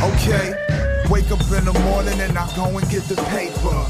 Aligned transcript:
Okay, 0.00 0.54
wake 1.10 1.28
up 1.32 1.40
in 1.50 1.64
the 1.64 1.76
morning 1.84 2.20
and 2.20 2.38
I 2.38 2.46
go 2.54 2.78
and 2.78 2.88
get 2.88 3.02
the 3.04 3.16
paper. 3.34 3.82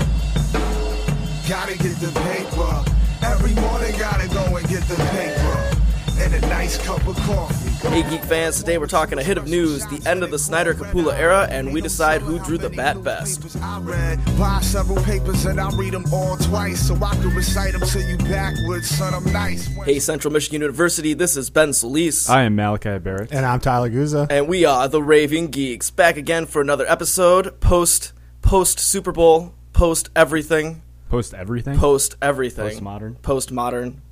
Gotta 1.47 1.77
get 1.77 1.97
the 2.01 2.11
paper. 2.25 2.85
Every 3.23 3.55
morning 3.61 3.93
gotta 3.99 4.27
go 4.29 4.57
and 4.57 4.67
get 4.69 4.83
the 4.85 4.97
paper. 4.97 5.88
And 6.21 6.35
a 6.35 6.41
nice 6.49 6.77
cup 6.79 7.07
of 7.07 7.17
coffee. 7.19 7.69
Hey, 7.89 8.03
Geek 8.11 8.23
fans, 8.25 8.59
today 8.59 8.77
we're 8.77 8.87
talking 8.89 9.19
a 9.19 9.23
hit 9.23 9.39
of 9.39 9.47
news, 9.47 9.87
the 9.87 10.03
end 10.09 10.23
of 10.25 10.31
the 10.33 10.39
Snyder 10.39 10.75
Capullo 10.75 11.13
era, 11.17 11.47
and 11.51 11.73
we 11.73 11.81
decide 11.81 12.21
who 12.21 12.39
drew 12.41 12.59
the 12.59 12.69
bat 12.71 13.03
best. 13.05 13.57
I 13.63 13.79
read, 13.81 14.19
buy 14.37 14.61
several 14.61 15.03
papers 15.05 15.47
and 15.47 15.61
I 15.61 15.71
read 15.77 15.93
them 15.95 16.05
all 16.13 16.37
twice 16.37 16.87
so 16.87 16.97
I 16.97 17.15
can 17.15 17.35
recite 17.35 17.73
them 17.73 17.83
to 17.89 18.03
you 18.03 18.17
backwards, 18.19 18.89
son. 18.89 19.15
I'm 19.15 19.33
nice. 19.33 19.67
Hey, 19.85 20.01
Central 20.01 20.33
Michigan 20.33 20.61
University, 20.61 21.15
this 21.15 21.37
is 21.37 21.51
Ben 21.51 21.73
Solis. 21.73 22.29
I 22.29 22.43
am 22.43 22.57
Malachi 22.57 22.99
Barrett. 22.99 23.33
And 23.33 23.47
I'm 23.47 23.61
Tyler 23.61 23.89
Guza. 23.89 24.27
and 24.31 24.49
we 24.49 24.65
are 24.65 24.89
the 24.89 25.03
Raving 25.03 25.49
Geeks, 25.53 25.91
back 25.91 26.17
again 26.17 26.47
for 26.47 26.61
another 26.61 26.85
episode, 26.89 27.61
post 27.61 28.13
post 28.43 28.79
Super 28.81 29.13
Bowl, 29.13 29.55
post 29.73 30.11
everything, 30.17 30.83
Post 31.11 31.33
everything. 31.33 31.79
post 31.79 32.17
everything, 32.21 32.81
Postmodern. 32.81 33.23
post 33.23 33.53
modern, 33.53 34.03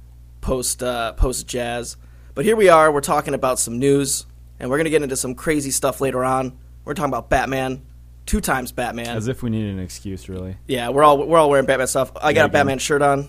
post 0.47 0.83
uh, 0.83 1.13
post 1.15 1.47
jazz. 1.49 1.97
But 2.35 2.45
here 2.45 2.55
we 2.57 2.69
are. 2.69 2.93
We're 2.93 3.01
talking 3.01 3.35
about 3.35 3.59
some 3.59 3.79
news, 3.79 4.25
and 4.61 4.71
we're 4.71 4.77
gonna 4.79 4.91
get 4.91 5.03
into 5.03 5.17
some 5.17 5.35
crazy 5.35 5.71
stuff 5.73 6.01
later 6.01 6.25
on. 6.25 6.57
We're 6.85 6.95
talking 6.95 7.11
about 7.11 7.29
Batman, 7.29 7.85
two 8.27 8.41
times 8.41 8.71
Batman. 8.73 9.17
As 9.17 9.27
if 9.29 9.43
we 9.43 9.51
needed 9.51 9.75
an 9.75 9.81
excuse, 9.81 10.29
really. 10.29 10.57
yeah, 10.69 10.89
we're 10.91 11.03
all 11.03 11.19
we're 11.27 11.39
all 11.39 11.51
wearing 11.51 11.67
Batman 11.67 11.89
stuff. 11.89 12.13
I 12.17 12.33
got 12.33 12.43
Yeah, 12.43 12.45
a 12.47 12.49
Batman 12.49 12.79
shirt 12.79 13.03
on. 13.03 13.29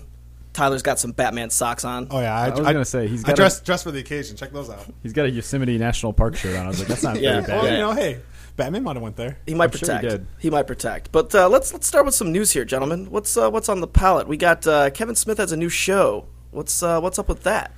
Tyler's 0.52 0.82
got 0.82 0.98
some 0.98 1.12
Batman 1.12 1.50
socks 1.50 1.84
on. 1.84 2.06
Oh 2.10 2.20
yeah, 2.20 2.34
I, 2.36 2.46
I 2.46 2.50
was 2.50 2.60
gonna 2.60 2.84
say, 2.84 3.06
he's 3.08 3.24
I 3.24 3.28
got 3.28 3.32
a- 3.32 3.36
dressed 3.36 3.64
dressed 3.64 3.84
for 3.84 3.90
the 3.90 3.98
occasion. 4.00 4.36
Check 4.36 4.52
those 4.52 4.70
out. 4.70 4.86
He's 5.02 5.12
got 5.12 5.26
a 5.26 5.30
Yosemite 5.30 5.76
National 5.76 6.12
Park 6.12 6.36
shirt 6.36 6.56
on. 6.56 6.66
I 6.66 6.68
was 6.68 6.78
like, 6.78 6.88
that's 6.88 7.02
not 7.02 7.20
Yeah. 7.20 7.40
very 7.40 7.46
bad. 7.46 7.62
Well, 7.62 7.72
you 7.72 7.78
know, 7.78 7.92
hey, 7.92 8.20
Batman 8.56 8.82
might 8.84 8.94
have 8.96 9.02
went 9.02 9.16
there. 9.16 9.38
He 9.46 9.54
might 9.54 9.72
I'm 9.72 9.78
sure 9.78 9.92
he 9.94 10.00
protect. 10.06 10.40
did. 10.42 10.52
might 10.52 10.66
protect. 10.66 11.10
But 11.12 11.34
uh, 11.34 11.48
let's 11.48 11.72
let's 11.72 11.86
start 11.86 12.04
with 12.06 12.14
some 12.14 12.32
news 12.32 12.52
here, 12.52 12.64
gentlemen. 12.64 13.10
What's 13.10 13.36
uh, 13.36 13.50
what's 13.50 13.68
on 13.68 13.80
the 13.80 13.86
palette? 13.88 14.26
We 14.28 14.36
got 14.36 14.66
uh, 14.66 14.90
Kevin 14.90 15.14
Smith 15.16 15.38
has 15.38 15.50
a 15.52 15.56
new 15.56 15.68
show. 15.68 16.26
What's 16.50 16.82
uh, 16.82 17.00
what's 17.00 17.18
up 17.18 17.28
with 17.28 17.42
that? 17.42 17.72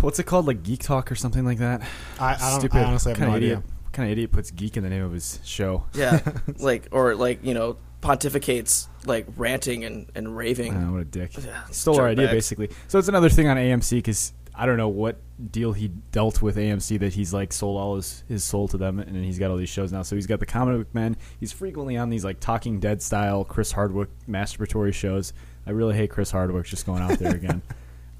What's 0.00 0.18
it 0.18 0.24
called? 0.24 0.46
Like 0.46 0.62
Geek 0.62 0.80
Talk 0.80 1.10
or 1.10 1.14
something 1.14 1.44
like 1.44 1.58
that? 1.58 1.82
I, 2.18 2.34
I 2.34 2.50
don't. 2.50 2.60
Stupid. 2.60 2.78
I 2.78 2.84
honestly 2.84 3.12
have 3.12 3.18
kind 3.18 3.30
no 3.30 3.36
of 3.36 3.42
idea. 3.42 3.56
What 3.56 3.92
kind 3.92 4.08
of 4.08 4.12
idiot 4.12 4.32
puts 4.32 4.50
geek 4.50 4.76
in 4.76 4.82
the 4.82 4.90
name 4.90 5.02
of 5.02 5.12
his 5.12 5.38
show? 5.44 5.84
Yeah, 5.94 6.20
like 6.58 6.88
or 6.92 7.14
like 7.14 7.44
you 7.44 7.54
know 7.54 7.76
pontificates 8.00 8.88
like 9.06 9.26
ranting 9.36 9.84
and 9.84 10.10
and 10.14 10.36
raving. 10.36 10.74
Oh, 10.74 10.92
what 10.92 11.02
a 11.02 11.04
dick. 11.04 11.32
Yeah, 11.44 11.64
Stole 11.70 12.00
our 12.00 12.08
idea, 12.08 12.28
dirtbags. 12.28 12.32
basically. 12.32 12.70
So 12.88 12.98
it's 12.98 13.08
another 13.08 13.28
thing 13.28 13.48
on 13.48 13.56
AMC 13.56 13.90
because 13.98 14.32
I 14.54 14.66
don't 14.66 14.76
know 14.76 14.88
what 14.88 15.16
deal 15.50 15.72
he 15.72 15.88
dealt 15.88 16.42
with 16.42 16.56
AMC 16.56 16.98
that 17.00 17.14
he's 17.14 17.32
like 17.32 17.52
sold 17.52 17.80
all 17.80 17.96
his, 17.96 18.24
his 18.28 18.44
soul 18.44 18.68
to 18.68 18.76
them, 18.76 18.98
and 18.98 19.16
he's 19.24 19.38
got 19.38 19.50
all 19.50 19.56
these 19.56 19.70
shows 19.70 19.92
now. 19.92 20.02
So 20.02 20.16
he's 20.16 20.26
got 20.26 20.40
the 20.40 20.46
comic 20.46 20.78
book 20.78 20.94
men. 20.94 21.16
He's 21.40 21.52
frequently 21.52 21.96
on 21.96 22.10
these 22.10 22.24
like 22.24 22.40
Talking 22.40 22.78
Dead 22.80 23.00
style 23.00 23.44
Chris 23.44 23.72
Hardwick 23.72 24.08
masturbatory 24.28 24.92
shows. 24.92 25.32
I 25.66 25.70
really 25.70 25.94
hate 25.94 26.10
Chris 26.10 26.30
Hardwick 26.30 26.66
just 26.66 26.86
going 26.86 27.02
out 27.02 27.18
there 27.18 27.34
again. 27.34 27.62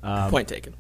Um, 0.03 0.31
Point 0.31 0.49
taken. 0.49 0.75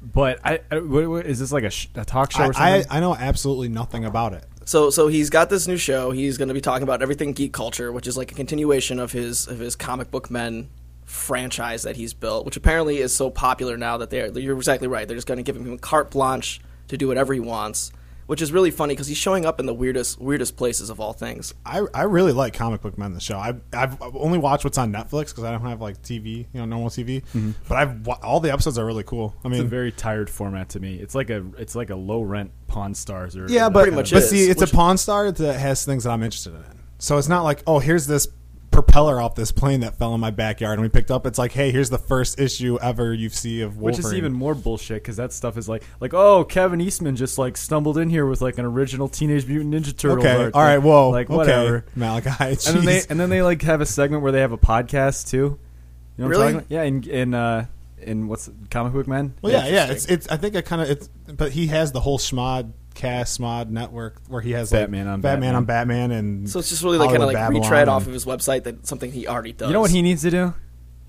But 0.00 0.40
I, 0.44 0.60
I 0.70 0.78
what, 0.78 1.08
what, 1.08 1.26
is 1.26 1.38
this 1.38 1.52
like 1.52 1.64
a, 1.64 1.70
sh- 1.70 1.88
a 1.94 2.04
talk 2.04 2.32
show 2.32 2.46
or 2.46 2.52
I, 2.56 2.78
I? 2.78 2.98
I 2.98 3.00
know 3.00 3.14
absolutely 3.14 3.68
nothing 3.68 4.04
about 4.04 4.32
it. 4.32 4.44
So 4.64 4.90
so 4.90 5.08
he's 5.08 5.30
got 5.30 5.50
this 5.50 5.66
new 5.66 5.76
show. 5.76 6.10
He's 6.10 6.36
going 6.36 6.48
to 6.48 6.54
be 6.54 6.60
talking 6.60 6.82
about 6.82 7.02
everything 7.02 7.32
geek 7.32 7.52
culture, 7.52 7.90
which 7.90 8.06
is 8.06 8.16
like 8.16 8.30
a 8.30 8.34
continuation 8.34 8.98
of 8.98 9.12
his 9.12 9.48
of 9.48 9.58
his 9.58 9.74
comic 9.74 10.10
book 10.10 10.30
men 10.30 10.68
franchise 11.04 11.82
that 11.82 11.96
he's 11.96 12.12
built, 12.12 12.44
which 12.44 12.56
apparently 12.56 12.98
is 12.98 13.12
so 13.12 13.30
popular 13.30 13.76
now 13.76 13.96
that 13.96 14.10
they're 14.10 14.28
you're 14.38 14.56
exactly 14.56 14.86
right. 14.86 15.08
They're 15.08 15.16
just 15.16 15.26
going 15.26 15.38
to 15.38 15.42
give 15.42 15.56
him 15.56 15.78
carte 15.78 16.10
blanche 16.10 16.60
to 16.88 16.96
do 16.96 17.08
whatever 17.08 17.32
he 17.32 17.40
wants, 17.40 17.92
which 18.28 18.42
is 18.42 18.52
really 18.52 18.70
funny 18.70 18.92
because 18.92 19.06
he's 19.06 19.16
showing 19.16 19.46
up 19.46 19.58
in 19.58 19.64
the 19.64 19.72
weirdest 19.72 20.20
weirdest 20.20 20.54
places 20.54 20.90
of 20.90 21.00
all 21.00 21.14
things. 21.14 21.54
I, 21.64 21.80
I 21.94 22.02
really 22.02 22.32
like 22.32 22.52
comic 22.52 22.82
book 22.82 22.98
men. 22.98 23.14
The 23.14 23.20
show. 23.20 23.38
I 23.38 23.54
I've 23.72 23.96
only 24.02 24.38
watched 24.38 24.64
what's 24.64 24.76
on 24.76 24.92
Netflix 24.92 25.30
because 25.30 25.44
I 25.44 25.50
don't 25.50 25.62
have 25.62 25.80
like 25.80 26.02
TV, 26.02 26.46
you 26.52 26.60
know, 26.60 26.66
normal 26.66 26.90
TV. 26.90 27.22
Mm-hmm. 27.22 27.52
But 27.66 27.78
I've 27.78 28.06
all 28.22 28.40
the 28.40 28.52
episodes 28.52 28.76
are 28.76 28.84
really 28.84 29.02
cool. 29.02 29.34
I 29.42 29.48
it's 29.48 29.58
a 29.58 29.62
mean, 29.62 29.68
very 29.68 29.90
tired 29.90 30.28
format 30.28 30.68
to 30.70 30.80
me. 30.80 30.96
It's 30.96 31.14
like 31.14 31.30
a 31.30 31.42
it's 31.56 31.74
like 31.74 31.88
a 31.88 31.96
low 31.96 32.20
rent 32.20 32.50
Pawn 32.66 32.94
Stars 32.94 33.34
or 33.34 33.46
yeah, 33.48 33.70
but 33.70 33.84
Pretty 33.84 33.96
much 33.96 34.12
but 34.12 34.22
is, 34.22 34.28
see, 34.28 34.44
it's 34.44 34.60
which- 34.60 34.72
a 34.72 34.76
Pawn 34.76 34.98
Star 34.98 35.32
that 35.32 35.58
has 35.58 35.86
things 35.86 36.04
that 36.04 36.10
I'm 36.10 36.22
interested 36.22 36.54
in. 36.54 36.64
So 36.98 37.16
it's 37.16 37.28
not 37.28 37.44
like 37.44 37.62
oh, 37.66 37.78
here's 37.78 38.06
this 38.06 38.28
propeller 38.70 39.20
off 39.20 39.34
this 39.34 39.52
plane 39.52 39.80
that 39.80 39.96
fell 39.96 40.14
in 40.14 40.20
my 40.20 40.30
backyard 40.30 40.74
and 40.78 40.82
we 40.82 40.88
picked 40.88 41.10
up. 41.10 41.26
It's 41.26 41.38
like 41.38 41.52
hey, 41.52 41.70
here's 41.70 41.90
the 41.90 41.98
first 41.98 42.38
issue 42.38 42.78
ever 42.80 43.12
you 43.12 43.28
see 43.28 43.62
of 43.62 43.76
Wolverine. 43.76 43.96
Which 43.96 43.98
is 44.04 44.14
even 44.14 44.32
more 44.32 44.54
bullshit 44.54 45.02
because 45.02 45.16
that 45.16 45.32
stuff 45.32 45.56
is 45.56 45.68
like, 45.68 45.82
like, 46.00 46.14
oh, 46.14 46.44
Kevin 46.44 46.80
Eastman 46.80 47.16
just 47.16 47.38
like 47.38 47.56
stumbled 47.56 47.98
in 47.98 48.10
here 48.10 48.26
with 48.26 48.40
like 48.40 48.58
an 48.58 48.64
original 48.64 49.08
Teenage 49.08 49.46
Mutant 49.46 49.74
Ninja 49.74 49.96
turtle 49.96 50.18
okay. 50.18 50.44
art 50.44 50.54
All 50.54 50.62
right, 50.62 50.76
thing. 50.76 50.84
whoa, 50.84 51.10
like 51.10 51.28
okay, 51.28 51.36
whatever. 51.36 51.84
Malachi. 51.94 52.56
And 52.68 52.76
then 52.78 52.84
they 52.84 53.02
and 53.08 53.20
then 53.20 53.30
they 53.30 53.42
like 53.42 53.62
have 53.62 53.80
a 53.80 53.86
segment 53.86 54.22
where 54.22 54.32
they 54.32 54.40
have 54.40 54.52
a 54.52 54.58
podcast 54.58 55.30
too. 55.30 55.36
You 55.36 56.24
know 56.24 56.24
what 56.24 56.30
Really? 56.30 56.42
I'm 56.46 56.52
talking 56.54 56.56
about? 56.58 56.70
Yeah, 56.70 56.82
in 56.82 57.02
in 57.04 57.34
uh, 57.34 57.66
in 58.00 58.28
what's 58.28 58.50
comic 58.70 58.92
book 58.92 59.06
man 59.06 59.34
Well, 59.42 59.52
yeah, 59.52 59.66
yeah. 59.66 59.90
It's 59.90 60.06
it's. 60.06 60.28
I 60.28 60.36
think 60.36 60.54
it 60.54 60.64
kind 60.64 60.82
of 60.82 60.90
it's. 60.90 61.08
But 61.26 61.52
he 61.52 61.68
has 61.68 61.92
the 61.92 62.00
whole 62.00 62.18
Schmod 62.18 62.72
cast 62.98 63.40
Mod 63.40 63.70
network 63.70 64.20
where 64.28 64.42
he 64.42 64.50
has 64.50 64.70
like, 64.72 64.82
Fat 64.82 64.90
Man 64.90 65.06
on 65.06 65.20
Batman, 65.20 65.40
Batman. 65.40 65.54
on 65.54 65.64
Batman, 65.64 66.10
and 66.10 66.50
So 66.50 66.58
it's 66.58 66.68
just 66.68 66.82
really 66.82 66.98
like 66.98 67.08
kind 67.10 67.22
of 67.22 67.28
like 67.28 67.36
Babylon 67.36 67.62
retread 67.62 67.82
and- 67.82 67.90
off 67.90 68.06
of 68.06 68.12
his 68.12 68.26
website 68.26 68.64
that 68.64 68.86
something 68.86 69.10
he 69.12 69.26
already 69.26 69.52
does. 69.52 69.68
You 69.68 69.72
know 69.74 69.80
what 69.80 69.90
he 69.90 70.02
needs 70.02 70.22
to 70.22 70.30
do? 70.30 70.54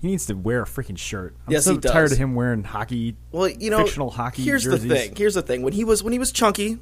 He 0.00 0.08
needs 0.08 0.24
to 0.26 0.34
wear 0.34 0.62
a 0.62 0.64
freaking 0.64 0.96
shirt. 0.96 1.34
I'm 1.46 1.52
Yes, 1.52 1.64
so 1.64 1.72
he 1.72 1.78
does. 1.78 1.92
tired 1.92 2.12
of 2.12 2.16
him 2.16 2.34
wearing 2.34 2.64
hockey. 2.64 3.16
Well, 3.32 3.48
you 3.50 3.68
know, 3.68 3.84
fictional 3.84 4.10
hockey 4.10 4.42
Here's 4.42 4.64
jerseys. 4.64 4.84
the 4.84 4.88
thing. 4.94 5.14
Here's 5.16 5.34
the 5.34 5.42
thing. 5.42 5.60
When 5.60 5.74
he 5.74 5.84
was 5.84 6.02
when 6.02 6.14
he 6.14 6.18
was 6.18 6.32
chunky, 6.32 6.68
when 6.70 6.80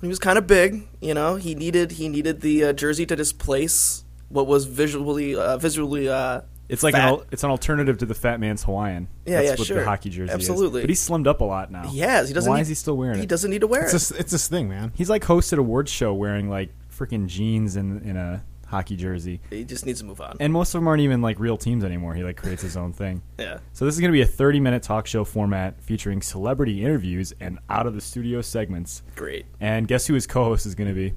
he 0.00 0.08
was 0.08 0.18
kind 0.18 0.38
of 0.38 0.46
big, 0.46 0.88
you 1.02 1.12
know, 1.12 1.34
he 1.36 1.54
needed 1.54 1.92
he 1.92 2.08
needed 2.08 2.40
the 2.40 2.64
uh, 2.64 2.72
jersey 2.72 3.04
to 3.04 3.14
displace 3.16 4.04
what 4.30 4.46
was 4.46 4.64
visually 4.64 5.34
uh, 5.36 5.58
visually. 5.58 6.08
Uh, 6.08 6.40
It's 6.68 6.82
like 6.82 6.94
fat. 6.94 7.12
an 7.14 7.20
it's 7.32 7.44
an 7.44 7.50
alternative 7.50 7.98
to 7.98 8.06
the 8.06 8.14
Fat 8.14 8.40
Man's 8.40 8.62
Hawaiian. 8.64 9.08
Yeah, 9.24 9.36
That's 9.36 9.44
yeah, 9.46 9.50
what 9.56 9.66
sure. 9.66 9.78
the 9.80 9.84
hockey 9.84 10.10
jersey 10.10 10.32
Absolutely. 10.32 10.80
is. 10.80 10.82
But 10.84 10.90
he's 10.90 11.08
slimmed 11.08 11.26
up 11.26 11.40
a 11.40 11.44
lot 11.44 11.70
now. 11.70 11.88
He 11.88 12.00
has. 12.00 12.28
He 12.28 12.34
doesn't. 12.34 12.50
Why 12.50 12.56
need, 12.58 12.62
is 12.62 12.68
he 12.68 12.74
still 12.74 12.96
wearing 12.96 13.16
He 13.18 13.22
it? 13.24 13.28
doesn't 13.28 13.50
need 13.50 13.60
to 13.62 13.66
wear 13.66 13.82
it's 13.82 13.90
it. 13.90 13.94
this 13.94 14.10
it's 14.12 14.32
this 14.32 14.48
thing, 14.48 14.68
man. 14.68 14.92
He's 14.94 15.08
like 15.10 15.24
hosted 15.24 15.56
a 15.56 15.60
awards 15.60 15.90
show 15.90 16.12
wearing 16.12 16.48
like 16.50 16.70
freaking 16.94 17.26
jeans 17.26 17.76
and 17.76 18.02
in 18.02 18.16
a 18.16 18.44
hockey 18.66 18.96
jersey. 18.96 19.40
He 19.48 19.64
just 19.64 19.86
needs 19.86 20.00
to 20.00 20.04
move 20.04 20.20
on. 20.20 20.36
And 20.40 20.52
most 20.52 20.74
of 20.74 20.80
them 20.80 20.88
aren't 20.88 21.00
even 21.00 21.22
like 21.22 21.40
real 21.40 21.56
teams 21.56 21.84
anymore. 21.84 22.12
He 22.14 22.22
like 22.22 22.36
creates 22.36 22.60
his 22.60 22.76
own 22.76 22.92
thing. 22.92 23.22
yeah. 23.38 23.58
So 23.72 23.86
this 23.86 23.94
is 23.94 24.00
going 24.00 24.10
to 24.10 24.16
be 24.16 24.20
a 24.20 24.26
30 24.26 24.60
minute 24.60 24.82
talk 24.82 25.06
show 25.06 25.24
format 25.24 25.82
featuring 25.82 26.20
celebrity 26.20 26.84
interviews 26.84 27.32
and 27.40 27.58
out 27.70 27.86
of 27.86 27.94
the 27.94 28.00
studio 28.02 28.42
segments. 28.42 29.02
Great. 29.16 29.46
And 29.58 29.88
guess 29.88 30.06
who 30.06 30.12
his 30.14 30.26
co-host 30.26 30.66
is 30.66 30.74
going 30.74 30.88
to 30.88 30.94
be? 30.94 31.14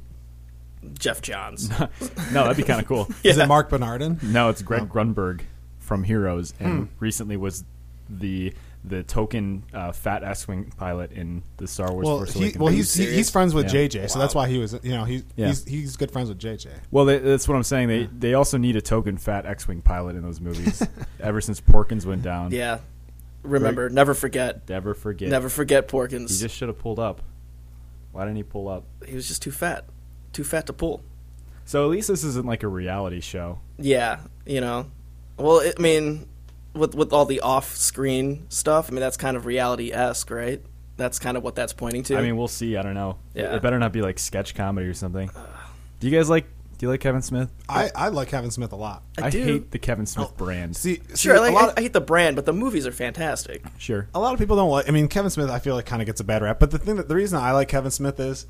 Geoff 0.97 1.21
Johns. 1.21 1.69
no, 1.79 1.87
that'd 2.33 2.57
be 2.57 2.63
kind 2.63 2.81
of 2.81 2.87
cool. 2.87 3.07
Is 3.23 3.37
it 3.37 3.47
Marc 3.47 3.69
Bernardin? 3.69 4.19
No, 4.23 4.49
it's 4.49 4.61
Greg 4.61 4.89
Grunberg 4.89 5.41
from 5.79 6.03
Heroes, 6.03 6.51
Hmm. 6.59 6.63
and 6.65 6.89
recently 6.99 7.37
was 7.37 7.63
the 8.09 8.53
the 8.83 9.03
token 9.03 9.63
uh, 9.75 9.91
fat 9.91 10.23
X-wing 10.23 10.73
pilot 10.75 11.11
in 11.11 11.43
the 11.57 11.67
Star 11.67 11.93
Wars 11.93 12.03
Well, 12.07 12.17
Force 12.17 12.33
he, 12.33 12.39
Awakens. 12.39 12.57
well, 12.63 12.73
he's 12.73 12.91
he, 12.95 13.05
he's 13.05 13.29
friends 13.29 13.53
with 13.53 13.71
Yeah. 13.71 13.81
JJ, 13.87 14.09
so 14.09 14.17
that's 14.17 14.33
why 14.33 14.47
he 14.47 14.57
was. 14.57 14.73
You 14.81 14.93
know, 14.93 15.03
he's 15.03 15.23
Yeah. 15.35 15.47
he's 15.49 15.63
he's 15.65 15.97
good 15.97 16.09
friends 16.09 16.29
with 16.29 16.39
JJ. 16.39 16.67
Well, 16.89 17.05
they, 17.05 17.19
that's 17.19 17.47
what 17.47 17.55
I'm 17.55 17.61
saying. 17.63 17.89
They 17.89 18.09
they 18.11 18.33
also 18.33 18.57
need 18.57 18.75
a 18.75 18.81
token 18.81 19.17
fat 19.17 19.45
X-wing 19.45 19.81
pilot 19.83 20.15
in 20.15 20.23
those 20.23 20.41
movies. 20.41 20.81
Ever 21.19 21.41
since 21.41 21.61
Porkins 21.61 22.05
went 22.07 22.23
down, 22.23 22.51
Yeah. 22.51 22.79
Remember, 23.43 23.87
never 23.89 24.13
forget. 24.15 24.67
never 24.69 24.93
forget. 24.95 25.29
Never 25.29 25.49
forget 25.49 25.87
Porkins. 25.87 26.29
He 26.31 26.37
just 26.37 26.55
should 26.55 26.67
have 26.67 26.77
pulled 26.79 26.99
up. 26.99 27.21
Why 28.11 28.23
didn't 28.25 28.37
he 28.37 28.43
pull 28.43 28.67
up? 28.67 28.83
he 29.07 29.15
was 29.15 29.27
just 29.27 29.41
too 29.43 29.51
fat. 29.51 29.85
Too 30.33 30.43
fat 30.43 30.67
to 30.67 30.73
pull. 30.73 31.01
So 31.65 31.85
at 31.85 31.89
least 31.89 32.07
this 32.07 32.23
isn't 32.23 32.45
like 32.45 32.63
a 32.63 32.67
reality 32.67 33.21
show. 33.21 33.59
Yeah, 33.77 34.19
you 34.45 34.61
know. 34.61 34.87
Well, 35.37 35.59
it, 35.59 35.75
I 35.77 35.81
mean, 35.81 36.27
with 36.73 36.95
with 36.95 37.13
all 37.13 37.25
the 37.25 37.41
off-screen 37.41 38.45
stuff, 38.49 38.89
I 38.89 38.91
mean 38.91 39.01
that's 39.01 39.17
kind 39.17 39.37
of 39.37 39.45
reality-esque, 39.45 40.29
right? 40.29 40.61
That's 40.97 41.17
kind 41.19 41.37
of 41.37 41.43
what 41.43 41.55
that's 41.55 41.73
pointing 41.73 42.03
to. 42.03 42.17
I 42.17 42.21
mean, 42.21 42.37
we'll 42.37 42.47
see. 42.47 42.77
I 42.77 42.81
don't 42.81 42.93
know. 42.93 43.17
Yeah. 43.33 43.55
It 43.55 43.61
better 43.61 43.79
not 43.79 43.91
be 43.91 44.01
like 44.01 44.19
sketch 44.19 44.53
comedy 44.53 44.87
or 44.87 44.93
something. 44.93 45.29
Do 45.99 46.07
you 46.07 46.15
guys 46.15 46.29
like? 46.29 46.45
Do 46.77 46.87
you 46.87 46.89
like 46.89 46.99
Kevin 46.99 47.21
Smith? 47.21 47.51
I, 47.69 47.91
I 47.95 48.07
like 48.07 48.29
Kevin 48.29 48.49
Smith 48.49 48.71
a 48.71 48.75
lot. 48.75 49.03
I 49.15 49.29
do. 49.29 49.43
hate 49.43 49.69
the 49.69 49.77
Kevin 49.77 50.07
Smith 50.07 50.29
oh, 50.31 50.35
brand. 50.35 50.75
See, 50.75 50.99
see 51.09 51.15
sure, 51.15 51.35
I, 51.35 51.37
a 51.37 51.41
like, 51.41 51.53
lot, 51.53 51.69
I, 51.69 51.73
I 51.77 51.81
hate 51.83 51.93
the 51.93 52.01
brand, 52.01 52.35
but 52.35 52.47
the 52.47 52.53
movies 52.53 52.87
are 52.87 52.91
fantastic. 52.91 53.63
Sure. 53.77 54.07
a 54.15 54.19
lot 54.19 54.33
of 54.33 54.39
people 54.39 54.55
don't 54.55 54.71
like. 54.71 54.89
I 54.89 54.91
mean, 54.91 55.07
Kevin 55.07 55.29
Smith, 55.29 55.51
I 55.51 55.59
feel 55.59 55.75
like 55.75 55.85
kind 55.85 56.01
of 56.01 56.07
gets 56.07 56.21
a 56.21 56.23
bad 56.23 56.41
rap. 56.41 56.59
But 56.59 56.71
the 56.71 56.79
thing 56.79 56.95
that 56.95 57.07
the 57.07 57.15
reason 57.15 57.37
I 57.37 57.51
like 57.51 57.67
Kevin 57.67 57.91
Smith 57.91 58.19
is 58.19 58.47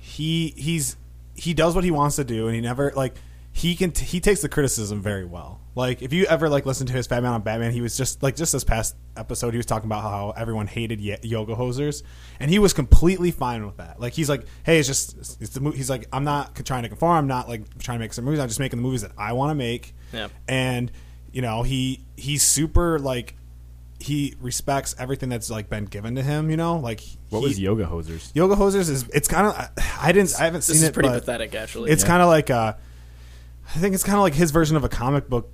he 0.00 0.52
he's 0.56 0.96
he 1.40 1.54
does 1.54 1.74
what 1.74 1.84
he 1.84 1.90
wants 1.90 2.16
to 2.16 2.24
do, 2.24 2.46
and 2.46 2.54
he 2.54 2.60
never 2.60 2.92
like 2.94 3.14
he 3.52 3.74
can 3.74 3.90
t- 3.90 4.04
he 4.04 4.20
takes 4.20 4.42
the 4.42 4.48
criticism 4.48 5.00
very 5.00 5.24
well. 5.24 5.60
Like 5.74 6.02
if 6.02 6.12
you 6.12 6.26
ever 6.26 6.48
like 6.48 6.66
listen 6.66 6.86
to 6.88 6.92
his 6.92 7.06
Fat 7.06 7.22
Man 7.22 7.32
on 7.32 7.42
Batman, 7.42 7.72
he 7.72 7.80
was 7.80 7.96
just 7.96 8.22
like 8.22 8.36
just 8.36 8.52
this 8.52 8.62
past 8.62 8.94
episode, 9.16 9.52
he 9.52 9.56
was 9.56 9.66
talking 9.66 9.86
about 9.86 10.02
how 10.02 10.34
everyone 10.36 10.66
hated 10.66 11.00
y- 11.00 11.18
yoga 11.22 11.54
hosers, 11.54 12.02
and 12.38 12.50
he 12.50 12.58
was 12.58 12.72
completely 12.72 13.30
fine 13.30 13.64
with 13.64 13.78
that. 13.78 13.98
Like 13.98 14.12
he's 14.12 14.28
like, 14.28 14.44
hey, 14.64 14.78
it's 14.78 14.86
just 14.86 15.16
it's 15.40 15.50
the 15.50 15.60
mo-. 15.60 15.70
he's 15.72 15.88
like, 15.88 16.06
I'm 16.12 16.24
not 16.24 16.54
trying 16.64 16.82
to 16.82 16.88
conform. 16.88 17.16
I'm 17.16 17.26
not 17.26 17.48
like 17.48 17.78
trying 17.78 17.98
to 17.98 18.00
make 18.04 18.12
some 18.12 18.24
movies. 18.24 18.38
I'm 18.40 18.48
just 18.48 18.60
making 18.60 18.78
the 18.78 18.82
movies 18.82 19.02
that 19.02 19.12
I 19.16 19.32
want 19.32 19.50
to 19.50 19.54
make. 19.54 19.94
Yeah. 20.12 20.28
And 20.46 20.92
you 21.32 21.42
know 21.42 21.62
he 21.62 22.04
he's 22.16 22.42
super 22.42 22.98
like 22.98 23.34
he 24.00 24.34
respects 24.40 24.94
everything 24.98 25.28
that's 25.28 25.50
like 25.50 25.68
been 25.68 25.84
given 25.84 26.14
to 26.16 26.22
him. 26.22 26.50
You 26.50 26.56
know, 26.56 26.76
like 26.78 27.00
What 27.28 27.40
he, 27.40 27.46
was 27.46 27.60
Yoga 27.60 27.84
Hosers? 27.84 28.30
Yoga 28.34 28.56
Hosers 28.56 28.88
is 28.90 29.04
it's 29.14 29.28
kind 29.28 29.46
of 29.46 29.70
I 30.00 30.12
didn't 30.12 30.34
I 30.40 30.44
haven't 30.44 30.58
This 30.60 30.66
seen 30.66 30.76
is 30.76 30.82
it. 30.84 30.94
pretty 30.94 31.08
but 31.10 31.20
pathetic, 31.20 31.54
actually. 31.54 31.90
It's 31.90 32.02
Yeah. 32.02 32.08
kind 32.08 32.22
of 32.22 32.28
like 32.28 32.50
uh, 32.50 32.72
I 33.74 33.78
think 33.78 33.94
it's 33.94 34.04
kind 34.04 34.16
of 34.16 34.22
like 34.22 34.34
his 34.34 34.50
version 34.50 34.76
of 34.76 34.84
a 34.84 34.88
comic 34.88 35.28
book 35.28 35.52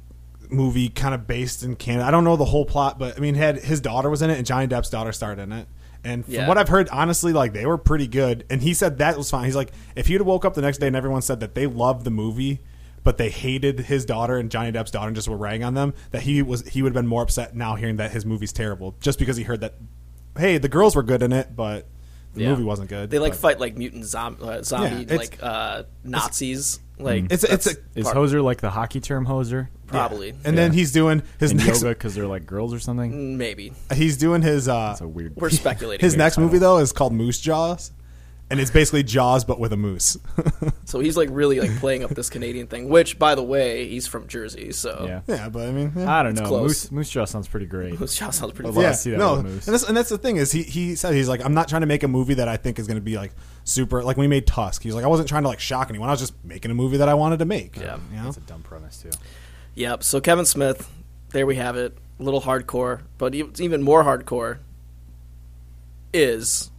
movie, 0.48 0.88
kind 0.88 1.14
of 1.14 1.26
based 1.26 1.62
in 1.64 1.75
Canada. 1.76 2.06
I 2.06 2.10
don't 2.10 2.25
know 2.25 2.37
the 2.37 2.44
whole 2.44 2.64
plot, 2.64 2.98
but 2.98 3.16
I 3.16 3.20
mean, 3.20 3.34
had 3.34 3.58
his 3.58 3.81
daughter 3.81 4.08
was 4.08 4.22
in 4.22 4.31
it, 4.31 4.38
and 4.38 4.46
Johnny 4.46 4.66
Depp's 4.69 4.90
daughter 4.90 5.12
starred 5.12 5.38
in 5.40 5.52
it. 5.52 5.66
And 6.04 6.25
from 6.25 6.34
Yeah. 6.34 6.46
what 6.49 6.56
I've 6.56 6.69
heard, 6.69 6.88
honestly, 6.90 7.32
like 7.32 7.52
they 7.52 7.66
were 7.66 7.78
pretty 7.78 8.06
good. 8.06 8.44
And 8.49 8.62
he 8.62 8.75
said 8.75 8.99
that 8.99 9.19
was 9.19 9.28
fine. 9.28 9.44
He's 9.46 9.56
like, 9.56 9.72
if 9.96 10.06
he'd 10.06 10.22
woke 10.22 10.44
up 10.44 10.54
the 10.54 10.62
next 10.62 10.78
day 10.78 10.87
and 10.87 10.94
everyone 10.94 11.20
said 11.22 11.40
that 11.40 11.56
they 11.56 11.66
loved 11.66 12.04
the 12.04 12.12
movie, 12.12 12.60
but 13.06 13.19
they 13.19 13.31
hated 13.31 13.79
his 13.79 14.05
daughter 14.05 14.37
and 14.37 14.50
Johnny 14.50 14.73
Depp's 14.73 14.91
daughter 14.91 15.06
and 15.06 15.14
just 15.14 15.29
were 15.29 15.37
ragging 15.37 15.62
on 15.64 15.75
them, 15.75 15.94
that 16.11 16.23
he 16.23 16.43
was 16.43 16.67
he 16.67 16.82
would 16.82 16.91
have 16.91 16.94
been 17.00 17.06
more 17.06 17.23
upset 17.23 17.55
now 17.55 17.76
hearing 17.76 17.97
that 17.99 18.11
his 18.11 18.26
movie's 18.26 18.53
terrible, 18.53 18.97
just 19.00 19.19
because 19.20 19.37
he 19.37 19.44
heard 19.44 19.61
that, 19.61 19.75
hey, 20.37 20.58
the 20.58 20.69
girls 20.69 20.97
were 20.97 21.05
good 21.05 21.23
in 21.23 21.32
it, 21.32 21.55
but 21.55 21.87
the 22.35 22.43
Yeah. 22.43 22.50
movie 22.50 22.64
wasn't 22.64 22.88
good. 22.91 23.08
They 23.11 23.20
like 23.20 23.32
But- 23.32 23.38
fight 23.38 23.61
like 23.61 23.79
mutant 23.79 24.05
zom- 24.06 24.38
uh, 24.43 24.62
zombie 24.62 25.06
Yeah, 25.08 25.17
like 25.17 25.38
uh, 25.41 25.85
Nazis. 26.05 26.81
Like 26.99 27.26
It's 27.31 27.44
a- 27.44 27.53
it's 27.53 27.67
a, 27.67 27.75
is 27.94 28.05
part- 28.06 28.17
hoser 28.17 28.43
like 28.43 28.61
the 28.61 28.70
hockey 28.70 29.00
term 29.00 29.26
hoser? 29.26 29.69
probably 29.87 30.35
And 30.44 30.59
then 30.59 30.73
he's 30.73 30.91
doing 30.91 31.23
his 31.38 31.52
In 31.52 31.59
next 31.59 31.81
yoga 31.82 31.91
because 31.94 32.17
they're 32.17 32.26
like 32.26 32.44
girls 32.44 32.75
or 32.75 32.81
something? 32.81 33.38
maybe 33.38 33.73
he's 33.94 34.17
doing 34.17 34.43
his 34.43 34.67
uh 34.67 34.88
That's 34.88 35.02
a 35.02 35.06
weird. 35.09 35.37
we're 35.37 35.50
speculating. 35.64 36.05
his 36.05 36.14
here. 36.14 36.19
next 36.19 36.38
movie 36.38 36.59
though 36.59 36.79
is 36.79 36.93
called 36.93 37.12
Moose 37.12 37.38
Jaws, 37.41 37.93
and 38.50 38.60
it's 38.60 38.70
basically 38.70 39.02
Jaws 39.02 39.44
but 39.44 39.58
with 39.58 39.72
a 39.72 39.76
moose. 39.76 40.16
So 40.87 41.00
he's 41.00 41.16
like 41.16 41.28
really 41.32 41.58
like 41.58 41.76
playing 41.78 42.04
up 42.04 42.10
this 42.10 42.31
Canadian 42.31 42.69
thing, 42.69 42.88
which 42.88 43.19
by 43.19 43.34
the 43.34 43.43
way, 43.43 43.88
he's 43.88 44.06
from 44.06 44.28
Jersey, 44.28 44.70
so 44.70 45.04
yeah. 45.08 45.20
yeah, 45.26 45.48
but 45.48 45.66
I 45.69 45.72
mean, 45.72 45.93
yeah. 45.96 46.16
I 46.16 46.22
don't 46.22 46.37
know. 46.37 46.46
close. 46.46 46.62
Moose, 46.62 46.93
Moose 46.93 47.10
Jaw 47.10 47.25
sounds 47.25 47.48
pretty 47.48 47.66
great. 47.66 47.98
Moose 47.98 48.14
Jaw 48.16 48.31
sounds 48.31 48.52
pretty 48.52 48.70
I'd 48.70 48.81
yeah, 48.81 48.93
see 48.93 49.10
that 49.10 49.19
no, 49.19 49.32
with 49.38 49.46
and 49.46 49.54
moose. 49.56 49.66
that's, 49.66 49.82
and 49.88 49.96
that's 49.96 50.08
the 50.08 50.16
thing 50.16 50.37
is 50.37 50.52
he 50.52 50.62
he 50.62 50.94
said 50.94 51.12
he's 51.14 51.28
like 51.28 51.44
I'm 51.44 51.54
not 51.54 51.69
trying 51.69 51.81
to 51.81 51.88
make 51.88 52.04
a 52.04 52.08
movie 52.08 52.34
that 52.34 52.46
I 52.46 52.56
think 52.56 52.78
is 52.78 52.87
going 52.87 52.98
to 52.98 53.02
be 53.02 53.16
like 53.16 53.32
super 53.64 54.04
like 54.04 54.16
when 54.16 54.22
he 54.25 54.28
made 54.28 54.46
Tusk 54.46 54.84
he's 54.84 54.94
like 54.94 55.04
I 55.04 55.08
wasn't 55.08 55.28
trying 55.28 55.42
to 55.42 55.49
like 55.49 55.58
shock 55.58 55.88
anyone 55.90 56.08
I 56.08 56.12
was 56.12 56.20
just 56.20 56.34
making 56.44 56.70
a 56.70 56.75
movie 56.75 56.99
that 56.99 57.08
I 57.08 57.14
wanted 57.14 57.40
to 57.40 57.46
make 57.46 57.75
Yeah. 57.76 57.99
you 58.12 58.19
know 58.19 58.25
That's 58.26 58.37
a 58.37 58.40
dumb 58.42 58.62
premise 58.62 59.02
too. 59.02 59.10
Yep. 59.75 60.04
So 60.04 60.20
Kevin 60.20 60.44
Smith, 60.46 60.88
there 61.31 61.46
we 61.46 61.56
have 61.56 61.76
it. 61.76 61.99
A 62.20 62.22
little 62.22 62.42
hardcore, 62.42 63.00
but 63.19 63.34
even 63.34 63.82
more 63.82 64.04
hardcore 64.04 64.58
is 66.14 66.70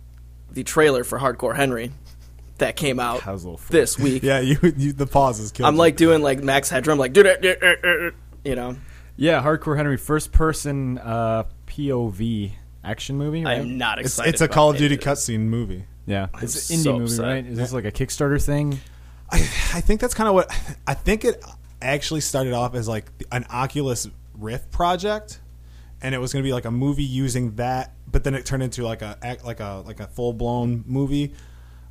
the 0.51 0.63
trailer 0.63 1.03
for 1.03 1.19
Hardcore 1.19 1.55
Henry 1.55 1.91
that 2.57 2.75
came 2.75 2.99
out 2.99 3.23
That 3.25 3.31
was 3.33 3.44
a 3.44 3.47
little 3.47 3.57
freak. 3.57 3.71
this 3.71 3.99
week. 3.99 4.23
yeah 4.23 4.39
you, 4.39 4.57
you 4.77 4.94
the 4.94 5.07
pauses 5.07 5.51
killed 5.51 5.67
I'm 5.67 5.75
you. 5.75 5.79
like 5.79 5.95
doing 5.97 6.21
like 6.21 6.41
Max 6.44 6.69
Headroom, 6.69 6.97
like 6.97 7.13
dude, 7.13 7.27
uh, 7.27 7.31
uh, 7.61 7.67
uh, 7.88 8.11
you 8.44 8.55
know. 8.55 8.75
Yeah, 9.15 9.41
Hardcore 9.41 9.75
Henry, 9.77 9.97
first 9.97 10.31
person 10.31 10.99
uh, 10.99 11.45
POV 11.67 12.51
action 12.83 13.17
movie. 13.17 13.45
I'm 13.45 13.77
not 13.77 13.99
excited. 13.99 14.33
it's 14.33 14.41
a 14.41 14.45
about 14.45 14.53
Call 14.53 14.69
of 14.71 14.77
Duty 14.77 14.97
cutscene 14.97 15.41
movie 15.41 15.85
yeah, 16.07 16.27
it's 16.41 16.69
an 16.69 16.77
indie 16.77 16.83
so 16.83 16.94
movie, 16.94 17.03
upset. 17.03 17.25
right? 17.25 17.45
Is 17.45 17.57
this 17.57 17.73
like 17.73 17.83
a 17.85 17.91
Kickstarter 17.91 18.41
thing? 18.44 18.79
I, 19.29 19.35
I 19.39 19.81
think 19.81 19.99
that's 19.99 20.13
kind 20.13 20.29
of 20.29 20.35
what 20.35 20.49
I 20.88 20.94
think 20.94 21.25
it 21.25 21.44
actually 21.81 22.21
started 22.21 22.53
off 22.53 22.73
as 22.75 22.88
like 22.88 23.11
an 23.31 23.45
Oculus 23.51 24.07
Rift 24.33 24.71
project, 24.71 25.41
and 26.01 26.15
it 26.15 26.19
was 26.19 26.31
going 26.31 26.41
to 26.44 26.47
be 26.47 26.53
like 26.53 26.63
a 26.63 26.71
movie 26.71 27.03
using 27.03 27.55
that, 27.55 27.94
but 28.17 28.23
then 28.23 28.33
it 28.33 28.47
turned 28.47 28.63
into 28.63 28.81
like 28.83 29.03
a 29.03 29.15
act- 29.21 29.45
like 29.45 29.59
a 29.59 29.83
like 29.85 29.99
a 29.99 30.07
full 30.07 30.33
blown 30.33 30.83
movie. 30.87 31.33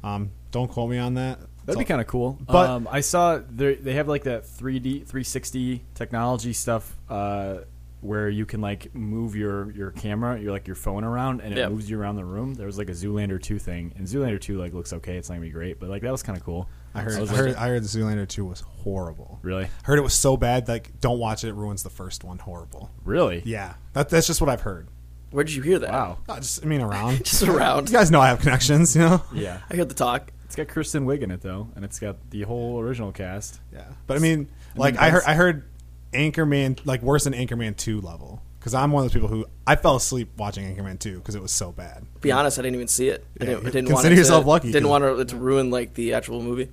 Um, 0.02 0.32
don't 0.50 0.66
quote 0.68 0.90
me 0.90 0.98
on 0.98 1.14
that. 1.14 1.38
That'd 1.64 1.78
be 1.78 1.84
kind 1.84 2.00
of 2.00 2.08
cool. 2.08 2.36
But- 2.44 2.68
um, 2.68 2.88
I 2.90 3.00
saw 3.00 3.38
they 3.48 3.76
they 3.76 3.92
have 3.94 4.08
like 4.08 4.24
that 4.24 4.42
3D 4.44 5.06
360 5.06 5.84
technology 5.94 6.52
stuff 6.52 6.96
uh, 7.08 7.58
where 8.00 8.28
you 8.28 8.44
can 8.44 8.60
like 8.60 8.92
move 8.92 9.36
your 9.36 9.70
your 9.70 9.92
camera, 9.92 10.36
your 10.40 10.50
like 10.50 10.66
your 10.66 10.74
phone 10.74 11.04
around, 11.04 11.42
and 11.42 11.52
it 11.52 11.58
Yep. 11.58 11.70
moves 11.70 11.88
you 11.88 12.00
around 12.00 12.16
the 12.16 12.24
room. 12.24 12.54
There 12.54 12.66
was 12.66 12.76
like 12.78 12.88
a 12.88 12.92
Zoolander 12.92 13.40
2 13.40 13.60
thing, 13.60 13.92
and 13.96 14.04
Zoolander 14.04 14.40
2 14.40 14.58
like 14.58 14.72
looks 14.74 14.92
okay. 14.94 15.16
It's 15.16 15.28
not 15.28 15.36
gonna 15.36 15.46
be 15.46 15.52
great, 15.52 15.78
but 15.78 15.88
like 15.88 16.02
that 16.02 16.10
was 16.10 16.24
kind 16.24 16.36
of 16.36 16.44
cool. 16.44 16.68
I 16.92 17.02
heard. 17.02 17.20
was 17.20 17.30
I 17.30 17.32
like- 17.34 17.40
heard. 17.44 17.54
I 17.56 17.68
heard 17.68 17.82
the 17.84 17.88
Zoolander 17.88 18.26
two 18.26 18.44
was 18.46 18.62
horrible. 18.62 19.38
Really, 19.42 19.64
I 19.64 19.68
Heard 19.84 19.98
it 20.00 20.02
was 20.02 20.14
so 20.14 20.36
bad. 20.36 20.66
Like, 20.66 20.98
don't 21.00 21.18
watch 21.18 21.44
it. 21.44 21.48
It 21.48 21.54
ruins 21.54 21.82
the 21.84 21.90
first 21.90 22.24
one. 22.24 22.38
Horrible. 22.38 22.90
really. 23.04 23.42
Yeah, 23.44 23.74
that, 23.92 24.08
that's 24.08 24.26
just 24.26 24.40
what 24.40 24.48
I've 24.50 24.62
heard. 24.62 24.88
Where 25.30 25.44
did 25.44 25.54
you 25.54 25.62
hear 25.62 25.78
that? 25.80 25.90
Wow. 25.90 26.18
I 26.28 26.36
just, 26.40 26.64
I 26.64 26.68
mean, 26.68 26.80
around. 26.80 27.18
Just 27.24 27.42
around. 27.42 27.90
you 27.90 27.96
guys 27.96 28.10
know 28.10 28.20
I 28.20 28.28
have 28.28 28.40
connections. 28.40 28.94
You 28.94 29.02
know. 29.02 29.22
Yeah. 29.34 29.60
I 29.70 29.76
heard 29.76 29.88
the 29.88 29.94
talk. 29.94 30.32
It's 30.44 30.54
got 30.56 30.68
Kristen 30.68 31.04
Wiig 31.06 31.22
in 31.22 31.30
it 31.32 31.40
though, 31.42 31.68
and 31.74 31.84
it's 31.84 31.98
got 31.98 32.16
the 32.30 32.42
whole 32.42 32.80
original 32.80 33.10
cast. 33.12 33.60
Yeah, 33.72 33.84
but 34.06 34.16
I 34.16 34.20
mean, 34.20 34.48
I 34.74 34.78
like 34.78 34.94
mean, 34.94 35.02
I 35.02 35.10
heard, 35.10 35.22
that's- 35.22 35.28
I 35.28 35.34
heard 35.34 35.64
Anchorman 36.12 36.80
like 36.86 37.02
worse 37.02 37.24
than 37.24 37.32
Anchorman 37.32 37.76
two 37.76 38.00
level 38.00 38.40
because 38.58 38.72
I'm 38.74 38.92
one 38.92 39.04
of 39.04 39.10
those 39.10 39.14
people 39.14 39.28
who 39.28 39.44
I 39.66 39.76
fell 39.76 39.96
asleep 39.96 40.30
watching 40.38 40.64
Anchorman 40.74 40.98
two 41.00 41.18
because 41.18 41.34
it 41.34 41.42
was 41.42 41.50
so 41.52 41.72
bad. 41.72 42.04
To 42.14 42.20
be 42.20 42.30
honest, 42.32 42.58
I 42.58 42.62
didn't 42.62 42.76
even 42.76 42.88
see 42.88 43.08
it. 43.08 43.24
I 43.40 43.44
didn't, 43.44 43.66
I 43.66 43.70
didn't 43.70 43.86
consider 43.88 43.94
want 43.94 44.06
it 44.06 44.16
yourself 44.18 44.44
to, 44.44 44.48
lucky, 44.48 44.68
Didn't 44.72 44.84
'cause- 44.84 44.90
want 45.02 45.20
it 45.20 45.28
to 45.28 45.36
ruin 45.36 45.70
like 45.70 45.94
the 45.94 46.14
actual 46.14 46.40
movie. 46.42 46.70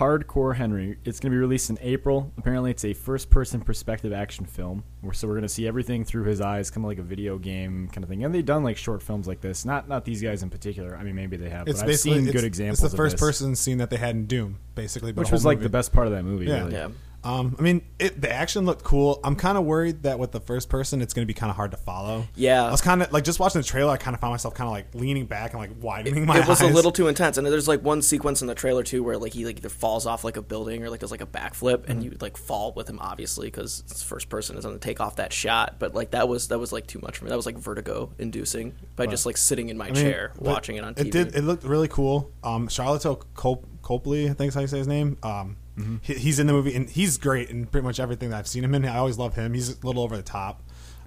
Hardcore 0.00 0.56
Henry. 0.56 0.96
It's 1.04 1.20
going 1.20 1.30
to 1.30 1.34
be 1.34 1.38
released 1.38 1.68
in 1.68 1.76
April. 1.82 2.32
Apparently, 2.38 2.70
it's 2.70 2.86
a 2.86 2.94
first-person 2.94 3.60
perspective 3.60 4.14
action 4.14 4.46
film. 4.46 4.82
So 5.12 5.28
we're 5.28 5.34
going 5.34 5.42
to 5.42 5.48
see 5.48 5.68
everything 5.68 6.04
through 6.04 6.24
his 6.24 6.40
eyes, 6.40 6.70
kind 6.70 6.86
of 6.86 6.88
like 6.88 6.98
a 6.98 7.02
video 7.02 7.36
game 7.36 7.86
kind 7.92 8.02
of 8.02 8.08
thing. 8.08 8.24
And 8.24 8.34
they've 8.34 8.42
done 8.42 8.64
like 8.64 8.78
short 8.78 9.02
films 9.02 9.28
like 9.28 9.42
this. 9.42 9.66
Not 9.66 9.88
not 9.88 10.06
these 10.06 10.22
guys 10.22 10.42
in 10.42 10.48
particular. 10.48 10.96
I 10.96 11.02
mean, 11.02 11.14
maybe 11.14 11.36
they 11.36 11.50
have. 11.50 11.68
It's 11.68 11.80
but 11.80 11.84
I've 11.84 11.88
basically 11.88 12.18
seen 12.18 12.28
it's, 12.28 12.32
good 12.34 12.44
examples. 12.44 12.82
It's 12.82 12.92
the 12.92 12.96
first 12.96 13.16
this. 13.16 13.20
person 13.20 13.54
scene 13.54 13.76
that 13.76 13.90
they 13.90 13.98
had 13.98 14.14
in 14.14 14.24
Doom, 14.24 14.58
basically, 14.74 15.12
but 15.12 15.20
which 15.20 15.32
was 15.32 15.44
like 15.44 15.58
movie. 15.58 15.64
the 15.64 15.70
best 15.70 15.92
part 15.92 16.06
of 16.06 16.14
that 16.14 16.24
movie. 16.24 16.46
Yeah. 16.46 16.60
Really. 16.60 16.72
Yeah. 16.72 16.88
Um, 17.22 17.54
I 17.58 17.62
mean, 17.62 17.82
it, 17.98 18.20
the 18.20 18.32
action 18.32 18.64
looked 18.64 18.82
cool. 18.82 19.20
I'm 19.22 19.36
kind 19.36 19.58
of 19.58 19.64
worried 19.64 20.04
that 20.04 20.18
with 20.18 20.32
the 20.32 20.40
first 20.40 20.68
person, 20.70 21.02
it's 21.02 21.12
going 21.12 21.24
to 21.24 21.26
be 21.26 21.34
kind 21.34 21.50
of 21.50 21.56
hard 21.56 21.70
to 21.72 21.76
follow. 21.76 22.26
Yeah. 22.34 22.64
I 22.64 22.70
was 22.70 22.80
kind 22.80 23.02
of 23.02 23.12
like 23.12 23.24
just 23.24 23.38
watching 23.38 23.60
the 23.60 23.66
trailer. 23.66 23.92
I 23.92 23.98
kind 23.98 24.14
of 24.14 24.20
found 24.20 24.32
myself 24.32 24.54
kind 24.54 24.66
of 24.68 24.72
like 24.72 24.94
leaning 24.94 25.26
back 25.26 25.52
and 25.52 25.60
like 25.60 25.70
widening 25.80 26.24
my 26.26 26.38
it 26.40 26.48
was 26.48 26.62
eyes. 26.62 26.70
a 26.70 26.74
little 26.74 26.92
too 26.92 27.08
intense, 27.08 27.36
and 27.36 27.46
there's 27.46 27.68
like 27.68 27.82
one 27.82 28.00
sequence 28.00 28.40
in 28.40 28.46
the 28.48 28.54
trailer 28.54 28.82
too 28.82 29.02
where 29.02 29.18
like 29.18 29.34
he 29.34 29.44
like 29.44 29.58
either 29.58 29.68
falls 29.68 30.06
off 30.06 30.24
like 30.24 30.36
a 30.38 30.42
building 30.42 30.82
or 30.82 30.88
like 30.90 31.00
does 31.00 31.10
like 31.10 31.20
a 31.20 31.26
backflip, 31.26 31.78
Mm-hmm. 31.80 31.90
and 31.90 32.04
you 32.04 32.16
like 32.20 32.36
fall 32.36 32.72
with 32.72 32.88
him 32.88 32.98
obviously 33.00 33.48
because 33.48 33.82
first 34.06 34.28
person 34.30 34.56
is 34.56 34.64
going 34.64 34.78
to 34.78 34.80
take 34.80 35.00
off 35.00 35.16
that 35.16 35.32
shot. 35.32 35.76
But 35.78 35.94
like 35.94 36.12
that 36.12 36.28
was 36.28 36.48
that 36.48 36.58
was 36.58 36.72
like 36.72 36.86
too 36.86 37.00
much 37.02 37.18
for 37.18 37.24
me. 37.26 37.28
That 37.30 37.36
was 37.36 37.46
like 37.46 37.58
vertigo 37.58 38.10
inducing 38.18 38.74
by 38.96 39.06
just 39.06 39.26
like 39.26 39.36
sitting 39.36 39.68
in 39.68 39.76
my 39.76 39.88
I 39.88 39.90
mean, 39.90 40.02
chair 40.02 40.32
but 40.36 40.44
watching 40.44 40.76
it 40.76 40.84
on 40.84 40.94
TV. 40.94 41.06
It 41.06 41.10
did. 41.12 41.34
It 41.36 41.42
looked 41.42 41.64
really 41.64 41.88
cool. 41.88 42.30
Um, 42.42 42.68
Sharlto 42.68 43.22
Cop- 43.34 43.64
Copley, 43.82 44.28
I 44.28 44.32
think 44.32 44.48
is 44.48 44.54
how 44.54 44.60
you 44.62 44.66
say 44.66 44.78
his 44.78 44.88
name. 44.88 45.16
Um, 45.22 45.56
Mm-hmm. 45.78 45.96
he, 46.02 46.14
he's 46.14 46.38
in 46.38 46.46
the 46.46 46.52
movie 46.52 46.74
and 46.74 46.88
he's 46.90 47.16
great 47.18 47.48
in 47.50 47.66
pretty 47.66 47.86
much 47.86 48.00
everything 48.00 48.30
that 48.30 48.38
I've 48.38 48.48
seen 48.48 48.64
him 48.64 48.74
in. 48.74 48.84
I 48.84 48.98
always 48.98 49.18
love 49.18 49.34
him. 49.34 49.54
He's 49.54 49.70
a 49.82 49.86
little 49.86 50.02
over 50.02 50.16
the 50.16 50.22
top. 50.22 50.62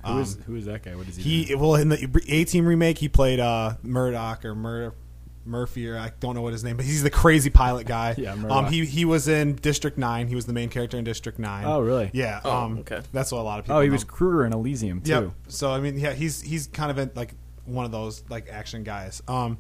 Who 0.06 0.20
is 0.20 0.36
Um, 0.36 0.42
who 0.44 0.56
is 0.56 0.66
that 0.66 0.84
guy? 0.84 0.96
What 0.96 1.08
is 1.08 1.16
he? 1.18 1.44
he 1.44 1.56
well 1.56 1.76
in 1.76 1.90
the 1.90 2.22
A 2.28 2.44
Team 2.46 2.66
remake 2.66 2.98
he 2.98 3.08
played 3.10 3.40
uh, 3.40 3.76
Murdoch 3.84 4.44
or 4.46 4.54
Mur- 4.56 4.94
Murphy 5.46 5.88
or 5.90 5.98
I 5.98 6.12
don't 6.20 6.36
know 6.36 6.42
what 6.42 6.54
his 6.54 6.64
name, 6.64 6.78
but 6.78 6.86
he's 6.86 7.04
the 7.04 7.10
crazy 7.10 7.50
pilot 7.50 7.86
guy. 7.88 8.16
Yeah, 8.18 8.34
um, 8.50 8.68
he 8.68 8.86
he 8.86 9.06
was 9.06 9.28
in 9.28 9.56
District 9.56 9.98
Nine. 9.98 10.28
He 10.28 10.36
was 10.36 10.46
the 10.46 10.54
main 10.54 10.70
character 10.70 10.98
in 10.98 11.04
District 11.04 11.38
Nine. 11.40 11.66
Oh, 11.66 11.80
really? 11.82 12.10
Yeah. 12.14 12.40
Oh, 12.46 12.52
um, 12.52 12.80
okay. 12.80 13.02
That's 13.12 13.32
what 13.32 13.40
a 13.40 13.44
lot 13.44 13.60
of 13.60 13.66
people. 13.66 13.78
oh, 13.78 13.82
he 13.82 13.88
know. 13.88 13.94
was 13.94 14.04
Kruger 14.04 14.46
in 14.46 14.54
Elysium 14.54 15.02
too. 15.02 15.12
Yep. 15.12 15.32
So 15.50 15.72
I 15.72 15.80
mean, 15.80 15.98
yeah, 16.00 16.14
he's 16.14 16.42
he's 16.42 16.68
kind 16.68 16.92
of 16.92 16.98
in, 16.98 17.12
like 17.16 17.34
one 17.66 17.86
of 17.86 17.92
those 17.92 18.24
like 18.30 18.50
action 18.50 18.84
guys. 18.84 19.22
Um, 19.28 19.58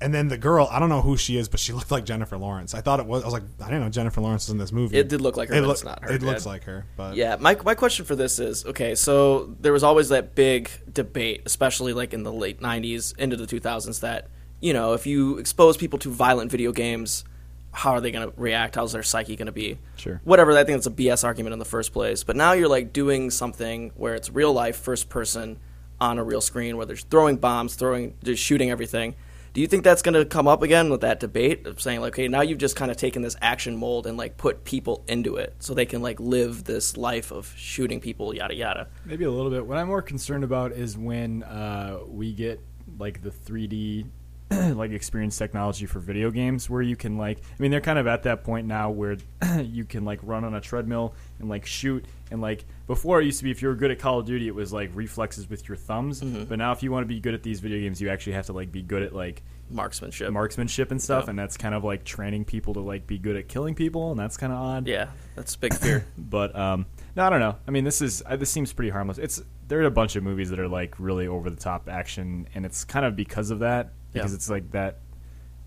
and 0.00 0.14
then 0.14 0.28
the 0.28 0.38
girl, 0.38 0.68
I 0.70 0.78
don't 0.78 0.88
know 0.88 1.02
who 1.02 1.16
she 1.16 1.36
is, 1.36 1.48
but 1.48 1.60
she 1.60 1.72
looked 1.74 1.90
like 1.90 2.04
Jennifer 2.04 2.36
Lawrence. 2.38 2.74
I 2.74 2.80
thought 2.80 3.00
it 3.00 3.06
was. 3.06 3.22
I 3.22 3.26
was 3.26 3.32
like, 3.34 3.42
I 3.62 3.66
didn't 3.66 3.82
know 3.82 3.88
Jennifer 3.90 4.20
Lawrence 4.20 4.46
was 4.46 4.52
in 4.52 4.58
this 4.58 4.72
movie. 4.72 4.96
It 4.96 5.08
did 5.08 5.20
look 5.20 5.36
like 5.36 5.48
her, 5.48 5.54
It, 5.54 5.60
but 5.60 5.66
look- 5.68 5.76
it's 5.76 5.84
not 5.84 6.02
her, 6.02 6.12
it 6.12 6.22
looks 6.22 6.46
like 6.46 6.64
her, 6.64 6.86
but 6.96 7.16
Yeah, 7.16 7.36
my 7.40 7.56
my 7.64 7.74
question 7.74 8.04
for 8.04 8.16
this 8.16 8.38
is 8.38 8.64
okay. 8.66 8.94
So 8.94 9.54
there 9.60 9.72
was 9.72 9.82
always 9.82 10.08
that 10.10 10.34
big 10.34 10.70
debate, 10.92 11.42
especially 11.46 11.92
like 11.92 12.12
in 12.14 12.22
the 12.22 12.32
late 12.32 12.60
'90s 12.60 13.16
into 13.18 13.36
the 13.36 13.46
2000s, 13.46 14.00
that 14.00 14.28
you 14.60 14.72
know 14.72 14.92
if 14.94 15.06
you 15.06 15.38
expose 15.38 15.76
people 15.76 15.98
to 16.00 16.10
violent 16.10 16.50
video 16.50 16.72
games, 16.72 17.24
how 17.72 17.92
are 17.92 18.00
they 18.00 18.10
going 18.10 18.28
to 18.28 18.34
react? 18.40 18.74
How's 18.74 18.92
their 18.92 19.02
psyche 19.02 19.36
going 19.36 19.46
to 19.46 19.52
be? 19.52 19.78
Sure. 19.96 20.20
Whatever. 20.24 20.52
I 20.58 20.64
think 20.64 20.78
it's 20.78 20.86
a 20.86 20.90
BS 20.90 21.24
argument 21.24 21.52
in 21.52 21.58
the 21.58 21.64
first 21.64 21.92
place. 21.92 22.24
But 22.24 22.36
now 22.36 22.52
you're 22.52 22.68
like 22.68 22.92
doing 22.92 23.30
something 23.30 23.92
where 23.96 24.14
it's 24.14 24.30
real 24.30 24.52
life, 24.52 24.76
first 24.76 25.08
person 25.08 25.58
on 26.00 26.18
a 26.18 26.24
real 26.24 26.40
screen, 26.40 26.76
where 26.76 26.86
they're 26.86 26.96
throwing 26.96 27.36
bombs, 27.36 27.74
throwing, 27.76 28.14
just 28.24 28.42
shooting 28.42 28.70
everything. 28.70 29.14
Do 29.52 29.60
you 29.60 29.66
think 29.66 29.82
that's 29.82 30.02
going 30.02 30.14
to 30.14 30.24
come 30.24 30.46
up 30.46 30.62
again 30.62 30.90
with 30.90 31.00
that 31.00 31.18
debate 31.18 31.66
of 31.66 31.80
saying 31.80 32.00
like, 32.00 32.14
okay, 32.14 32.28
now 32.28 32.40
you've 32.40 32.58
just 32.58 32.76
kind 32.76 32.90
of 32.90 32.96
taken 32.96 33.22
this 33.22 33.36
action 33.40 33.76
mold 33.76 34.06
and 34.06 34.16
like 34.16 34.36
put 34.36 34.64
people 34.64 35.04
into 35.08 35.36
it 35.36 35.56
so 35.58 35.74
they 35.74 35.86
can 35.86 36.02
like 36.02 36.20
live 36.20 36.64
this 36.64 36.96
life 36.96 37.32
of 37.32 37.52
shooting 37.56 38.00
people, 38.00 38.34
yada 38.34 38.54
yada. 38.54 38.88
Maybe 39.04 39.24
a 39.24 39.30
little 39.30 39.50
bit. 39.50 39.66
What 39.66 39.76
I'm 39.76 39.88
more 39.88 40.02
concerned 40.02 40.44
about 40.44 40.72
is 40.72 40.96
when 40.96 41.42
uh, 41.42 41.98
we 42.06 42.32
get 42.32 42.60
like 42.98 43.22
the 43.22 43.30
3D 43.30 44.06
like 44.74 44.90
experience 44.90 45.36
technology 45.38 45.86
for 45.86 46.00
video 46.00 46.30
games 46.30 46.68
where 46.68 46.82
you 46.82 46.96
can 46.96 47.16
like 47.16 47.38
I 47.38 47.62
mean 47.62 47.70
they're 47.70 47.80
kind 47.80 47.98
of 47.98 48.06
at 48.06 48.24
that 48.24 48.42
point 48.42 48.66
now 48.66 48.90
where 48.90 49.16
you 49.62 49.84
can 49.84 50.04
like 50.04 50.18
run 50.22 50.44
on 50.44 50.54
a 50.54 50.60
treadmill 50.60 51.14
and 51.38 51.48
like 51.48 51.64
shoot 51.66 52.04
and 52.32 52.40
like 52.40 52.64
before 52.86 53.20
it 53.20 53.26
used 53.26 53.38
to 53.38 53.44
be 53.44 53.50
if 53.52 53.62
you 53.62 53.68
were 53.68 53.74
good 53.76 53.90
at 53.92 53.98
Call 54.00 54.18
of 54.18 54.26
Duty 54.26 54.48
it 54.48 54.54
was 54.54 54.72
like 54.72 54.90
reflexes 54.94 55.48
with 55.48 55.68
your 55.68 55.76
thumbs 55.76 56.20
but 56.20 56.58
now 56.58 56.72
if 56.72 56.82
you 56.82 56.90
want 56.90 57.04
to 57.04 57.08
be 57.08 57.20
good 57.20 57.34
at 57.34 57.42
these 57.42 57.60
video 57.60 57.78
games 57.78 58.00
you 58.00 58.08
actually 58.10 58.32
have 58.32 58.46
to 58.46 58.52
like 58.52 58.72
be 58.72 58.82
good 58.82 59.02
at 59.02 59.14
like 59.14 59.42
Marksmanship. 59.72 60.32
marksmanship 60.32 60.90
and 60.90 61.00
stuff 61.00 61.24
Yeah. 61.24 61.30
and 61.30 61.38
that's 61.38 61.56
kind 61.56 61.76
of 61.76 61.84
like 61.84 62.02
training 62.02 62.44
people 62.44 62.74
to 62.74 62.80
like 62.80 63.06
be 63.06 63.18
good 63.18 63.36
at 63.36 63.46
killing 63.48 63.76
people 63.76 64.10
and 64.10 64.18
that's 64.18 64.36
kind 64.36 64.52
of 64.52 64.58
odd 64.58 64.88
yeah, 64.88 65.10
that's 65.36 65.54
a 65.54 65.58
big 65.60 65.74
fear. 65.74 66.04
but 66.18 66.56
um, 66.56 66.86
no, 67.14 67.24
I 67.24 67.30
don't 67.30 67.38
know. 67.40 67.56
I 67.68 67.70
mean, 67.70 67.84
this 67.84 68.02
is 68.02 68.20
uh, 68.26 68.34
this 68.34 68.50
seems 68.50 68.72
pretty 68.72 68.90
harmless. 68.90 69.18
It's 69.18 69.40
there 69.68 69.80
are 69.80 69.84
a 69.84 69.90
bunch 69.90 70.16
of 70.16 70.24
movies 70.24 70.50
that 70.50 70.58
are 70.58 70.66
like 70.68 70.98
really 70.98 71.28
over 71.28 71.50
the 71.50 71.56
top 71.56 71.88
action, 71.88 72.48
and 72.54 72.66
it's 72.66 72.84
kind 72.84 73.04
of 73.06 73.14
because 73.14 73.50
of 73.52 73.60
that 73.60 73.92
because 74.12 74.30
Yeah. 74.32 74.34
it's 74.36 74.50
like 74.50 74.70
that 74.72 74.98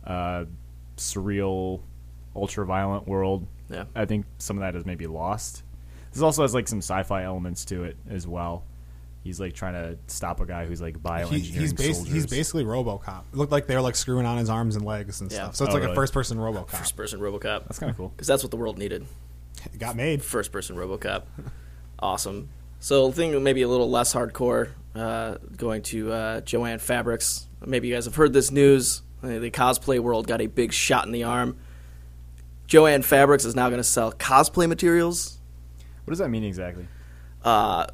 uh, 0.06 0.46
surreal, 0.98 1.82
ultra 2.36 2.66
violent 2.66 3.08
world. 3.08 3.48
Yeah. 3.70 3.86
I 3.96 4.06
think 4.06 4.26
some 4.38 4.58
of 4.58 4.62
that 4.62 4.76
is 4.76 4.86
maybe 4.86 5.08
lost. 5.08 5.64
This 6.12 6.22
also 6.22 6.42
has 6.44 6.54
like 6.54 6.68
some 6.68 6.80
sci-fi 6.80 7.24
elements 7.24 7.66
to 7.66 7.84
it 7.86 7.98
as 8.10 8.28
well. 8.28 8.66
He's 9.24 9.40
like 9.40 9.54
trying 9.54 9.74
to 9.74 9.98
stop 10.08 10.42
a 10.42 10.46
guy 10.46 10.66
who's 10.66 10.82
like 10.82 10.98
bioengineering 11.02 11.30
He, 11.32 11.40
he's, 11.40 11.74
bas- 11.74 11.96
soldiers. 11.96 12.14
he's 12.14 12.26
basically 12.28 12.66
RoboCop. 12.66 13.24
It 13.32 13.38
looked 13.38 13.52
like 13.54 13.68
they 13.68 13.76
were 13.76 13.82
like 13.82 13.96
screwing 13.96 14.26
on 14.26 14.38
his 14.38 14.50
arms 14.50 14.76
and 14.76 14.86
legs 14.86 15.22
and 15.22 15.32
Yeah. 15.32 15.38
stuff. 15.52 15.56
So 15.56 15.66
it's 15.66 15.74
Oh, 15.74 15.80
like 15.80 15.90
a 15.90 15.96
first 15.96 16.14
person 16.14 16.38
RoboCop. 16.38 16.70
First 16.70 16.96
person 16.98 17.20
RoboCop. 17.22 17.64
That's 17.64 17.80
kind 17.80 17.90
of 17.90 17.96
cool. 17.98 18.10
Because 18.10 18.28
that's 18.28 18.44
what 18.44 18.52
the 18.52 18.58
world 18.58 18.78
needed. 18.78 19.06
It 19.74 19.80
got 19.80 19.96
made. 19.96 20.22
First 20.22 20.52
person 20.52 20.76
RoboCop. 20.76 21.24
awesome. 22.00 22.50
So 22.80 23.08
the 23.08 23.14
thing 23.14 23.42
maybe 23.44 23.62
a 23.62 23.68
little 23.70 23.90
less 23.90 24.14
hardcore, 24.14 24.70
uh, 24.94 25.36
going 25.56 25.84
to 25.84 26.12
uh, 26.12 26.42
Jo-Ann 26.42 26.80
Fabrics. 26.80 27.48
Maybe 27.66 27.88
you 27.88 27.94
guys 27.94 28.06
have 28.06 28.16
heard 28.16 28.34
this 28.34 28.52
news. 28.52 29.02
The 29.22 29.52
cosplay 29.52 30.00
world 30.00 30.28
got 30.28 30.42
a 30.42 30.48
big 30.48 30.74
shot 30.74 31.06
in 31.06 31.12
the 31.12 31.24
arm. 31.24 31.58
Jo-Ann 32.68 33.02
Fabrics 33.04 33.46
is 33.46 33.56
now 33.56 33.70
going 33.70 33.80
to 33.80 33.84
sell 33.84 34.12
cosplay 34.12 34.68
materials. 34.68 35.40
What 36.06 36.12
does 36.12 36.20
that 36.20 36.30
mean 36.30 36.44
exactly? 36.44 36.88
Uh, 37.44 37.88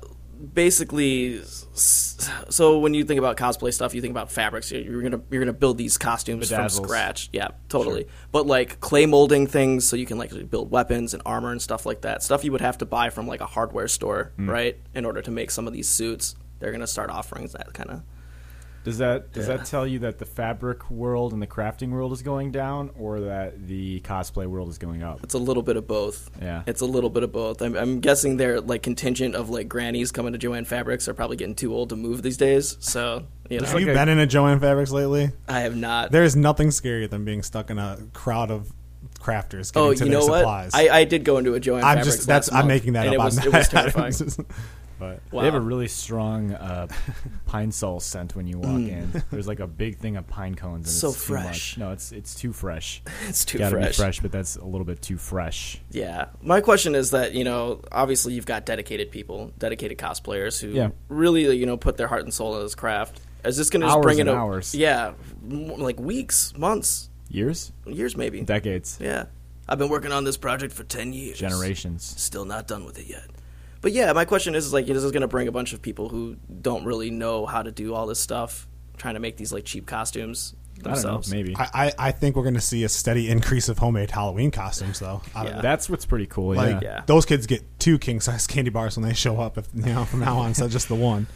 basically, 0.54 1.42
so 1.74 2.80
when 2.80 2.94
you 2.94 3.04
think 3.04 3.20
about 3.20 3.38
cosplay 3.38 3.74
stuff, 3.74 3.94
you 3.94 4.02
think 4.02 4.12
about 4.12 4.32
fabrics. 4.32 4.72
You're- 4.72 5.04
gonna 5.04 5.22
you're 5.30 5.42
gonna 5.42 5.54
build 5.54 5.78
these 5.78 5.98
costumes 5.98 6.50
Bedazzles. 6.50 6.76
from 6.78 6.86
scratch. 6.86 7.30
Yeah, 7.34 7.50
totally. 7.68 8.08
But 8.32 8.48
like 8.48 8.80
clay 8.80 9.06
molding 9.06 9.48
things, 9.48 9.86
so 9.86 9.96
you 9.96 10.06
can 10.06 10.18
like 10.18 10.50
build 10.50 10.72
weapons 10.72 11.14
and 11.14 11.22
armor 11.26 11.52
and 11.52 11.62
stuff 11.62 11.86
like 11.86 12.02
that. 12.02 12.24
Stuff 12.24 12.44
you 12.44 12.52
would 12.52 12.62
have 12.62 12.78
to 12.80 12.86
buy 12.86 13.10
from 13.10 13.28
like 13.28 13.42
a 13.42 13.46
hardware 13.46 13.88
store, 13.88 14.32
Hmm. 14.38 14.50
right? 14.50 14.78
In 14.96 15.06
order 15.06 15.22
to 15.22 15.32
make 15.32 15.52
some 15.52 15.68
of 15.68 15.74
these 15.74 15.90
suits, 15.90 16.36
they're 16.60 16.72
gonna 16.72 16.88
start 16.88 17.10
offering 17.10 17.48
that 17.48 17.74
kind 17.74 17.90
of. 17.90 18.02
Does 18.84 18.98
that 19.00 19.34
does 19.34 19.48
Yeah. 19.48 19.58
that 19.58 19.66
tell 19.66 19.86
you 19.86 20.00
that 20.00 20.20
the 20.20 20.26
fabric 20.26 20.90
world 20.90 21.34
and 21.34 21.42
the 21.42 21.48
crafting 21.48 21.90
world 21.92 22.14
is 22.14 22.22
going 22.22 22.52
down, 22.52 22.90
or 22.98 23.20
that 23.22 23.68
the 23.68 24.00
cosplay 24.02 24.48
world 24.48 24.70
is 24.70 24.78
going 24.78 25.04
up? 25.04 25.20
It's 25.24 25.34
a 25.34 25.38
little 25.38 25.62
bit 25.64 25.76
of 25.76 25.86
both. 25.88 26.30
Yeah. 26.42 26.64
It's 26.66 26.82
a 26.82 26.86
little 26.86 27.10
bit 27.10 27.24
of 27.24 27.32
both. 27.32 27.62
I'm, 27.62 27.76
I'm 27.76 28.00
guessing 28.00 28.38
their 28.38 28.62
like 28.62 28.82
contingent 28.82 29.36
of 29.36 29.50
like 29.50 29.68
grannies 29.68 30.12
coming 30.12 30.32
to 30.34 30.40
Jo-Ann 30.40 30.66
Fabrics 30.66 31.08
are 31.08 31.14
probably 31.14 31.36
getting 31.38 31.56
too 31.56 31.74
old 31.74 31.90
to 31.90 31.96
move 31.98 32.22
these 32.24 32.38
days. 32.38 32.78
So 32.80 33.26
you 33.50 33.60
know, 33.60 33.66
Have 33.68 33.80
you 33.80 33.88
like 33.88 33.96
a- 33.96 34.00
been 34.00 34.10
in 34.10 34.20
a 34.20 34.26
Jo-Ann 34.28 34.60
Fabrics 34.60 34.92
lately? 34.92 35.32
I 35.48 35.60
have 35.62 35.76
not. 35.76 36.12
There 36.12 36.24
is 36.24 36.36
nothing 36.36 36.70
scarier 36.70 37.10
than 37.10 37.26
being 37.26 37.44
stuck 37.44 37.70
in 37.70 37.78
a 37.80 37.98
crowd 38.14 38.50
of 38.50 38.72
crafters 39.20 39.72
oh, 39.76 39.92
getting 39.92 39.92
Oh, 39.92 39.94
to 39.94 40.06
you 40.06 40.12
their 40.12 40.20
know 40.20 40.26
what? 40.28 40.38
supplies. 40.40 40.72
I, 40.74 40.90
I 41.00 41.04
did 41.04 41.26
go 41.26 41.38
into 41.38 41.54
a 41.54 41.60
Jo-Ann 41.60 41.84
I'm 41.84 41.98
Fabrics 41.98 42.16
just 42.16 42.28
that's 42.28 42.50
last 42.50 42.58
I'm 42.58 42.68
month, 42.68 42.80
making 42.80 42.94
that 42.94 43.08
up. 43.08 43.14
It 43.14 43.18
was, 43.20 43.38
I'm 43.40 43.48
it 43.48 43.54
was 43.54 43.74
not- 43.74 43.82
terrifying. 43.92 44.46
But 45.00 45.22
Wow. 45.32 45.42
they 45.42 45.46
have 45.46 45.56
a 45.56 45.62
really 45.62 45.88
strong 45.88 46.52
uh, 46.54 46.88
pine 47.46 47.72
sol 47.72 48.00
scent 48.00 48.36
when 48.36 48.46
you 48.48 48.60
walk 48.60 48.82
in. 48.82 49.24
There's 49.32 49.48
like 49.48 49.60
a 49.62 49.68
big 49.68 49.98
thing 49.98 50.18
of 50.18 50.28
pine 50.28 50.56
cones. 50.56 50.88
And 50.88 50.96
Mm. 50.96 51.00
So 51.00 51.10
it's 51.10 51.18
too 51.26 51.34
fresh. 51.34 51.46
much. 51.46 51.78
No, 51.78 51.92
it's 51.92 52.12
it's 52.12 52.36
too 52.36 52.52
fresh. 52.54 53.02
It's 53.30 53.46
too 53.46 53.58
Gotta 53.60 53.72
fresh. 53.78 53.88
be 53.98 54.04
fresh, 54.04 54.20
but 54.20 54.32
that's 54.32 54.56
a 54.58 54.66
little 54.66 54.86
bit 54.86 55.02
too 55.02 55.18
fresh. 55.18 55.80
Yeah. 55.92 56.26
My 56.42 56.62
question 56.62 56.96
is 56.96 57.12
that, 57.12 57.34
you 57.34 57.44
know, 57.44 57.82
obviously 57.92 58.34
you've 58.34 58.46
got 58.46 58.66
dedicated 58.66 59.10
people, 59.12 59.52
dedicated 59.58 59.98
cosplayers 59.98 60.60
who 60.62 60.70
Yeah. 60.70 60.90
really, 61.08 61.56
you 61.56 61.66
know, 61.66 61.78
put 61.78 61.98
their 61.98 62.08
heart 62.08 62.24
and 62.24 62.34
soul 62.34 62.56
in 62.58 62.64
this 62.64 62.76
craft. 62.76 63.22
Is 63.46 63.56
this 63.56 63.70
going 63.70 63.82
to 63.82 63.88
just 63.88 64.02
bring 64.02 64.20
in 64.20 64.28
and 64.28 64.38
a 64.38 64.40
hours. 64.42 64.76
Yeah, 64.76 65.14
like 65.48 65.98
weeks, 65.98 66.54
months, 66.58 67.10
Years, 67.30 67.72
years 67.88 68.18
maybe. 68.18 68.42
decades, 68.42 68.98
yeah. 69.00 69.26
I've 69.68 69.78
been 69.78 69.88
working 69.90 70.12
on 70.12 70.24
this 70.26 70.36
project 70.36 70.74
for 70.74 70.84
10 70.84 71.14
years. 71.14 71.38
generations. 71.40 72.04
Still 72.18 72.44
not 72.44 72.68
done 72.68 72.84
with 72.84 72.98
it 73.00 73.08
yet. 73.08 73.24
But 73.82 73.94
yeah, 73.94 74.12
my 74.14 74.26
question 74.26 74.56
is, 74.56 74.66
is 74.66 74.74
like, 74.74 74.88
is 74.88 75.02
this 75.04 75.12
going 75.12 75.22
to 75.22 75.28
bring 75.28 75.48
a 75.48 75.52
bunch 75.52 75.74
of 75.74 75.82
people 75.82 76.10
who 76.10 76.36
don't 76.62 76.84
really 76.86 77.12
know 77.12 77.46
how 77.46 77.64
to 77.64 77.72
do 77.72 77.94
all 77.94 78.08
this 78.08 78.20
stuff, 78.20 78.68
trying 78.98 79.14
to 79.14 79.20
make 79.20 79.38
these 79.38 79.54
like 79.54 79.64
cheap 79.66 79.86
costumes 79.86 80.54
I 80.54 80.82
don't 80.82 80.84
know. 80.84 80.92
themselves? 80.96 81.32
Maybe 81.32 81.56
I, 81.56 81.70
I, 81.74 81.94
I 82.08 82.12
think 82.12 82.36
we're 82.36 82.44
going 82.44 82.56
to 82.56 82.62
see 82.62 82.84
a 82.84 82.90
steady 82.90 83.30
increase 83.30 83.70
of 83.70 83.78
homemade 83.78 84.12
Halloween 84.12 84.52
costumes, 84.52 85.00
though. 85.00 85.22
Yeah. 85.36 85.62
that's 85.62 85.90
what's 85.90 86.06
pretty 86.06 86.26
cool. 86.28 86.56
Like 86.56 86.82
yeah. 86.82 86.96
Yeah. 86.96 87.04
those 87.06 87.26
kids 87.26 87.48
get 87.48 87.64
two 87.80 87.98
king 87.98 88.20
size 88.20 88.48
candy 88.48 88.70
bars 88.70 88.98
when 88.98 89.08
they 89.08 89.14
show 89.14 89.40
up. 89.40 89.58
If 89.58 89.68
you 89.74 89.94
know 89.94 90.06
from 90.06 90.20
now 90.22 90.38
on, 90.40 90.54
so 90.54 90.68
just 90.68 90.90
the 90.90 90.96
one. 90.96 91.28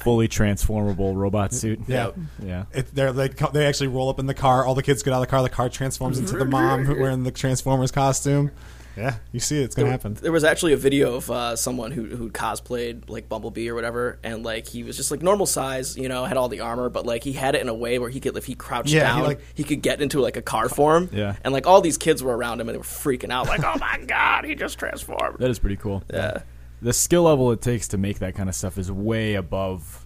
Fully 0.00 0.26
transformable 0.26 1.14
robot 1.14 1.52
suit. 1.52 1.80
Yeah. 1.86 2.10
Yeah. 2.42 2.64
It, 2.72 2.92
they're, 2.92 3.12
they 3.12 3.28
they 3.28 3.64
actually 3.66 3.86
roll 3.88 4.08
up 4.08 4.18
in 4.18 4.26
the 4.26 4.34
car. 4.34 4.66
All 4.66 4.74
the 4.74 4.82
kids 4.82 5.04
get 5.04 5.12
out 5.12 5.18
of 5.18 5.28
the 5.28 5.30
car. 5.30 5.40
The 5.42 5.48
car 5.50 5.68
transforms 5.68 6.18
into 6.18 6.36
the 6.36 6.44
mom 6.46 6.86
wearing 6.86 7.22
the 7.22 7.30
Transformers 7.30 7.92
costume. 7.92 8.50
Yeah, 8.96 9.16
you 9.32 9.40
see 9.40 9.60
it. 9.60 9.64
It's 9.64 9.74
gonna 9.74 9.90
happen. 9.90 10.14
There 10.14 10.32
was 10.32 10.44
actually 10.44 10.72
a 10.72 10.76
video 10.76 11.14
of 11.16 11.30
uh, 11.30 11.56
someone 11.56 11.92
who 11.92 12.04
who 12.06 12.30
cosplayed 12.30 13.08
like 13.08 13.28
Bumblebee 13.28 13.68
or 13.68 13.74
whatever, 13.74 14.18
and 14.22 14.42
like 14.44 14.68
he 14.68 14.82
was 14.82 14.96
just 14.96 15.10
like 15.10 15.22
normal 15.22 15.46
size, 15.46 15.96
you 15.96 16.08
know, 16.08 16.24
had 16.24 16.36
all 16.36 16.48
the 16.48 16.60
armor, 16.60 16.88
but 16.88 17.06
like 17.06 17.24
he 17.24 17.32
had 17.32 17.54
it 17.54 17.60
in 17.62 17.68
a 17.68 17.74
way 17.74 17.98
where 17.98 18.10
he 18.10 18.20
could, 18.20 18.36
if 18.36 18.44
he 18.46 18.54
crouched 18.54 18.90
Yeah, 18.90 19.12
he, 19.14 19.18
down, 19.20 19.28
like- 19.28 19.40
he 19.54 19.64
could 19.64 19.82
get 19.82 20.02
into 20.02 20.20
like 20.20 20.36
a 20.36 20.42
car 20.42 20.68
form. 20.68 21.08
Yeah. 21.12 21.36
and 21.44 21.52
like 21.52 21.66
all 21.66 21.80
these 21.80 21.98
kids 21.98 22.22
were 22.22 22.36
around 22.36 22.60
him 22.60 22.68
and 22.68 22.74
they 22.74 22.78
were 22.78 22.84
freaking 22.84 23.30
out, 23.30 23.46
like, 23.48 23.62
"Oh 23.64 23.78
my 23.78 23.98
god, 24.06 24.44
he 24.44 24.54
just 24.54 24.78
transformed!" 24.78 25.38
That 25.38 25.50
is 25.50 25.58
pretty 25.58 25.76
cool. 25.76 26.02
Yeah. 26.12 26.42
The 26.80 26.92
skill 26.92 27.22
level 27.22 27.52
it 27.52 27.62
takes 27.62 27.86
to 27.88 27.98
make 27.98 28.18
that 28.18 28.34
kind 28.34 28.48
of 28.48 28.54
stuff 28.56 28.76
is 28.76 28.90
way 28.90 29.34
above. 29.34 30.01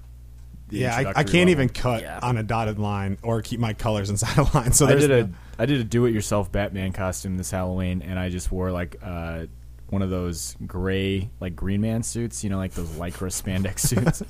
The 0.69 0.79
Yeah, 0.79 0.97
I, 0.97 1.01
I 1.01 1.13
can't 1.25 1.35
level. 1.35 1.49
even 1.51 1.69
cut 1.69 2.03
Yeah. 2.03 2.19
on 2.23 2.37
a 2.37 2.43
dotted 2.43 2.79
line 2.79 3.19
or 3.23 3.41
keep 3.43 3.61
my 3.61 3.73
colors 3.75 4.11
inside 4.11 4.37
a 4.53 4.57
line. 4.57 4.73
So 4.73 4.87
I 4.87 4.95
did 4.95 5.11
a 5.11 5.25
no- 5.25 5.33
I 5.59 5.65
did 5.67 5.81
a 5.81 5.85
do-it-yourself 5.85 6.53
Batman 6.53 6.93
costume 6.93 7.37
this 7.39 7.51
Halloween, 7.51 8.03
and 8.03 8.19
I 8.19 8.29
just 8.29 8.53
wore 8.53 8.71
like 8.71 8.97
uh, 9.03 9.47
one 9.89 10.03
of 10.03 10.11
those 10.11 10.55
gray 10.67 11.31
like 11.41 11.55
Green 11.57 11.81
Man 11.81 12.03
suits, 12.03 12.43
you 12.45 12.51
know, 12.51 12.59
like 12.59 12.73
those 12.75 12.89
lycra 12.91 13.31
spandex 13.31 13.79
suits. 13.89 14.23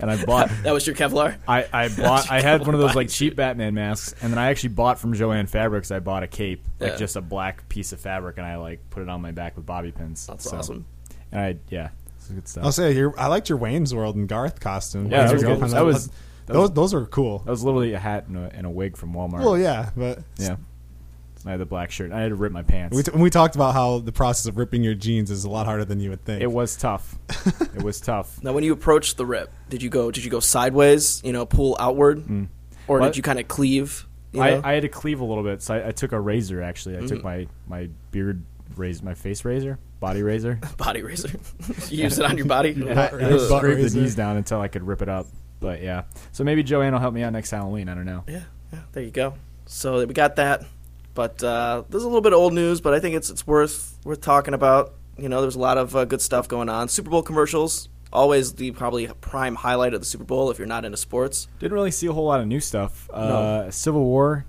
and 0.00 0.10
I 0.10 0.24
bought 0.24 0.48
That 0.62 0.72
was 0.72 0.86
your 0.86 0.96
Kevlar. 0.96 1.36
I, 1.46 1.66
I 1.72 1.88
bought 1.90 2.30
I 2.30 2.40
had 2.40 2.62
one 2.66 2.74
of 2.74 2.80
those 2.80 2.94
like 2.96 3.08
cheap 3.10 3.36
Batman 3.36 3.74
masks, 3.74 4.14
and 4.22 4.32
then 4.32 4.38
I 4.38 4.48
actually 4.48 4.70
bought 4.70 4.98
from 4.98 5.12
Jo-Ann 5.14 5.46
Fabrics. 5.46 5.90
I 5.90 6.00
bought 6.00 6.22
a 6.22 6.26
cape, 6.26 6.64
like 6.80 6.92
Yeah. 6.92 6.96
just 6.96 7.14
a 7.16 7.20
black 7.20 7.68
piece 7.68 7.92
of 7.92 8.00
fabric, 8.00 8.38
and 8.38 8.46
I 8.46 8.56
like 8.56 8.80
put 8.90 9.02
it 9.02 9.08
on 9.08 9.20
my 9.20 9.30
back 9.32 9.56
with 9.56 9.66
bobby 9.66 9.92
pins. 9.92 10.26
That's 10.26 10.48
So- 10.50 10.56
awesome. 10.56 10.86
And 11.30 11.40
I 11.40 11.56
yeah, 11.68 11.90
it's 12.03 12.03
good 12.28 12.48
stuff. 12.48 12.64
I'll 12.64 12.72
say 12.72 12.92
your, 12.92 13.18
I 13.18 13.26
liked 13.28 13.48
your 13.48 13.58
Wayne's 13.58 13.94
World 13.94 14.16
and 14.16 14.28
Garth 14.28 14.60
costume. 14.60 15.10
Yeah, 15.10 15.22
Those 15.22 15.28
that 15.28 15.34
was 15.34 15.42
were 15.60 15.66
good. 15.66 15.70
That 15.74 15.84
was- 15.84 16.06
that 16.46 16.52
those 16.52 16.56
was- 16.62 16.70
those 16.72 16.94
were 16.94 17.06
cool. 17.06 17.38
that 17.40 17.50
was 17.50 17.64
literally 17.64 17.94
a 17.94 17.98
hat 17.98 18.26
and 18.28 18.36
a, 18.36 18.50
and 18.52 18.66
a 18.66 18.70
wig 18.70 18.96
from 18.98 19.14
Walmart. 19.14 19.40
Well, 19.44 19.56
yeah, 19.58 19.90
but 19.96 20.18
yeah. 20.36 20.56
I 21.46 21.50
had 21.52 21.60
the 21.60 21.66
black 21.66 21.90
shirt. 21.90 22.10
I 22.12 22.20
had 22.20 22.28
to 22.30 22.34
rip 22.34 22.52
my 22.52 22.62
pants. 22.62 22.96
we, 22.96 23.02
t- 23.02 23.10
we 23.14 23.28
talked 23.30 23.54
about 23.54 23.74
how 23.74 23.98
the 23.98 24.12
process 24.12 24.46
of 24.46 24.56
ripping 24.56 24.82
your 24.82 24.94
jeans 24.94 25.30
is 25.30 25.44
a 25.44 25.50
lot 25.50 25.66
harder 25.66 25.84
than 25.84 26.00
you 26.00 26.08
would 26.10 26.24
think. 26.24 26.42
it 26.42 26.50
was 26.52 26.74
tough. 26.76 27.16
it 27.74 27.82
was 27.82 28.00
tough. 28.00 28.38
Now, 28.42 28.52
when 28.54 28.64
you 28.64 28.72
approached 28.72 29.16
the 29.18 29.26
rip, 29.26 29.50
did 29.70 29.82
you 29.82 29.90
go? 29.90 30.10
Did 30.10 30.24
you 30.24 30.30
go 30.30 30.40
sideways? 30.40 31.22
You 31.24 31.32
know, 31.32 31.44
pull 31.46 31.76
outward, 31.80 32.18
or 32.18 32.22
Mm. 32.30 32.48
What? 32.86 33.02
did 33.04 33.16
you 33.16 33.22
kind 33.22 33.38
of 33.38 33.48
cleave? 33.48 34.06
You 34.32 34.40
I, 34.42 34.50
know? 34.50 34.60
I 34.64 34.72
had 34.72 34.82
to 34.82 34.88
cleave 34.88 35.20
a 35.20 35.24
little 35.24 35.44
bit, 35.44 35.62
so 35.62 35.74
I, 35.74 35.88
I 35.88 35.90
took 35.92 36.12
a 36.12 36.20
razor. 36.20 36.62
Actually, 36.62 36.96
I 36.98 37.06
took 37.06 37.20
Mm. 37.20 37.24
my 37.24 37.46
my 37.68 37.88
beard 38.10 38.42
razor, 38.76 39.04
my 39.04 39.14
face 39.14 39.44
razor, 39.44 39.78
body 40.00 40.22
razor. 40.22 40.60
body 40.76 41.02
razor. 41.02 41.30
you 41.88 42.04
use 42.04 42.18
it 42.18 42.24
on 42.24 42.36
your 42.36 42.46
body. 42.46 42.70
and 42.70 42.90
I, 42.98 43.06
I 43.06 43.10
Butt 43.10 43.40
scraped 43.40 43.92
the 43.92 44.00
knees 44.00 44.14
down 44.14 44.36
until 44.36 44.60
I 44.60 44.68
could 44.68 44.86
rip 44.86 45.02
it 45.02 45.08
up. 45.08 45.26
But 45.60 45.82
yeah, 45.82 46.04
so 46.32 46.44
maybe 46.44 46.62
Jo-Ann 46.62 46.92
will 46.92 47.00
help 47.00 47.14
me 47.14 47.22
out 47.22 47.32
next 47.32 47.50
Halloween. 47.50 47.88
I 47.88 47.94
don't 47.94 48.04
know. 48.04 48.24
Yeah, 48.28 48.42
yeah, 48.72 48.80
there 48.92 49.02
you 49.02 49.10
go. 49.10 49.34
So 49.66 50.04
we 50.04 50.12
got 50.12 50.36
that, 50.36 50.64
but 51.14 51.42
uh, 51.42 51.84
there's 51.88 52.02
a 52.02 52.06
little 52.06 52.20
bit 52.20 52.32
of 52.32 52.38
old 52.38 52.52
news, 52.52 52.80
but 52.80 52.92
I 52.92 53.00
think 53.00 53.14
it's 53.14 53.30
it's 53.30 53.46
worth 53.46 53.98
worth 54.04 54.20
talking 54.20 54.52
about. 54.52 54.94
You 55.16 55.28
know, 55.28 55.40
there's 55.40 55.54
a 55.54 55.60
lot 55.60 55.78
of 55.78 55.94
uh, 55.94 56.04
good 56.04 56.20
stuff 56.20 56.48
going 56.48 56.68
on. 56.68 56.88
Super 56.88 57.08
Bowl 57.08 57.22
commercials, 57.22 57.88
always 58.12 58.54
the 58.54 58.72
probably 58.72 59.06
prime 59.20 59.54
highlight 59.54 59.94
of 59.94 60.00
the 60.00 60.06
Super 60.06 60.24
Bowl 60.24 60.50
if 60.50 60.58
you're 60.58 60.66
not 60.66 60.84
into 60.84 60.96
sports. 60.96 61.48
Didn't 61.60 61.72
really 61.72 61.92
see 61.92 62.08
a 62.08 62.12
whole 62.12 62.26
lot 62.26 62.40
of 62.40 62.46
new 62.46 62.60
stuff. 62.60 63.08
Uh, 63.10 63.70
Civil 63.70 64.04
War, 64.04 64.44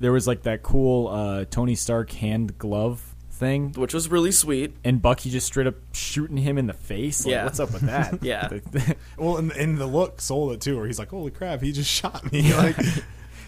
there 0.00 0.12
was 0.12 0.26
like 0.26 0.42
that 0.42 0.62
cool 0.62 1.08
uh, 1.08 1.46
Tony 1.46 1.74
Stark 1.74 2.12
hand 2.12 2.58
glove 2.58 3.13
thing, 3.34 3.72
Which 3.72 3.92
was 3.92 4.08
really 4.08 4.32
sweet. 4.32 4.74
and 4.84 5.02
Bucky 5.02 5.28
just 5.30 5.46
straight 5.46 5.66
up 5.66 5.74
shooting 5.92 6.36
him 6.38 6.56
in 6.58 6.66
the 6.66 6.72
face. 6.72 7.24
Like, 7.24 7.32
Yeah. 7.32 7.44
what's 7.44 7.60
up 7.60 7.72
with 7.72 7.82
that? 7.82 8.18
Yeah. 8.22 8.48
well, 9.18 9.36
and, 9.36 9.50
and 9.52 9.76
the 9.78 9.86
look 9.86 10.20
sold 10.20 10.52
it 10.52 10.60
too, 10.60 10.76
where 10.76 10.86
he's 10.86 10.98
like, 10.98 11.08
"Holy 11.10 11.30
crap, 11.30 11.60
he 11.60 11.72
just 11.72 11.90
shot 11.90 12.30
me!" 12.32 12.52
Like, 12.54 12.76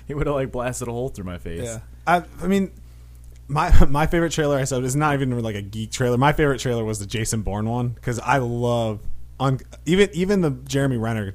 he 0.07 0.15
would 0.15 0.27
have 0.27 0.37
like 0.37 0.53
blasted 0.53 0.89
a 0.89 0.93
hole 0.93 1.09
through 1.09 1.25
my 1.25 1.39
face. 1.39 1.65
yeah. 1.65 1.79
I, 2.07 2.23
I 2.43 2.47
mean, 2.47 2.71
my 3.49 3.73
my 3.87 4.07
favorite 4.07 4.33
trailer 4.33 4.57
I 4.59 4.65
said 4.65 4.83
is 4.85 4.97
not 4.97 5.15
even 5.15 5.39
like 5.43 5.55
a 5.57 5.63
geek 5.63 5.91
trailer. 5.93 6.17
My 6.19 6.33
favorite 6.33 6.59
trailer 6.61 6.85
was 6.85 6.99
the 6.99 7.07
Jason 7.07 7.43
Bourne 7.43 7.69
one 7.69 7.89
because 7.91 8.19
I 8.21 8.39
love 8.39 9.01
un, 9.41 9.61
even 9.87 10.09
even 10.13 10.41
the 10.41 10.51
Jeremy 10.51 10.97
Renner 10.97 11.35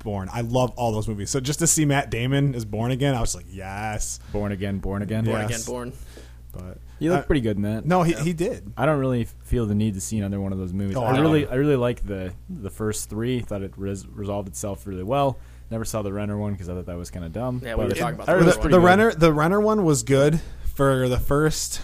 Bourne. 0.00 0.28
I 0.32 0.42
love 0.42 0.70
all 0.76 0.92
those 0.92 1.08
movies. 1.08 1.30
So 1.30 1.40
just 1.40 1.58
to 1.58 1.66
see 1.66 1.84
Matt 1.84 2.10
Damon 2.10 2.54
is 2.54 2.64
Born 2.64 2.92
again, 2.92 3.14
I 3.16 3.20
was 3.20 3.34
like, 3.34 3.46
yes. 3.48 4.20
Born 4.32 4.52
again, 4.52 4.78
born 4.78 5.02
again. 5.02 5.24
Born 5.24 5.40
Yes. 5.48 5.62
again, 5.64 5.72
born. 5.74 5.92
But 6.52 6.78
You 6.98 7.10
look 7.10 7.20
uh, 7.24 7.26
pretty 7.26 7.40
good 7.40 7.56
in 7.56 7.62
that. 7.62 7.84
No, 7.86 8.02
he 8.02 8.14
he 8.14 8.32
did. 8.32 8.72
I 8.76 8.86
don't 8.86 8.98
really 8.98 9.24
feel 9.24 9.66
the 9.66 9.74
need 9.74 9.94
to 9.94 10.00
see 10.00 10.18
another 10.18 10.40
one 10.40 10.52
of 10.52 10.58
those 10.58 10.72
movies. 10.72 10.96
Oh, 10.96 11.02
I 11.02 11.14
I 11.16 11.20
really. 11.20 11.46
I 11.46 11.54
really 11.54 11.76
like 11.76 12.06
the 12.06 12.32
the 12.48 12.70
first 12.70 13.08
three. 13.08 13.40
Thought 13.40 13.62
it 13.62 13.72
res- 13.76 14.06
resolved 14.06 14.48
itself 14.48 14.86
really 14.86 15.02
well. 15.02 15.38
Never 15.70 15.84
saw 15.84 16.02
the 16.02 16.12
Renner 16.12 16.38
one 16.38 16.52
because 16.52 16.68
I 16.68 16.74
thought 16.74 16.86
that 16.86 16.96
was 16.96 17.10
kind 17.10 17.24
of 17.26 17.32
dumb. 17.32 17.60
Yeah, 17.64 17.74
we 17.74 17.82
But 17.84 17.88
were 17.90 17.94
talking 17.94 18.14
about 18.14 18.26
the 18.26 18.32
heard 18.32 18.42
it 18.42 18.46
was 18.46 18.56
Renner 18.56 18.62
the, 18.62 18.68
the. 18.70 18.80
Renner 18.80 19.12
the 19.14 19.32
Renner 19.32 19.60
one 19.60 19.84
was 19.84 20.02
good 20.02 20.40
for 20.74 21.08
the 21.08 21.18
first 21.18 21.80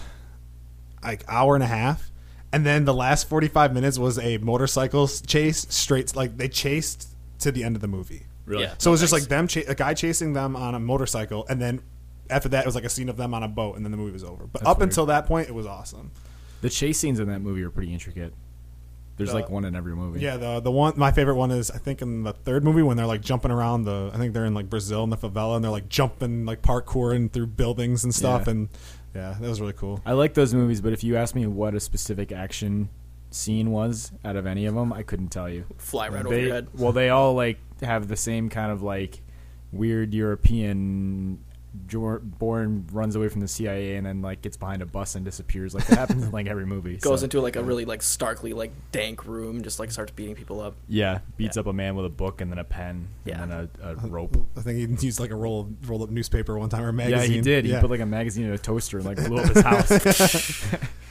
like 1.03 1.23
hour 1.27 1.53
and 1.55 1.63
a 1.63 1.67
half, 1.67 2.11
and 2.51 2.65
then 2.65 2.85
the 2.85 2.93
last 2.93 3.27
45 3.29 3.73
minutes 3.73 3.99
was 3.99 4.17
a 4.17 4.37
motorcycle 4.39 5.07
chase 5.07 5.67
straight 5.69 6.15
like 6.15 6.37
they 6.37 6.47
chased 6.47 7.09
to 7.39 7.51
the 7.51 7.63
end 7.63 7.75
of 7.75 7.81
the 7.81 7.87
movie. 7.87 8.25
Really? 8.45 8.63
Yeah. 8.63 8.73
So 8.77 8.89
it 8.89 8.93
was 8.93 9.01
just 9.01 9.13
like 9.13 9.23
them, 9.23 9.47
cha- 9.47 9.61
a 9.67 9.75
guy 9.75 9.93
chasing 9.93 10.33
them 10.33 10.55
on 10.55 10.75
a 10.75 10.79
motorcycle, 10.79 11.45
and 11.49 11.61
then 11.61 11.81
after 12.29 12.49
that, 12.49 12.63
it 12.63 12.65
was 12.65 12.75
like 12.75 12.83
a 12.85 12.89
scene 12.89 13.09
of 13.09 13.17
them 13.17 13.33
on 13.33 13.43
a 13.43 13.47
boat, 13.47 13.75
and 13.75 13.85
then 13.85 13.91
the 13.91 13.97
movie 13.97 14.11
was 14.11 14.23
over. 14.23 14.45
But 14.47 14.61
That's 14.61 14.69
up 14.69 14.77
weird. 14.79 14.89
until 14.89 15.05
that 15.07 15.25
point, 15.25 15.47
it 15.49 15.53
was 15.55 15.65
awesome. 15.65 16.11
The 16.61 16.69
chase 16.69 16.97
scenes 16.97 17.19
in 17.19 17.27
that 17.29 17.39
movie 17.41 17.61
are 17.63 17.69
pretty 17.69 17.93
intricate. 17.93 18.33
There's 19.17 19.29
The- 19.29 19.35
like 19.35 19.49
one 19.49 19.63
in 19.65 19.75
every 19.75 19.95
movie. 19.95 20.19
Yeah, 20.19 20.35
the 20.37 20.59
the 20.59 20.71
one 20.71 20.93
my 20.97 21.11
favorite 21.11 21.35
one 21.35 21.49
is 21.51 21.71
I 21.71 21.77
think 21.77 22.01
in 22.01 22.23
the 22.23 22.33
third 22.33 22.63
movie 22.65 22.81
when 22.81 22.97
they're 22.97 23.05
like 23.05 23.21
jumping 23.21 23.49
around 23.51 23.83
the 23.85 24.11
I 24.13 24.17
think 24.17 24.33
they're 24.33 24.43
in 24.45 24.53
like 24.53 24.69
Brazil 24.69 25.03
in 25.05 25.09
the 25.09 25.15
favela 25.17 25.55
and 25.55 25.63
they're 25.63 25.71
like 25.71 25.87
jumping 25.87 26.45
like 26.45 26.61
parkouring 26.61 27.31
through 27.31 27.47
buildings 27.47 28.03
and 28.03 28.13
stuff 28.13 28.43
Yeah. 28.45 28.51
and 28.51 28.69
yeah, 29.15 29.37
that 29.39 29.47
was 29.47 29.61
really 29.61 29.71
cool. 29.73 30.01
I 30.05 30.11
like 30.11 30.33
those 30.33 30.53
movies, 30.53 30.81
but 30.81 30.91
if 30.91 31.01
you 31.01 31.15
ask 31.15 31.33
me 31.33 31.45
what 31.47 31.73
a 31.75 31.79
specific 31.79 32.33
action 32.33 32.89
scene 33.31 33.71
was 33.71 34.11
out 34.25 34.35
of 34.35 34.45
any 34.45 34.65
of 34.65 34.75
them, 34.75 34.91
I 34.91 35.03
couldn't 35.03 35.29
tell 35.29 35.47
you. 35.49 35.63
Fly 35.77 36.09
right 36.09 36.25
over 36.25 36.35
They, 36.35 36.41
your 36.43 36.53
head. 36.53 36.67
well, 36.73 36.91
they 36.91 37.09
all 37.09 37.33
like 37.35 37.59
have 37.83 38.09
the 38.09 38.17
same 38.17 38.49
kind 38.49 38.69
of 38.69 38.81
like 38.83 39.21
weird 39.71 40.13
European. 40.13 41.39
Jor- 41.87 42.19
Bourne 42.19 42.85
runs 42.91 43.15
away 43.15 43.27
from 43.29 43.41
the 43.41 43.47
CIA 43.47 43.95
and 43.95 44.05
then 44.05 44.21
like 44.21 44.41
gets 44.41 44.57
behind 44.57 44.81
a 44.81 44.85
bus 44.85 45.15
and 45.15 45.23
disappears. 45.25 45.73
Like 45.73 45.85
that 45.87 45.97
happens 45.97 46.23
in 46.23 46.31
like 46.31 46.47
every 46.47 46.65
movie. 46.65 46.97
Goes 47.01 47.19
so- 47.19 47.25
into 47.25 47.41
like 47.41 47.55
a 47.55 47.63
really 47.63 47.85
like 47.85 48.01
starkly 48.01 48.53
like 48.53 48.71
dank 48.91 49.25
room, 49.25 49.61
just 49.61 49.79
like 49.79 49.91
starts 49.91 50.11
beating 50.11 50.35
people 50.35 50.61
up. 50.61 50.75
yeah, 50.87 51.19
beats 51.37 51.55
Yeah. 51.57 51.61
up 51.61 51.67
a 51.67 51.73
man 51.73 51.95
with 51.95 52.05
a 52.05 52.09
book 52.09 52.41
and 52.41 52.51
then 52.51 52.59
a 52.59 52.63
pen 52.63 53.07
Yeah. 53.25 53.41
and 53.41 53.51
then 53.51 53.69
a, 53.83 53.91
a 53.91 53.95
rope. 54.07 54.37
I 54.57 54.61
think 54.61 54.99
he 54.99 55.05
used 55.05 55.19
like 55.19 55.31
a 55.31 55.35
roll 55.35 55.61
of, 55.61 55.89
roll 55.89 56.03
up 56.03 56.09
newspaper 56.09 56.57
one 56.57 56.69
time 56.69 56.83
or 56.83 56.89
a 56.89 56.93
magazine. 56.93 57.29
Yeah, 57.31 57.35
he 57.35 57.41
did. 57.41 57.65
He 57.65 57.75
put 57.79 57.89
like 57.89 57.99
a 57.99 58.05
magazine 58.05 58.45
in 58.45 58.51
a 58.51 58.57
toaster 58.57 58.97
and 58.97 59.05
like 59.05 59.17
blew 59.17 59.37
up 59.37 59.49
his 59.53 59.63
house. 59.63 60.65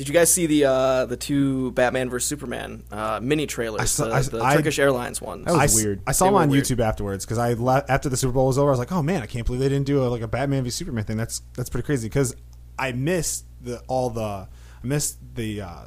Did 0.00 0.08
you 0.08 0.14
guys 0.14 0.32
see 0.32 0.46
the 0.46 0.64
uh, 0.64 1.04
the 1.04 1.16
two 1.18 1.72
Batman 1.72 2.08
vs 2.08 2.26
Superman 2.26 2.84
uh, 2.90 3.20
mini 3.22 3.46
trailers? 3.46 3.82
I 3.82 3.84
saw- 3.84 4.06
the 4.06 4.14
I- 4.14 4.22
the 4.22 4.42
I- 4.42 4.56
Turkish 4.56 4.78
Airlines 4.78 5.20
ones. 5.20 5.44
That 5.44 5.52
was 5.52 5.60
I 5.60 5.64
s- 5.64 5.74
weird. 5.74 6.00
I 6.06 6.12
saw 6.12 6.24
They 6.24 6.28
him 6.30 6.34
on 6.36 6.48
weird. 6.48 6.64
YouTube 6.64 6.80
afterwards 6.80 7.26
because 7.26 7.36
I 7.36 7.52
le- 7.52 7.84
after 7.86 8.08
the 8.08 8.16
Super 8.16 8.32
Bowl 8.32 8.46
was 8.46 8.56
over, 8.56 8.70
I 8.70 8.72
was 8.72 8.78
like, 8.78 8.92
oh 8.92 9.02
man, 9.02 9.20
I 9.22 9.26
can't 9.26 9.44
believe 9.44 9.60
they 9.60 9.68
didn't 9.68 9.84
do 9.84 10.02
a, 10.02 10.08
like 10.08 10.22
a 10.22 10.26
Batman 10.26 10.64
v 10.64 10.70
Superman 10.70 11.04
thing. 11.04 11.18
That's 11.18 11.42
that's 11.54 11.68
pretty 11.68 11.84
crazy 11.84 12.08
because 12.08 12.34
I 12.78 12.92
missed 12.92 13.44
the 13.60 13.82
all 13.88 14.08
the 14.08 14.22
I 14.22 14.48
missed 14.82 15.18
the 15.34 15.60
uh, 15.60 15.82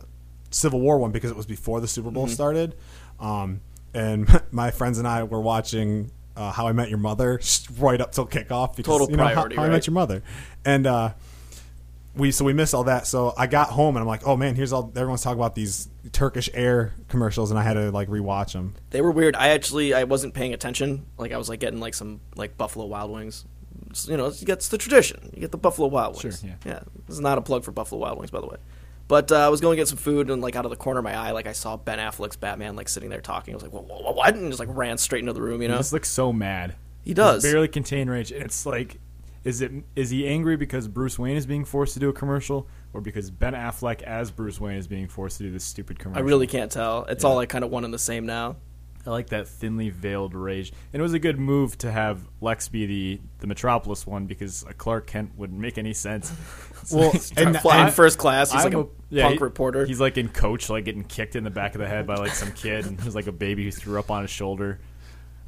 Civil 0.51 0.79
War 0.79 1.00
one 1.00 1.12
because 1.12 1.32
it 1.32 1.36
was 1.36 1.48
before 1.48 1.82
the 1.82 1.88
Super 1.88 2.10
Mm-hmm. 2.10 2.13
Bowl 2.13 2.27
started, 2.27 2.75
um, 3.20 3.62
and 3.96 4.29
my 4.51 4.70
friends 4.70 5.00
and 5.00 5.08
I 5.08 5.24
were 5.24 5.41
watching. 5.41 6.12
Uh, 6.36 6.51
How 6.51 6.67
I 6.67 6.72
Met 6.72 6.89
Your 6.89 6.98
Mother 6.98 7.39
right 7.79 8.01
up 8.01 8.12
till 8.12 8.25
kickoff 8.25 8.75
because 8.75 8.91
Total 8.91 9.10
you 9.10 9.17
know, 9.17 9.24
How- 9.24 9.34
priority, 9.34 9.55
How, 9.55 9.62
I 9.62 9.65
right? 9.67 9.72
Met 9.74 9.86
Your 9.88 9.93
Mother, 9.93 10.24
and 10.65 10.86
uh, 10.88 11.13
we 12.15 12.32
so 12.32 12.46
we 12.46 12.53
missed 12.53 12.74
all 12.74 12.84
that. 12.86 13.08
So 13.08 13.34
I 13.38 13.48
got 13.48 13.70
home 13.70 13.96
and 13.96 14.01
I'm 14.01 14.08
like, 14.08 14.25
oh 14.27 14.36
man, 14.38 14.55
here's 14.55 14.74
all 14.74 14.91
everyone's 14.96 15.22
talking 15.24 15.39
about 15.39 15.55
these 15.55 15.89
Turkish 16.12 16.50
Air 16.53 16.93
commercials, 17.08 17.50
and 17.50 17.60
I 17.60 17.63
had 17.63 17.74
to 17.74 17.91
like 17.91 18.08
rewatch 18.08 18.53
them. 18.53 18.75
They 18.91 19.01
were 19.01 19.12
weird. 19.12 19.36
I 19.36 19.50
actually 19.50 19.93
I 19.93 20.03
wasn't 20.03 20.34
paying 20.34 20.53
attention. 20.53 21.05
Like 21.17 21.32
I 21.32 21.38
was 21.38 21.50
like 21.50 21.60
getting 21.60 21.79
like 21.79 21.93
some 21.93 22.22
like 22.36 22.58
Buffalo 22.58 22.86
Wild 22.86 23.12
Wings. 23.12 23.46
It's, 23.89 24.08
you 24.08 24.17
know, 24.17 24.27
it's, 24.27 24.41
it's 24.43 24.70
the 24.70 24.77
tradition. 24.77 25.29
You 25.34 25.39
get 25.41 25.51
the 25.51 25.58
Buffalo 25.58 25.88
Wild 25.88 26.22
Wings. 26.24 26.39
Sure, 26.39 26.50
yeah. 26.50 26.55
yeah. 26.65 26.79
This 27.08 27.15
is 27.15 27.22
not 27.22 27.38
a 27.38 27.41
plug 27.41 27.63
for 27.63 27.72
Buffalo 27.72 28.01
Wild 28.01 28.17
Wings, 28.17 28.32
by 28.32 28.41
the 28.41 28.48
way. 28.48 28.58
But 29.08 29.32
uh, 29.32 29.38
I 29.38 29.50
was 29.50 29.60
going 29.62 29.75
to 29.75 29.82
get 29.82 29.88
some 29.88 29.98
food, 29.98 30.29
and 30.29 30.41
like 30.41 30.55
out 30.55 30.65
of 30.65 30.72
the 30.72 30.77
corner 30.77 31.00
of 31.00 31.03
my 31.03 31.15
eye, 31.15 31.32
like 31.32 31.46
I 31.46 31.51
saw 31.51 31.75
Ben 31.77 32.00
Affleck's 32.00 32.38
Batman 32.38 32.75
like 32.75 32.88
sitting 32.88 33.10
there 33.10 33.22
talking. 33.22 33.53
I 33.53 33.58
was 33.58 33.63
like, 33.63 33.74
"What? 33.74 33.86
what, 33.86 34.15
what?" 34.15 34.34
And 34.36 34.50
just 34.50 34.60
like 34.60 34.70
ran 34.72 34.98
straight 34.98 35.20
into 35.20 35.34
the 35.34 35.41
room. 35.41 35.62
You 35.62 35.67
He 35.67 35.74
know, 35.74 35.77
just 35.77 35.93
looks 35.93 36.10
so 36.10 36.32
mad. 36.32 36.75
He 37.03 37.13
does. 37.13 37.43
He's 37.43 37.51
barely 37.51 37.67
contain 37.67 38.10
rage, 38.10 38.32
and 38.32 38.41
it's 38.43 38.65
like, 38.65 39.00
is 39.43 39.62
it 39.62 39.71
is 39.95 40.09
he 40.09 40.27
angry 40.27 40.55
because 40.57 40.88
Bruce 40.88 41.19
Wayne 41.19 41.35
is 41.35 41.45
being 41.45 41.65
forced 41.65 41.93
to 41.95 42.00
do 42.00 42.09
a 42.09 42.13
commercial, 42.13 42.67
or 42.93 43.01
because 43.01 43.29
Ben 43.31 43.53
Affleck 43.53 44.01
as 44.03 44.31
Bruce 44.31 44.59
Wayne 44.59 44.77
is 44.77 44.88
being 44.88 45.07
forced 45.07 45.38
to 45.38 45.43
do 45.43 45.51
this 45.51 45.63
stupid 45.65 46.00
commercial? 46.00 46.23
I 46.23 46.25
really 46.25 46.47
can't 46.47 46.71
tell. 46.71 47.05
It's 47.05 47.23
Yeah. 47.23 47.29
all 47.31 47.35
like 47.35 47.50
kind 47.50 47.63
of 47.63 47.69
one 47.71 47.83
and 47.85 47.93
the 47.93 48.00
same 48.00 48.25
now. 48.25 48.55
I 49.05 49.09
like 49.09 49.27
that 49.31 49.50
thinly 49.50 49.89
veiled 49.89 50.33
rage, 50.33 50.71
and 50.93 51.01
it 51.01 51.03
was 51.03 51.12
a 51.12 51.19
good 51.19 51.38
move 51.38 51.77
to 51.79 51.91
have 51.91 52.25
Lex 52.39 52.69
be 52.69 52.85
the 52.85 53.19
the 53.39 53.47
Metropolis 53.47 54.07
one 54.07 54.27
because 54.27 54.63
a 54.69 54.73
Clark 54.73 55.07
Kent 55.07 55.31
wouldn't 55.35 55.59
make 55.59 55.77
any 55.77 55.93
sense. 55.93 56.31
Well, 56.91 57.13
and 57.38 57.57
Flying 57.62 57.85
I- 57.85 57.89
first 57.91 58.17
class, 58.17 58.51
he's 58.51 58.65
I'm 58.65 58.73
like 58.73 58.85
a, 58.85 58.89
yeah, 59.09 59.23
punk 59.23 59.39
he- 59.39 59.43
reporter. 59.45 59.85
He's 59.85 60.01
like 60.01 60.17
in 60.17 60.27
coach, 60.27 60.69
like 60.69 60.84
getting 60.84 61.06
kicked 61.06 61.38
in 61.38 61.45
the 61.45 61.49
back 61.49 61.75
of 61.75 61.79
the 61.79 61.88
head 61.88 62.06
by 62.06 62.15
like 62.15 62.32
some 62.34 62.51
kid, 62.51 62.86
and 62.86 62.97
there's 62.97 63.15
like 63.15 63.27
a 63.27 63.32
baby 63.32 63.63
who 63.63 63.71
threw 63.71 63.97
up 63.99 64.12
on 64.12 64.21
his 64.23 64.32
shoulder. 64.32 64.79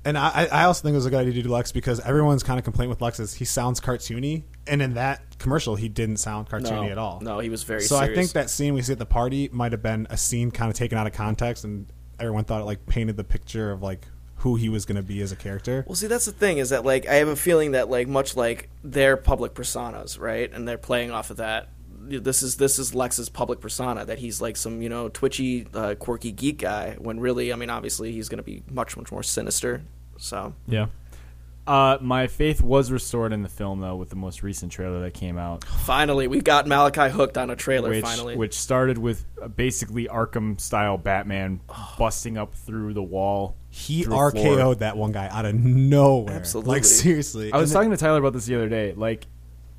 And 0.06 0.20
I, 0.20 0.48
I 0.52 0.64
also 0.66 0.84
think 0.84 0.94
it 0.94 0.98
was 0.98 1.08
a 1.08 1.10
good 1.10 1.22
idea 1.22 1.34
to 1.34 1.42
do 1.42 1.50
Lex 1.50 1.72
because 1.72 2.00
everyone's 2.00 2.44
kind 2.44 2.60
of 2.60 2.64
complaint 2.64 2.90
with 2.90 3.02
Lex 3.02 3.20
is 3.20 3.34
he 3.34 3.44
sounds 3.44 3.82
cartoony, 3.82 4.44
and 4.68 4.80
in 4.80 4.94
that 4.94 5.40
commercial 5.40 5.76
he 5.76 5.90
didn't 5.90 6.18
sound 6.18 6.48
cartoony 6.48 6.86
no, 6.86 6.92
at 6.92 6.98
all. 7.00 7.20
No, 7.22 7.40
he 7.40 7.50
was 7.50 7.64
very. 7.64 7.82
so 7.82 7.98
I 7.98 8.14
think 8.14 8.34
that 8.34 8.52
scene 8.52 8.76
we 8.76 8.84
see 8.84 8.94
at 8.94 9.00
the 9.00 9.06
party 9.08 9.50
might 9.52 9.72
have 9.72 9.82
been 9.82 10.06
a 10.12 10.18
scene 10.18 10.52
kind 10.52 10.70
of 10.70 10.78
taken 10.78 11.00
out 11.00 11.08
of 11.08 11.14
context, 11.14 11.64
and 11.64 11.88
everyone 12.20 12.44
thought 12.44 12.62
it 12.62 12.66
like 12.66 12.86
painted 12.86 13.18
the 13.18 13.24
picture 13.24 13.72
of 13.72 13.82
like 13.82 14.06
who 14.38 14.56
he 14.56 14.70
was 14.70 14.86
going 14.86 14.98
to 14.98 15.02
be 15.02 15.22
as 15.22 15.32
a 15.32 15.36
character. 15.36 15.84
Well, 15.88 15.96
see, 15.96 16.06
that's 16.06 16.26
the 16.26 16.32
thing 16.32 16.60
is 16.60 16.70
that 16.70 16.86
like 16.86 17.08
I 17.08 17.16
have 17.16 17.28
a 17.28 17.36
feeling 17.36 17.72
that 17.72 17.90
like 17.90 18.08
much 18.08 18.36
like 18.36 18.70
their 18.84 19.18
public 19.18 19.56
personas, 19.56 20.20
right, 20.20 20.54
and 20.54 20.68
they're 20.68 20.78
playing 20.78 21.10
off 21.10 21.32
of 21.32 21.38
that. 21.38 21.70
This 22.08 22.44
is 22.44 22.58
this 22.58 22.78
is 22.78 22.94
Lex's 22.94 23.30
public 23.30 23.60
persona 23.60 24.06
that 24.06 24.20
he's 24.20 24.40
like 24.40 24.56
some 24.56 24.84
you 24.84 24.90
know 24.90 25.10
twitchy, 25.10 25.66
uh, 25.74 25.96
quirky 25.96 26.32
geek 26.32 26.60
guy. 26.60 26.96
When 27.00 27.20
really, 27.20 27.52
I 27.52 27.56
mean, 27.56 27.72
obviously 27.72 28.12
he's 28.12 28.30
going 28.30 28.38
to 28.38 28.44
be 28.44 28.62
much 28.70 28.96
much 28.96 29.12
more 29.12 29.24
sinister. 29.24 29.82
So 30.18 30.54
Yeah. 30.68 30.88
Uh, 31.68 31.98
my 32.00 32.28
faith 32.28 32.62
was 32.62 32.92
restored 32.92 33.34
in 33.34 33.42
the 33.42 33.50
film 33.50 33.80
though 33.82 33.96
with 33.96 34.12
the 34.12 34.16
most 34.16 34.44
recent 34.44 34.72
trailer 34.72 35.00
that 35.02 35.16
came 35.16 35.36
out, 35.36 35.64
finally, 35.64 36.28
we 36.28 36.40
got 36.40 36.68
Malachi 36.68 37.10
hooked 37.10 37.40
on 37.40 37.50
a 37.50 37.56
trailer. 37.56 37.90
which 37.90 38.04
finally, 38.06 38.36
which 38.38 38.54
started 38.54 39.00
with 39.00 39.26
uh, 39.42 39.48
basically 39.48 40.06
Arkham 40.06 40.62
style 40.62 41.00
Batman 41.00 41.62
busting 41.98 42.38
up 42.38 42.54
through 42.54 42.94
the 42.94 43.02
wall. 43.02 43.56
He 43.70 44.04
through 44.04 44.14
RKO'd 44.14 44.58
floor. 44.60 44.76
that 44.76 44.96
one 44.96 45.12
guy 45.12 45.28
out 45.28 45.46
of 45.46 45.56
nowhere. 45.56 46.36
Absolutely. 46.36 46.70
Like 46.72 46.84
seriously. 46.86 47.52
I 47.52 47.58
was 47.58 47.72
And 47.72 47.76
talking 47.78 47.90
to 47.92 47.98
Tyler 47.98 48.20
about 48.20 48.34
this 48.34 48.46
the 48.46 48.54
other 48.56 48.70
day. 48.70 48.94
Like 48.96 49.26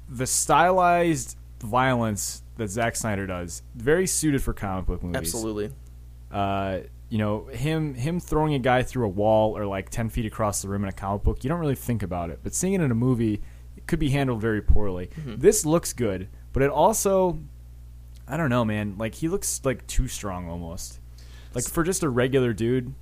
the 0.09 0.27
stylized 0.27 1.37
violence 1.61 2.43
that 2.57 2.69
Zack 2.69 2.97
Snyder 2.97 3.29
does, 3.29 3.63
very 3.77 4.09
suited 4.09 4.43
for 4.43 4.53
comic 4.53 4.87
book 4.87 5.05
movies. 5.05 5.17
absolutely. 5.19 5.71
uh, 6.33 6.81
you 7.09 7.19
know, 7.19 7.47
him 7.47 7.95
him 7.95 8.19
throwing 8.21 8.55
a 8.55 8.59
guy 8.59 8.83
through 8.83 9.07
a 9.07 9.09
wall 9.11 9.57
or 9.57 9.65
like 9.67 9.91
ten 9.91 10.09
feet 10.09 10.27
across 10.27 10.63
the 10.63 10.69
room 10.69 10.83
in 10.83 10.89
a 10.89 10.93
comic 10.93 11.23
book, 11.23 11.45
you 11.45 11.49
don't 11.49 11.61
really 11.61 11.75
think 11.77 12.03
about 12.03 12.31
it. 12.31 12.41
But 12.43 12.55
seeing 12.55 12.73
it 12.75 12.81
in 12.81 12.91
a 12.91 12.95
movie, 12.97 13.43
it 13.77 13.87
could 13.87 13.99
be 13.99 14.11
handled 14.11 14.41
very 14.41 14.61
poorly. 14.63 15.09
Mm-hmm. 15.21 15.37
This 15.37 15.65
looks 15.65 15.93
good, 15.93 16.29
but 16.53 16.63
it 16.63 16.71
also, 16.71 17.39
I 18.27 18.37
don't 18.37 18.51
know, 18.51 18.65
man. 18.65 18.97
Like 18.99 19.15
he 19.15 19.29
looks 19.29 19.61
like 19.65 19.87
too 19.87 20.09
strong 20.09 20.49
almost. 20.49 20.99
Like 21.55 21.65
for 21.65 21.85
just 21.85 22.03
a 22.03 22.09
regular 22.09 22.53
dude. 22.53 22.93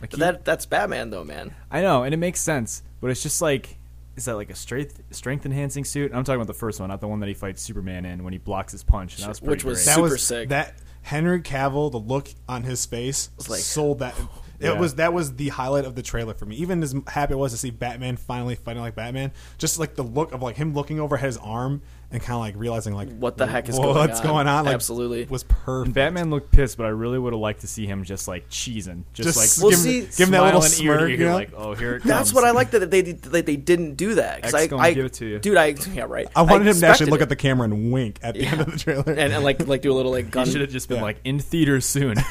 Like 0.00 0.12
he- 0.12 0.18
that 0.20 0.44
that's 0.44 0.66
Batman 0.66 1.10
though, 1.10 1.24
man. 1.24 1.54
I 1.70 1.80
know, 1.80 2.02
and 2.04 2.12
it 2.14 2.18
makes 2.18 2.40
sense, 2.40 2.82
but 3.00 3.10
it's 3.10 3.22
just 3.22 3.40
like. 3.42 3.76
Is 4.16 4.24
that 4.24 4.34
like 4.34 4.50
a 4.50 4.54
strength 4.56 5.00
strength 5.12 5.46
enhancing 5.46 5.84
suit? 5.84 6.10
I'm 6.12 6.24
talking 6.24 6.40
about 6.40 6.48
the 6.48 6.52
first 6.58 6.80
one, 6.80 6.88
not 6.88 7.00
the 7.00 7.06
one 7.06 7.20
that 7.20 7.28
he 7.28 7.34
fights 7.34 7.62
Superman 7.62 8.04
in 8.04 8.24
when 8.24 8.32
he 8.32 8.38
blocks 8.40 8.72
his 8.72 8.82
punch. 8.82 9.14
And 9.14 9.22
that 9.22 9.28
was 9.28 9.38
pretty 9.38 9.50
Which 9.52 9.64
was 9.64 9.78
great. 9.78 9.84
that 9.86 9.94
super 9.94 10.08
was 10.10 10.22
sick. 10.24 10.48
that 10.48 10.74
Henry 11.08 11.40
Cavill, 11.40 11.90
the 11.90 11.98
look 11.98 12.28
on 12.48 12.64
his 12.64 12.84
face 12.86 13.30
like- 13.48 13.60
sold 13.60 13.98
that. 14.00 14.14
It 14.60 14.66
Yeah. 14.66 14.78
was 14.80 14.96
that 14.96 15.12
was 15.12 15.36
the 15.36 15.48
highlight 15.50 15.84
of 15.84 15.94
the 15.94 16.02
trailer 16.02 16.34
for 16.34 16.44
me. 16.44 16.56
Even 16.56 16.82
as 16.82 16.94
happy 17.06 17.32
it 17.34 17.36
was 17.36 17.52
to 17.52 17.58
see 17.58 17.70
Batman 17.70 18.16
finally 18.16 18.56
fighting 18.56 18.82
like 18.82 18.94
Batman, 18.96 19.30
just 19.56 19.78
like 19.78 19.94
the 19.94 20.02
look 20.02 20.32
of 20.32 20.42
like 20.42 20.56
him 20.56 20.74
looking 20.74 20.98
over 21.00 21.16
his 21.16 21.36
arm 21.38 21.80
and 22.10 22.22
kind 22.22 22.34
of 22.36 22.40
like 22.40 22.54
realizing 22.56 22.94
like 22.94 23.10
What 23.18 23.36
the 23.36 23.46
heck 23.46 23.68
is 23.68 23.76
whoa, 23.76 23.92
going 23.92 23.96
what's 23.96 24.20
on? 24.20 24.26
going 24.26 24.46
on? 24.48 24.64
Like, 24.64 24.74
Absolutely. 24.74 25.24
was 25.26 25.42
perfect. 25.44 25.86
And 25.88 25.94
Batman 25.94 26.30
looked 26.30 26.50
pissed, 26.50 26.78
but 26.78 26.86
I 26.86 26.88
really 26.88 27.18
would 27.18 27.34
have 27.34 27.40
liked 27.40 27.60
to 27.60 27.66
see 27.66 27.84
him 27.86 28.02
just 28.04 28.26
like 28.26 28.48
cheesing, 28.48 29.04
just, 29.12 29.34
Just 29.36 29.36
like 29.36 29.62
Well, 29.62 29.70
give, 29.72 29.78
see- 29.78 30.00
him, 30.00 30.06
give 30.16 30.28
him 30.28 30.30
that 30.30 30.44
little 30.44 30.62
smiling 30.62 30.86
ear 30.86 30.98
smirk. 30.98 31.10
ear, 31.10 31.16
You 31.18 31.24
know? 31.26 31.34
like, 31.34 31.50
oh, 31.54 31.74
here 31.74 31.96
it 31.96 32.00
comes. 32.00 32.08
That's 32.10 32.32
what 32.32 32.44
I 32.44 32.52
like 32.52 32.70
that 32.70 32.90
they 32.90 33.02
that 33.02 33.44
they 33.44 33.56
didn't 33.56 33.96
do 33.96 34.14
that. 34.14 34.42
'cause 34.42 34.54
X 34.54 34.64
I, 34.64 34.66
gonna 34.68 34.82
I 34.82 34.94
give 34.94 35.04
it 35.04 35.12
to 35.14 35.26
you. 35.26 35.38
dude. 35.38 35.56
I 35.58 35.74
yeah 35.92 36.06
right. 36.08 36.26
I 36.34 36.42
wanted 36.42 36.66
him 36.68 36.76
to 36.80 36.86
actually 36.86 37.10
look 37.10 37.20
it. 37.20 37.24
at 37.24 37.28
the 37.28 37.36
camera 37.36 37.64
and 37.64 37.92
wink 37.92 38.18
at 38.22 38.34
the 38.34 38.46
end 38.46 38.60
of 38.62 38.70
the 38.72 38.78
trailer. 38.78 39.04
and, 39.06 39.32
and 39.32 39.44
like 39.44 39.66
like 39.66 39.82
do 39.82 39.92
a 39.92 39.94
little 39.94 40.12
like 40.12 40.30
gun. 40.30 40.46
Should 40.48 40.62
have 40.62 40.70
just 40.70 40.88
been 40.88 40.98
Yeah. 40.98 41.02
like 41.02 41.18
in 41.24 41.38
theaters 41.40 41.84
soon. 41.84 42.16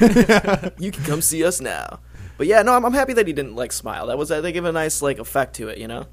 You 0.78 0.90
can 0.90 1.04
come 1.04 1.20
see 1.22 1.44
us 1.44 1.60
now. 1.60 2.00
But 2.36 2.46
yeah, 2.46 2.62
no, 2.62 2.72
I'm, 2.74 2.84
I'm 2.84 2.92
happy 2.92 3.12
that 3.14 3.26
he 3.26 3.32
didn't 3.32 3.54
like 3.56 3.72
smile. 3.72 4.06
That 4.08 4.18
was 4.18 4.28
they 4.28 4.52
give 4.52 4.64
a 4.64 4.72
nice 4.72 5.02
like 5.02 5.18
effect 5.18 5.54
to 5.56 5.68
it, 5.68 5.78
you 5.78 5.88
know. 5.88 6.06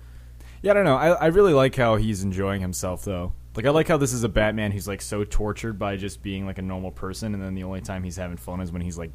yeah, 0.61 0.71
I 0.71 0.73
don't 0.73 0.85
know. 0.85 0.95
I, 0.95 1.09
I 1.13 1.25
really 1.27 1.53
like 1.53 1.75
how 1.75 1.95
he's 1.97 2.23
enjoying 2.23 2.61
himself 2.61 3.05
though. 3.05 3.33
Like 3.55 3.65
I 3.65 3.69
like 3.69 3.87
how 3.87 3.97
this 3.97 4.13
is 4.13 4.23
a 4.23 4.29
Batman 4.29 4.71
who's 4.71 4.87
like 4.87 5.01
so 5.01 5.23
tortured 5.23 5.79
by 5.79 5.95
just 5.95 6.21
being 6.21 6.45
like 6.45 6.57
a 6.57 6.61
normal 6.61 6.91
person, 6.91 7.33
and 7.33 7.41
then 7.41 7.55
the 7.55 7.63
only 7.63 7.81
time 7.81 8.03
he's 8.03 8.17
having 8.17 8.37
fun 8.37 8.61
is 8.61 8.71
when 8.71 8.81
he's 8.81 8.97
like 8.97 9.11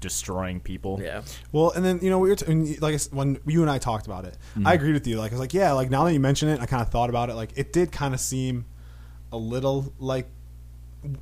destroying 0.00 0.60
people. 0.60 1.00
Yeah, 1.02 1.22
Well, 1.52 1.70
and 1.72 1.84
then 1.84 1.98
you 2.02 2.10
know 2.10 2.18
we 2.18 2.28
were 2.28 2.36
t- 2.36 2.50
and, 2.50 2.80
like 2.82 3.00
when 3.10 3.40
you 3.46 3.62
and 3.62 3.70
I 3.70 3.78
talked 3.78 4.06
about 4.06 4.24
it, 4.24 4.36
I 4.54 4.58
mm-hmm. 4.58 4.66
agreed 4.66 4.92
with 4.92 5.06
you. 5.06 5.18
Like 5.18 5.32
I 5.32 5.34
was 5.34 5.40
like, 5.40 5.54
yeah, 5.54 5.72
like 5.72 5.90
now 5.90 6.04
that 6.04 6.12
you 6.12 6.20
mention 6.20 6.48
it, 6.48 6.60
I 6.60 6.66
kind 6.66 6.82
of 6.82 6.90
thought 6.90 7.10
about 7.10 7.30
it. 7.30 7.34
Like 7.34 7.50
it 7.56 7.72
did 7.72 7.90
kind 7.90 8.14
of 8.14 8.20
seem 8.20 8.66
a 9.32 9.36
little 9.36 9.92
like 9.98 10.28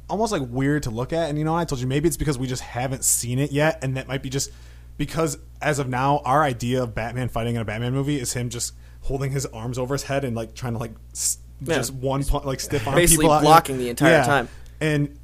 almost 0.09 0.33
like 0.33 0.43
weird 0.49 0.85
to 0.85 0.91
look 0.91 1.13
at. 1.13 1.29
And 1.29 1.39
you 1.39 1.45
know, 1.45 1.55
I 1.55 1.65
told 1.65 1.81
you 1.81 1.87
maybe 1.87 2.09
it's 2.09 2.17
because 2.17 2.39
we 2.39 2.47
just 2.47 2.63
haven't 2.63 3.05
seen 3.05 3.39
it 3.39 3.53
yet, 3.53 3.79
and 3.83 3.97
that 3.97 4.09
might 4.09 4.23
be 4.23 4.29
just 4.29 4.51
because 4.97 5.39
as 5.61 5.79
of 5.79 5.89
now, 5.89 6.19
our 6.25 6.43
idea 6.43 6.83
of 6.83 6.95
Batman 6.95 7.29
fighting 7.29 7.55
in 7.55 7.61
a 7.61 7.65
Batman 7.65 7.93
movie 7.93 8.19
is 8.19 8.33
him 8.33 8.51
just 8.51 8.75
holding 9.03 9.31
his 9.31 9.47
arms 9.47 9.79
over 9.79 9.95
his 9.95 10.05
head 10.05 10.25
and 10.25 10.35
like 10.35 10.55
trying 10.55 10.73
to 10.73 10.79
like 10.79 10.95
s- 11.13 11.39
Yeah. 11.61 11.77
just 11.77 11.93
one 11.95 12.23
pu- 12.25 12.39
like 12.41 12.61
stiff 12.61 12.87
arm 12.87 12.97
Basically 12.97 13.25
people 13.25 13.33
out. 13.33 13.43
blocking 13.43 13.79
the 13.79 13.89
entire 13.89 14.13
Yeah. 14.13 14.25
time. 14.27 14.49
And 14.81 15.19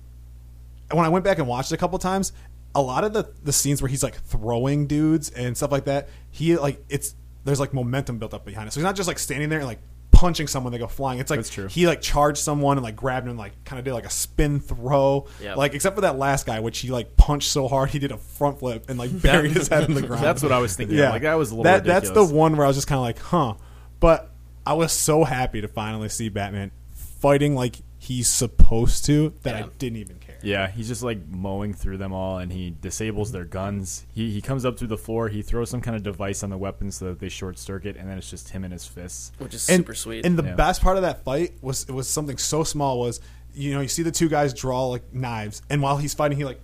when 0.91 1.05
I 1.05 1.09
went 1.09 1.25
back 1.25 1.39
and 1.39 1.47
watched 1.47 1.73
it 1.73 1.75
a 1.75 1.79
couple 1.79 1.99
times, 1.99 2.33
a 2.75 2.81
lot 2.83 3.05
of 3.05 3.13
the 3.13 3.31
the 3.43 3.53
scenes 3.53 3.83
where 3.83 3.89
he's 3.89 4.03
like 4.03 4.17
throwing 4.25 4.87
dudes 4.87 5.31
and 5.31 5.57
stuff 5.57 5.71
like 5.73 5.85
that, 5.85 6.09
he 6.31 6.57
like 6.57 6.83
it's 6.89 7.15
there's 7.45 7.61
like 7.61 7.75
momentum 7.75 8.19
built 8.19 8.33
up 8.35 8.45
behind 8.45 8.69
it. 8.69 8.73
So 8.73 8.81
he's 8.81 8.85
not 8.85 8.97
just 8.97 9.09
like 9.09 9.19
standing 9.19 9.49
there 9.49 9.59
and 9.59 9.67
like 9.69 9.81
punching 10.13 10.47
someone 10.47 10.73
they 10.73 10.79
go 10.79 10.87
flying. 10.87 11.19
It's 11.19 11.31
like 11.31 11.39
That's 11.39 11.51
true. 11.51 11.67
he 11.67 11.87
like 11.87 12.01
charged 12.01 12.39
someone 12.39 12.77
and 12.79 12.85
like 12.85 12.95
grabbed 12.95 13.25
him 13.27 13.31
and 13.31 13.39
like 13.39 13.65
kind 13.65 13.79
of 13.79 13.85
did 13.85 13.93
like 13.93 14.07
a 14.07 14.11
spin 14.11 14.61
throw. 14.61 15.27
Yep. 15.43 15.57
Like 15.57 15.75
except 15.75 15.97
for 15.97 16.03
that 16.03 16.17
last 16.19 16.47
guy, 16.47 16.61
which 16.61 16.79
he 16.79 16.91
like 16.91 17.17
punched 17.17 17.49
so 17.51 17.67
hard 17.69 17.91
he 17.91 17.99
did 17.99 18.13
a 18.13 18.17
front 18.19 18.59
flip 18.61 18.85
and 18.89 18.99
like 18.99 19.21
buried 19.23 19.53
his 19.53 19.69
head 19.69 19.85
in 19.85 19.95
the 19.95 20.03
ground. 20.03 20.23
That's 20.25 20.43
what 20.43 20.53
I 20.53 20.59
was 20.59 20.77
thinking. 20.77 20.97
Yeah, 20.97 21.11
like 21.11 21.23
that 21.23 21.35
was 21.35 21.51
a 21.51 21.55
little. 21.55 21.65
that, 21.65 21.85
that's 21.85 22.11
the 22.11 22.25
one 22.25 22.57
where 22.57 22.65
I 22.65 22.69
was 22.69 22.77
just 22.77 22.87
kind 22.87 22.99
of 22.99 23.03
like, 23.03 23.19
huh. 23.19 23.55
But 24.01 24.32
I 24.67 24.75
was 24.75 24.93
so 24.93 25.25
happy 25.25 25.61
to 25.61 25.69
finally 25.69 26.09
see 26.09 26.29
Batman 26.29 26.71
fighting 26.95 27.55
like 27.55 27.77
he's 27.99 28.29
supposed 28.29 29.05
to 29.07 29.33
that 29.43 29.59
Yeah. 29.59 29.65
I 29.67 29.69
didn't 29.79 29.99
even 29.99 30.17
care. 30.17 30.39
Yeah, 30.43 30.69
he's 30.69 30.89
just 30.89 31.05
like 31.05 31.25
mowing 31.29 31.73
through 31.73 31.99
them 31.99 32.13
all, 32.13 32.39
and 32.39 32.53
he 32.53 32.75
disables 32.81 33.31
their 33.31 33.45
guns. 33.45 34.07
He 34.13 34.31
he 34.33 34.41
comes 34.41 34.65
up 34.65 34.77
through 34.79 34.89
the 34.89 34.99
floor. 34.99 35.29
He 35.29 35.41
throws 35.43 35.71
some 35.71 35.81
kind 35.81 35.97
of 35.97 36.03
device 36.03 36.43
on 36.43 36.51
the 36.51 36.59
weapons 36.59 36.97
so 36.97 37.07
that 37.07 37.21
they 37.21 37.29
short 37.29 37.59
circuit, 37.59 37.97
and 37.97 38.09
then 38.09 38.19
it's 38.19 38.29
just 38.29 38.49
him 38.51 38.65
and 38.65 38.73
his 38.73 38.85
fists. 38.87 39.31
which 39.39 39.55
is 39.55 39.69
and, 39.69 39.79
super 39.81 39.95
sweet. 39.95 40.27
And 40.27 40.37
the 40.37 40.43
Yeah. 40.43 40.55
best 40.57 40.83
part 40.83 40.97
of 40.97 41.03
that 41.03 41.23
fight 41.25 41.53
was 41.63 41.85
it 41.85 41.93
was 41.93 42.09
something 42.09 42.39
so 42.39 42.65
small 42.65 42.99
was 42.99 43.21
you 43.55 43.73
know 43.75 43.81
you 43.81 43.89
see 43.89 44.03
the 44.03 44.11
two 44.11 44.29
guys 44.29 44.53
draw 44.53 44.87
like 44.87 45.13
knives, 45.15 45.63
and 45.71 45.81
while 45.81 45.97
he's 45.99 46.13
fighting, 46.15 46.39
he 46.39 46.45
like 46.45 46.61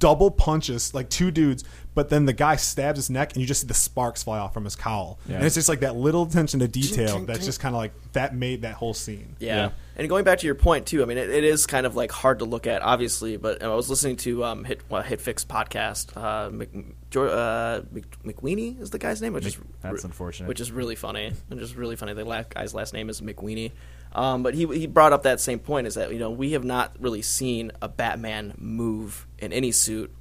double 0.00 0.30
punches 0.32 0.92
like 0.94 1.08
two 1.08 1.30
dudes, 1.30 1.62
but 1.94 2.08
then 2.08 2.24
the 2.24 2.32
guy 2.32 2.56
stabs 2.56 2.98
his 2.98 3.10
neck, 3.10 3.32
and 3.34 3.40
you 3.40 3.46
just 3.46 3.60
see 3.60 3.66
the 3.68 3.74
sparks 3.74 4.22
fly 4.24 4.38
off 4.38 4.52
from 4.52 4.64
his 4.64 4.74
cowl, 4.74 5.20
Yeah. 5.28 5.36
and 5.36 5.44
it's 5.46 5.54
just 5.54 5.68
like 5.68 5.80
that 5.80 5.94
little 5.94 6.24
attention 6.24 6.58
to 6.60 6.66
detail 6.68 7.20
that's 7.20 7.44
just 7.44 7.60
kind 7.60 7.74
of 7.74 7.78
like 7.78 7.92
that 8.12 8.34
made 8.34 8.62
that 8.62 8.74
whole 8.74 8.94
scene. 8.94 9.36
Yeah. 9.38 9.56
Yeah. 9.56 9.70
And 9.96 10.08
going 10.08 10.24
back 10.24 10.38
to 10.38 10.46
your 10.46 10.54
point 10.54 10.86
too, 10.86 11.02
I 11.02 11.04
mean, 11.04 11.18
it, 11.18 11.28
it 11.28 11.44
is 11.44 11.66
kind 11.66 11.84
of 11.84 11.94
like 11.94 12.10
hard 12.10 12.38
to 12.38 12.46
look 12.46 12.66
at, 12.66 12.80
obviously. 12.80 13.36
But 13.36 13.62
I 13.62 13.68
was 13.74 13.90
listening 13.90 14.16
to 14.18 14.42
um, 14.44 14.64
Hit 14.64 14.80
well, 14.88 15.02
HitFix 15.02 15.44
podcast. 15.44 16.16
Uh, 16.16 16.48
Mc, 16.50 16.70
Jor- 17.10 17.28
uh, 17.28 17.82
Mc, 17.92 18.04
McWeeny 18.24 18.80
is 18.80 18.88
the 18.90 18.98
guy's 18.98 19.20
name, 19.20 19.34
which 19.34 19.44
is 19.44 19.58
That's 19.82 20.04
unfortunate. 20.04 20.48
Which 20.48 20.60
is 20.60 20.72
really 20.72 20.96
funny, 20.96 21.32
and 21.50 21.60
just 21.60 21.76
really 21.76 21.96
funny. 21.96 22.14
The 22.14 22.24
la- 22.24 22.44
guy's 22.44 22.72
last 22.72 22.94
name 22.94 23.10
is 23.10 23.20
McWeeny. 23.20 23.72
Um, 24.12 24.42
but 24.42 24.54
he 24.54 24.66
he 24.66 24.86
brought 24.86 25.12
up 25.12 25.22
that 25.22 25.40
same 25.40 25.58
point 25.60 25.86
is 25.86 25.94
that 25.94 26.12
you 26.12 26.18
know 26.18 26.30
we 26.30 26.52
have 26.52 26.64
not 26.64 26.96
really 26.98 27.22
seen 27.22 27.70
a 27.80 27.88
Batman 27.88 28.54
move 28.58 29.26
in 29.38 29.52
any 29.52 29.70
suit 29.72 30.12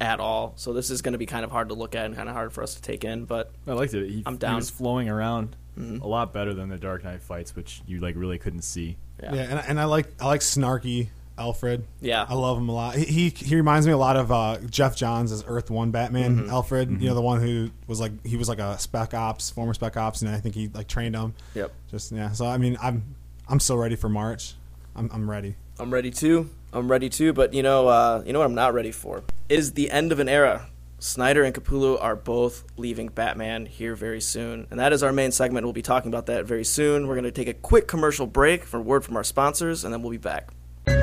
at 0.00 0.20
all. 0.20 0.52
So 0.56 0.72
this 0.72 0.90
is 0.90 1.02
going 1.02 1.12
to 1.12 1.18
be 1.18 1.26
kind 1.26 1.44
of 1.44 1.50
hard 1.50 1.68
to 1.68 1.74
look 1.74 1.94
at 1.94 2.06
and 2.06 2.14
kind 2.16 2.28
of 2.28 2.34
hard 2.34 2.52
for 2.52 2.62
us 2.62 2.74
to 2.74 2.82
take 2.82 3.04
in. 3.04 3.24
But 3.24 3.50
I 3.66 3.72
liked 3.72 3.94
it. 3.94 4.08
He, 4.10 4.22
I'm 4.26 4.34
He 4.34 4.38
down. 4.38 4.56
was 4.56 4.70
flowing 4.70 5.08
around 5.08 5.56
a 5.78 6.06
lot 6.06 6.34
better 6.34 6.52
than 6.52 6.68
the 6.68 6.76
Dark 6.76 7.04
Knight 7.04 7.22
fights, 7.22 7.56
which 7.56 7.80
you 7.86 8.00
like 8.00 8.14
really 8.16 8.36
couldn't 8.38 8.62
see. 8.62 8.98
yeah, 9.22 9.34
Yeah, 9.34 9.42
and, 9.42 9.58
I- 9.58 9.62
and 9.62 9.80
I 9.80 9.84
like 9.84 10.08
I 10.20 10.26
like 10.26 10.40
snarky 10.42 11.08
Alfred. 11.38 11.86
Yeah. 12.02 12.26
I 12.28 12.34
love 12.34 12.58
him 12.58 12.68
a 12.68 12.72
lot. 12.72 12.96
He 12.96 13.04
he, 13.06 13.28
he 13.30 13.56
reminds 13.56 13.86
me 13.86 13.92
a 13.94 13.96
lot 13.96 14.16
of 14.16 14.30
uh, 14.30 14.58
Geoff 14.68 14.94
Johns 14.94 15.32
as 15.32 15.42
Earth 15.46 15.70
One 15.70 15.90
Batman 15.90 16.36
Mm-hmm. 16.36 16.50
Alfred. 16.50 16.90
You 17.00 17.08
know 17.08 17.14
the 17.14 17.22
one 17.22 17.40
who 17.40 17.70
was 17.86 17.98
like 17.98 18.12
he 18.26 18.36
was 18.36 18.46
like 18.46 18.58
a 18.58 18.78
spec 18.78 19.14
ops 19.14 19.48
former 19.48 19.72
spec 19.72 19.96
ops, 19.96 20.20
and 20.20 20.30
I 20.30 20.38
think 20.38 20.54
he 20.54 20.68
like 20.68 20.86
trained 20.88 21.14
him. 21.16 21.32
Yep. 21.54 21.72
Just 21.90 22.12
yeah. 22.12 22.32
So 22.32 22.44
I 22.44 22.58
mean 22.58 22.76
I'm 22.82 23.14
I'm 23.50 23.58
so 23.58 23.74
ready 23.74 23.96
for 23.96 24.08
March. 24.08 24.54
I'm 24.94 25.10
I'm 25.12 25.28
ready. 25.28 25.56
I'm 25.80 25.92
ready 25.92 26.12
too. 26.12 26.48
I'm 26.72 26.88
ready 26.88 27.08
too. 27.08 27.32
But 27.32 27.52
you 27.52 27.64
know, 27.64 27.88
uh, 27.88 28.22
you 28.24 28.32
know 28.32 28.38
what 28.38 28.44
I'm 28.44 28.54
not 28.54 28.74
ready 28.74 28.92
for 28.92 29.24
is 29.48 29.72
the 29.72 29.90
end 29.90 30.12
of 30.12 30.20
an 30.20 30.28
era. 30.28 30.68
Snyder 31.00 31.42
and 31.42 31.52
Capullo 31.52 32.00
are 32.00 32.14
both 32.14 32.62
leaving 32.76 33.08
Batman 33.08 33.66
here 33.66 33.96
very 33.96 34.20
soon, 34.20 34.68
and 34.70 34.78
that 34.78 34.92
is 34.92 35.02
our 35.02 35.12
main 35.12 35.32
segment. 35.32 35.66
We'll 35.66 35.72
be 35.72 35.82
talking 35.82 36.12
about 36.12 36.26
that 36.26 36.44
very 36.44 36.62
soon. 36.62 37.08
We're 37.08 37.14
going 37.14 37.24
to 37.24 37.32
take 37.32 37.48
a 37.48 37.54
quick 37.54 37.88
commercial 37.88 38.26
break 38.26 38.64
for 38.64 38.76
a 38.76 38.82
word 38.82 39.04
from 39.04 39.16
our 39.16 39.24
sponsors, 39.24 39.82
and 39.82 39.92
then 39.92 40.02
we'll 40.02 40.12
be 40.12 40.18
back. 40.18 40.50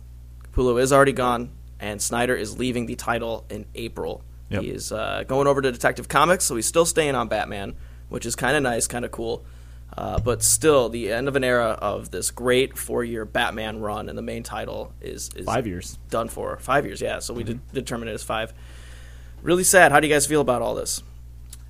Capullo 0.51 0.81
is 0.81 0.91
already 0.91 1.11
gone, 1.11 1.51
and 1.79 2.01
Snyder 2.01 2.35
is 2.35 2.57
leaving 2.57 2.85
the 2.85 2.95
title 2.95 3.45
in 3.49 3.65
April. 3.75 4.23
Yep. 4.49 4.61
He 4.61 4.69
is 4.69 4.91
uh, 4.91 5.23
going 5.27 5.47
over 5.47 5.61
to 5.61 5.71
Detective 5.71 6.07
Comics, 6.07 6.45
so 6.45 6.55
he's 6.55 6.65
still 6.65 6.85
staying 6.85 7.15
on 7.15 7.27
Batman, 7.27 7.75
which 8.09 8.25
is 8.25 8.35
kind 8.35 8.55
of 8.55 8.63
nice, 8.63 8.87
kind 8.87 9.05
of 9.05 9.11
cool. 9.11 9.45
Uh, 9.97 10.19
but 10.19 10.43
still, 10.43 10.89
the 10.89 11.11
end 11.11 11.27
of 11.27 11.35
an 11.35 11.43
era 11.43 11.77
of 11.81 12.11
this 12.11 12.29
great 12.31 12.77
four-year 12.77 13.23
Batman 13.23 13.79
run, 13.79 14.09
and 14.09 14.17
the 14.17 14.21
main 14.21 14.43
title 14.43 14.91
is, 14.99 15.29
is 15.35 15.45
Five 15.45 15.65
years. 15.67 15.97
done 16.09 16.27
for 16.27 16.57
five 16.59 16.85
years. 16.85 16.99
Yeah, 17.01 17.19
so 17.19 17.33
we 17.33 17.43
did 17.43 17.59
determine 17.71 18.09
it 18.09 18.13
as 18.13 18.23
five. 18.23 18.53
Really 19.41 19.63
sad. 19.63 19.91
How 19.93 19.99
do 20.01 20.07
you 20.07 20.13
guys 20.13 20.25
feel 20.25 20.41
about 20.41 20.61
all 20.61 20.75
this? 20.75 21.01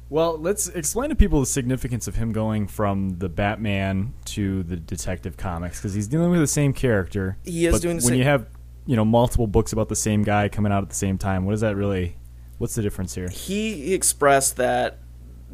Well, 0.09 0.37
let's 0.37 0.67
explain 0.69 1.09
to 1.09 1.15
people 1.15 1.39
the 1.39 1.45
significance 1.45 2.07
of 2.07 2.15
him 2.15 2.31
going 2.31 2.67
from 2.67 3.17
the 3.19 3.27
Batman 3.29 4.13
to 4.25 4.63
the 4.63 4.75
Detective 4.77 5.35
Comics 5.35 5.79
because 5.79 5.93
he's 5.93 6.07
dealing 6.07 6.29
with 6.31 6.39
the 6.39 6.47
same 6.47 6.73
character. 6.73 7.37
He 7.43 7.65
is 7.65 7.73
but 7.73 7.81
doing 7.81 7.97
the 7.97 8.03
when 8.03 8.09
same- 8.11 8.17
you 8.19 8.23
have 8.23 8.47
you 8.87 8.95
know 8.95 9.03
multiple 9.05 9.47
books 9.47 9.73
about 9.73 9.89
the 9.89 9.95
same 9.95 10.23
guy 10.23 10.47
coming 10.47 10.71
out 10.71 10.83
at 10.83 10.89
the 10.89 10.95
same 10.95 11.17
time. 11.17 11.45
What 11.45 11.51
does 11.51 11.61
that 11.61 11.75
really? 11.75 12.17
What's 12.59 12.75
the 12.75 12.81
difference 12.83 13.13
here? 13.15 13.29
he 13.29 13.93
expressed 13.93 14.57
that 14.57 14.99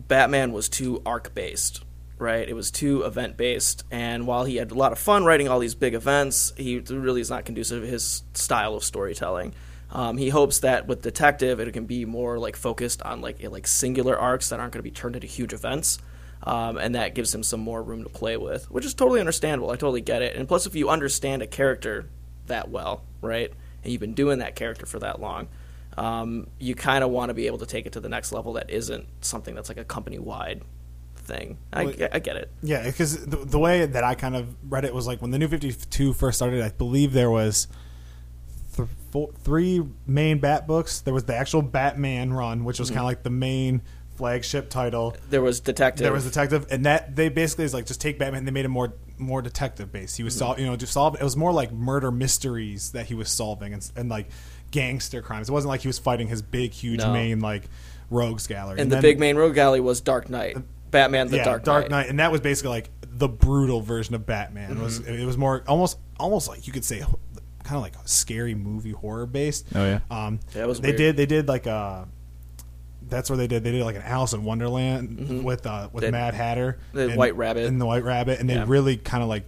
Batman 0.07 0.51
was 0.51 0.67
too 0.69 1.01
arc 1.05 1.33
based, 1.33 1.83
right? 2.21 2.47
It 2.47 2.53
was 2.53 2.71
too 2.71 3.01
event 3.01 3.35
based, 3.35 3.83
and 3.91 4.27
while 4.27 4.45
he 4.45 4.57
had 4.57 4.71
a 4.71 4.75
lot 4.75 4.91
of 4.91 4.99
fun 4.99 5.25
writing 5.25 5.49
all 5.49 5.59
these 5.59 5.75
big 5.75 5.95
events, 5.95 6.53
he 6.55 6.79
really 6.79 7.19
is 7.19 7.29
not 7.29 7.45
conducive 7.45 7.81
to 7.81 7.89
his 7.89 8.23
style 8.33 8.75
of 8.75 8.83
storytelling. 8.83 9.53
Um, 9.89 10.17
he 10.17 10.29
hopes 10.29 10.59
that 10.59 10.87
with 10.87 11.01
Detective, 11.01 11.59
it 11.59 11.73
can 11.73 11.85
be 11.85 12.05
more 12.05 12.39
like 12.39 12.55
focused 12.55 13.01
on 13.01 13.19
like 13.21 13.43
like 13.43 13.67
singular 13.67 14.17
arcs 14.17 14.49
that 14.49 14.59
aren't 14.59 14.71
going 14.71 14.79
to 14.79 14.83
be 14.83 14.91
turned 14.91 15.15
into 15.15 15.27
huge 15.27 15.51
events, 15.51 15.97
um, 16.43 16.77
and 16.77 16.95
that 16.95 17.15
gives 17.15 17.33
him 17.33 17.43
some 17.43 17.59
more 17.59 17.81
room 17.81 18.03
to 18.03 18.09
play 18.09 18.37
with, 18.37 18.69
which 18.71 18.85
is 18.85 18.93
totally 18.93 19.19
understandable. 19.19 19.71
I 19.71 19.75
totally 19.75 20.01
get 20.01 20.21
it. 20.21 20.35
And 20.35 20.47
plus, 20.47 20.65
if 20.65 20.75
you 20.75 20.89
understand 20.89 21.41
a 21.41 21.47
character 21.47 22.07
that 22.45 22.69
well, 22.69 23.03
right, 23.21 23.51
and 23.83 23.91
you've 23.91 23.99
been 23.99 24.13
doing 24.13 24.39
that 24.39 24.55
character 24.55 24.85
for 24.85 24.99
that 24.99 25.19
long, 25.19 25.49
um, 25.97 26.47
you 26.59 26.75
kind 26.75 27.03
of 27.03 27.09
want 27.09 27.29
to 27.29 27.33
be 27.33 27.47
able 27.47 27.57
to 27.57 27.65
take 27.65 27.85
it 27.85 27.93
to 27.93 27.99
the 27.99 28.09
next 28.09 28.31
level 28.31 28.53
that 28.53 28.69
isn't 28.69 29.07
something 29.21 29.55
that's 29.55 29.69
like 29.69 29.79
a 29.79 29.83
company 29.83 30.19
wide 30.19 30.61
thing. 31.31 31.57
I, 31.71 31.85
Well, 31.85 31.93
I 32.11 32.19
get 32.19 32.35
it. 32.35 32.51
Yeah, 32.61 32.83
because 32.83 33.25
the, 33.25 33.37
the 33.37 33.59
way 33.59 33.85
that 33.85 34.03
I 34.03 34.15
kind 34.15 34.35
of 34.35 34.55
read 34.69 34.85
it 34.85 34.93
was 34.93 35.07
like 35.07 35.21
when 35.21 35.31
the 35.31 35.39
New 35.39 35.47
Fifty 35.47 35.71
Two 35.71 36.13
first 36.13 36.37
started. 36.37 36.61
I 36.61 36.69
believe 36.69 37.13
there 37.13 37.31
was 37.31 37.67
th- 38.75 38.89
four, 39.11 39.31
three 39.43 39.81
main 40.05 40.39
Bat 40.39 40.67
books. 40.67 41.01
There 41.01 41.13
was 41.13 41.25
the 41.25 41.35
actual 41.35 41.61
Batman 41.61 42.33
run, 42.33 42.63
which 42.63 42.79
was 42.79 42.89
mm-hmm. 42.89 42.95
kind 42.95 43.03
of 43.03 43.07
like 43.07 43.23
the 43.23 43.29
main 43.29 43.81
flagship 44.15 44.69
title. 44.69 45.15
There 45.29 45.41
was 45.41 45.59
Detective. 45.59 46.03
There 46.03 46.13
was 46.13 46.25
detective, 46.25 46.67
and 46.69 46.85
that 46.85 47.15
they 47.15 47.29
basically 47.29 47.65
is 47.65 47.73
like 47.73 47.85
just 47.85 48.01
take 48.01 48.19
Batman. 48.19 48.39
And 48.39 48.47
they 48.47 48.51
made 48.51 48.65
him 48.65 48.71
more 48.71 48.93
more 49.17 49.41
detective 49.41 49.91
based. 49.91 50.17
He 50.17 50.23
was 50.23 50.33
mm-hmm. 50.33 50.39
sol- 50.39 50.59
you 50.59 50.65
know 50.65 50.75
just 50.75 50.93
solve. 50.93 51.15
It 51.15 51.23
was 51.23 51.37
more 51.37 51.51
like 51.51 51.71
murder 51.71 52.11
mysteries 52.11 52.91
that 52.91 53.05
he 53.05 53.15
was 53.15 53.29
solving 53.29 53.73
and, 53.73 53.91
and 53.95 54.09
like 54.09 54.29
gangster 54.71 55.21
crimes. 55.21 55.49
It 55.49 55.51
wasn't 55.51 55.69
like 55.69 55.81
he 55.81 55.87
was 55.87 55.99
fighting 55.99 56.27
his 56.27 56.41
big 56.41 56.71
huge 56.71 56.99
No. 56.99 57.13
main 57.13 57.39
like 57.39 57.63
rogues 58.09 58.47
gallery. 58.47 58.79
and 58.79 58.91
the 58.91 58.95
then- 58.95 59.01
big 59.01 59.19
main 59.19 59.37
rogue 59.37 59.57
alley 59.57 59.79
was 59.79 60.01
Dark 60.01 60.29
Knight. 60.29 60.57
Batman 60.91 61.27
the 61.27 61.37
yeah, 61.37 61.43
Dark, 61.45 61.63
Dark 61.63 61.83
Knight. 61.89 61.91
Knight, 62.03 62.09
and 62.09 62.19
that 62.19 62.31
was 62.31 62.41
basically 62.41 62.69
like 62.71 62.89
the 63.03 63.27
brutal 63.29 63.81
version 63.81 64.13
of 64.15 64.25
Batman. 64.25 64.71
It 64.71 64.77
was 64.77 64.99
Mm-hmm. 64.99 65.13
it 65.13 65.25
was 65.25 65.37
more 65.37 65.63
almost 65.67 65.97
almost 66.19 66.47
like 66.47 66.67
you 66.67 66.73
could 66.73 66.85
say 66.85 66.99
kind 67.63 67.75
of 67.77 67.81
like 67.81 67.95
a 67.95 68.07
scary 68.07 68.55
movie 68.55 68.91
horror 68.91 69.25
based. 69.25 69.67
Oh, 69.75 69.85
yeah? 69.85 69.99
um, 70.09 70.39
Yeah, 70.55 70.63
it 70.63 70.67
was 70.67 70.79
they 70.81 70.89
weird. 70.89 70.97
did 70.97 71.17
they 71.17 71.25
did 71.25 71.47
like 71.47 71.65
a. 71.65 72.07
That's 73.07 73.29
where 73.29 73.35
they 73.37 73.47
did. 73.47 73.63
They 73.63 73.71
did 73.71 73.83
like 73.83 73.97
an 73.97 74.03
Alice 74.03 74.31
in 74.33 74.43
Wonderland 74.45 75.43
with 75.43 75.65
uh, 75.65 75.89
with 75.91 76.03
Did- 76.03 76.11
Mad 76.11 76.33
Hatter, 76.33 76.79
Mm-hmm. 76.89 76.97
the 76.97 77.03
and- 77.09 77.15
White 77.17 77.35
Rabbit. 77.35 77.65
and 77.65 77.79
the 77.81 77.85
White 77.85 78.03
Rabbit, 78.03 78.39
and 78.39 78.49
they 78.49 78.53
Yeah. 78.55 78.65
really 78.67 78.95
kind 78.97 79.21
of 79.21 79.27
like 79.29 79.45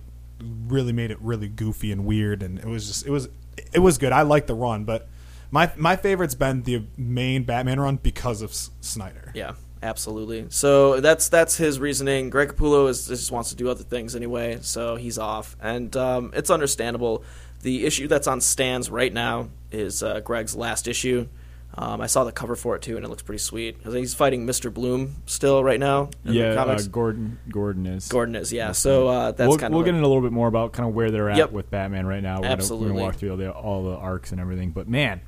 really 0.67 0.91
made 0.91 1.11
it 1.11 1.17
really 1.21 1.47
goofy 1.47 1.91
and 1.91 2.05
weird, 2.05 2.43
and 2.43 2.59
it 2.59 2.65
was 2.65 2.87
just 2.87 3.05
it 3.05 3.09
was 3.09 3.29
it 3.71 3.79
was 3.79 3.97
good. 3.97 4.11
I 4.11 4.23
liked 4.23 4.47
the 4.47 4.53
run, 4.55 4.83
but 4.83 5.07
my 5.49 5.71
my 5.77 5.95
favorite's 5.95 6.35
been 6.35 6.63
the 6.63 6.83
main 6.97 7.43
Batman 7.43 7.79
run 7.79 7.95
because 7.97 8.41
of 8.41 8.49
S- 8.49 8.69
Snyder. 8.81 9.31
Yeah, 9.33 9.53
Absolutely. 9.83 10.45
So 10.49 11.01
that's 11.01 11.27
that's 11.27 11.57
his 11.57 11.77
reasoning. 11.77 12.29
Greg 12.29 12.49
Capullo 12.55 12.87
is 12.87 13.07
just 13.07 13.31
wants 13.31 13.49
to 13.49 13.55
do 13.55 13.69
other 13.69 13.83
things 13.83 14.15
anyway, 14.15 14.59
so 14.61 14.95
he's 14.95 15.17
off, 15.17 15.57
and 15.61 15.95
um, 15.97 16.31
it's 16.33 16.49
understandable. 16.49 17.23
The 17.61 17.85
issue 17.85 18.07
that's 18.07 18.25
on 18.27 18.39
stands 18.39 18.89
right 18.89 19.11
now 19.11 19.49
is 19.71 20.01
uh, 20.01 20.21
Greg's 20.21 20.55
last 20.55 20.87
issue. 20.87 21.27
Um, 21.75 22.01
I 22.01 22.07
saw 22.07 22.23
the 22.23 22.31
cover 22.31 22.55
for 22.55 22.75
it 22.75 22.81
too, 22.81 22.95
and 22.95 23.05
it 23.05 23.09
looks 23.09 23.23
pretty 23.23 23.39
sweet. 23.39 23.77
He's 23.83 24.13
fighting 24.13 24.45
Mr. 24.45 24.73
Bloom 24.73 25.15
still 25.25 25.63
right 25.63 25.79
now. 25.79 26.11
In 26.23 26.33
yeah, 26.33 26.53
uh. 26.53 26.79
Gordon 26.89 27.39
Gordon 27.49 27.85
is. 27.85 28.07
Gordon 28.07 28.35
is 28.35 28.53
yeah. 28.53 28.71
So 28.71 29.09
uh, 29.09 29.31
that's 29.31 29.49
we'll, 29.49 29.57
kind 29.57 29.73
of. 29.73 29.77
we'll 29.77 29.83
get 29.83 29.95
into 29.95 30.05
a 30.05 30.07
little 30.07 30.21
bit 30.21 30.31
more 30.31 30.47
about 30.47 30.71
kind 30.71 30.87
of 30.87 30.95
where 30.95 31.11
they're 31.11 31.29
at 31.29 31.37
Yep. 31.37 31.51
with 31.51 31.69
Batman 31.69 32.05
right 32.05 32.23
now. 32.23 32.41
We're 32.41 32.55
Gonna, 32.55 32.75
we're 32.75 32.87
gonna 32.87 33.01
walk 33.01 33.15
through 33.15 33.31
all 33.31 33.37
the, 33.37 33.51
all 33.51 33.83
the 33.83 33.95
arcs 33.97 34.31
and 34.31 34.39
everything. 34.39 34.71
But 34.71 34.87
man, 34.87 35.21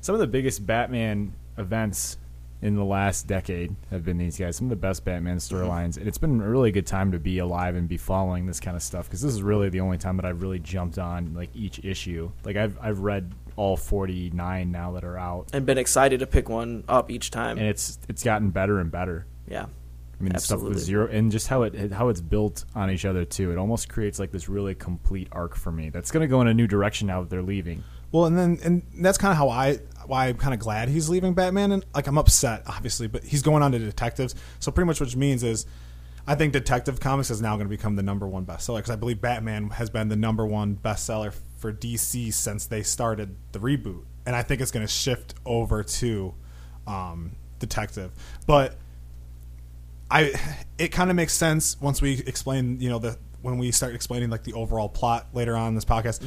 some 0.00 0.14
of 0.14 0.20
the 0.20 0.26
biggest 0.26 0.66
Batman 0.66 1.34
events 1.58 2.16
in 2.62 2.74
the 2.74 2.84
last 2.84 3.26
decade 3.26 3.74
have 3.90 4.04
been 4.04 4.16
these 4.18 4.38
guys. 4.38 4.56
Some 4.56 4.66
of 4.66 4.70
the 4.70 4.76
best 4.76 5.04
Batman 5.04 5.36
Mm-hmm. 5.36 5.56
storylines, 5.56 5.96
and 5.98 6.08
it's 6.08 6.18
been 6.18 6.40
a 6.40 6.48
really 6.48 6.72
good 6.72 6.86
time 6.86 7.12
to 7.12 7.18
be 7.18 7.38
alive 7.38 7.76
and 7.76 7.88
be 7.88 7.96
following 7.98 8.46
this 8.46 8.60
kind 8.60 8.76
of 8.76 8.82
stuff 8.82 9.06
because 9.06 9.20
this 9.20 9.32
is 9.32 9.42
really 9.42 9.68
the 9.68 9.80
only 9.80 9.98
time 9.98 10.16
that 10.16 10.24
I've 10.24 10.40
really 10.42 10.58
jumped 10.58 10.98
on 10.98 11.34
like 11.34 11.50
each 11.54 11.84
issue. 11.84 12.30
Like 12.44 12.56
I've 12.56 12.78
I've 12.80 13.00
read 13.00 13.32
all 13.56 13.76
forty 13.76 14.30
nine 14.30 14.70
now 14.72 14.92
that 14.92 15.04
are 15.04 15.18
out, 15.18 15.48
and 15.52 15.64
been 15.66 15.78
excited 15.78 16.20
to 16.20 16.26
pick 16.26 16.48
one 16.48 16.84
up 16.88 17.10
each 17.10 17.30
time. 17.30 17.58
and 17.58 17.66
it's 17.66 17.98
it's 18.08 18.22
gotten 18.22 18.50
better 18.50 18.78
and 18.80 18.90
better. 18.90 19.26
yeah. 19.46 19.66
I 20.18 20.22
mean, 20.22 20.32
the 20.32 20.40
stuff 20.40 20.62
with 20.62 20.78
zero 20.78 21.08
and 21.12 21.30
just 21.30 21.46
how 21.48 21.64
it 21.64 21.92
how 21.92 22.08
it's 22.08 22.22
built 22.22 22.64
on 22.74 22.90
each 22.90 23.04
other 23.04 23.26
too. 23.26 23.52
It 23.52 23.58
almost 23.58 23.90
creates 23.90 24.18
like 24.18 24.30
this 24.32 24.48
really 24.48 24.74
complete 24.74 25.28
arc 25.30 25.54
for 25.54 25.70
me. 25.70 25.90
That's 25.90 26.10
going 26.10 26.22
to 26.22 26.26
go 26.26 26.40
in 26.40 26.48
a 26.48 26.54
new 26.54 26.66
direction 26.66 27.06
now 27.08 27.20
that 27.20 27.28
they're 27.28 27.42
leaving. 27.42 27.84
Well, 28.12 28.24
and 28.24 28.38
then 28.38 28.58
and 28.64 28.82
that's 29.02 29.18
kind 29.18 29.30
of 29.32 29.36
how 29.36 29.50
I 29.50 29.78
why 30.08 30.26
I'm 30.26 30.36
kind 30.36 30.54
of 30.54 30.60
glad 30.60 30.88
he's 30.88 31.08
leaving 31.08 31.34
Batman 31.34 31.72
and 31.72 31.84
like 31.94 32.06
I'm 32.06 32.18
upset 32.18 32.62
obviously, 32.66 33.06
but 33.06 33.24
he's 33.24 33.42
going 33.42 33.62
on 33.62 33.72
to 33.72 33.78
detectives. 33.78 34.34
So 34.60 34.70
pretty 34.70 34.86
much 34.86 35.00
what 35.00 35.08
it 35.08 35.16
means 35.16 35.42
is 35.42 35.66
I 36.26 36.34
think 36.34 36.52
Detective 36.52 36.98
Comics 36.98 37.30
is 37.30 37.40
now 37.40 37.54
going 37.56 37.66
to 37.66 37.70
become 37.70 37.94
the 37.94 38.02
number 38.02 38.26
one 38.26 38.44
bestseller 38.44 38.78
because 38.78 38.90
I 38.90 38.96
believe 38.96 39.20
Batman 39.20 39.70
has 39.70 39.90
been 39.90 40.08
the 40.08 40.16
number 40.16 40.44
one 40.44 40.76
bestseller 40.76 41.32
for 41.58 41.72
DC 41.72 42.32
since 42.32 42.66
they 42.66 42.82
started 42.82 43.36
the 43.52 43.60
reboot, 43.60 44.02
and 44.26 44.34
I 44.34 44.42
think 44.42 44.60
it's 44.60 44.72
going 44.72 44.84
to 44.84 44.92
shift 44.92 45.34
over 45.44 45.84
to 45.84 46.34
um, 46.86 47.36
Detective. 47.60 48.10
But 48.44 48.76
I 50.10 50.34
it 50.78 50.88
kind 50.88 51.10
of 51.10 51.16
makes 51.16 51.32
sense 51.32 51.80
once 51.80 52.02
we 52.02 52.18
explain, 52.26 52.80
you 52.80 52.88
know, 52.88 52.98
the 52.98 53.18
when 53.42 53.58
we 53.58 53.70
start 53.70 53.94
explaining 53.94 54.28
like 54.28 54.42
the 54.42 54.54
overall 54.54 54.88
plot 54.88 55.28
later 55.32 55.56
on 55.56 55.68
in 55.68 55.74
this 55.76 55.84
podcast. 55.84 56.24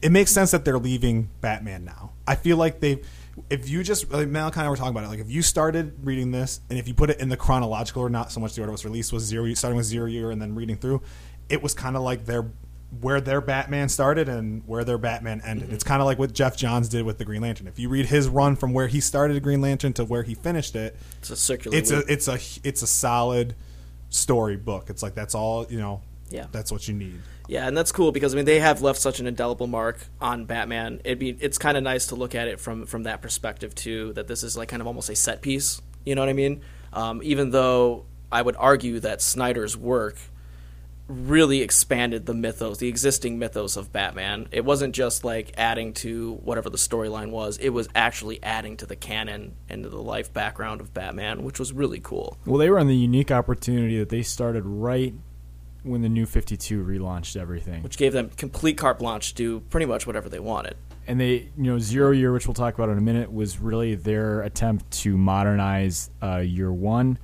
It 0.00 0.10
makes 0.10 0.30
sense 0.30 0.50
that 0.52 0.64
they're 0.64 0.78
leaving 0.78 1.30
Batman 1.40 1.84
now. 1.84 2.12
I 2.26 2.34
feel 2.36 2.56
like 2.56 2.80
they 2.80 3.02
if 3.50 3.68
you 3.68 3.82
just 3.82 4.10
like 4.12 4.28
Malachi 4.28 4.60
and 4.60 4.66
I 4.66 4.70
were 4.70 4.76
talking 4.76 4.92
about 4.92 5.04
it, 5.04 5.08
like 5.08 5.18
if 5.18 5.30
you 5.30 5.42
started 5.42 5.94
reading 6.04 6.30
this 6.30 6.60
and 6.70 6.78
if 6.78 6.86
you 6.86 6.94
put 6.94 7.10
it 7.10 7.20
in 7.20 7.28
the 7.28 7.36
chronological 7.36 8.02
or 8.02 8.08
not 8.08 8.30
so 8.30 8.40
much 8.40 8.54
the 8.54 8.60
order 8.62 8.70
it 8.70 8.72
was 8.72 8.84
released 8.84 9.12
was 9.12 9.24
zero 9.24 9.52
starting 9.54 9.76
with 9.76 9.86
zero 9.86 10.06
year 10.06 10.30
and 10.30 10.40
then 10.40 10.54
reading 10.54 10.76
through, 10.76 11.02
it 11.48 11.62
was 11.62 11.74
kind 11.74 11.96
of 11.96 12.02
like 12.02 12.26
their 12.26 12.50
where 13.00 13.20
their 13.20 13.40
Batman 13.40 13.88
started 13.88 14.28
and 14.28 14.62
where 14.66 14.84
their 14.84 14.98
Batman 14.98 15.40
ended. 15.44 15.66
Mm-hmm. 15.66 15.74
It's 15.74 15.82
kind 15.82 16.00
of 16.00 16.06
like 16.06 16.16
what 16.16 16.32
Geoff 16.32 16.56
Johns 16.56 16.88
did 16.88 17.04
with 17.04 17.18
the 17.18 17.24
Green 17.24 17.42
Lantern. 17.42 17.66
If 17.66 17.76
you 17.78 17.88
read 17.88 18.06
his 18.06 18.28
run 18.28 18.54
from 18.54 18.72
where 18.72 18.86
he 18.86 19.00
started 19.00 19.42
Green 19.42 19.60
Lantern 19.60 19.92
to 19.94 20.04
where 20.04 20.22
he 20.22 20.34
finished 20.36 20.76
it, 20.76 20.96
It's 21.18 21.30
a 21.30 21.36
circular. 21.36 21.76
it's 21.76 21.90
loop. 21.90 22.06
a 22.08 22.12
it's 22.12 22.28
a 22.28 22.38
it's 22.62 22.82
a 22.82 22.86
solid 22.86 23.56
story 24.10 24.56
book. 24.56 24.90
It's 24.90 25.02
like 25.02 25.14
that's 25.16 25.34
all 25.34 25.66
you 25.68 25.78
know. 25.80 26.02
Yeah. 26.34 26.46
that's 26.52 26.72
what 26.72 26.88
you 26.88 26.94
need. 26.94 27.20
Yeah, 27.48 27.68
and 27.68 27.76
that's 27.76 27.92
cool 27.92 28.10
because 28.10 28.34
I 28.34 28.36
mean 28.36 28.46
they 28.46 28.58
have 28.60 28.82
left 28.82 29.00
such 29.00 29.20
an 29.20 29.26
indelible 29.26 29.66
mark 29.66 29.98
on 30.20 30.46
Batman. 30.46 31.00
It'd 31.04 31.18
be 31.18 31.30
it's 31.40 31.58
kind 31.58 31.76
of 31.76 31.82
nice 31.82 32.06
to 32.06 32.14
look 32.14 32.34
at 32.34 32.48
it 32.48 32.58
from 32.58 32.86
from 32.86 33.04
that 33.04 33.22
perspective 33.22 33.74
too. 33.74 34.12
That 34.14 34.28
this 34.28 34.42
is 34.42 34.56
like 34.56 34.68
kind 34.68 34.80
of 34.80 34.86
almost 34.86 35.10
a 35.10 35.16
set 35.16 35.42
piece. 35.42 35.80
You 36.04 36.14
know 36.14 36.22
what 36.22 36.28
I 36.28 36.34
mean? 36.34 36.62
Um, 36.92 37.20
even 37.22 37.50
though 37.50 38.06
I 38.32 38.42
would 38.42 38.56
argue 38.56 39.00
that 39.00 39.20
Snyder's 39.20 39.76
work 39.76 40.16
really 41.06 41.60
expanded 41.60 42.24
the 42.24 42.34
mythos, 42.34 42.78
the 42.78 42.88
existing 42.88 43.38
mythos 43.38 43.76
of 43.76 43.92
Batman. 43.92 44.48
It 44.50 44.64
wasn't 44.64 44.94
just 44.94 45.22
like 45.22 45.52
adding 45.56 45.92
to 45.94 46.34
whatever 46.42 46.70
the 46.70 46.78
storyline 46.78 47.30
was. 47.30 47.58
It 47.58 47.70
was 47.70 47.88
actually 47.94 48.42
adding 48.42 48.78
to 48.78 48.86
the 48.86 48.96
canon 48.96 49.54
and 49.68 49.82
to 49.82 49.90
the 49.90 50.00
life 50.00 50.32
background 50.32 50.80
of 50.80 50.94
Batman, 50.94 51.42
which 51.44 51.58
was 51.58 51.72
really 51.72 52.00
cool. 52.00 52.38
Well, 52.46 52.58
they 52.58 52.70
were 52.70 52.78
in 52.78 52.86
the 52.86 52.96
unique 52.96 53.30
opportunity 53.30 53.98
that 53.98 54.08
they 54.08 54.22
started 54.22 54.64
right 54.64 55.14
when 55.84 56.02
the 56.02 56.08
new 56.08 56.26
52 56.26 56.82
relaunched 56.84 57.40
everything. 57.40 57.82
Which 57.82 57.96
gave 57.96 58.12
them 58.12 58.30
complete 58.36 58.76
carte 58.76 58.98
blanche 58.98 59.28
to 59.30 59.34
do 59.34 59.60
pretty 59.60 59.86
much 59.86 60.06
whatever 60.06 60.28
they 60.28 60.40
wanted. 60.40 60.76
and 61.06 61.20
they, 61.20 61.50
you 61.58 61.64
know, 61.70 61.78
Zero 61.78 62.10
Year, 62.12 62.32
which 62.32 62.46
we'll 62.48 62.54
talk 62.54 62.72
about 62.74 62.88
in 62.88 62.96
a 62.96 63.00
minute, 63.02 63.30
was 63.32 63.58
really 63.60 63.94
their 63.94 64.40
attempt 64.40 64.90
to 65.02 65.16
modernize 65.18 66.10
uh, 66.22 66.38
Year 66.38 66.72
One, 66.72 67.18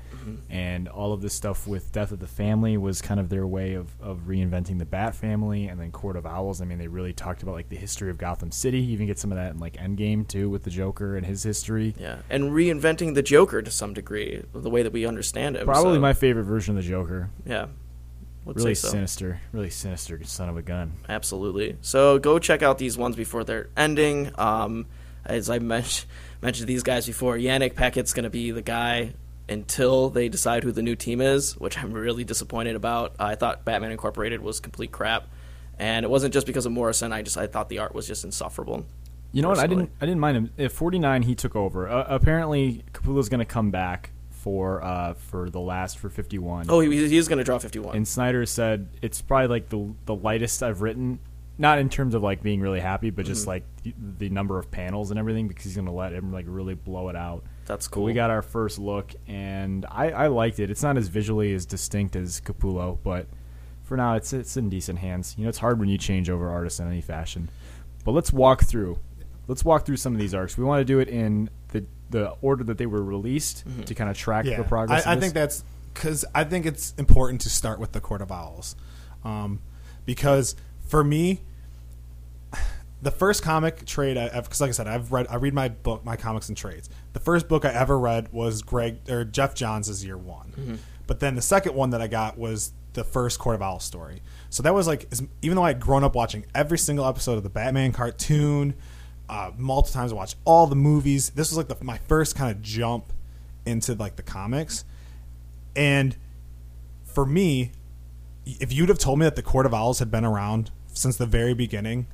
and 0.51 0.87
all 0.87 1.13
of 1.15 1.23
this 1.23 1.33
stuff 1.33 1.67
with 1.67 1.91
Death 1.93 2.13
of 2.13 2.21
the 2.21 2.27
Family 2.27 2.77
was 2.77 3.01
kind 3.01 3.19
of 3.19 3.31
their 3.31 3.47
way 3.47 3.73
of, 3.73 3.89
of 4.03 4.27
reinventing 4.27 4.79
the 4.79 4.85
Bat 4.85 5.15
Family, 5.15 5.67
and 5.67 5.81
then 5.81 5.91
Court 5.91 6.15
of 6.15 6.27
Owls. 6.27 6.61
I 6.61 6.67
mean, 6.67 6.77
they 6.77 6.89
really 6.89 7.15
talked 7.15 7.43
about 7.43 7.55
like 7.55 7.71
the 7.71 7.77
history 7.77 8.11
of 8.11 8.19
Gotham 8.19 8.53
City. 8.53 8.79
You 8.81 8.93
even 8.93 9.07
get 9.07 9.19
some 9.19 9.33
of 9.33 9.37
that 9.37 9.53
in 9.53 9.59
like 9.59 9.79
Endgame 9.79 10.29
too, 10.29 10.51
with 10.51 10.63
the 10.65 10.71
Joker 10.71 11.17
and 11.17 11.25
his 11.25 11.43
history. 11.43 11.95
Yeah, 11.99 12.19
and 12.29 12.51
reinventing 12.53 13.15
the 13.15 13.23
Joker 13.23 13.63
to 13.63 13.71
some 13.71 13.95
degree, 13.95 14.45
the 14.53 14.71
way 14.71 14.83
that 14.83 14.93
we 14.93 15.07
understand 15.07 15.57
him. 15.57 15.65
Probably 15.65 15.97
so, 15.97 16.01
my 16.01 16.13
favorite 16.13 16.45
version 16.45 16.77
of 16.77 16.85
the 16.85 16.89
Joker. 16.89 17.31
yeah, 17.47 17.69
would 18.45 18.57
Really 18.57 18.75
so. 18.75 18.89
sinister, 18.89 19.41
really 19.53 19.71
sinister 19.71 20.23
son 20.25 20.49
of 20.49 20.57
a 20.57 20.63
gun. 20.63 20.93
Absolutely. 21.09 21.77
So 21.83 22.19
go 22.19 22.39
check 22.39 22.63
out 22.63 22.79
these 22.79 22.97
ones 22.97 23.17
before 23.17 23.45
they're 23.45 23.69
ending. 23.77 24.33
Um, 24.39 24.87
as 25.25 25.51
I 25.51 25.59
mentioned 25.59 26.11
mentioned 26.43 26.69
these 26.69 26.83
guys 26.83 27.07
before, 27.07 27.37
Yanick 27.37 27.75
Paquette's 27.75 28.15
going 28.15 28.25
to 28.25 28.31
be 28.31 28.51
the 28.51 28.63
guy 28.63 29.13
until 29.49 30.09
they 30.11 30.29
decide 30.29 30.63
who 30.65 30.73
the 30.73 30.83
new 30.83 30.95
team 30.97 31.21
is, 31.21 31.57
which 31.57 31.77
I'm 31.77 31.93
really 31.93 32.25
disappointed 32.25 32.77
about. 32.77 33.15
I 33.19 33.35
thought 33.35 33.65
Batman 33.65 33.91
Incorporated 33.91 34.41
was 34.41 34.61
complete 34.61 34.93
crap, 34.93 35.29
and 35.79 36.05
it 36.05 36.09
wasn't 36.09 36.33
just 36.33 36.47
because 36.47 36.65
of 36.67 36.73
Morrison. 36.73 37.13
I 37.13 37.23
just 37.23 37.37
I 37.37 37.47
thought 37.47 37.69
the 37.69 37.79
art 37.79 37.95
was 37.95 38.07
just 38.07 38.25
insufferable. 38.25 38.87
You 39.33 39.43
know 39.43 39.49
what? 39.49 39.59
I 39.59 39.67
didn't. 39.67 39.91
I 40.01 40.07
didn't 40.07 40.21
mind 40.21 40.37
him. 40.37 40.51
At 40.59 40.73
49, 40.73 41.23
he 41.23 41.35
took 41.35 41.55
over. 41.55 41.89
Uh, 41.89 42.05
apparently, 42.09 42.85
Capullo's 42.93 43.29
going 43.29 43.39
to 43.41 43.45
come 43.45 43.71
back 43.71 44.11
for 44.43 44.83
uh, 44.83 45.15
for 45.15 45.51
the 45.51 45.61
last 45.61 45.99
for 45.99 46.09
51. 46.11 46.67
Oh, 46.69 46.81
he, 46.81 47.09
he's 47.09 47.29
going 47.29 47.39
to 47.39 47.45
draw 47.45 47.59
51. 47.59 47.97
and 47.97 48.07
Snyder 48.09 48.47
said 48.47 48.89
it's 49.03 49.21
probably 49.23 49.49
like 49.49 49.69
the 49.69 49.93
the 50.07 50.15
lightest 50.15 50.63
I've 50.63 50.83
written. 50.83 51.19
Not 51.59 51.79
in 51.79 51.91
terms 51.91 52.15
of 52.15 52.23
like 52.23 52.43
being 52.43 52.61
really 52.63 52.81
happy, 52.81 53.11
but 53.11 53.27
Mm-hmm. 53.27 53.35
just 53.35 53.47
like 53.47 53.65
the, 53.83 53.93
the 54.19 54.31
number 54.31 54.59
of 54.59 54.71
panels 54.71 55.11
and 55.11 55.19
everything, 55.21 55.47
because 55.47 55.65
he's 55.65 55.75
going 55.75 55.85
to 55.87 55.93
let 55.93 56.15
him 56.15 56.33
like 56.33 56.47
really 56.49 56.73
blow 56.75 57.11
it 57.11 57.17
out. 57.17 57.45
That's 57.67 57.87
But 57.87 57.95
cool. 57.97 58.05
we 58.05 58.15
got 58.15 58.31
our 58.31 58.41
first 58.41 58.79
look, 58.79 59.13
and 59.29 59.85
I, 59.91 60.11
I 60.11 60.27
liked 60.29 60.59
it. 60.59 60.71
It's 60.71 60.83
not 60.83 60.97
as 60.97 61.09
visually 61.09 61.53
as 61.53 61.67
distinct 61.67 62.17
as 62.17 62.41
Capullo, 62.41 62.99
but 63.03 63.27
for 63.83 63.97
now, 63.99 64.15
it's 64.15 64.33
it's 64.33 64.57
in 64.57 64.71
decent 64.71 65.01
hands. 65.01 65.35
You 65.37 65.45
know, 65.45 65.49
it's 65.51 65.59
hard 65.59 65.79
when 65.79 65.91
you 65.91 65.99
change 65.99 66.31
over 66.31 66.49
artists 66.49 66.81
in 66.81 66.89
any 66.89 67.03
fashion. 67.03 67.51
But 68.07 68.13
let's 68.13 68.33
walk 68.33 68.63
through. 68.65 68.99
Let's 69.47 69.63
walk 69.65 69.85
through 69.85 69.97
some 69.99 70.15
of 70.15 70.19
these 70.19 70.33
arcs. 70.33 70.57
We 70.57 70.65
want 70.65 70.81
to 70.81 70.85
do 70.87 70.99
it 70.99 71.09
in 71.09 71.51
the 71.69 71.85
the 72.11 72.31
order 72.43 72.65
that 72.65 72.77
they 72.79 72.87
were 72.87 73.03
released 73.03 73.65
Mm-hmm. 73.69 73.83
to 73.83 73.95
kind 73.95 74.11
of 74.11 74.17
track 74.17 74.45
Yeah, 74.45 74.57
the 74.57 74.65
progress. 74.65 75.07
I, 75.07 75.11
I 75.11 75.15
of 75.15 75.21
this. 75.21 75.25
think 75.27 75.35
that's 75.35 75.65
because 75.95 76.25
I 76.35 76.45
think 76.45 76.67
it's 76.67 76.95
important 76.99 77.41
to 77.43 77.51
start 77.51 77.79
with 77.81 77.93
the 77.93 78.01
Court 78.01 78.21
of 78.23 78.31
Owls, 78.33 78.77
um, 79.25 79.61
because 80.07 80.55
for 80.87 81.03
me, 81.05 81.41
the 83.03 83.11
first 83.11 83.43
comic 83.43 83.85
trade 83.87 84.17
I 84.19 84.41
because 84.41 84.61
like 84.61 84.69
I 84.69 84.73
said 84.73 84.87
I've 84.87 85.13
read 85.13 85.27
I 85.31 85.37
read 85.37 85.55
my 85.55 85.69
book 85.69 86.05
my 86.05 86.17
comics 86.17 86.49
and 86.49 86.57
trades. 86.57 86.89
The 87.13 87.21
first 87.21 87.49
book 87.49 87.65
I 87.65 87.71
ever 87.73 87.99
read 87.99 88.33
was 88.33 88.63
Greg 88.63 88.99
or 89.09 89.25
Geoff 89.25 89.55
Johns' 89.55 90.05
Year 90.05 90.19
One, 90.19 90.79
but 91.07 91.21
then 91.21 91.35
the 91.35 91.43
second 91.43 91.75
one 91.75 91.91
that 91.91 92.01
I 92.03 92.07
got 92.09 92.39
was 92.39 92.73
the 92.93 93.05
first 93.05 93.39
Court 93.39 93.55
of 93.55 93.63
Owls 93.63 93.85
story. 93.85 94.21
So 94.51 94.63
that 94.65 94.75
was 94.75 94.87
like 94.87 95.09
even 95.43 95.57
though 95.57 95.63
I 95.65 95.69
had 95.69 95.81
grown 95.81 96.05
up 96.05 96.15
watching 96.15 96.45
every 96.55 96.79
single 96.79 97.07
episode 97.07 97.37
of 97.37 97.43
the 97.43 97.51
Batman 97.51 97.93
cartoon, 97.93 98.75
uh, 99.31 99.53
multiple 99.57 100.01
times 100.01 100.13
I 100.13 100.17
watched 100.17 100.37
all 100.45 100.67
the 100.67 100.77
movies. 100.77 101.31
This 101.31 101.51
was 101.51 101.57
like 101.57 101.69
the, 101.69 101.83
my 101.85 101.99
first 101.99 102.35
kind 102.35 102.51
of 102.51 102.61
jump 102.61 103.13
into 103.65 103.95
like 103.95 104.17
the 104.17 104.23
comics, 104.23 104.85
and 105.77 106.17
for 107.05 107.25
me, 107.25 107.71
if 108.45 108.73
you'd 108.73 108.89
have 108.89 108.99
told 108.99 109.21
me 109.21 109.25
that 109.25 109.37
the 109.37 109.43
Court 109.43 109.67
of 109.67 109.73
Owls 109.73 110.01
had 110.01 110.11
been 110.11 110.25
around 110.25 110.71
since 110.93 111.17
the 111.17 111.27
very 111.27 111.55
beginning, 111.55 112.09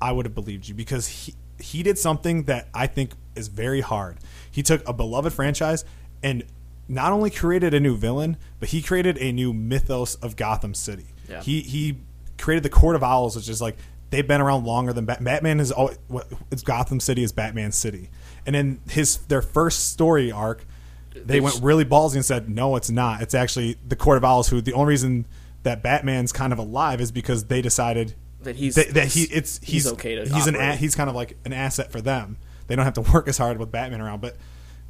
I 0.00 0.12
would 0.12 0.26
have 0.26 0.34
believed 0.34 0.68
you 0.68 0.74
because 0.74 1.06
he 1.06 1.34
he 1.58 1.82
did 1.82 1.98
something 1.98 2.44
that 2.44 2.68
I 2.74 2.86
think 2.86 3.12
is 3.34 3.48
very 3.48 3.80
hard. 3.80 4.18
He 4.50 4.62
took 4.62 4.86
a 4.88 4.92
beloved 4.92 5.32
franchise 5.32 5.84
and 6.22 6.44
not 6.88 7.12
only 7.12 7.30
created 7.30 7.74
a 7.74 7.80
new 7.80 7.96
villain, 7.96 8.36
but 8.60 8.70
he 8.70 8.82
created 8.82 9.18
a 9.18 9.32
new 9.32 9.52
mythos 9.52 10.16
of 10.16 10.36
Gotham 10.36 10.74
City. 10.74 11.06
Yeah. 11.28 11.42
He 11.42 11.60
he 11.60 11.98
created 12.38 12.62
the 12.62 12.70
Court 12.70 12.96
of 12.96 13.02
Owls, 13.02 13.36
which 13.36 13.48
is 13.48 13.62
like 13.62 13.76
they've 14.10 14.26
been 14.26 14.40
around 14.40 14.64
longer 14.64 14.92
than 14.92 15.04
Bat- 15.04 15.22
Batman 15.24 15.60
is. 15.60 15.72
Always, 15.72 15.98
it's 16.50 16.62
Gotham 16.62 17.00
City 17.00 17.22
is 17.22 17.32
Batman 17.32 17.72
City, 17.72 18.10
and 18.46 18.54
in 18.56 18.80
his 18.88 19.16
their 19.28 19.42
first 19.42 19.90
story 19.90 20.30
arc, 20.32 20.64
they, 21.14 21.20
They 21.22 21.40
went 21.40 21.60
really 21.62 21.84
ballsy 21.84 22.16
and 22.16 22.24
said, 22.24 22.48
"No, 22.48 22.76
it's 22.76 22.90
not. 22.90 23.22
It's 23.22 23.34
actually 23.34 23.76
the 23.86 23.96
Court 23.96 24.16
of 24.18 24.24
Owls. 24.24 24.48
Who 24.48 24.60
the 24.60 24.72
only 24.74 24.90
reason 24.90 25.26
that 25.62 25.82
Batman's 25.82 26.32
kind 26.32 26.52
of 26.52 26.58
alive 26.58 27.00
is 27.00 27.10
because 27.10 27.44
they 27.46 27.60
decided 27.62 28.14
That 28.42 28.56
he's- 28.56 28.74
that, 28.76 28.94
that 28.94 29.08
he 29.08 29.22
it's 29.24 29.58
he's 29.58 29.84
he's, 29.84 29.92
okay 29.94 30.14
to 30.16 30.32
he's 30.34 30.46
an 30.46 30.54
a, 30.56 30.76
he's 30.76 30.94
kind 30.94 31.08
of 31.10 31.16
like 31.16 31.36
an 31.44 31.52
asset 31.52 31.90
for 31.90 32.00
them. 32.00 32.36
They 32.68 32.76
don't 32.76 32.84
have 32.84 32.94
to 32.94 33.00
work 33.12 33.28
as 33.28 33.38
hard 33.38 33.58
with 33.58 33.70
Batman 33.72 34.00
around, 34.00 34.20
but 34.20 34.36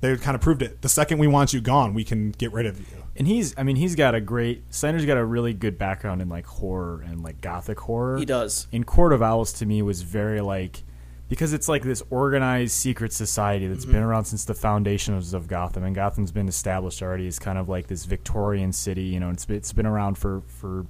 they 0.00 0.16
kind 0.16 0.34
of 0.34 0.40
proved 0.40 0.62
it. 0.62 0.82
The 0.82 0.88
second 0.88 1.18
we 1.18 1.26
want 1.26 1.52
you 1.52 1.60
gone, 1.60 1.94
we 1.94 2.04
can 2.04 2.30
get 2.32 2.52
rid 2.52 2.66
of 2.66 2.78
you. 2.78 3.04
And 3.16 3.26
he's, 3.26 3.54
I 3.58 3.62
mean, 3.62 3.76
he's 3.76 3.94
got 3.94 4.14
a 4.14 4.20
great. 4.20 4.64
Snyder's 4.74 5.06
got 5.06 5.16
a 5.16 5.24
really 5.24 5.54
good 5.54 5.78
background 5.78 6.20
in 6.20 6.28
like 6.28 6.46
horror 6.46 7.02
and 7.06 7.22
like 7.22 7.40
gothic 7.40 7.80
horror. 7.80 8.18
He 8.18 8.26
does. 8.26 8.66
In 8.72 8.84
Court 8.84 9.12
of 9.12 9.22
Owls, 9.22 9.52
to 9.54 9.66
me, 9.66 9.80
was 9.82 10.02
very 10.02 10.40
like 10.42 10.82
because 11.28 11.52
it's 11.52 11.68
like 11.68 11.82
this 11.82 12.02
organized 12.10 12.72
secret 12.72 13.12
society 13.12 13.66
that's 13.66 13.84
Mm-hmm. 13.84 13.92
been 13.94 14.02
around 14.02 14.26
since 14.26 14.44
the 14.44 14.54
foundations 14.54 15.32
of 15.34 15.48
Gotham, 15.48 15.82
and 15.82 15.94
Gotham's 15.94 16.30
been 16.30 16.46
established 16.46 17.02
already 17.02 17.26
as 17.26 17.38
kind 17.38 17.56
of 17.58 17.68
like 17.68 17.86
this 17.86 18.04
Victorian 18.04 18.72
city. 18.72 19.04
You 19.04 19.20
know, 19.20 19.30
it's 19.30 19.46
it's 19.48 19.72
been 19.72 19.86
around 19.86 20.18
for 20.18 20.42
for 20.46 20.84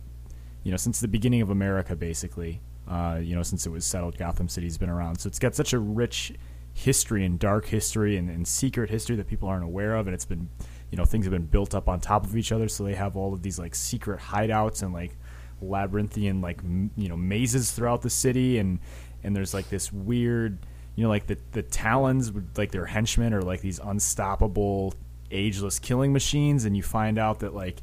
you 0.64 0.72
know 0.72 0.76
since 0.76 0.98
the 1.00 1.08
beginning 1.08 1.42
of 1.42 1.50
America, 1.50 1.94
basically. 1.94 2.60
Uh, 2.88 3.18
you 3.20 3.34
know, 3.34 3.42
since 3.42 3.66
it 3.66 3.70
was 3.70 3.84
settled, 3.84 4.16
Gotham 4.18 4.48
City's 4.48 4.78
been 4.78 4.90
around, 4.90 5.18
so 5.20 5.26
it's 5.28 5.38
got 5.40 5.54
such 5.56 5.72
a 5.72 5.78
rich 5.78 6.32
history 6.76 7.24
and 7.24 7.38
dark 7.38 7.64
history 7.64 8.18
and, 8.18 8.28
and 8.28 8.46
secret 8.46 8.90
history 8.90 9.16
that 9.16 9.26
people 9.26 9.48
aren't 9.48 9.64
aware 9.64 9.96
of, 9.96 10.06
and 10.06 10.14
it's 10.14 10.26
been 10.26 10.48
you 10.90 10.98
know 10.98 11.06
things 11.06 11.24
have 11.24 11.32
been 11.32 11.46
built 11.46 11.74
up 11.74 11.88
on 11.88 11.98
top 12.00 12.24
of 12.24 12.36
each 12.36 12.52
other, 12.52 12.68
so 12.68 12.84
they 12.84 12.94
have 12.94 13.16
all 13.16 13.32
of 13.32 13.42
these 13.42 13.58
like 13.58 13.74
secret 13.74 14.20
hideouts 14.20 14.82
and 14.82 14.92
like 14.92 15.16
labyrinthian 15.62 16.42
like 16.42 16.58
m- 16.58 16.90
you 16.94 17.08
know 17.08 17.16
mazes 17.16 17.72
throughout 17.72 18.02
the 18.02 18.10
city. 18.10 18.58
And 18.58 18.78
and 19.24 19.34
there's 19.34 19.54
like 19.54 19.70
this 19.70 19.90
weird 19.90 20.58
you 20.96 21.02
know 21.02 21.08
like 21.08 21.26
the 21.26 21.38
the 21.52 21.62
talons 21.62 22.30
like 22.56 22.72
their 22.72 22.84
henchmen 22.84 23.32
are 23.32 23.42
like 23.42 23.62
these 23.62 23.80
unstoppable 23.82 24.92
ageless 25.30 25.78
killing 25.78 26.12
machines. 26.12 26.66
And 26.66 26.76
you 26.76 26.82
find 26.82 27.18
out 27.18 27.40
that 27.40 27.54
like 27.54 27.78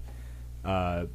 uh 0.63 1.06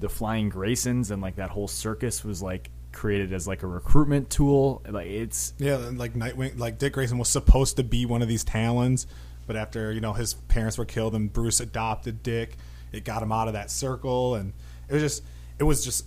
the 0.00 0.08
flying 0.08 0.50
graysons 0.50 1.10
and 1.10 1.20
like 1.20 1.36
that 1.36 1.50
whole 1.50 1.68
circus 1.68 2.24
was 2.24 2.42
like 2.42 2.70
created 2.94 3.32
as 3.32 3.46
like 3.46 3.62
a 3.62 3.66
recruitment 3.66 4.30
tool 4.30 4.82
like 4.88 5.06
it's 5.06 5.52
Yeah, 5.58 5.76
like 5.76 6.14
Nightwing, 6.14 6.58
like 6.58 6.78
Dick 6.78 6.94
Grayson 6.94 7.18
was 7.18 7.28
supposed 7.28 7.76
to 7.76 7.84
be 7.84 8.06
one 8.06 8.22
of 8.22 8.28
these 8.28 8.44
Talons, 8.44 9.06
but 9.46 9.56
after 9.56 9.92
you 9.92 10.00
know 10.00 10.14
his 10.14 10.34
parents 10.34 10.78
were 10.78 10.84
killed 10.86 11.14
and 11.14 11.32
Bruce 11.32 11.60
adopted 11.60 12.22
Dick, 12.22 12.56
it 12.92 13.04
got 13.04 13.22
him 13.22 13.32
out 13.32 13.48
of 13.48 13.54
that 13.54 13.70
circle, 13.70 14.36
and 14.36 14.52
it 14.88 14.94
was 14.94 15.02
just, 15.02 15.22
it 15.58 15.64
was 15.64 15.84
just, 15.84 16.06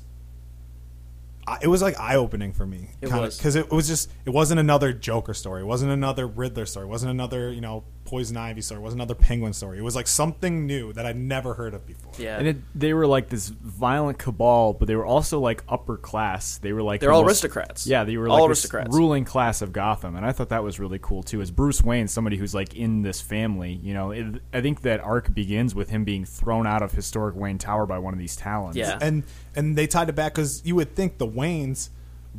it 1.61 1.67
was 1.67 1.81
like 1.81 1.99
eye 1.99 2.15
opening 2.15 2.53
for 2.53 2.65
me. 2.65 2.89
It 3.01 3.11
was. 3.11 3.37
because 3.37 3.55
it 3.55 3.69
was 3.71 3.87
just, 3.87 4.09
it 4.25 4.31
wasn't 4.31 4.59
another 4.59 4.93
Joker 4.93 5.33
story, 5.33 5.61
it 5.61 5.65
wasn't 5.65 5.91
another 5.91 6.25
Riddler 6.25 6.65
story, 6.65 6.85
it 6.85 6.89
wasn't 6.89 7.11
another 7.11 7.51
you 7.51 7.61
know 7.61 7.83
Poison 8.07 8.37
Ivy 8.37 8.61
story, 8.61 8.79
it 8.79 8.83
wasn't 8.83 9.01
another 9.01 9.13
Penguin 9.15 9.53
story. 9.53 9.77
It 9.77 9.81
was 9.83 9.95
like 9.95 10.07
something 10.07 10.65
new 10.65 10.93
that 10.93 11.05
I'd 11.05 11.17
never 11.17 11.53
heard 11.53 11.73
of 11.75 11.85
before. 11.85 12.13
Yeah. 12.17 12.37
and 12.39 12.47
it, 12.47 12.57
they 12.73 12.93
were 12.93 13.05
like 13.05 13.29
this 13.29 13.49
violent 13.49 14.17
cabal 14.17 14.73
but 14.73 14.87
they 14.87 14.95
were 14.95 15.05
also 15.05 15.39
like 15.39 15.63
upper 15.69 15.97
class 15.97 16.57
they 16.57 16.73
were 16.73 16.81
like 16.81 16.99
They're 17.01 17.09
the 17.09 17.15
all 17.15 17.21
most- 17.21 17.43
aristocrats. 17.43 17.85
yeah 17.85 18.03
they 18.05 18.17
were 18.17 18.27
All 18.29 18.41
like 18.41 18.49
this 18.49 18.59
aristocrats. 18.63 18.95
ruling 18.95 19.23
class 19.25 19.61
of 19.61 19.71
gotham 19.73 20.15
and 20.15 20.25
i 20.25 20.31
thought 20.31 20.49
that 20.49 20.63
was 20.63 20.79
really 20.79 20.97
cool 20.99 21.21
too 21.21 21.41
as 21.41 21.51
bruce 21.51 21.83
wayne 21.83 22.07
somebody 22.07 22.37
who's 22.37 22.55
like 22.55 22.75
in 22.75 23.03
this 23.03 23.21
family 23.21 23.73
you 23.83 23.93
know 23.93 24.09
it, 24.11 24.41
i 24.53 24.61
think 24.61 24.81
that 24.81 24.99
arc 25.01 25.31
begins 25.33 25.75
with 25.75 25.89
him 25.89 26.03
being 26.05 26.25
thrown 26.25 26.65
out 26.65 26.81
of 26.81 26.91
historic 26.93 27.35
wayne 27.35 27.57
tower 27.59 27.85
by 27.85 27.99
one 27.99 28.13
of 28.13 28.19
these 28.19 28.35
talons 28.35 28.75
Yeah. 28.75 28.97
and 29.01 29.23
and 29.55 29.77
they 29.77 29.85
tied 29.85 30.09
it 30.09 30.15
back 30.15 30.33
because 30.33 30.65
you 30.65 30.75
would 30.75 30.95
think 30.95 31.17
the 31.19 31.27
Waynes 31.27 31.89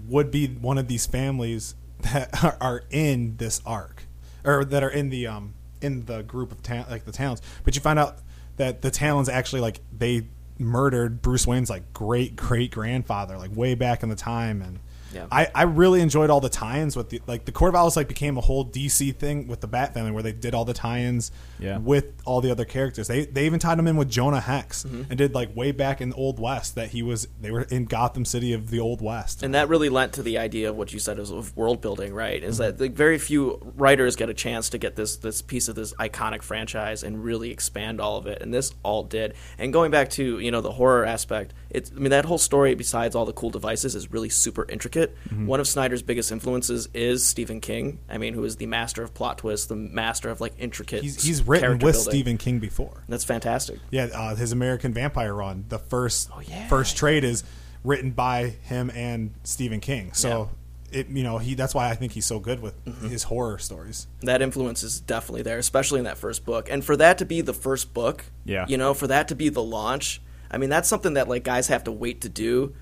would 0.08 0.30
be 0.30 0.46
one 0.48 0.78
of 0.78 0.88
these 0.88 1.06
families 1.06 1.74
that 2.00 2.42
are, 2.42 2.56
are 2.60 2.84
in 2.90 3.36
this 3.36 3.60
arc, 3.66 4.04
or 4.44 4.64
that 4.64 4.82
are 4.82 4.90
in 4.90 5.10
the 5.10 5.26
um 5.26 5.54
in 5.80 6.04
the 6.06 6.22
group 6.22 6.52
of 6.52 6.62
ta- 6.62 6.86
like 6.90 7.04
the 7.04 7.12
Talons, 7.12 7.42
But 7.64 7.74
you 7.74 7.80
find 7.80 7.98
out 7.98 8.18
that 8.56 8.82
the 8.82 8.90
Talons 8.90 9.28
actually 9.28 9.60
like 9.60 9.80
they 9.96 10.26
murdered 10.58 11.22
Bruce 11.22 11.46
Wayne's 11.46 11.70
like 11.70 11.92
great 11.92 12.34
great 12.34 12.70
grandfather 12.70 13.38
like 13.38 13.54
way 13.54 13.74
back 13.74 14.02
in 14.02 14.08
the 14.08 14.16
time 14.16 14.62
and. 14.62 14.80
Yeah. 15.14 15.26
I, 15.32 15.48
I 15.54 15.62
really 15.62 16.00
enjoyed 16.00 16.28
all 16.30 16.40
the 16.40 16.48
tie-ins 16.48 16.96
with 16.96 17.08
the 17.10 17.20
like 17.26 17.44
the 17.46 17.52
Court 17.52 17.70
of 17.70 17.74
Owls 17.76 17.96
like 17.96 18.08
became 18.08 18.36
a 18.36 18.40
whole 18.42 18.64
DC 18.64 19.14
thing 19.16 19.46
with 19.48 19.60
the 19.60 19.66
Bat 19.66 19.94
family 19.94 20.10
where 20.10 20.22
they 20.22 20.32
did 20.32 20.54
all 20.54 20.64
the 20.64 20.74
tie-ins 20.74 21.30
Yeah. 21.58 21.78
with 21.78 22.06
all 22.24 22.40
the 22.40 22.50
other 22.50 22.64
characters. 22.64 23.08
They 23.08 23.24
they 23.24 23.46
even 23.46 23.58
tied 23.58 23.78
him 23.78 23.86
in 23.86 23.96
with 23.96 24.10
Jonah 24.10 24.40
Hex 24.40 24.84
Mm-hmm. 24.84 25.02
and 25.10 25.16
did 25.18 25.34
like 25.34 25.54
way 25.56 25.72
back 25.72 26.00
in 26.00 26.10
the 26.10 26.16
Old 26.16 26.38
West 26.38 26.74
that 26.74 26.90
he 26.90 27.02
was 27.02 27.26
they 27.40 27.50
were 27.50 27.62
in 27.62 27.86
Gotham 27.86 28.24
City 28.24 28.52
of 28.52 28.70
the 28.70 28.80
Old 28.80 29.00
West. 29.00 29.42
and 29.42 29.54
that 29.54 29.68
really 29.68 29.88
lent 29.88 30.12
to 30.14 30.22
the 30.22 30.36
idea 30.38 30.68
of 30.70 30.76
what 30.76 30.92
you 30.92 30.98
said 30.98 31.18
is 31.18 31.30
of 31.30 31.56
world 31.56 31.80
building, 31.80 32.12
right? 32.12 32.42
Is 32.42 32.58
Mm-hmm. 32.60 32.76
that 32.76 32.80
like, 32.80 32.92
very 32.92 33.18
few 33.18 33.60
writers 33.76 34.14
get 34.16 34.28
a 34.28 34.34
chance 34.34 34.68
to 34.70 34.78
get 34.78 34.96
this 34.96 35.16
this 35.16 35.40
piece 35.42 35.68
of 35.68 35.74
this 35.74 35.94
iconic 35.94 36.42
franchise 36.42 37.02
and 37.02 37.24
really 37.24 37.50
expand 37.50 38.00
all 38.00 38.16
of 38.18 38.26
it, 38.26 38.42
and 38.42 38.52
this 38.52 38.74
all 38.82 39.04
did. 39.04 39.34
And 39.58 39.72
going 39.72 39.90
back 39.90 40.10
to 40.10 40.38
you 40.38 40.50
know 40.50 40.60
the 40.60 40.72
horror 40.72 41.04
aspect, 41.06 41.54
it's 41.70 41.90
I 41.90 41.94
mean 41.98 42.10
that 42.10 42.24
whole 42.24 42.38
story, 42.38 42.74
besides 42.74 43.14
all 43.14 43.24
the 43.26 43.32
cool 43.32 43.50
devices, 43.50 43.94
is 43.94 44.10
really 44.10 44.28
super 44.28 44.64
intricate. 44.68 45.14
Mm-hmm. 45.28 45.46
One 45.46 45.60
of 45.60 45.68
Snyder's 45.68 46.02
biggest 46.02 46.32
influences 46.32 46.88
is 46.94 47.26
Stephen 47.26 47.60
King. 47.60 47.98
I 48.08 48.18
mean, 48.18 48.34
who 48.34 48.44
is 48.44 48.56
the 48.56 48.66
master 48.66 49.02
of 49.02 49.12
plot 49.14 49.38
twists, 49.38 49.66
the 49.66 49.76
master 49.76 50.30
of 50.30 50.40
like 50.40 50.54
intricate. 50.58 51.02
he's 51.02 51.22
he's 51.22 51.42
written 51.46 51.72
with 51.72 51.80
building. 51.94 52.00
Stephen 52.00 52.38
King 52.38 52.58
before. 52.58 53.04
That's 53.08 53.24
fantastic. 53.24 53.78
Yeah, 53.90 54.08
uh, 54.14 54.34
his 54.34 54.52
American 54.52 54.92
Vampire 54.94 55.34
run, 55.34 55.64
the 55.68 55.78
first 55.78 56.30
Oh, 56.34 56.40
yeah. 56.40 56.68
first 56.68 56.96
trade 56.96 57.24
is 57.24 57.44
written 57.84 58.10
by 58.12 58.48
him 58.62 58.90
and 58.94 59.34
Stephen 59.44 59.80
King. 59.80 60.12
So 60.14 60.50
it 60.90 61.08
you 61.08 61.22
know 61.22 61.36
he 61.36 61.54
that's 61.54 61.74
why 61.74 61.90
I 61.90 61.94
think 61.94 62.12
he's 62.12 62.24
so 62.26 62.38
good 62.40 62.60
with 62.62 62.82
Mm-hmm. 62.86 63.08
his 63.08 63.24
horror 63.24 63.58
stories. 63.58 64.06
that 64.22 64.40
influence 64.40 64.82
is 64.82 65.00
definitely 65.00 65.42
there, 65.42 65.58
especially 65.58 65.98
in 65.98 66.04
that 66.06 66.16
first 66.16 66.46
book. 66.46 66.68
And 66.70 66.82
for 66.82 66.96
that 66.96 67.18
to 67.18 67.26
be 67.26 67.42
the 67.42 67.52
first 67.52 67.92
book, 67.92 68.24
Yeah. 68.46 68.64
you 68.68 68.78
know, 68.78 68.94
for 68.94 69.06
that 69.06 69.28
to 69.28 69.34
be 69.34 69.50
the 69.50 69.62
launch, 69.62 70.22
I 70.50 70.58
mean, 70.58 70.70
that's 70.70 70.88
something 70.88 71.14
that 71.14 71.28
like 71.28 71.44
guys 71.44 71.68
have 71.68 71.84
to 71.84 71.92
wait 71.92 72.20
to 72.22 72.28
do 72.28 72.74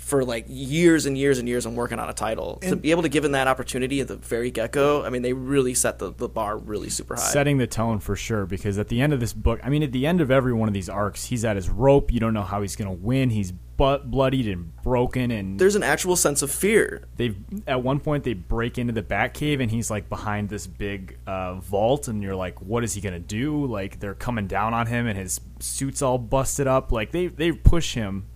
for 0.00 0.24
like 0.24 0.44
years 0.48 1.06
and 1.06 1.16
years 1.16 1.38
and 1.38 1.48
years 1.48 1.66
on 1.66 1.74
working 1.76 1.98
on 1.98 2.08
a 2.08 2.12
title. 2.12 2.56
to 2.62 2.74
be 2.74 2.90
able 2.90 3.02
to 3.02 3.08
give 3.08 3.24
him 3.24 3.32
that 3.32 3.46
opportunity 3.46 4.00
at 4.00 4.08
the 4.08 4.16
very 4.16 4.50
get 4.50 4.72
go, 4.72 5.04
I 5.04 5.10
mean, 5.10 5.22
they 5.22 5.32
really 5.32 5.74
set 5.74 5.98
the, 5.98 6.12
the 6.12 6.28
bar 6.28 6.56
really 6.58 6.88
super 6.90 7.14
high. 7.14 7.20
setting 7.22 7.58
the 7.58 7.66
tone 7.66 8.00
for 8.00 8.16
sure 8.16 8.44
because 8.46 8.78
at 8.78 8.88
the 8.88 9.00
end 9.00 9.12
of 9.12 9.20
this 9.20 9.32
book 9.32 9.60
i 9.62 9.68
mean 9.68 9.82
at 9.82 9.92
the 9.92 10.06
end 10.06 10.20
of 10.20 10.30
every 10.30 10.52
one 10.52 10.68
of 10.68 10.74
these 10.74 10.88
arcs 10.88 11.26
he's 11.26 11.44
at 11.44 11.54
his 11.56 11.68
rope 11.68 12.12
you 12.12 12.18
don't 12.18 12.34
know 12.34 12.42
how 12.42 12.60
he's 12.62 12.74
going 12.76 12.88
to 12.88 12.96
win 13.04 13.30
he's 13.30 13.52
butt 13.52 14.10
bloodied 14.10 14.46
and 14.48 14.74
broken 14.82 15.30
and 15.30 15.58
There's 15.58 15.74
an 15.76 15.82
actual 15.82 16.16
sense 16.16 16.42
of 16.42 16.50
fear. 16.50 17.06
they've 17.16 17.36
at 17.66 17.82
one 17.82 18.00
point 18.00 18.24
they 18.24 18.34
break 18.34 18.78
into 18.78 18.92
the 18.92 19.02
bat 19.02 19.32
cave 19.34 19.60
and 19.60 19.70
he's 19.70 19.90
like 19.90 20.08
behind 20.08 20.48
this 20.48 20.66
big 20.66 21.18
uh, 21.26 21.54
vault 21.54 22.08
and 22.08 22.22
you're 22.22 22.36
like 22.36 22.60
what 22.60 22.84
is 22.84 22.94
he 22.94 23.00
gonna 23.00 23.18
do 23.18 23.64
like 23.66 24.00
they're 24.00 24.14
coming 24.14 24.46
down 24.46 24.74
on 24.74 24.86
him 24.86 25.06
and 25.06 25.18
his 25.18 25.40
suit's 25.60 26.02
all 26.02 26.18
busted 26.18 26.66
up 26.66 26.90
like 26.92 27.10
they 27.12 27.26
they 27.28 27.52
push 27.52 27.94
him 27.94 28.26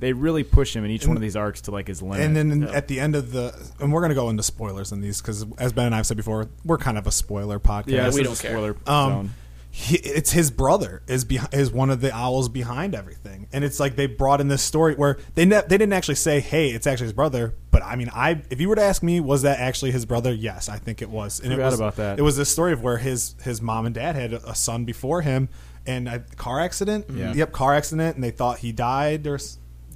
they 0.00 0.12
really 0.12 0.42
push 0.42 0.74
him 0.74 0.84
in 0.84 0.90
each 0.90 1.06
one 1.06 1.16
of 1.16 1.22
these 1.22 1.36
arcs 1.36 1.60
to 1.62 1.70
like 1.70 1.86
his 1.86 2.02
limit 2.02 2.20
And 2.20 2.34
then 2.36 2.64
at 2.64 2.88
the 2.88 2.98
end 3.00 3.14
of 3.14 3.32
the 3.32 3.54
and 3.78 3.92
we're 3.92 4.00
going 4.00 4.10
to 4.10 4.14
go 4.16 4.28
into 4.30 4.42
spoilers 4.42 4.90
in 4.92 5.00
these 5.00 5.20
cuz 5.20 5.44
as 5.58 5.72
Ben 5.72 5.86
and 5.86 5.94
I've 5.94 6.06
said 6.06 6.16
before, 6.16 6.48
we're 6.64 6.78
kind 6.78 6.98
of 6.98 7.06
a 7.06 7.12
spoiler 7.12 7.58
podcast. 7.60 7.88
yeah 7.92 8.10
we 8.10 8.22
don't 8.22 8.38
care. 8.38 8.50
spoiler 8.52 8.76
Um, 8.86 9.10
zone. 9.12 9.30
he, 9.70 9.96
it's 9.98 10.32
his 10.32 10.50
brother 10.50 11.02
is 11.06 11.24
behind, 11.24 11.54
is 11.54 11.70
one 11.70 11.90
of 11.90 12.00
the 12.00 12.12
owls 12.12 12.48
behind 12.48 12.92
everything, 12.94 13.46
and 13.52 13.62
it's 13.62 13.78
like 13.78 13.94
they 13.94 14.06
brought 14.06 14.40
in 14.40 14.48
this 14.48 14.62
story 14.62 14.94
where 14.96 15.16
they 15.36 15.44
ne- 15.44 15.62
they 15.68 15.78
didn't 15.78 15.92
actually 15.92 16.16
say, 16.16 16.40
"Hey, 16.40 16.70
it's 16.70 16.88
actually 16.88 17.06
his 17.06 17.12
brother." 17.12 17.54
But 17.70 17.84
I 17.84 17.94
mean, 17.94 18.10
I 18.12 18.42
if 18.50 18.60
you 18.60 18.68
were 18.68 18.74
to 18.74 18.82
ask 18.82 19.00
me, 19.00 19.20
was 19.20 19.42
that 19.42 19.60
actually 19.60 19.92
his 19.92 20.06
brother? 20.06 20.32
Yes, 20.34 20.68
I 20.68 20.76
think 20.78 21.02
it 21.02 21.08
was. 21.08 21.38
And 21.38 21.52
it 21.52 21.54
Forgot 21.56 21.66
was, 21.70 21.74
about 21.80 21.96
that. 21.96 22.18
It 22.18 22.22
was 22.22 22.36
this 22.36 22.48
story 22.50 22.72
of 22.72 22.82
where 22.82 22.96
his 22.98 23.36
his 23.44 23.62
mom 23.62 23.86
and 23.86 23.94
dad 23.94 24.16
had 24.16 24.32
a 24.32 24.56
son 24.56 24.84
before 24.84 25.22
him, 25.22 25.48
and 25.86 26.08
a 26.08 26.18
car 26.34 26.58
accident. 26.58 27.06
Yeah. 27.14 27.32
Yep, 27.32 27.52
car 27.52 27.72
accident, 27.72 28.16
and 28.16 28.24
they 28.24 28.32
thought 28.32 28.58
he 28.58 28.72
died 28.72 29.24
or. 29.28 29.38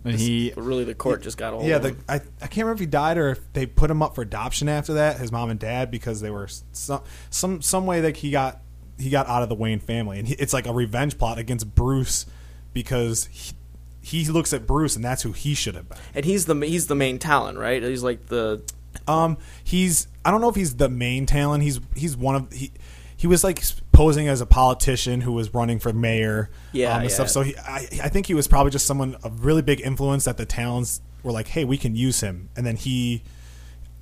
And 0.05 0.19
he 0.19 0.51
But 0.51 0.63
really, 0.65 0.85
the 0.85 0.95
court 0.95 1.23
just 1.23 1.39
got 1.39 1.55
a 1.55 1.57
hold 1.57 1.67
Yeah, 1.67 1.79
the. 1.79 1.97
I, 2.09 2.17
I 2.17 2.47
can't 2.47 2.59
remember 2.59 2.75
if 2.75 2.81
he 2.81 2.87
died 2.87 3.17
or 3.17 3.31
if 3.31 3.53
they 3.55 3.65
put 3.65 3.91
him 3.91 4.03
up 4.03 4.15
for 4.15 4.23
adoption 4.23 4.69
after 4.69 4.95
that. 4.95 5.19
His 5.19 5.33
mom 5.33 5.51
and 5.51 5.59
dad 5.59 5.91
because 5.91 6.21
they 6.21 6.31
were 6.31 6.47
some 6.73 7.03
some 7.31 7.63
some 7.63 7.87
way 7.87 8.03
that 8.03 8.19
he 8.19 8.31
got 8.31 8.61
he 8.99 9.09
got 9.11 9.27
out 9.29 9.43
of 9.43 9.49
the 9.49 9.55
Wayne 9.55 9.81
family, 9.81 10.19
and 10.19 10.29
he, 10.29 10.35
it's 10.35 10.53
like 10.53 10.67
a 10.67 10.73
revenge 10.73 11.17
plot 11.19 11.39
against 11.39 11.75
Bruce 11.75 12.27
because 12.75 13.27
he, 13.27 13.55
he 14.03 14.25
looks 14.27 14.53
at 14.53 14.67
Bruce 14.67 14.95
and 14.97 15.05
that's 15.05 15.23
who 15.23 15.33
he 15.33 15.55
should 15.55 15.75
have 15.75 15.89
been. 15.89 15.99
And 16.15 16.25
he's 16.27 16.45
the 16.45 16.55
he's 16.55 16.87
the 16.87 16.95
main 16.95 17.19
Talon, 17.19 17.57
right? 17.57 17.83
He's 17.83 18.03
like 18.03 18.27
the 18.27 18.63
Um, 19.09 19.39
he's 19.63 20.09
I 20.25 20.31
don't 20.31 20.43
know 20.43 20.51
if 20.51 20.57
he's 20.57 20.77
the 20.77 20.91
main 20.91 21.25
Talon. 21.25 21.63
He's 21.63 21.81
he's 21.97 22.17
one 22.17 22.35
of 22.35 22.53
he. 22.53 22.73
He 23.17 23.27
was 23.27 23.43
like 23.43 23.63
posing 23.95 24.29
as 24.29 24.41
a 24.43 24.47
politician 24.47 25.23
who 25.23 25.33
was 25.33 25.55
running 25.55 25.79
for 25.79 25.93
mayor, 25.93 26.51
Yeah, 26.73 26.91
um, 26.91 27.01
and 27.01 27.09
yeah. 27.11 27.15
stuff. 27.15 27.31
So 27.31 27.41
he, 27.41 27.57
I, 27.57 27.87
I 28.03 28.09
think 28.11 28.27
he 28.27 28.35
was 28.35 28.47
probably 28.47 28.71
just 28.71 28.87
someone 28.87 29.15
of 29.23 29.45
really 29.45 29.63
big 29.63 29.81
influence 29.81 30.25
that 30.27 30.37
the 30.37 30.45
towns 30.45 31.01
were 31.23 31.33
like, 31.33 31.49
"Hey, 31.49 31.65
we 31.65 31.79
can 31.79 31.97
use 31.97 32.21
him." 32.21 32.51
And 32.57 32.67
then 32.67 32.77
he, 32.77 33.23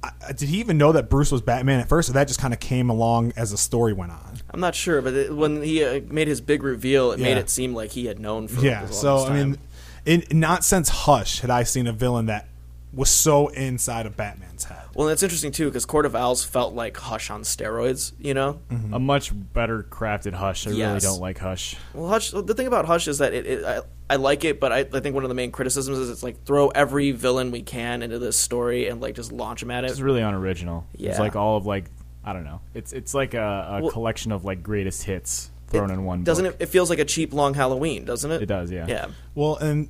I, 0.02 0.32
did 0.32 0.48
he 0.48 0.58
even 0.58 0.78
know 0.78 0.90
that 0.92 1.08
Bruce 1.08 1.30
was 1.30 1.42
Batman 1.42 1.78
at 1.78 1.88
first, 1.88 2.10
or 2.10 2.14
that 2.14 2.26
just 2.26 2.40
kind 2.40 2.52
of 2.52 2.58
came 2.58 2.90
along 2.90 3.32
as 3.36 3.52
the 3.52 3.56
story 3.58 3.92
went 3.92 4.10
on? 4.10 4.38
I'm 4.50 4.58
not 4.60 4.74
sure, 4.74 5.00
but 5.00 5.14
it, 5.14 5.36
when 5.36 5.62
he 5.62 5.84
uh, 5.84 6.00
made 6.08 6.26
his 6.26 6.40
big 6.40 6.62
reveal, 6.64 7.12
it 7.12 7.20
made 7.20 7.36
it 7.36 7.48
seem 7.48 7.74
like 7.74 7.92
he 7.92 8.06
had 8.06 8.18
known 8.18 8.48
for 8.48 8.60
Yeah. 8.64 8.86
the 8.86 8.92
So 8.92 9.26
I 9.26 9.32
mean, 9.44 9.58
in 10.04 10.24
not 10.32 10.64
since 10.64 10.88
Hush 10.88 11.40
had 11.40 11.50
I 11.50 11.62
seen 11.62 11.86
a 11.86 11.92
villain 11.92 12.26
that 12.26 12.48
was 12.92 13.08
so 13.08 13.48
inside 13.48 14.04
of 14.06 14.16
Batman's 14.16 14.64
head. 14.64 14.82
Well, 14.94 15.06
that's 15.08 15.22
interesting 15.22 15.50
too 15.52 15.66
because 15.68 15.86
Court 15.86 16.04
of 16.04 16.14
Owls 16.14 16.44
felt 16.44 16.74
like 16.74 16.96
Hush 16.96 17.30
on 17.30 17.42
steroids. 17.42 18.12
You 18.18 18.34
know, 18.34 18.60
Mm-hmm. 18.70 18.94
a 18.94 18.98
much 18.98 19.32
better 19.54 19.82
crafted 19.88 20.32
hush 20.34 20.66
i 20.66 20.70
really 20.70 21.00
don't 21.00 21.20
like 21.20 21.38
hush 21.38 21.76
well, 21.94 22.08
Hush. 22.08 22.30
The 22.32 22.54
thing 22.54 22.66
about 22.66 22.84
Hush 22.84 23.08
is 23.08 23.18
that 23.18 23.32
it, 23.32 23.46
it 23.46 23.64
I, 23.64 23.80
I 24.10 24.16
like 24.16 24.44
it, 24.44 24.60
but 24.60 24.72
I, 24.72 24.80
I 24.80 25.00
think 25.00 25.14
one 25.14 25.24
of 25.24 25.28
the 25.30 25.34
main 25.34 25.50
criticisms 25.52 25.98
is 25.98 26.10
it's 26.10 26.22
like 26.22 26.44
throw 26.44 26.68
every 26.68 27.12
villain 27.12 27.50
we 27.50 27.62
can 27.62 28.02
into 28.02 28.18
this 28.18 28.36
story 28.36 28.88
and 28.88 29.00
like 29.00 29.14
just 29.14 29.32
launch 29.32 29.60
them 29.60 29.70
at 29.70 29.84
it. 29.84 29.90
it's 29.90 30.00
really 30.00 30.20
unoriginal 30.20 30.86
Yeah. 30.94 31.10
it's 31.10 31.18
like 31.18 31.34
all 31.36 31.56
of 31.56 31.64
like 31.66 31.86
I 32.24 32.32
don't 32.34 32.44
know. 32.44 32.60
It's 32.74 32.92
it's 32.92 33.14
like 33.14 33.34
a, 33.34 33.40
a 33.78 33.82
Well- 33.82 33.90
collection 33.90 34.32
of 34.32 34.44
like 34.44 34.62
greatest 34.62 35.02
hits 35.04 35.50
thrown 35.68 35.90
in 35.90 36.04
one. 36.04 36.22
Doesn't 36.24 36.44
book. 36.44 36.56
it? 36.60 36.64
It 36.64 36.66
feels 36.66 36.90
like 36.90 36.98
a 36.98 37.04
cheap 37.06 37.32
long 37.32 37.54
Halloween, 37.54 38.04
doesn't 38.04 38.30
it? 38.30 38.42
It 38.42 38.46
does, 38.46 38.70
yeah. 38.70 38.84
Yeah. 38.86 39.06
Well, 39.34 39.56
and 39.56 39.88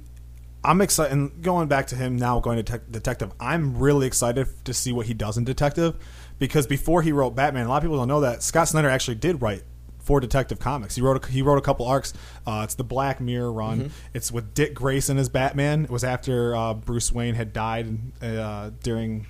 I'm 0.65 0.81
excited. 0.81 1.13
And 1.13 1.43
going 1.43 1.69
back 1.69 1.89
to 1.89 1.97
him 1.97 2.17
now 2.17 2.39
going 2.41 2.57
to 2.57 2.63
tech 2.63 2.91
Detective, 2.91 3.33
I'm 3.41 3.79
really 3.79 4.07
excited 4.07 4.47
to 4.65 4.75
see 4.75 4.93
what 4.93 5.07
he 5.07 5.15
does 5.15 5.37
in 5.37 5.45
Detective 5.45 5.97
because 6.39 6.67
before 6.67 7.03
he 7.03 7.13
wrote 7.13 7.35
Batman, 7.35 7.67
a 7.67 7.69
lot 7.69 7.79
of 7.79 7.83
people 7.83 7.97
don't 7.99 8.09
know 8.09 8.21
that 8.21 8.43
Scott 8.43 8.69
Snyder 8.69 8.89
actually 8.89 9.17
did 9.17 9.43
write 9.43 9.63
for 10.01 10.21
Detective 10.21 10.59
Comics. 10.59 10.95
He 10.97 11.01
wrote 11.03 11.25
a, 11.25 11.31
he 11.31 11.43
wrote 11.43 11.59
a 11.59 11.63
couple 11.63 11.87
arcs. 11.87 12.13
Uh, 12.47 12.63
it's 12.65 12.75
the 12.75 12.85
Black 12.85 13.21
Mirror 13.21 13.53
run. 13.53 13.79
Mm-hmm. 13.79 13.89
It's 14.15 14.33
with 14.33 14.55
Dick 14.55 14.75
Grayson 14.75 15.19
as 15.19 15.29
Batman. 15.29 15.85
It 15.85 15.91
was 15.91 16.05
after 16.05 16.55
uh, 16.57 16.75
Bruce 16.75 17.13
Wayne 17.13 17.35
had 17.35 17.53
died 17.53 17.99
uh, 18.21 18.71
during. 18.83 19.27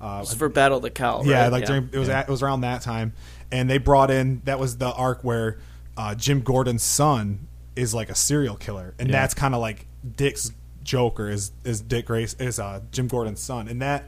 Uh, 0.00 0.24
for 0.24 0.48
Battle 0.48 0.76
of 0.76 0.82
the 0.84 0.90
yeah, 1.24 1.42
right? 1.42 1.52
like 1.52 1.66
during, 1.66 1.90
it 1.92 1.98
was 1.98 2.08
at, 2.08 2.28
it 2.28 2.30
was 2.30 2.42
around 2.42 2.60
that 2.60 2.82
time, 2.82 3.12
and 3.50 3.68
they 3.68 3.78
brought 3.78 4.10
in 4.12 4.42
that 4.44 4.60
was 4.60 4.78
the 4.78 4.92
arc 4.92 5.24
where 5.24 5.58
uh, 5.96 6.14
Jim 6.14 6.40
Gordon's 6.42 6.84
son 6.84 7.48
is 7.74 7.94
like 7.94 8.08
a 8.08 8.14
serial 8.14 8.56
killer, 8.56 8.94
and 8.98 9.08
Yeah. 9.08 9.12
that's 9.12 9.34
kind 9.34 9.54
of 9.54 9.60
like 9.60 9.86
Dick's 10.16 10.52
Joker 10.88 11.28
is 11.28 11.52
is 11.64 11.80
Dick 11.82 12.06
Grayson's 12.06 12.58
uh, 12.58 12.80
Jim 12.92 13.08
Gordon's 13.08 13.40
son, 13.40 13.68
and 13.68 13.82
that 13.82 14.04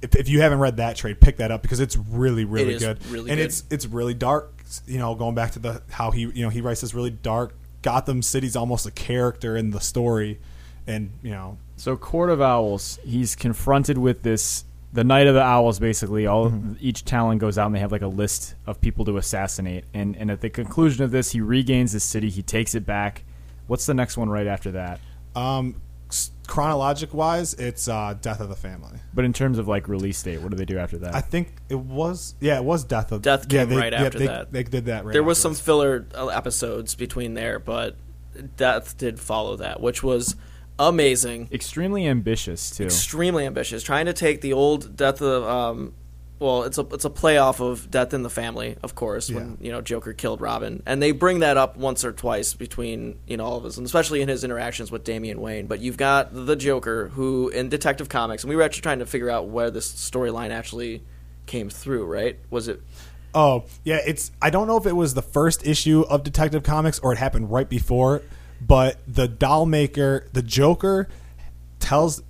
if, 0.00 0.14
if 0.14 0.28
you 0.28 0.40
haven't 0.40 0.60
read 0.60 0.76
that 0.76 0.94
trade, 0.96 1.20
pick 1.20 1.38
that 1.38 1.50
up 1.50 1.62
because 1.62 1.80
it's 1.80 1.96
really 1.96 2.44
really 2.44 2.74
is 2.74 2.82
good, 2.82 3.04
really 3.06 3.30
and 3.30 3.38
good. 3.38 3.44
it's 3.46 3.64
it's 3.70 3.86
really 3.86 4.14
dark. 4.14 4.62
You 4.86 4.98
know, 4.98 5.14
going 5.16 5.34
back 5.34 5.50
to 5.52 5.58
the 5.58 5.82
how 5.90 6.12
he 6.12 6.20
you 6.22 6.42
know 6.44 6.48
he 6.48 6.60
writes 6.60 6.80
this 6.80 6.94
really 6.94 7.10
dark. 7.10 7.54
Gotham 7.82 8.22
City's 8.22 8.54
almost 8.54 8.86
a 8.86 8.92
character 8.92 9.56
in 9.56 9.70
the 9.70 9.80
story, 9.80 10.38
and 10.86 11.10
you 11.24 11.30
know 11.32 11.58
So 11.76 11.96
Court 11.96 12.30
of 12.30 12.40
Owls, 12.40 13.00
he's 13.04 13.34
confronted 13.34 13.98
with 13.98 14.22
this 14.22 14.64
the 14.92 15.02
Night 15.02 15.26
of 15.26 15.34
the 15.34 15.42
Owls 15.42 15.80
basically. 15.80 16.26
All 16.28 16.50
Mm-hmm. 16.50 16.74
each 16.80 17.04
Talon 17.04 17.38
goes 17.38 17.58
out 17.58 17.66
and 17.66 17.74
they 17.74 17.80
have 17.80 17.90
like 17.90 18.02
a 18.02 18.06
list 18.06 18.54
of 18.66 18.80
people 18.80 19.04
to 19.06 19.16
assassinate. 19.16 19.84
And 19.92 20.16
and 20.16 20.30
at 20.30 20.40
the 20.40 20.50
conclusion 20.50 21.02
of 21.02 21.10
this 21.10 21.32
he 21.32 21.40
regains 21.40 21.90
the 21.92 21.98
city, 22.00 22.30
he 22.30 22.42
takes 22.42 22.76
it 22.76 22.86
back. 22.86 23.24
What's 23.66 23.86
the 23.86 23.94
next 23.94 24.16
one 24.16 24.28
right 24.30 24.46
after 24.46 24.70
that? 24.72 25.00
um, 25.34 25.74
s- 25.74 25.80
chronologic 26.46 27.14
wise, 27.14 27.54
it's 27.54 27.88
uh, 27.88 28.14
Death 28.20 28.40
of 28.40 28.48
the 28.48 28.56
Family. 28.56 28.98
But 29.14 29.24
in 29.24 29.32
terms 29.32 29.58
of 29.58 29.68
like 29.68 29.88
release 29.88 30.22
date, 30.22 30.40
what 30.40 30.50
do 30.50 30.56
they 30.56 30.64
do 30.64 30.78
after 30.78 30.98
that? 30.98 31.14
I 31.14 31.20
think 31.20 31.54
it 31.68 31.78
was 31.78 32.34
yeah, 32.40 32.56
it 32.56 32.64
was 32.64 32.84
Death 32.84 33.12
of 33.12 33.22
Death 33.22 33.46
yeah, 33.50 33.60
came 33.60 33.70
they, 33.70 33.76
right 33.76 33.92
yeah, 33.92 34.02
after 34.04 34.18
they, 34.18 34.26
that. 34.26 34.52
They 34.52 34.62
did 34.64 34.86
that 34.86 35.04
right. 35.04 35.12
there 35.12 35.22
was 35.22 35.38
some 35.38 35.52
afterwards. 35.52 36.06
filler 36.12 36.26
uh, 36.26 36.28
episodes 36.28 36.94
between 36.94 37.34
there, 37.34 37.58
but 37.58 37.96
Death 38.56 38.96
did 38.96 39.20
follow 39.20 39.56
that, 39.56 39.80
which 39.80 40.02
was 40.02 40.36
amazing, 40.78 41.48
Extremely 41.52 42.06
ambitious 42.06 42.70
too. 42.70 42.84
extremely 42.84 43.46
ambitious, 43.46 43.82
trying 43.82 44.06
to 44.06 44.12
take 44.12 44.40
the 44.40 44.52
old 44.52 44.96
Death 44.96 45.20
of. 45.22 45.44
Um, 45.44 45.94
well, 46.42 46.64
it's 46.64 46.76
a 46.76 46.82
it's 46.92 47.04
a 47.04 47.10
playoff 47.10 47.60
of 47.60 47.90
Death 47.90 48.12
in 48.12 48.22
the 48.22 48.30
Family, 48.30 48.76
of 48.82 48.94
course, 48.94 49.30
when 49.30 49.56
you 49.60 49.70
know 49.70 49.80
Joker 49.80 50.12
killed 50.12 50.40
Robin, 50.40 50.82
and 50.84 51.00
they 51.00 51.12
bring 51.12 51.38
that 51.38 51.56
up 51.56 51.76
once 51.76 52.04
or 52.04 52.12
twice 52.12 52.52
between 52.54 53.18
you 53.26 53.36
know 53.36 53.44
all 53.44 53.56
of 53.56 53.64
us, 53.64 53.76
and 53.76 53.86
especially 53.86 54.20
in 54.20 54.28
his 54.28 54.44
interactions 54.44 54.90
with 54.90 55.04
Damian 55.04 55.40
Wayne. 55.40 55.66
But 55.66 55.80
you've 55.80 55.96
got 55.96 56.30
the 56.32 56.56
Joker, 56.56 57.08
who 57.08 57.48
in 57.48 57.68
Detective 57.68 58.08
Comics, 58.08 58.42
and 58.42 58.50
we 58.50 58.56
were 58.56 58.62
actually 58.62 58.82
trying 58.82 58.98
to 58.98 59.06
figure 59.06 59.30
out 59.30 59.48
where 59.48 59.70
this 59.70 59.90
storyline 59.90 60.50
actually 60.50 61.02
came 61.46 61.70
through. 61.70 62.04
Right? 62.06 62.38
Was 62.50 62.68
it 62.68 62.82
Oh 63.34 63.64
yeah, 63.84 64.00
it's 64.04 64.30
I 64.40 64.50
don't 64.50 64.66
know 64.66 64.76
if 64.76 64.86
it 64.86 64.96
was 64.96 65.14
the 65.14 65.22
first 65.22 65.66
issue 65.66 66.02
of 66.02 66.22
Detective 66.22 66.62
Comics 66.62 66.98
or 66.98 67.12
it 67.12 67.18
happened 67.18 67.50
right 67.50 67.68
before, 67.68 68.22
but 68.60 68.98
the 69.06 69.28
doll 69.28 69.64
maker, 69.64 70.28
the 70.32 70.42
Joker, 70.42 71.08
tells 71.78 72.22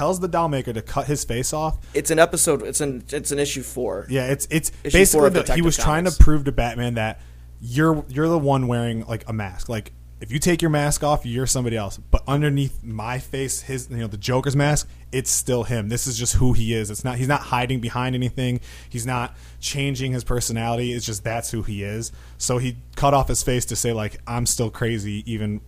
tells 0.00 0.18
the 0.18 0.28
doll 0.28 0.48
maker 0.48 0.72
to 0.72 0.80
cut 0.80 1.06
his 1.06 1.24
face 1.24 1.52
off. 1.52 1.76
It's 1.92 2.10
an 2.10 2.18
episode. 2.18 2.62
It's 2.62 2.80
an 2.80 3.04
it's 3.12 3.32
an 3.32 3.38
issue 3.38 3.62
four. 3.62 4.06
Yeah, 4.08 4.28
it's 4.28 4.48
it's 4.50 4.72
Issue 4.82 4.96
basically 4.96 5.28
the, 5.28 5.54
he 5.54 5.60
was 5.60 5.76
trying 5.76 6.06
to 6.06 6.10
prove 6.10 6.44
to 6.44 6.52
Batman 6.52 6.94
that 6.94 7.20
you're 7.60 8.02
you're 8.08 8.28
the 8.28 8.38
one 8.38 8.66
wearing 8.66 9.04
like 9.04 9.28
a 9.28 9.34
mask. 9.34 9.68
Like 9.68 9.92
if 10.22 10.32
you 10.32 10.38
take 10.38 10.62
your 10.62 10.70
mask 10.70 11.04
off, 11.04 11.26
you're 11.26 11.46
somebody 11.46 11.76
else. 11.76 11.98
But 11.98 12.22
underneath 12.26 12.82
my 12.82 13.18
face, 13.18 13.60
his 13.60 13.90
you 13.90 13.98
know 13.98 14.06
the 14.06 14.16
Joker's 14.16 14.56
mask, 14.56 14.88
it's 15.12 15.30
still 15.30 15.64
him. 15.64 15.90
This 15.90 16.06
is 16.06 16.16
just 16.16 16.36
who 16.36 16.54
he 16.54 16.72
is. 16.72 16.90
It's 16.90 17.04
not 17.04 17.18
he's 17.18 17.28
not 17.28 17.42
hiding 17.42 17.80
behind 17.80 18.14
anything. 18.14 18.60
He's 18.88 19.04
not 19.04 19.36
changing 19.60 20.12
his 20.12 20.24
personality. 20.24 20.94
It's 20.94 21.04
just 21.04 21.24
that's 21.24 21.50
who 21.50 21.60
he 21.60 21.84
is. 21.84 22.10
So 22.38 22.56
he 22.56 22.78
cut 22.96 23.12
off 23.12 23.28
his 23.28 23.42
face 23.42 23.66
to 23.66 23.76
say 23.76 23.92
like 23.92 24.18
I'm 24.26 24.46
still 24.46 24.70
crazy 24.70 25.30
even 25.30 25.60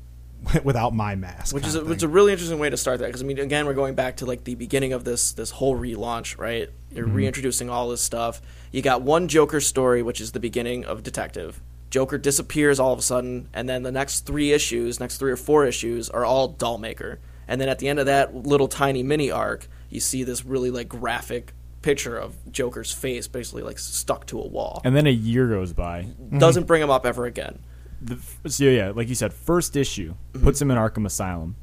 without 0.64 0.94
my 0.94 1.14
mask. 1.14 1.54
which 1.54 1.66
is 1.66 1.74
a, 1.74 1.84
which 1.84 1.98
is 1.98 2.02
a 2.02 2.08
really 2.08 2.32
interesting 2.32 2.58
way 2.58 2.68
to 2.70 2.76
start 2.76 2.98
that 2.98 3.06
because 3.06 3.22
I 3.22 3.24
mean 3.24 3.38
again 3.38 3.66
we're 3.66 3.74
going 3.74 3.94
back 3.94 4.16
to 4.18 4.26
like 4.26 4.44
the 4.44 4.54
beginning 4.54 4.92
of 4.92 5.04
this 5.04 5.32
this 5.32 5.50
whole 5.50 5.76
relaunch 5.78 6.38
right 6.38 6.68
you're 6.90 7.06
Mm-hmm. 7.06 7.14
reintroducing 7.16 7.70
all 7.70 7.88
this 7.88 8.00
stuff 8.02 8.40
you 8.70 8.82
got 8.82 9.02
one 9.02 9.28
Joker 9.28 9.60
story 9.60 10.02
which 10.02 10.20
is 10.20 10.32
the 10.32 10.40
beginning 10.40 10.84
of 10.84 11.02
Detective 11.02 11.60
Joker 11.90 12.18
disappears 12.18 12.80
all 12.80 12.92
of 12.92 12.98
a 12.98 13.02
sudden 13.02 13.48
and 13.52 13.68
then 13.68 13.82
the 13.82 13.92
next 13.92 14.20
three 14.26 14.52
issues 14.52 14.98
next 15.00 15.18
three 15.18 15.30
or 15.32 15.36
four 15.36 15.64
issues 15.66 16.08
are 16.10 16.24
all 16.24 16.52
Dollmaker 16.54 17.18
and 17.46 17.60
then 17.60 17.68
at 17.68 17.78
the 17.78 17.88
end 17.88 17.98
of 17.98 18.06
that 18.06 18.34
little 18.34 18.68
tiny 18.68 19.02
mini 19.02 19.30
arc 19.30 19.68
you 19.90 20.00
see 20.00 20.24
this 20.24 20.44
really 20.44 20.70
like 20.70 20.88
graphic 20.88 21.52
picture 21.82 22.16
of 22.16 22.34
Joker's 22.52 22.92
face 22.92 23.26
basically 23.28 23.62
like 23.62 23.78
stuck 23.78 24.26
to 24.26 24.40
a 24.40 24.46
wall 24.46 24.80
and 24.84 24.94
then 24.96 25.06
a 25.06 25.10
year 25.10 25.48
goes 25.48 25.72
by. 25.72 26.06
doesn't 26.38 26.66
bring 26.66 26.80
him 26.82 26.90
up 26.90 27.04
ever 27.06 27.26
again 27.26 27.58
The, 28.04 28.50
so 28.50 28.64
yeah, 28.64 28.92
like 28.94 29.08
you 29.08 29.14
said, 29.14 29.32
first 29.32 29.76
issue 29.76 30.14
Mm-hmm. 30.32 30.44
puts 30.44 30.60
him 30.60 30.70
in 30.70 30.76
Arkham 30.76 31.06
Asylum. 31.06 31.56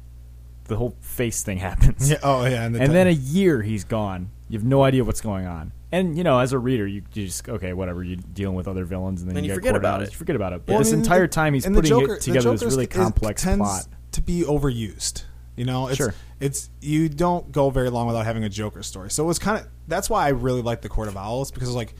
The 0.64 0.76
whole 0.76 0.96
face 1.00 1.42
thing 1.42 1.58
happens. 1.68 2.10
yeah. 2.10 2.18
Oh 2.22 2.44
yeah, 2.44 2.64
and, 2.64 2.74
the 2.74 2.80
and 2.80 2.92
then 2.94 3.06
a 3.06 3.10
year 3.12 3.62
he's 3.62 3.84
gone. 3.84 4.30
You 4.48 4.58
have 4.58 4.66
no 4.66 4.82
idea 4.82 5.04
what's 5.04 5.20
going 5.20 5.46
on. 5.46 5.72
And 5.92 6.16
you 6.16 6.22
know, 6.24 6.38
as 6.38 6.52
a 6.52 6.58
reader, 6.58 6.86
you, 6.86 7.02
you 7.12 7.24
just 7.26 7.48
okay, 7.48 7.72
whatever. 7.72 8.02
You're 8.04 8.16
dealing 8.32 8.54
with 8.56 8.68
other 8.68 8.84
villains, 8.84 9.20
and 9.22 9.28
then 9.28 9.34
Then 9.34 9.44
you, 9.44 9.50
you 9.50 9.54
forget 9.56 9.74
about 9.76 10.02
it. 10.02 10.10
You 10.12 10.16
forget 10.16 10.36
about 10.36 10.52
it. 10.52 10.62
But 10.64 10.72
Well, 10.72 10.80
I 10.80 10.82
this 10.84 10.92
mean, 10.92 11.00
entire 11.00 11.26
time, 11.26 11.54
he's 11.54 11.66
and 11.66 11.74
putting 11.74 11.88
Joker- 11.88 12.14
it 12.14 12.18
the 12.20 12.24
together 12.32 12.52
this 12.52 12.62
really 12.62 12.86
complex 12.86 13.42
tends 13.42 13.58
plot. 13.58 13.86
to 14.12 14.22
be 14.22 14.42
overused. 14.42 15.24
You 15.56 15.64
know, 15.66 15.88
it's, 15.88 15.96
Sure. 15.96 16.14
it's 16.38 16.70
you 16.80 17.08
don't 17.10 17.50
go 17.52 17.68
very 17.70 17.90
long 17.90 18.06
without 18.06 18.24
having 18.24 18.44
a 18.44 18.48
Joker 18.48 18.82
story. 18.84 19.10
So 19.10 19.24
it 19.24 19.26
was 19.26 19.38
kind 19.40 19.58
of 19.60 19.68
that's 19.88 20.08
why 20.08 20.24
I 20.24 20.28
really 20.28 20.62
like 20.62 20.80
the 20.80 20.88
Court 20.88 21.08
of 21.08 21.16
Owls 21.16 21.50
because 21.50 21.68
it's 21.68 21.76
like, 21.76 21.94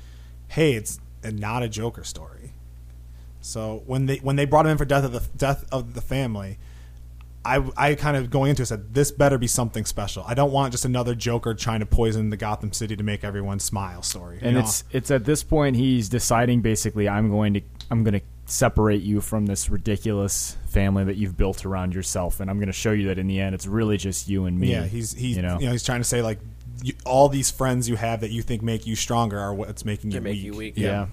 hey, 0.48 0.74
it's 0.74 0.98
not 1.24 1.62
a 1.64 1.68
Joker 1.68 2.04
story. 2.04 2.39
So 3.40 3.82
when 3.86 4.06
they 4.06 4.16
when 4.16 4.36
they 4.36 4.44
brought 4.44 4.66
him 4.66 4.72
in 4.72 4.78
for 4.78 4.84
death 4.84 5.04
of 5.04 5.12
the 5.12 5.22
death 5.36 5.64
of 5.72 5.94
the 5.94 6.00
family, 6.00 6.58
I 7.44 7.64
I 7.76 7.94
kind 7.94 8.16
of 8.16 8.30
going 8.30 8.50
into 8.50 8.62
it 8.62 8.66
said 8.66 8.94
this 8.94 9.10
better 9.10 9.38
be 9.38 9.46
something 9.46 9.84
special. 9.84 10.24
I 10.26 10.34
don't 10.34 10.52
want 10.52 10.72
just 10.72 10.84
another 10.84 11.14
Joker 11.14 11.54
trying 11.54 11.80
to 11.80 11.86
poison 11.86 12.30
the 12.30 12.36
Gotham 12.36 12.72
City 12.72 12.96
to 12.96 13.02
make 13.02 13.24
everyone 13.24 13.58
smile 13.58 14.02
story. 14.02 14.36
you 14.36 14.42
and 14.48 14.54
know? 14.54 14.60
it's 14.60 14.84
it's 14.90 15.10
at 15.10 15.24
this 15.24 15.42
point 15.42 15.76
he's 15.76 16.08
deciding 16.08 16.60
basically 16.60 17.08
I'm 17.08 17.30
going 17.30 17.54
to 17.54 17.62
I'm 17.90 18.04
going 18.04 18.20
to 18.20 18.26
separate 18.44 19.02
you 19.02 19.20
from 19.20 19.46
this 19.46 19.70
ridiculous 19.70 20.56
family 20.68 21.04
that 21.04 21.16
you've 21.16 21.36
built 21.36 21.64
around 21.64 21.94
yourself, 21.94 22.40
and 22.40 22.50
I'm 22.50 22.58
going 22.58 22.66
to 22.66 22.72
show 22.72 22.92
you 22.92 23.08
that 23.08 23.18
in 23.18 23.26
the 23.26 23.40
end 23.40 23.54
it's 23.54 23.66
really 23.66 23.96
just 23.96 24.28
you 24.28 24.44
and 24.44 24.58
me. 24.58 24.72
Yeah, 24.72 24.84
he's 24.84 25.14
he's 25.14 25.36
you 25.36 25.42
know. 25.42 25.56
he's 25.56 25.84
trying 25.84 26.00
to 26.00 26.04
say 26.04 26.20
like 26.20 26.40
you, 26.82 26.92
all 27.06 27.28
these 27.28 27.50
friends 27.50 27.88
you 27.88 27.96
have 27.96 28.20
that 28.20 28.30
you 28.30 28.42
think 28.42 28.62
make 28.62 28.86
you 28.86 28.96
stronger 28.96 29.38
are 29.38 29.54
what's 29.54 29.84
making 29.84 30.10
you 30.10 30.20
make 30.20 30.34
weak. 30.34 30.44
you 30.44 30.52
weak, 30.54 30.74
yeah. 30.76 31.06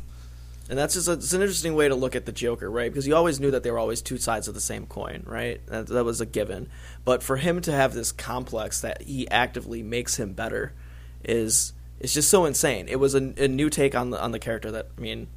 And 0.69 0.77
that's 0.77 0.95
just 0.95 1.07
a, 1.07 1.13
it's 1.13 1.33
an 1.33 1.41
interesting 1.41 1.75
way 1.75 1.87
to 1.87 1.95
look 1.95 2.15
at 2.15 2.25
the 2.25 2.31
Joker, 2.31 2.69
right? 2.69 2.91
Because 2.91 3.07
you 3.07 3.15
always 3.15 3.39
knew 3.39 3.51
that 3.51 3.63
they 3.63 3.71
were 3.71 3.79
always 3.79 4.01
two 4.01 4.17
sides 4.17 4.47
of 4.47 4.53
the 4.53 4.61
same 4.61 4.85
coin, 4.85 5.23
right? 5.25 5.65
That, 5.67 5.87
that 5.87 6.03
was 6.03 6.19
a 6.19 6.25
given. 6.25 6.69
But 7.05 7.23
for 7.23 7.37
him 7.37 7.61
to 7.61 7.71
have 7.71 7.93
this 7.93 8.11
complex 8.11 8.81
that 8.81 9.03
he 9.03 9.29
actively 9.29 9.81
makes 9.81 10.17
him 10.17 10.33
better 10.33 10.73
is 11.23 11.73
it's 11.99 12.13
just 12.13 12.29
so 12.29 12.45
insane. 12.45 12.87
It 12.89 12.97
was 12.97 13.15
a, 13.15 13.33
a 13.37 13.47
new 13.47 13.69
take 13.69 13.95
on 13.95 14.09
the 14.09 14.21
on 14.21 14.31
the 14.31 14.39
character 14.39 14.71
that 14.71 14.89
I 14.97 15.01
mean, 15.01 15.27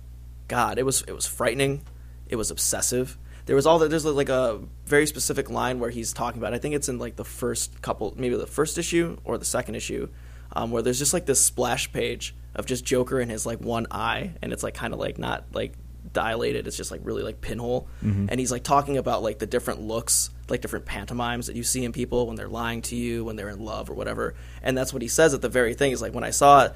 God, 0.48 0.78
it 0.78 0.84
was 0.84 1.02
it 1.02 1.12
was 1.12 1.26
frightening, 1.26 1.82
it 2.28 2.36
was 2.36 2.50
obsessive. 2.50 3.16
There 3.46 3.56
was 3.56 3.66
all 3.66 3.78
that. 3.80 3.88
There's 3.88 4.04
like 4.04 4.28
a 4.28 4.60
very 4.86 5.06
specific 5.06 5.50
line 5.50 5.80
where 5.80 5.90
he's 5.90 6.12
talking 6.12 6.40
about. 6.40 6.54
I 6.54 6.58
think 6.58 6.74
it's 6.74 6.88
in 6.88 6.98
like 6.98 7.16
the 7.16 7.24
first 7.24 7.80
couple, 7.82 8.14
maybe 8.16 8.36
the 8.36 8.46
first 8.46 8.78
issue 8.78 9.16
or 9.24 9.38
the 9.38 9.44
second 9.44 9.74
issue, 9.74 10.08
um, 10.52 10.70
where 10.70 10.82
there's 10.82 10.98
just 10.98 11.12
like 11.12 11.26
this 11.26 11.44
splash 11.44 11.92
page 11.92 12.34
of 12.54 12.66
just 12.66 12.84
Joker 12.84 13.20
and 13.20 13.30
his 13.30 13.46
like 13.46 13.60
one 13.60 13.86
eye, 13.90 14.32
and 14.42 14.52
it's 14.52 14.62
like 14.62 14.74
kind 14.74 14.92
of 14.92 15.00
like 15.00 15.18
not 15.18 15.44
like 15.52 15.74
dilated. 16.12 16.66
It's 16.66 16.76
just 16.76 16.90
like 16.90 17.00
really 17.04 17.22
like 17.22 17.40
pinhole, 17.40 17.86
and 18.30 18.40
he's 18.40 18.50
like 18.50 18.64
talking 18.64 18.96
about 18.96 19.22
like 19.22 19.38
the 19.38 19.46
different 19.46 19.80
looks, 19.80 20.30
like 20.48 20.60
different 20.60 20.86
pantomimes 20.86 21.46
that 21.46 21.56
you 21.56 21.62
see 21.62 21.84
in 21.84 21.92
people 21.92 22.26
when 22.26 22.36
they're 22.36 22.48
lying 22.48 22.82
to 22.82 22.96
you, 22.96 23.24
when 23.24 23.36
they're 23.36 23.48
in 23.48 23.64
love 23.64 23.88
or 23.88 23.94
whatever. 23.94 24.34
And 24.62 24.76
that's 24.76 24.92
what 24.92 25.02
he 25.02 25.08
says 25.08 25.34
at 25.34 25.42
the 25.42 25.48
very 25.48 25.74
thing. 25.74 25.92
Is 25.92 26.02
like 26.02 26.14
when 26.14 26.24
I 26.24 26.30
saw 26.30 26.70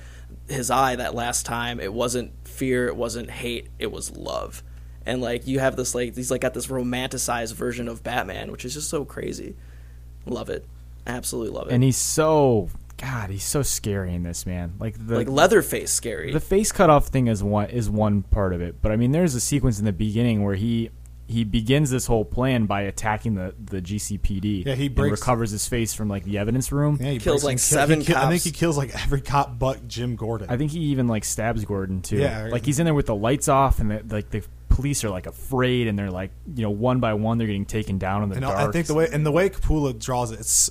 his 0.49 0.70
eye 0.70 0.97
that 0.97 1.14
last 1.14 1.45
time, 1.47 1.81
it 1.81 1.93
wasn't 1.93 2.33
fear, 2.47 2.87
it 2.87 2.97
wasn't 2.97 3.31
hate, 3.31 3.68
it 3.79 3.91
was 3.91 4.16
love. 4.16 4.62
And 5.07 5.20
like 5.20 5.47
you 5.47 5.59
have 5.59 5.77
this 5.77 5.95
like 5.95 6.14
he's 6.14 6.31
like 6.31 6.41
got 6.41 6.55
this 6.55 6.68
romanticized 6.68 7.55
version 7.55 7.89
of 7.89 8.03
Batman, 8.03 8.53
which 8.53 8.64
is 8.64 8.75
just 8.75 8.89
so 8.89 9.05
crazy. 9.05 9.57
Love 10.27 10.49
it, 10.49 10.64
absolutely 11.07 11.53
love 11.53 11.68
it. 11.68 11.75
And 11.75 11.83
he's 11.83 11.99
so 11.99 12.70
God, 12.97 13.30
he's 13.30 13.45
so 13.45 13.62
scary 13.62 14.14
in 14.14 14.22
this 14.22 14.47
man. 14.47 14.74
Like 14.78 14.95
the 15.07 15.16
like 15.16 15.28
Leatherface 15.28 15.92
scary. 15.92 16.32
The 16.32 16.40
face 16.40 16.72
cut 16.72 16.90
off 16.90 17.09
thing 17.09 17.26
is 17.26 17.42
one 17.42 17.70
is 17.70 17.90
one 17.90 18.22
part 18.22 18.53
of 18.53 18.61
it, 18.61 18.80
but 18.80 18.92
I 18.92 18.97
mean, 18.97 19.12
there's 19.12 19.34
a 19.34 19.40
sequence 19.40 19.78
in 19.78 19.84
the 19.84 19.92
beginning 19.92 20.42
where 20.45 20.55
he 20.55 20.90
he 21.26 21.42
begins 21.42 21.90
this 21.90 22.07
whole 22.07 22.24
plan 22.24 22.66
by 22.66 22.82
attacking 22.82 23.34
the 23.34 23.55
the 23.59 23.80
GCPD. 23.80 24.66
Yeah, 24.66 24.74
he 24.74 24.86
and 24.86 24.95
breaks- 24.95 25.20
recovers 25.20 25.51
his 25.51 25.66
face 25.66 25.95
from 25.95 26.09
like 26.09 26.24
the 26.24 26.38
evidence 26.38 26.70
room. 26.70 26.99
Yeah, 27.01 27.11
he 27.12 27.18
Kills, 27.18 27.42
breaks 27.42 27.45
like, 27.45 27.53
and 27.53 27.61
seven 27.61 28.01
he 28.01 28.07
kill- 28.07 28.16
I 28.18 28.28
think 28.28 28.42
he 28.42 28.51
kills 28.51 28.76
like 28.76 28.95
every 29.05 29.20
cop 29.22 29.59
but 29.59 29.88
Jim 29.88 30.16
Gordon. 30.16 30.49
I 30.51 30.57
think 30.57 30.70
he 30.70 30.80
even 30.80 31.09
like 31.09 31.24
stabs 31.24 31.64
Gordon 31.64 32.03
too. 32.03 32.18
Yeah. 32.18 32.49
like 32.53 32.64
he's 32.64 32.78
in 32.78 32.84
there 32.84 32.95
with 32.95 33.07
the 33.07 33.14
lights 33.16 33.49
off, 33.49 33.80
and 33.80 33.90
the, 33.90 34.05
like 34.14 34.30
the 34.30 34.45
police 34.68 35.03
are 35.03 35.11
like 35.11 35.26
afraid, 35.26 35.88
and 35.88 35.99
they're 35.99 36.11
like 36.11 36.30
you 36.55 36.62
know 36.62 36.70
one 36.70 37.01
by 37.01 37.14
one 37.14 37.38
they're 37.38 37.47
getting 37.47 37.64
taken 37.66 37.99
down 37.99 38.22
in 38.22 38.28
the 38.28 38.36
And 38.36 38.42
dark. 38.45 38.57
I 38.59 38.70
think 38.70 38.86
the 38.86 38.95
way 38.95 39.09
and 39.11 39.24
the 39.24 39.32
way 39.32 39.49
Capullo 39.49 39.99
draws 39.99 40.30
it, 40.30 40.40
it's 40.40 40.70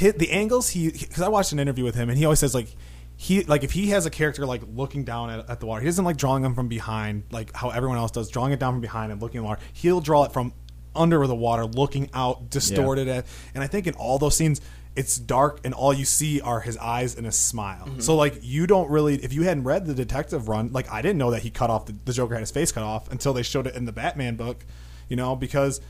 hit 0.00 0.18
the 0.18 0.30
angles 0.30 0.70
he 0.70 0.90
because 0.90 1.20
I 1.20 1.28
watched 1.28 1.52
an 1.52 1.58
interview 1.58 1.84
with 1.84 1.94
him 1.94 2.08
and 2.08 2.16
he 2.16 2.24
always 2.24 2.38
says 2.38 2.54
like 2.54 2.74
he 3.16 3.44
like 3.44 3.64
if 3.64 3.72
he 3.72 3.90
has 3.90 4.06
a 4.06 4.10
character 4.10 4.46
like 4.46 4.62
looking 4.74 5.04
down 5.04 5.28
at, 5.28 5.50
at 5.50 5.60
the 5.60 5.66
water, 5.66 5.82
he 5.82 5.86
doesn't 5.86 6.06
like 6.06 6.16
drawing 6.16 6.42
them 6.42 6.54
from 6.54 6.68
behind 6.68 7.24
like 7.30 7.54
how 7.54 7.68
everyone 7.68 7.98
else 7.98 8.10
does, 8.10 8.30
drawing 8.30 8.52
it 8.52 8.58
down 8.58 8.72
from 8.72 8.80
behind 8.80 9.12
and 9.12 9.20
looking 9.20 9.38
at 9.38 9.42
the 9.42 9.48
water. 9.48 9.62
He'll 9.74 10.00
draw 10.00 10.24
it 10.24 10.32
from 10.32 10.54
under 10.96 11.26
the 11.26 11.34
water, 11.34 11.66
looking 11.66 12.08
out, 12.14 12.48
distorted 12.48 13.08
at. 13.08 13.26
And 13.54 13.62
I 13.62 13.66
think 13.66 13.86
in 13.86 13.94
all 13.94 14.18
those 14.18 14.36
scenes. 14.36 14.60
It's 14.96 15.16
dark, 15.16 15.60
and 15.62 15.72
all 15.72 15.94
you 15.94 16.04
see 16.04 16.40
are 16.40 16.58
his 16.58 16.76
eyes 16.76 17.16
and 17.16 17.24
a 17.24 17.30
smile. 17.30 17.86
Mm-hmm. 17.86 18.00
So, 18.00 18.16
like, 18.16 18.40
you 18.42 18.66
don't 18.66 18.90
really, 18.90 19.14
if 19.22 19.32
you 19.32 19.44
hadn't 19.44 19.62
read 19.62 19.86
the 19.86 19.94
detective 19.94 20.48
run, 20.48 20.72
like, 20.72 20.90
I 20.90 21.00
didn't 21.00 21.18
know 21.18 21.30
that 21.30 21.42
he 21.42 21.50
cut 21.50 21.70
off 21.70 21.86
the, 21.86 21.94
the 22.04 22.12
Joker 22.12 22.34
had 22.34 22.40
his 22.40 22.50
face 22.50 22.72
cut 22.72 22.82
off 22.82 23.08
until 23.08 23.32
they 23.32 23.44
showed 23.44 23.68
it 23.68 23.76
in 23.76 23.84
the 23.84 23.92
Batman 23.92 24.34
book, 24.34 24.66
you 25.08 25.14
know, 25.14 25.36
because 25.36 25.80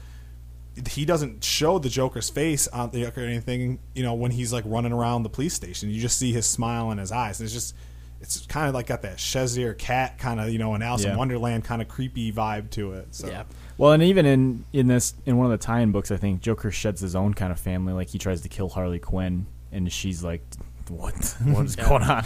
he 0.93 1.05
doesn't 1.05 1.45
show 1.45 1.79
the 1.79 1.89
Joker's 1.89 2.31
face 2.31 2.69
on 2.69 2.91
the 2.91 3.07
or 3.07 3.21
anything, 3.21 3.79
you 3.95 4.03
know, 4.03 4.15
when 4.15 4.31
he's 4.31 4.53
like 4.53 4.65
running 4.67 4.93
around 4.93 5.23
the 5.25 5.29
police 5.29 5.55
station. 5.55 5.91
You 5.91 6.01
just 6.01 6.19
see 6.19 6.33
his 6.33 6.47
smile 6.47 6.91
in 6.91 6.99
his 6.99 7.13
eyes. 7.13 7.41
And 7.41 7.47
it's 7.47 7.55
just 7.55 7.75
it's 8.21 8.47
kind 8.47 8.69
of 8.69 8.75
like 8.75 8.87
got 8.87 9.03
that 9.03 9.17
Cheshire 9.19 9.75
cat 9.75 10.19
kind 10.19 10.41
of, 10.41 10.51
you 10.51 10.59
know, 10.59 10.75
an 10.75 10.83
Alice 10.83 11.05
in 11.05 11.17
Wonderland 11.17 11.65
kind 11.65 11.81
of 11.83 11.89
creepy 11.89 12.33
vibe 12.33 12.71
to 12.71 12.93
it. 12.93 13.15
So 13.15 13.27
Yeah. 13.29 13.45
Well, 13.79 13.93
and 13.93 14.03
even 14.03 14.27
in 14.27 14.65
in 14.73 14.87
this 14.89 15.15
in 15.27 15.37
one 15.39 15.47
of 15.51 15.59
the 15.59 15.65
tie-in 15.65 15.91
books, 15.91 16.11
I 16.11 16.17
think 16.19 16.41
Joker 16.43 16.71
sheds 16.71 17.01
his 17.01 17.17
own 17.17 17.35
kind 17.35 17.51
of 17.51 17.59
family. 17.59 17.93
Like 17.95 18.09
he 18.09 18.19
tries 18.19 18.43
to 18.43 18.49
kill 18.49 18.69
Harley 18.69 18.99
Quinn, 18.99 19.47
and 19.73 19.91
she's 19.91 20.23
like, 20.23 20.43
"What? 20.89 21.15
What 21.45 21.65
is 21.65 21.77
Yeah. 21.77 21.89
going 21.89 22.03
on?" 22.03 22.25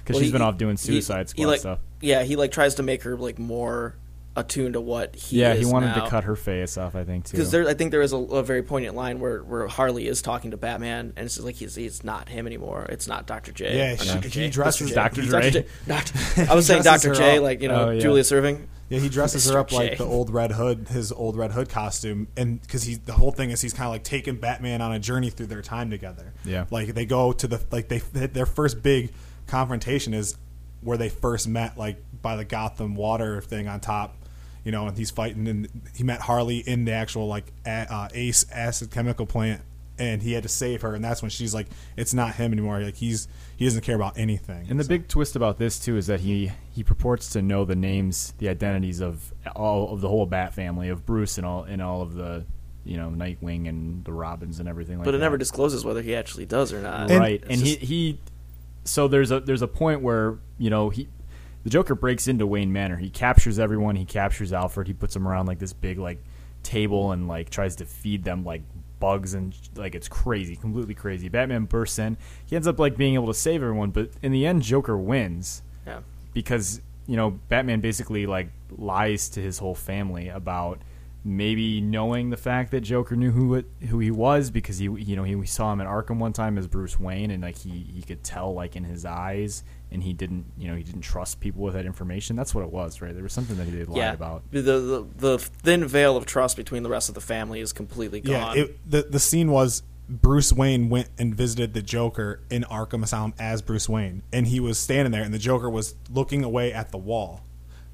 Because 0.00 0.14
Well, 0.14 0.18
she's 0.20 0.28
he- 0.28 0.32
been 0.32 0.42
off 0.42 0.58
doing 0.58 0.72
he- 0.72 0.78
Suicide 0.78 1.26
he, 1.26 1.28
Squad 1.28 1.46
like, 1.46 1.60
stuff. 1.60 1.78
Yeah, 2.00 2.24
he 2.24 2.34
like 2.36 2.50
tries 2.50 2.74
to 2.76 2.82
make 2.82 3.04
her 3.04 3.16
like 3.16 3.38
more 3.38 3.94
attuned 4.36 4.74
to 4.74 4.80
what 4.80 5.14
he 5.16 5.20
is. 5.20 5.32
Yeah, 5.32 5.54
he 5.54 5.64
wanted 5.64 5.86
now. 5.88 6.04
to 6.04 6.10
cut 6.10 6.24
her 6.24 6.36
face 6.36 6.76
off. 6.76 6.94
I 6.94 7.04
think 7.04 7.24
too. 7.24 7.36
because 7.36 7.54
I 7.54 7.74
think 7.74 7.90
there 7.90 8.02
is 8.02 8.12
a, 8.12 8.16
a 8.18 8.42
very 8.42 8.62
poignant 8.62 8.94
line 8.94 9.18
where, 9.18 9.42
where 9.42 9.66
Harley 9.66 10.06
is 10.06 10.22
talking 10.22 10.50
to 10.52 10.56
Batman, 10.56 11.12
and 11.16 11.24
it's 11.26 11.34
just 11.36 11.44
like 11.46 11.54
he's, 11.56 11.74
he's 11.74 12.04
not 12.04 12.28
him 12.28 12.46
anymore. 12.46 12.86
It's 12.90 13.08
not 13.08 13.26
Doctor 13.26 13.50
J. 13.52 13.76
Yeah, 13.76 13.96
she- 13.96 14.08
Dr. 14.08 14.28
he 14.28 14.28
J. 14.28 14.50
dresses- 14.50 14.90
Mr. 14.90 14.94
Dr. 14.94 15.22
J. 15.22 15.66
Doctor- 15.88 16.46
I 16.50 16.54
was 16.54 16.66
saying 16.66 16.82
Doctor 16.82 17.14
J, 17.14 17.38
like 17.40 17.62
you 17.62 17.68
know 17.68 17.88
Oh, 17.88 17.90
yeah. 17.90 18.00
Julius 18.00 18.30
Erving. 18.30 18.66
Yeah, 18.88 19.00
he 19.00 19.08
dresses 19.08 19.46
her 19.50 19.56
Mr. 19.56 19.60
up 19.60 19.72
like 19.72 19.98
the 19.98 20.04
old 20.04 20.30
Red 20.30 20.52
Hood, 20.52 20.86
his 20.88 21.10
old 21.10 21.36
Red 21.36 21.50
Hood 21.50 21.68
costume, 21.68 22.28
and 22.36 22.62
because 22.62 22.84
he's 22.84 23.00
the 23.00 23.14
whole 23.14 23.32
thing 23.32 23.50
is 23.50 23.60
he's 23.60 23.72
kind 23.72 23.86
of 23.86 23.92
like 23.92 24.04
taking 24.04 24.36
Batman 24.36 24.80
on 24.80 24.92
a 24.92 25.00
journey 25.00 25.28
through 25.30 25.46
their 25.46 25.62
time 25.62 25.90
together. 25.90 26.32
Yeah. 26.44 26.66
like 26.70 26.94
they 26.94 27.04
go 27.04 27.32
to 27.32 27.46
the 27.48 27.60
like 27.72 27.88
they 27.88 27.98
their 27.98 28.46
first 28.46 28.82
big 28.82 29.10
confrontation 29.48 30.14
is 30.14 30.36
where 30.82 30.96
they 30.96 31.08
first 31.08 31.48
met, 31.48 31.76
like 31.76 31.96
by 32.22 32.36
the 32.36 32.44
Gotham 32.44 32.94
water 32.94 33.40
thing 33.40 33.66
on 33.66 33.80
top, 33.80 34.16
you 34.66 34.72
know, 34.72 34.88
and 34.88 34.98
he's 34.98 35.12
fighting, 35.12 35.46
and 35.46 35.68
he 35.94 36.02
met 36.02 36.20
Harley 36.22 36.58
in 36.58 36.84
the 36.86 36.92
actual 36.92 37.28
like 37.28 37.52
a, 37.64 37.86
uh, 37.88 38.08
Ace 38.12 38.44
acid 38.50 38.90
chemical 38.90 39.24
plant, 39.24 39.62
and 39.96 40.20
he 40.22 40.32
had 40.32 40.42
to 40.42 40.48
save 40.48 40.82
her, 40.82 40.92
and 40.92 41.04
that's 41.04 41.22
when 41.22 41.30
she's 41.30 41.54
like, 41.54 41.68
it's 41.96 42.12
not 42.12 42.34
him 42.34 42.52
anymore. 42.52 42.80
Like 42.80 42.96
he's 42.96 43.28
he 43.56 43.64
doesn't 43.64 43.82
care 43.82 43.94
about 43.94 44.18
anything. 44.18 44.66
And 44.68 44.78
the 44.80 44.82
So- 44.82 44.88
big 44.88 45.06
twist 45.06 45.36
about 45.36 45.58
this 45.58 45.78
too 45.78 45.96
is 45.96 46.08
that 46.08 46.18
he 46.20 46.50
he 46.72 46.82
purports 46.82 47.30
to 47.30 47.42
know 47.42 47.64
the 47.64 47.76
names, 47.76 48.34
the 48.38 48.48
identities 48.48 49.00
of 49.00 49.32
all 49.54 49.94
of 49.94 50.00
the 50.00 50.08
whole 50.08 50.26
Bat 50.26 50.52
family 50.54 50.88
of 50.88 51.06
Bruce 51.06 51.38
and 51.38 51.46
all 51.46 51.62
and 51.62 51.80
all 51.80 52.02
of 52.02 52.14
the 52.14 52.44
you 52.84 52.96
know 52.96 53.08
Nightwing 53.08 53.68
and 53.68 54.04
the 54.04 54.12
Robins 54.12 54.58
and 54.58 54.68
everything 54.68 54.98
like 54.98 55.04
But 55.04 55.14
it 55.14 55.18
that. 55.18 55.24
never 55.24 55.38
discloses 55.38 55.84
whether 55.84 56.02
he 56.02 56.16
actually 56.16 56.46
does 56.46 56.72
or 56.72 56.82
not. 56.82 57.08
And- 57.08 57.20
right. 57.20 57.40
It's 57.48 57.50
And 57.50 57.60
he 57.66 57.76
he 57.76 58.20
so 58.84 59.06
there's 59.06 59.30
a 59.30 59.38
there's 59.38 59.62
a 59.62 59.68
point 59.68 60.02
where 60.02 60.38
you 60.58 60.70
know 60.70 60.90
he 60.90 61.08
the 61.66 61.70
Joker 61.70 61.96
breaks 61.96 62.28
into 62.28 62.46
Wayne 62.46 62.72
Manor. 62.72 62.96
He 62.96 63.10
captures 63.10 63.58
everyone. 63.58 63.96
He 63.96 64.04
captures 64.04 64.52
Alfred. 64.52 64.86
He 64.86 64.92
puts 64.92 65.14
them 65.14 65.26
around 65.26 65.46
like 65.46 65.58
this 65.58 65.72
big 65.72 65.98
like 65.98 66.22
table 66.62 67.10
and 67.10 67.26
like 67.26 67.50
tries 67.50 67.74
to 67.76 67.84
feed 67.84 68.22
them 68.22 68.44
like 68.44 68.62
bugs 69.00 69.34
and 69.34 69.52
like 69.74 69.96
it's 69.96 70.06
crazy, 70.06 70.54
completely 70.54 70.94
crazy. 70.94 71.28
Batman 71.28 71.64
bursts 71.64 71.98
in. 71.98 72.18
He 72.44 72.54
ends 72.54 72.68
up 72.68 72.78
like 72.78 72.96
being 72.96 73.14
able 73.14 73.26
to 73.26 73.34
save 73.34 73.64
everyone, 73.64 73.90
but 73.90 74.10
in 74.22 74.30
the 74.30 74.46
end, 74.46 74.62
Joker 74.62 74.96
wins 74.96 75.64
yeah. 75.84 76.02
because 76.32 76.80
you 77.08 77.16
know 77.16 77.32
Batman 77.48 77.80
basically 77.80 78.26
like 78.26 78.50
lies 78.70 79.28
to 79.30 79.40
his 79.40 79.58
whole 79.58 79.74
family 79.74 80.28
about 80.28 80.78
maybe 81.24 81.80
knowing 81.80 82.30
the 82.30 82.36
fact 82.36 82.70
that 82.70 82.82
Joker 82.82 83.16
knew 83.16 83.32
who 83.32 83.54
it, 83.54 83.66
who 83.88 83.98
he 83.98 84.12
was 84.12 84.52
because 84.52 84.78
he 84.78 84.84
you 84.84 85.16
know 85.16 85.24
he 85.24 85.34
we 85.34 85.46
saw 85.46 85.72
him 85.72 85.80
in 85.80 85.88
Arkham 85.88 86.18
one 86.18 86.32
time 86.32 86.58
as 86.58 86.68
Bruce 86.68 87.00
Wayne 87.00 87.32
and 87.32 87.42
like 87.42 87.58
he 87.58 87.84
he 87.92 88.02
could 88.02 88.22
tell 88.22 88.54
like 88.54 88.76
in 88.76 88.84
his 88.84 89.04
eyes 89.04 89.64
and 89.96 90.02
he 90.04 90.12
didn't 90.12 90.44
you 90.58 90.68
know 90.68 90.74
he 90.76 90.82
didn't 90.82 91.00
trust 91.00 91.40
people 91.40 91.62
with 91.62 91.72
that 91.72 91.86
information. 91.86 92.36
That's 92.36 92.54
what 92.54 92.62
it 92.64 92.70
was 92.70 93.00
right? 93.00 93.14
There 93.14 93.22
was 93.22 93.32
something 93.32 93.56
that 93.56 93.66
he 93.66 93.82
lied 93.84 93.96
Yeah, 93.96 94.12
about. 94.12 94.42
The, 94.50 94.60
the 94.60 95.06
the 95.16 95.38
thin 95.38 95.86
veil 95.86 96.16
of 96.18 96.26
trust 96.26 96.54
between 96.58 96.82
the 96.82 96.90
rest 96.90 97.08
of 97.08 97.14
the 97.14 97.20
family 97.22 97.60
is 97.60 97.72
completely 97.72 98.20
Yeah, 98.22 98.40
gone. 98.40 98.58
it, 98.58 98.90
the 98.90 99.02
the 99.08 99.18
scene 99.18 99.50
was 99.50 99.82
Bruce 100.08 100.52
Wayne 100.52 100.88
went 100.90 101.08
and 101.18 101.34
visited 101.34 101.72
the 101.72 101.80
Joker 101.82 102.40
in 102.50 102.62
Arkham 102.64 103.02
Asylum 103.02 103.32
as 103.38 103.62
Bruce 103.62 103.88
Wayne, 103.88 104.22
and 104.34 104.46
he 104.46 104.60
was 104.60 104.78
standing 104.78 105.10
there, 105.12 105.22
and 105.22 105.32
the 105.34 105.38
Joker 105.38 105.68
was 105.70 105.94
looking 106.10 106.44
away 106.44 106.72
at 106.74 106.92
the 106.92 106.98
wall, 106.98 107.40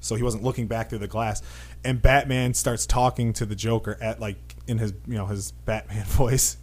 so 0.01 0.15
he 0.15 0.23
wasn't 0.23 0.43
looking 0.43 0.67
back 0.67 0.89
through 0.89 0.99
the 0.99 1.07
glass. 1.07 1.41
And 1.85 2.01
Batman 2.01 2.53
starts 2.53 2.85
talking 2.85 3.31
to 3.33 3.45
the 3.45 3.55
Joker 3.55 3.97
at 4.01 4.19
like 4.19 4.37
in 4.67 4.77
his 4.77 4.93
you 5.07 5.15
know 5.15 5.25
his 5.25 5.53
Batman 5.65 6.05
voice, 6.23 6.57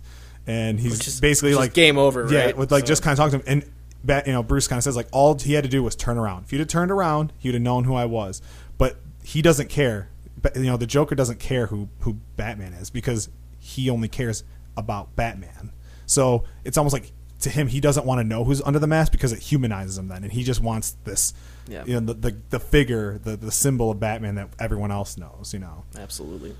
and 0.46 0.78
he's 0.78 0.98
Which 0.98 1.08
is- 1.08 1.20
basically 1.20 1.50
which 1.50 1.58
like 1.58 1.72
game 1.74 1.98
over, 1.98 2.28
Yeah, 2.32 2.44
right? 2.44 2.56
with 2.56 2.70
like 2.70 2.82
So- 2.82 2.86
just 2.88 3.02
kind 3.02 3.12
of 3.12 3.24
talking 3.24 3.40
to 3.40 3.46
him, 3.50 3.62
and 3.62 3.62
Bat, 3.62 3.70
you 4.06 4.32
know 4.32 4.42
Bruce 4.42 4.66
kind 4.68 4.78
of 4.78 4.84
says 4.84 4.96
like 4.96 5.08
all 5.12 5.38
he 5.38 5.52
had 5.54 5.64
to 5.64 5.70
do 5.70 5.82
was 5.82 5.94
turn 5.96 6.16
around. 6.18 6.44
If 6.44 6.52
you'd 6.52 6.60
have 6.60 6.68
turned 6.68 6.90
around, 6.90 7.32
he 7.38 7.48
would 7.48 7.54
have 7.54 7.62
known 7.62 7.84
who 7.84 7.94
I 7.94 8.04
was. 8.06 8.40
But 8.78 8.96
he 9.22 9.42
doesn't 9.42 9.68
care. 9.68 10.08
But 10.40 10.56
you 10.56 10.62
know 10.64 10.76
the 10.76 10.86
Joker 10.86 11.14
doesn't 11.14 11.38
care 11.38 11.66
who 11.66 11.88
who 12.00 12.14
Batman 12.36 12.72
is 12.72 12.88
because 12.90 13.28
he 13.58 13.90
only 13.90 14.08
cares 14.08 14.42
about 14.76 15.14
Batman. 15.16 15.72
So 16.06 16.44
it's 16.64 16.78
almost 16.78 16.92
like 16.94 17.12
to 17.40 17.50
him 17.50 17.68
he 17.68 17.80
doesn't 17.80 18.04
want 18.06 18.20
to 18.20 18.24
know 18.24 18.44
who's 18.44 18.60
under 18.62 18.78
the 18.78 18.86
mask 18.86 19.12
because 19.12 19.32
it 19.32 19.38
humanizes 19.40 19.96
him 19.98 20.08
then, 20.08 20.22
and 20.24 20.32
he 20.32 20.42
just 20.42 20.60
wants 20.60 20.96
this, 21.04 21.32
Yeah. 21.68 21.84
you 21.86 21.94
know, 21.94 22.00
the, 22.00 22.14
the 22.14 22.36
the 22.50 22.60
figure, 22.60 23.18
the 23.18 23.36
the 23.36 23.52
symbol 23.52 23.90
of 23.90 24.00
Batman 24.00 24.34
that 24.36 24.48
everyone 24.58 24.90
else 24.90 25.16
knows. 25.18 25.52
You 25.52 25.60
know, 25.60 25.84
Absolutely. 25.98 26.54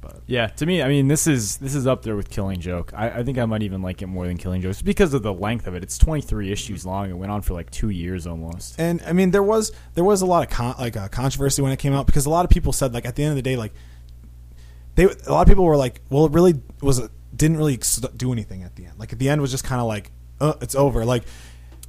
But 0.00 0.20
yeah 0.26 0.46
to 0.46 0.64
me 0.66 0.82
I 0.82 0.88
mean 0.88 1.08
this 1.08 1.26
is 1.26 1.56
this 1.58 1.74
is 1.74 1.86
up 1.86 2.02
there 2.02 2.14
with 2.16 2.30
Killing 2.30 2.60
Joke 2.60 2.92
I, 2.94 3.10
I 3.10 3.22
think 3.24 3.36
I 3.38 3.44
might 3.46 3.62
even 3.62 3.82
like 3.82 4.00
it 4.02 4.06
more 4.06 4.26
than 4.26 4.36
Killing 4.38 4.62
Joke 4.62 4.70
just 4.70 4.84
because 4.84 5.12
of 5.14 5.22
the 5.22 5.32
length 5.34 5.66
of 5.66 5.74
it 5.74 5.82
it's 5.82 5.98
23 5.98 6.52
issues 6.52 6.86
long 6.86 7.10
it 7.10 7.14
went 7.16 7.32
on 7.32 7.42
for 7.42 7.54
like 7.54 7.70
two 7.70 7.90
years 7.90 8.26
almost 8.26 8.78
And 8.78 9.00
I 9.06 9.12
mean, 9.12 9.30
there 9.32 9.42
was 9.42 9.72
there 9.94 10.04
was 10.04 10.22
a 10.22 10.26
lot 10.26 10.42
of 10.44 10.50
con- 10.50 10.76
like 10.78 10.96
uh, 10.96 11.08
controversy 11.08 11.62
when 11.62 11.72
it 11.72 11.78
came 11.78 11.92
out 11.92 12.06
because 12.06 12.26
a 12.26 12.30
lot 12.30 12.44
of 12.44 12.50
people 12.50 12.72
said 12.72 12.94
like 12.94 13.04
at 13.06 13.16
the 13.16 13.22
end 13.24 13.30
of 13.30 13.36
the 13.36 13.42
day, 13.42 13.56
like 13.56 13.72
they 14.94 15.04
a 15.04 15.32
lot 15.32 15.42
of 15.42 15.48
people 15.48 15.64
were 15.64 15.76
like, 15.76 16.00
well, 16.10 16.26
it 16.26 16.32
really 16.32 16.54
was 16.82 16.98
a, 16.98 17.10
didn't 17.34 17.56
really 17.56 17.78
do 18.16 18.32
anything 18.32 18.62
at 18.62 18.74
the 18.76 18.86
end. 18.86 18.98
Like 18.98 19.12
at 19.12 19.18
the 19.18 19.28
end 19.28 19.40
was 19.40 19.50
just 19.50 19.64
kind 19.64 19.80
of 19.80 19.86
like, 19.86 20.10
uh, 20.40 20.54
it's 20.60 20.74
over. 20.74 21.04
Like 21.04 21.24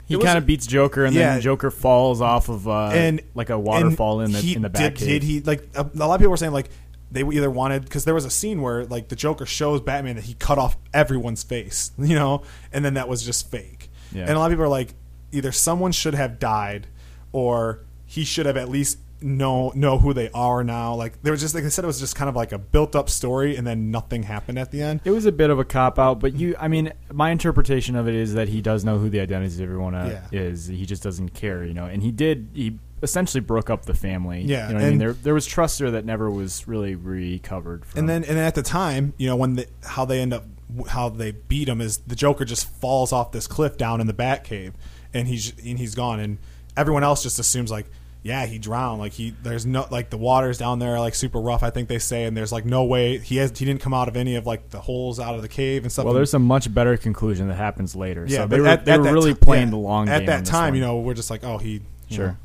He 0.05 0.18
kind 0.20 0.38
of 0.38 0.45
beats 0.45 0.68
Joker, 0.68 1.05
and 1.05 1.16
Yeah. 1.16 1.34
then 1.34 1.41
Joker 1.41 1.72
falls 1.72 2.22
off 2.22 2.49
of 2.49 2.68
uh, 2.68 2.88
and 2.89 3.22
like 3.36 3.49
a 3.49 3.57
waterfall 3.60 4.22
in 4.22 4.32
the 4.32 4.53
in 4.55 4.62
the 4.62 4.70
back 4.70 4.95
Did, 4.95 5.05
did 5.07 5.24
he 5.24 5.41
like 5.41 5.68
a, 5.76 5.82
a 5.95 6.05
lot 6.05 6.16
of 6.16 6.20
people 6.20 6.32
were 6.32 6.38
saying 6.38 6.53
like 6.53 6.70
they 7.12 7.22
either 7.24 7.49
wanted 7.49 7.84
because 7.84 8.05
there 8.05 8.14
was 8.14 8.26
a 8.26 8.30
scene 8.30 8.62
where 8.62 8.86
like 8.86 9.07
the 9.10 9.16
Joker 9.16 9.45
shows 9.45 9.82
Batman 9.82 10.16
that 10.16 10.26
he 10.26 10.34
cut 10.36 10.57
off 10.57 10.78
everyone's 10.93 11.43
face, 11.43 11.91
you 11.97 12.16
know, 12.16 12.43
and 12.72 12.84
then 12.86 12.93
that 12.95 13.07
was 13.10 13.24
just 13.24 13.49
fake. 13.49 13.89
Yeah. 14.12 14.22
And 14.24 14.32
a 14.32 14.39
lot 14.39 14.45
of 14.47 14.51
people 14.51 14.66
are 14.66 14.68
like, 14.68 14.93
either 15.32 15.51
someone 15.51 15.91
should 15.91 16.16
have 16.16 16.39
died, 16.39 16.88
or 17.32 17.82
he 18.05 18.24
should 18.24 18.45
have 18.45 18.57
at 18.57 18.70
least 18.70 18.97
know 19.22 19.70
know 19.76 19.97
who 19.99 20.14
they 20.14 20.30
are 20.34 20.64
now. 20.64 20.95
Like 20.95 21.22
there 21.24 21.32
was 21.32 21.41
just 21.41 21.53
like 21.53 21.64
I 21.66 21.68
said, 21.68 21.84
it 21.84 21.88
was 21.88 21.99
just 21.99 22.16
kind 22.16 22.30
of 22.30 22.36
like 22.36 22.51
a 22.51 22.57
built 22.57 22.95
up 22.95 23.10
story, 23.10 23.55
and 23.55 23.68
then 23.68 23.91
nothing 23.91 24.24
happened 24.24 24.57
at 24.57 24.72
the 24.72 24.82
end. 24.82 25.01
It 25.03 25.12
was 25.12 25.26
a 25.26 25.32
bit 25.32 25.49
of 25.49 25.60
a 25.60 25.66
cop 25.66 25.99
out, 25.99 26.20
but 26.20 26.34
you, 26.36 26.55
I 26.60 26.68
mean, 26.68 26.93
my 27.12 27.30
interpretation 27.32 27.95
of 27.95 28.07
it 28.07 28.16
is 28.16 28.34
that 28.34 28.47
he 28.49 28.62
does 28.62 28.86
know 28.86 28.97
who 28.97 29.10
the 29.10 29.20
identities 29.20 29.60
of 29.60 29.64
everyone 29.66 29.93
uh, 29.93 30.22
Yeah. 30.32 30.39
is. 30.39 30.68
He 30.68 30.86
just 30.86 31.03
doesn't 31.03 31.30
care, 31.34 31.64
you 31.66 31.74
know. 31.74 31.86
And 31.86 32.01
he 32.01 32.12
did. 32.12 32.49
He 32.53 32.80
essentially 33.02 33.41
broke 33.41 33.70
up 33.70 33.86
the 33.86 33.93
family. 33.93 34.41
Yeah, 34.41 34.68
you 34.70 34.74
know 34.74 34.80
I 34.80 34.89
mean. 34.89 34.97
There, 35.00 35.14
there 35.14 35.34
was 35.34 35.45
trust 35.45 35.80
there 35.80 35.91
that 35.91 36.06
never 36.06 36.30
was 36.30 36.68
really 36.68 36.95
recovered. 36.95 37.86
From. 37.86 38.00
And 38.00 38.10
then, 38.10 38.24
and 38.24 38.38
at 38.38 38.56
the 38.56 38.64
time, 38.64 39.14
you 39.18 39.28
know, 39.28 39.36
when 39.36 39.56
the, 39.56 39.68
how 39.84 40.06
they 40.06 40.20
end 40.20 40.34
up, 40.34 40.45
how 40.89 41.10
they 41.10 41.32
beat 41.32 41.68
him 41.68 41.82
is 41.82 41.97
the 42.00 42.16
Joker 42.16 42.45
just 42.45 42.70
falls 42.70 43.12
off 43.12 43.32
this 43.32 43.47
cliff 43.47 43.78
down 43.78 44.02
in 44.02 44.08
the 44.08 44.14
Batcave, 44.14 44.74
and 45.14 45.28
he's 45.28 45.54
and 45.66 45.80
he's 45.80 45.95
gone, 45.95 46.20
and 46.20 46.38
everyone 46.78 47.04
else 47.04 47.24
just 47.24 47.39
assumes 47.39 47.72
like, 47.72 47.88
yeah, 48.22 48.45
he 48.45 48.60
drowned. 48.60 49.00
Like 49.00 49.14
he, 49.14 49.34
there's 49.41 49.66
no 49.66 49.88
like 49.89 50.10
the 50.12 50.18
waters 50.18 50.58
down 50.58 50.80
there 50.80 50.95
are 50.95 51.00
like 51.00 51.16
super 51.16 51.39
rough. 51.39 51.64
I 51.64 51.70
think 51.70 51.88
they 51.89 52.00
say, 52.00 52.26
and 52.26 52.36
there's 52.38 52.52
like 52.52 52.66
no 52.66 52.84
way 52.84 53.18
he 53.18 53.38
has 53.38 53.58
he 53.58 53.66
didn't 53.66 53.82
come 53.82 53.93
out 53.93 54.08
of 54.08 54.16
any 54.18 54.36
of 54.36 54.45
like 54.45 54.70
the 54.70 54.82
holes 54.82 55.20
out 55.20 55.36
of 55.36 55.41
the 55.41 55.47
cave 55.47 55.84
and 55.84 55.91
stuff. 55.91 56.06
well, 56.06 56.14
there's 56.14 56.34
a 56.34 56.39
much 56.39 56.72
better 56.74 56.97
conclusion 56.97 57.47
that 57.47 57.56
happens 57.56 57.95
later. 57.95 58.26
yeah, 58.28 58.39
so 58.39 58.47
they 58.47 58.60
were, 58.60 58.68
at, 58.68 58.86
they 58.86 58.91
at 58.91 59.00
were 59.00 59.12
really 59.12 59.34
ti- 59.34 59.39
playing 59.39 59.68
yeah, 59.68 59.72
the 59.72 59.78
long 59.78 60.06
game. 60.06 60.16
At 60.16 60.26
that 60.28 60.45
time, 60.45 60.72
one. 60.72 60.76
you 60.76 60.82
know, 60.82 61.00
we're 61.00 61.14
just 61.14 61.32
like, 61.32 61.43
oh, 61.43 61.58
he, 61.58 61.82
you 62.10 62.16
Sure. 62.16 62.28
know. 62.28 62.38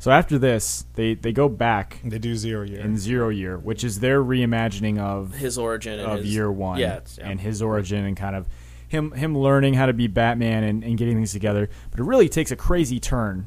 So 0.00 0.10
after 0.12 0.38
this, 0.38 0.84
they 0.94 1.14
they 1.14 1.32
go 1.32 1.48
back 1.48 1.98
They 2.04 2.18
do 2.18 2.34
zero 2.36 2.62
year. 2.62 2.80
in 2.80 2.96
Zero 2.96 3.30
Year, 3.30 3.58
which 3.58 3.82
is 3.82 4.00
their 4.00 4.22
reimagining 4.22 4.98
of 4.98 5.34
His 5.34 5.58
origin 5.58 5.98
and 5.98 6.08
of 6.10 6.18
his, 6.20 6.34
year 6.34 6.50
one 6.52 6.78
Yeah, 6.78 6.96
it's- 6.98 7.18
yeah. 7.18 7.28
and 7.28 7.40
his 7.40 7.60
origin 7.62 8.04
and 8.04 8.16
kind 8.16 8.36
of 8.36 8.46
him 8.88 9.10
him 9.12 9.36
learning 9.36 9.74
how 9.74 9.86
to 9.86 9.92
be 9.92 10.06
Batman 10.06 10.62
and, 10.64 10.82
and 10.84 10.96
getting 10.96 11.16
things 11.16 11.32
together. 11.32 11.68
But 11.90 12.00
it 12.00 12.04
really 12.04 12.28
takes 12.28 12.50
a 12.50 12.56
crazy 12.56 13.00
turn. 13.00 13.46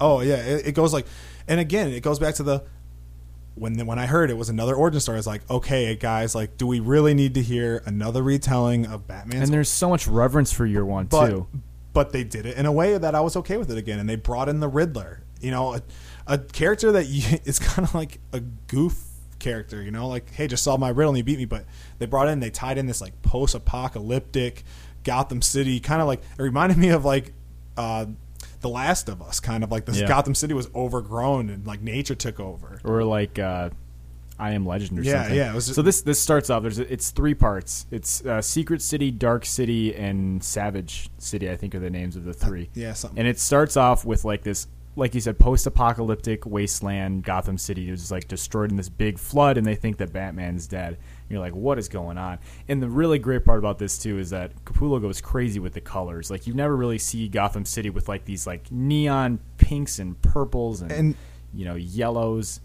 Oh 0.00 0.20
yeah, 0.22 0.36
it, 0.36 0.68
it 0.68 0.72
goes 0.74 0.92
like, 0.92 1.06
and 1.46 1.60
again, 1.60 1.88
it 1.92 2.00
goes 2.02 2.18
back 2.18 2.34
to 2.36 2.42
the 2.42 2.64
when 3.54 3.78
when 3.86 3.98
I 3.98 4.06
heard 4.06 4.30
it 4.30 4.36
was 4.38 4.48
another 4.48 4.74
origin 4.74 4.98
story. 5.00 5.16
I 5.16 5.18
was 5.20 5.26
like, 5.26 5.48
okay, 5.50 5.94
guys, 5.94 6.34
like, 6.34 6.56
do 6.56 6.66
we 6.66 6.80
really 6.80 7.12
need 7.14 7.34
to 7.34 7.42
hear 7.42 7.82
another 7.84 8.22
retelling 8.22 8.86
of 8.86 9.06
Batman? 9.06 9.42
And 9.42 9.52
there's 9.52 9.68
so 9.68 9.90
much 9.90 10.08
reverence 10.08 10.52
for 10.52 10.64
year 10.66 10.84
one 10.86 11.04
but 11.06 11.28
too. 11.28 11.46
but 11.92 12.12
they 12.12 12.24
did 12.24 12.46
it 12.46 12.56
in 12.56 12.64
a 12.66 12.72
way 12.72 12.96
that 12.96 13.14
I 13.14 13.20
was 13.20 13.36
okay 13.36 13.58
with 13.58 13.70
it 13.70 13.76
again, 13.78 13.98
and 13.98 14.08
they 14.08 14.16
brought 14.16 14.48
in 14.48 14.60
the 14.60 14.68
Riddler. 14.68 15.20
You 15.42 15.50
know, 15.50 15.74
a, 15.74 15.82
a 16.26 16.38
character 16.38 16.92
that 16.92 17.06
you, 17.06 17.38
is 17.44 17.58
kind 17.58 17.86
of 17.86 17.94
like 17.94 18.18
a 18.32 18.40
goof 18.40 19.02
character. 19.38 19.82
You 19.82 19.90
know, 19.90 20.08
like 20.08 20.30
hey, 20.32 20.46
just 20.46 20.62
solve 20.64 20.80
my 20.80 20.88
riddle 20.90 21.10
and 21.10 21.18
you 21.18 21.24
beat 21.24 21.38
me. 21.38 21.44
But 21.44 21.64
they 21.98 22.06
brought 22.06 22.28
in, 22.28 22.40
they 22.40 22.50
tied 22.50 22.78
in 22.78 22.86
this 22.86 23.00
like 23.00 23.20
post-apocalyptic 23.22 24.64
Gotham 25.04 25.42
City, 25.42 25.80
kind 25.80 26.00
of 26.00 26.06
like 26.08 26.20
it 26.38 26.42
reminded 26.42 26.78
me 26.78 26.88
of 26.90 27.04
like. 27.04 27.32
uh 27.76 28.06
the 28.60 28.68
Last 28.68 29.08
of 29.08 29.20
Us, 29.20 29.40
kind 29.40 29.64
of 29.64 29.72
like 29.72 29.86
this 29.86 29.98
Yeah. 30.00 30.06
Gotham 30.06 30.36
City 30.36 30.54
was 30.54 30.68
overgrown 30.72 31.50
and 31.50 31.66
like 31.66 31.82
nature 31.82 32.14
took 32.14 32.38
over. 32.38 32.78
or 32.84 33.02
like 33.02 33.36
uh, 33.40 33.70
I 34.38 34.52
Am 34.52 34.64
Legend 34.64 35.00
or 35.00 35.02
Yeah, 35.02 35.22
something. 35.22 35.36
yeah, 35.36 35.52
just- 35.54 35.74
so 35.74 35.82
this 35.82 36.02
this 36.02 36.22
starts 36.22 36.48
off. 36.48 36.62
There's 36.62 36.78
it's 36.78 37.10
three 37.10 37.34
parts. 37.34 37.86
It's 37.90 38.24
uh, 38.24 38.40
Secret 38.40 38.80
City, 38.80 39.10
Dark 39.10 39.46
City, 39.46 39.92
and 39.96 40.44
Savage 40.44 41.10
City. 41.18 41.50
I 41.50 41.56
think 41.56 41.74
are 41.74 41.80
the 41.80 41.90
names 41.90 42.14
of 42.14 42.22
the 42.22 42.32
three. 42.32 42.70
yeah, 42.74 42.92
something. 42.92 43.18
And 43.18 43.26
it 43.26 43.40
starts 43.40 43.76
off 43.76 44.04
with 44.04 44.24
like 44.24 44.44
this, 44.44 44.68
like 44.94 45.14
you 45.14 45.20
said, 45.20 45.38
post-apocalyptic 45.38 46.44
wasteland. 46.44 47.24
Gotham 47.24 47.56
City 47.56 47.88
is 47.88 48.10
like 48.10 48.28
destroyed 48.28 48.70
in 48.70 48.76
this 48.76 48.88
big 48.90 49.18
flood, 49.18 49.56
and 49.56 49.66
they 49.66 49.74
think 49.74 49.96
that 49.98 50.12
Batman's 50.12 50.66
dead. 50.66 50.88
And 50.94 51.30
you're 51.30 51.40
like, 51.40 51.54
what 51.54 51.78
is 51.78 51.88
going 51.88 52.18
on? 52.18 52.38
And 52.68 52.82
the 52.82 52.88
really 52.88 53.18
great 53.18 53.44
part 53.44 53.58
about 53.58 53.78
this 53.78 53.98
too 53.98 54.18
is 54.18 54.30
that 54.30 54.64
Capullo 54.64 55.00
goes 55.00 55.20
crazy 55.20 55.58
with 55.60 55.72
the 55.72 55.80
colors. 55.80 56.30
Like 56.30 56.46
you 56.46 56.52
never 56.54 56.76
really 56.76 56.98
see 56.98 57.26
Gotham 57.28 57.64
City 57.64 57.88
with 57.90 58.08
like 58.08 58.24
these 58.26 58.46
like 58.46 58.70
neon 58.70 59.38
pinks 59.56 59.98
and 59.98 60.20
purples 60.20 60.82
and, 60.82 60.92
And- 60.92 61.14
you 61.54 61.64
know 61.64 61.74
yellows 61.74 62.60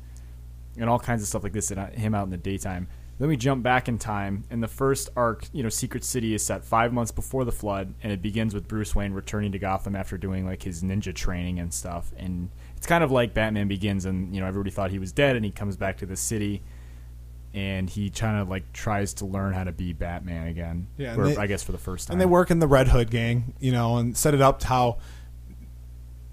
and 0.78 0.90
all 0.90 1.00
kinds 1.00 1.22
of 1.22 1.28
stuff 1.28 1.44
like 1.44 1.54
this 1.54 1.72
and 1.72 1.80
uh, 1.80 1.88
him 1.88 2.14
out 2.14 2.24
in 2.26 2.30
the 2.30 2.38
daytime. 2.38 2.88
Then 3.20 3.30
we 3.30 3.36
jump 3.38 3.64
back 3.64 3.88
in 3.88 3.98
time, 3.98 4.44
and 4.52 4.62
the 4.62 4.68
first 4.68 5.10
arc, 5.16 5.48
you 5.52 5.64
know, 5.64 5.70
Secret 5.70 6.04
City 6.04 6.36
is 6.36 6.46
set 6.46 6.64
five 6.64 6.94
months 6.94 7.12
before 7.12 7.46
the 7.46 7.52
flood, 7.52 7.96
and 8.04 8.12
it 8.12 8.22
begins 8.22 8.54
with 8.54 8.68
Bruce 8.68 8.94
Wayne 8.94 9.12
returning 9.14 9.52
to 9.54 9.60
Gotham 9.60 9.96
after 9.96 10.18
doing 10.20 10.46
like 10.46 10.62
his 10.62 10.84
ninja 10.84 11.16
training 11.16 11.58
and 11.60 11.74
stuff. 11.74 12.12
And 12.18 12.50
it's 12.76 12.86
kind 12.86 13.04
of 13.04 13.12
like 13.12 13.34
Batman 13.34 13.68
Begins, 13.68 14.06
and 14.06 14.36
you 14.36 14.40
know, 14.42 14.46
everybody 14.48 14.70
thought 14.70 14.92
he 14.92 15.00
was 15.00 15.12
dead, 15.12 15.36
and 15.36 15.44
he 15.44 15.50
comes 15.50 15.76
back 15.78 15.98
to 15.98 16.06
the 16.06 16.16
city, 16.16 16.62
and 17.56 17.90
he 17.90 18.12
kind 18.12 18.40
of 18.40 18.50
like 18.50 18.72
tries 18.72 19.16
to 19.16 19.26
learn 19.26 19.54
how 19.54 19.64
to 19.64 19.72
be 19.72 19.94
Batman 19.94 20.48
again. 20.48 20.86
Yeah, 20.98 21.16
or, 21.18 21.26
they- 21.30 21.38
I 21.38 21.48
guess 21.48 21.64
for 21.64 21.72
the 21.72 21.80
first 21.80 22.08
time. 22.08 22.14
and 22.14 22.22
they 22.22 22.28
work 22.28 22.52
in 22.52 22.60
the 22.60 22.68
Red 22.68 22.90
Hood 22.90 23.10
gang, 23.10 23.56
you 23.60 23.72
know, 23.72 23.98
and 23.98 24.16
set 24.16 24.36
it 24.36 24.42
up 24.42 24.60
to 24.60 24.68
how 24.68 24.98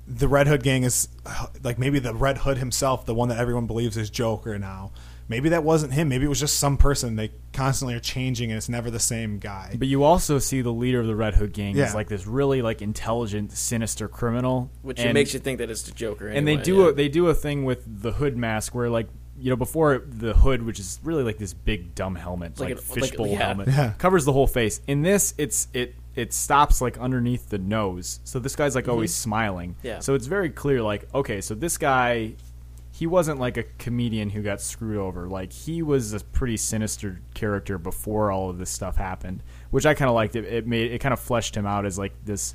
the 0.06 0.28
Red 0.28 0.46
Hood 0.48 0.62
gang 0.62 0.82
is 0.84 1.08
like 1.62 1.78
maybe 1.78 1.98
the 1.98 2.14
Red 2.14 2.38
Hood 2.38 2.58
himself, 2.58 3.06
the 3.06 3.14
one 3.14 3.30
that 3.30 3.38
everyone 3.38 3.66
believes 3.66 3.96
is 3.96 4.10
Joker 4.10 4.58
now. 4.58 4.92
Maybe 5.28 5.48
that 5.50 5.64
wasn't 5.64 5.94
him. 5.94 6.08
Maybe 6.10 6.26
it 6.26 6.28
was 6.28 6.40
just 6.40 6.58
some 6.58 6.76
person. 6.76 7.16
They 7.16 7.32
constantly 7.52 7.94
are 7.94 8.00
changing, 8.00 8.50
and 8.50 8.58
it's 8.58 8.68
never 8.68 8.90
the 8.90 9.00
same 9.00 9.38
guy. 9.38 9.74
But 9.78 9.88
you 9.88 10.02
also 10.04 10.38
see 10.38 10.60
the 10.60 10.72
leader 10.72 11.00
of 11.00 11.06
the 11.06 11.16
Red 11.16 11.34
Hood 11.34 11.52
gang 11.54 11.76
Yeah. 11.76 11.86
is 11.86 11.94
like 11.94 12.08
this 12.08 12.26
really 12.26 12.60
like 12.62 12.82
intelligent, 12.82 13.52
sinister 13.52 14.06
criminal, 14.08 14.70
which 14.82 15.00
and- 15.00 15.14
makes 15.14 15.32
you 15.32 15.40
think 15.40 15.58
that 15.58 15.70
it's 15.70 15.82
the 15.82 15.92
Joker. 15.92 16.28
and 16.28 16.46
they 16.46 16.56
do 16.56 16.82
yeah. 16.82 16.88
a, 16.88 16.92
they 16.92 17.08
do 17.08 17.28
a 17.28 17.34
thing 17.34 17.64
with 17.64 17.82
the 18.02 18.12
hood 18.12 18.36
mask 18.36 18.74
where 18.74 18.90
like 18.90 19.08
you 19.38 19.50
know 19.50 19.56
before 19.56 20.04
the 20.06 20.32
hood 20.34 20.62
which 20.62 20.78
is 20.78 21.00
really 21.02 21.24
like 21.24 21.38
this 21.38 21.52
big 21.54 21.92
dumb 21.96 22.14
helmet 22.14 22.52
like 22.60 22.68
like, 22.70 22.78
an- 22.78 22.84
fishbowl 22.84 23.26
like- 23.26 23.32
yeah. 23.38 23.46
helmet 23.46 23.68
Yeah. 23.68 23.92
covers 23.98 24.24
the 24.24 24.32
whole 24.32 24.46
face 24.46 24.80
in 24.86 25.02
this 25.02 25.34
it's 25.38 25.66
it 25.72 25.96
it 26.14 26.32
stops 26.32 26.80
like 26.80 26.98
underneath 26.98 27.48
the 27.50 27.58
nose 27.58 28.20
so 28.22 28.38
this 28.38 28.54
guy's 28.54 28.76
like 28.76 28.86
always 28.88 29.12
smiling 29.12 29.70
Mm-hmm. 29.78 29.86
Yeah. 29.88 29.98
so 29.98 30.14
it's 30.14 30.26
very 30.26 30.50
clear 30.50 30.82
like 30.82 31.08
okay 31.12 31.40
so 31.40 31.56
this 31.56 31.78
guy 31.78 32.34
he 32.94 33.06
wasn't 33.06 33.40
like 33.40 33.56
a 33.56 33.64
comedian 33.78 34.30
who 34.30 34.40
got 34.40 34.60
screwed 34.60 34.98
over. 34.98 35.26
Like 35.26 35.52
he 35.52 35.82
was 35.82 36.12
a 36.12 36.20
pretty 36.20 36.56
sinister 36.56 37.20
character 37.34 37.76
before 37.76 38.30
all 38.30 38.50
of 38.50 38.58
this 38.58 38.70
stuff 38.70 38.96
happened 38.96 39.42
which 39.74 39.86
i 39.86 39.92
kind 39.92 40.08
of 40.08 40.14
liked. 40.14 40.36
It 40.36 40.44
it 40.44 40.66
made 40.68 40.92
it 40.92 41.00
kind 41.00 41.12
of 41.12 41.18
fleshed 41.18 41.56
him 41.56 41.66
out 41.66 41.84
as 41.84 41.98
like 41.98 42.12
this 42.24 42.54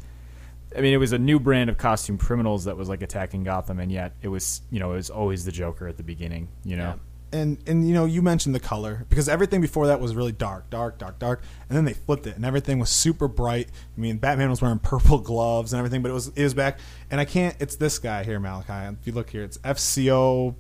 I 0.73 0.79
mean, 0.81 0.93
it 0.93 0.97
was 0.97 1.11
a 1.11 1.17
new 1.17 1.39
brand 1.39 1.69
of 1.69 1.77
costume 1.77 2.17
criminals 2.17 2.65
that 2.65 2.77
was 2.77 2.87
like 2.87 3.01
attacking 3.01 3.43
Gotham, 3.43 3.79
and 3.79 3.91
yet 3.91 4.13
it 4.21 4.27
was, 4.27 4.61
you 4.69 4.79
know, 4.79 4.93
it 4.93 4.97
was 4.97 5.09
always 5.09 5.43
the 5.43 5.51
Joker 5.51 5.87
at 5.87 5.97
the 5.97 6.03
beginning, 6.03 6.47
you 6.63 6.77
know. 6.77 6.99
And 7.31 7.59
and 7.67 7.87
you 7.87 7.93
know 7.93 8.05
you 8.05 8.21
mentioned 8.23 8.55
the 8.55 8.59
color 8.59 9.05
because 9.07 9.29
everything 9.29 9.61
before 9.61 9.85
that 9.87 9.99
was 9.99 10.15
really 10.15 10.31
dark, 10.31 10.69
dark, 10.71 10.97
dark, 10.97 11.19
dark, 11.19 11.43
and 11.69 11.77
then 11.77 11.85
they 11.85 11.93
flipped 11.93 12.25
it 12.25 12.35
and 12.35 12.43
everything 12.43 12.79
was 12.79 12.89
super 12.89 13.27
bright. 13.27 13.69
I 13.95 14.01
mean, 14.01 14.17
Batman 14.17 14.49
was 14.49 14.61
wearing 14.61 14.79
purple 14.93 15.19
gloves 15.19 15.71
and 15.71 15.77
everything, 15.77 16.01
but 16.01 16.09
it 16.09 16.13
was 16.15 16.29
it 16.29 16.43
was 16.43 16.53
back. 16.55 16.79
And 17.11 17.21
I 17.21 17.25
can't. 17.25 17.55
It's 17.59 17.75
this 17.75 17.99
guy 17.99 18.23
here, 18.23 18.39
Malachi. 18.39 18.95
If 18.99 19.05
you 19.05 19.13
look 19.13 19.29
here, 19.29 19.43
it's 19.43 19.57
FCO 19.59 20.55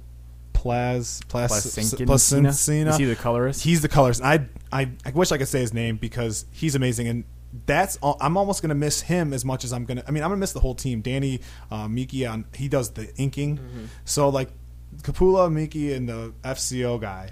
Plaz 0.53 1.23
Plascencia? 1.27 2.05
Plascencia. 2.05 2.89
Is 2.89 2.97
he 2.97 3.05
the 3.05 3.15
colorist? 3.15 3.63
He's 3.63 3.81
the 3.81 3.87
colorist. 3.89 4.21
I 4.23 4.45
I 4.71 4.91
I 5.05 5.11
wish 5.11 5.31
I 5.31 5.37
could 5.37 5.47
say 5.47 5.61
his 5.61 5.73
name 5.73 5.97
because 5.97 6.45
he's 6.51 6.75
amazing 6.75 7.07
and. 7.07 7.23
That's 7.65 7.97
all, 8.03 8.15
I'm 8.21 8.37
almost 8.37 8.61
gonna 8.61 8.75
miss 8.75 9.01
him 9.01 9.33
as 9.33 9.43
much 9.43 9.63
as 9.63 9.73
I'm 9.73 9.83
gonna. 9.85 10.03
I 10.07 10.11
mean, 10.11 10.21
I'm 10.21 10.29
gonna 10.29 10.39
miss 10.39 10.51
the 10.53 10.59
whole 10.59 10.75
team. 10.75 11.01
Danny, 11.01 11.41
uh, 11.71 11.87
Miki 11.87 12.23
on 12.27 12.45
he 12.53 12.67
does 12.67 12.91
the 12.91 13.11
inking, 13.17 13.57
Mm-hmm. 13.57 13.85
so 14.05 14.29
like 14.29 14.51
Capullo, 14.97 15.51
Miki, 15.51 15.93
and 15.93 16.07
the 16.09 16.33
FCO 16.43 16.99
guy 16.99 17.31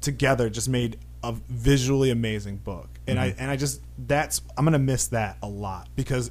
together 0.00 0.50
just 0.50 0.68
made 0.68 0.98
a 1.22 1.32
visually 1.48 2.10
amazing 2.10 2.58
book, 2.58 2.88
and 3.06 3.18
I 3.18 3.30
mm-hmm. 3.30 3.40
and 3.40 3.50
I 3.50 3.56
just 3.56 3.80
that's 3.98 4.42
I'm 4.56 4.64
gonna 4.64 4.78
miss 4.78 5.08
that 5.08 5.38
a 5.42 5.48
lot 5.48 5.88
because 5.96 6.28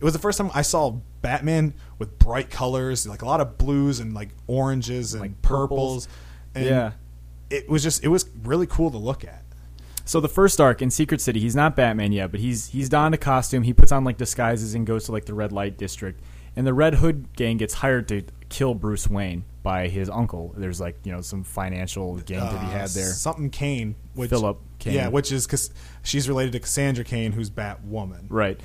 it 0.00 0.04
was 0.04 0.12
the 0.12 0.18
first 0.18 0.38
time 0.38 0.50
I 0.54 0.62
saw 0.62 0.96
Batman 1.20 1.74
with 1.98 2.18
bright 2.18 2.50
colors, 2.50 3.06
like 3.06 3.22
a 3.22 3.26
lot 3.26 3.40
of 3.40 3.56
blues 3.58 4.00
and 4.00 4.14
like 4.14 4.30
oranges 4.46 5.14
and 5.14 5.20
Like 5.20 5.40
purples, 5.42 6.06
purples. 6.06 6.08
and 6.56 6.64
Yeah. 6.66 6.92
it 7.50 7.68
was 7.68 7.82
just 7.82 8.04
it 8.04 8.08
was 8.08 8.28
really 8.42 8.66
cool 8.66 8.90
to 8.90 8.98
look 8.98 9.24
at. 9.24 9.42
So 10.04 10.18
the 10.20 10.28
first 10.28 10.60
arc 10.60 10.82
in 10.82 10.90
Secret 10.90 11.20
City, 11.20 11.38
he's 11.38 11.54
not 11.54 11.76
Batman 11.76 12.10
yet, 12.10 12.32
but 12.32 12.40
he's 12.40 12.68
he's 12.68 12.88
donned 12.88 13.14
a 13.14 13.18
costume. 13.18 13.62
He 13.62 13.72
puts 13.72 13.92
on 13.92 14.02
like 14.04 14.16
disguises 14.16 14.74
and 14.74 14.84
goes 14.86 15.04
to 15.04 15.12
like 15.12 15.24
the 15.26 15.34
red 15.34 15.52
light 15.52 15.78
district. 15.78 16.20
And 16.54 16.66
the 16.66 16.74
Red 16.74 16.96
Hood 16.96 17.34
gang 17.34 17.56
gets 17.56 17.72
hired 17.74 18.08
to 18.08 18.22
kill 18.52 18.74
Bruce 18.74 19.08
Wayne 19.08 19.44
by 19.62 19.88
his 19.88 20.08
uncle. 20.10 20.54
There's 20.56 20.80
like 20.80 20.96
you 21.04 21.12
know 21.12 21.20
some 21.20 21.42
financial 21.44 22.16
gain 22.18 22.38
to 22.40 22.44
be 22.52 22.56
Uh, 22.56 22.70
had 22.70 22.90
there. 22.90 23.10
something 23.12 23.50
Kane, 23.50 23.94
which, 24.14 24.30
Philip 24.30 24.58
Kane. 24.78 24.94
yeah, 24.94 25.08
which 25.08 25.32
is 25.32 25.46
because 25.46 25.70
she's 26.02 26.28
related 26.28 26.52
to 26.52 26.60
Cassandra 26.60 27.04
Kane, 27.04 27.32
who's 27.32 27.50
Batwoman. 27.50 28.26
Right. 28.28 28.60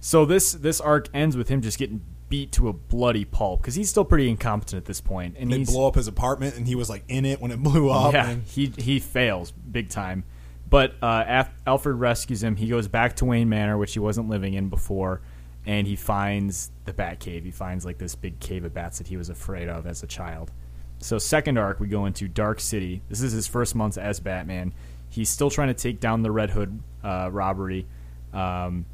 So 0.00 0.24
this 0.24 0.52
this 0.52 0.80
arc 0.80 1.08
ends 1.14 1.36
with 1.36 1.48
him 1.48 1.60
just 1.62 1.78
getting 1.78 2.00
beat 2.28 2.52
to 2.52 2.68
a 2.68 2.72
bloody 2.72 3.24
pulp 3.24 3.60
because 3.60 3.74
he's 3.74 3.90
still 3.90 4.04
pretty 4.04 4.28
incompetent 4.30 4.78
at 4.78 4.84
this 4.86 5.00
point. 5.00 5.34
and 5.38 5.50
They 5.52 5.64
blow 5.64 5.88
up 5.88 5.96
his 5.96 6.06
apartment, 6.08 6.56
and 6.56 6.66
he 6.66 6.74
was 6.74 6.88
like 6.88 7.04
in 7.08 7.24
it 7.24 7.40
when 7.40 7.50
it 7.50 7.62
blew 7.62 7.90
up. 7.90 8.12
yeah 8.14 8.30
and- 8.30 8.42
he 8.44 8.72
he 8.78 8.98
fails 8.98 9.50
big 9.52 9.88
time. 9.88 10.24
But 10.68 10.94
uh, 11.02 11.44
Alfred 11.66 11.96
rescues 11.96 12.44
him. 12.44 12.54
He 12.54 12.68
goes 12.68 12.86
back 12.86 13.16
to 13.16 13.24
Wayne 13.24 13.48
Manor, 13.48 13.76
which 13.76 13.92
he 13.92 13.98
wasn't 13.98 14.28
living 14.28 14.54
in 14.54 14.68
before, 14.68 15.20
and 15.66 15.86
he 15.86 15.96
finds 15.96 16.70
the 16.84 16.92
Bat 16.92 17.20
Cave. 17.20 17.44
He 17.44 17.50
finds 17.50 17.84
like 17.84 17.98
this 17.98 18.14
big 18.14 18.40
cave 18.40 18.64
of 18.64 18.72
bats 18.74 18.98
that 18.98 19.08
he 19.08 19.16
was 19.16 19.28
afraid 19.28 19.68
of 19.68 19.86
as 19.86 20.02
a 20.02 20.06
child. 20.06 20.50
So 20.98 21.18
second 21.18 21.58
arc, 21.58 21.80
we 21.80 21.86
go 21.88 22.06
into 22.06 22.28
Dark 22.28 22.60
City. 22.60 23.02
This 23.08 23.22
is 23.22 23.32
his 23.32 23.46
first 23.46 23.74
month 23.74 23.96
as 23.98 24.20
Batman. 24.20 24.72
He's 25.08 25.28
still 25.28 25.50
trying 25.50 25.68
to 25.68 25.74
take 25.74 25.98
down 26.00 26.22
the 26.22 26.30
Red 26.30 26.50
Hood 26.50 26.78
uh, 27.02 27.28
robbery, 27.32 27.86
um, 28.32 28.84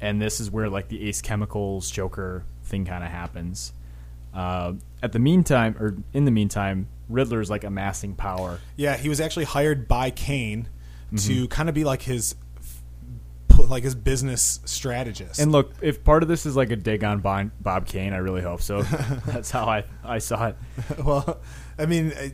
and 0.00 0.20
this 0.20 0.40
is 0.40 0.50
where 0.50 0.68
like 0.68 0.88
the 0.88 1.08
Ace 1.08 1.22
Chemicals 1.22 1.90
Joker 1.90 2.44
thing 2.64 2.84
kind 2.84 3.04
of 3.04 3.10
happens. 3.10 3.72
Uh, 4.34 4.74
at 5.02 5.12
the 5.12 5.18
meantime, 5.18 5.76
or 5.78 5.96
in 6.12 6.24
the 6.24 6.30
meantime, 6.30 6.88
Riddler's 7.08 7.50
like 7.50 7.64
amassing 7.64 8.14
power. 8.14 8.58
Yeah, 8.76 8.96
he 8.96 9.08
was 9.08 9.20
actually 9.20 9.44
hired 9.44 9.86
by 9.88 10.10
Kane 10.10 10.68
Mm-hmm. 11.12 11.28
to 11.42 11.48
kind 11.48 11.68
of 11.68 11.74
be 11.74 11.84
like 11.84 12.00
his 12.00 12.34
like 13.58 13.82
his 13.82 13.94
business 13.94 14.60
strategist. 14.64 15.40
And 15.40 15.52
look, 15.52 15.72
if 15.80 16.04
part 16.04 16.22
of 16.22 16.28
this 16.28 16.46
is 16.46 16.56
like 16.56 16.70
a 16.70 16.76
dig 16.76 17.04
on 17.04 17.20
Bob, 17.20 17.86
Kane, 17.86 18.12
I 18.12 18.18
really 18.18 18.42
hope 18.42 18.62
so. 18.62 18.82
That's 19.26 19.50
how 19.50 19.66
I 19.66 19.84
I 20.04 20.18
saw 20.18 20.48
it. 20.48 20.56
well, 21.04 21.40
I 21.78 21.86
mean, 21.86 22.12
I, 22.16 22.32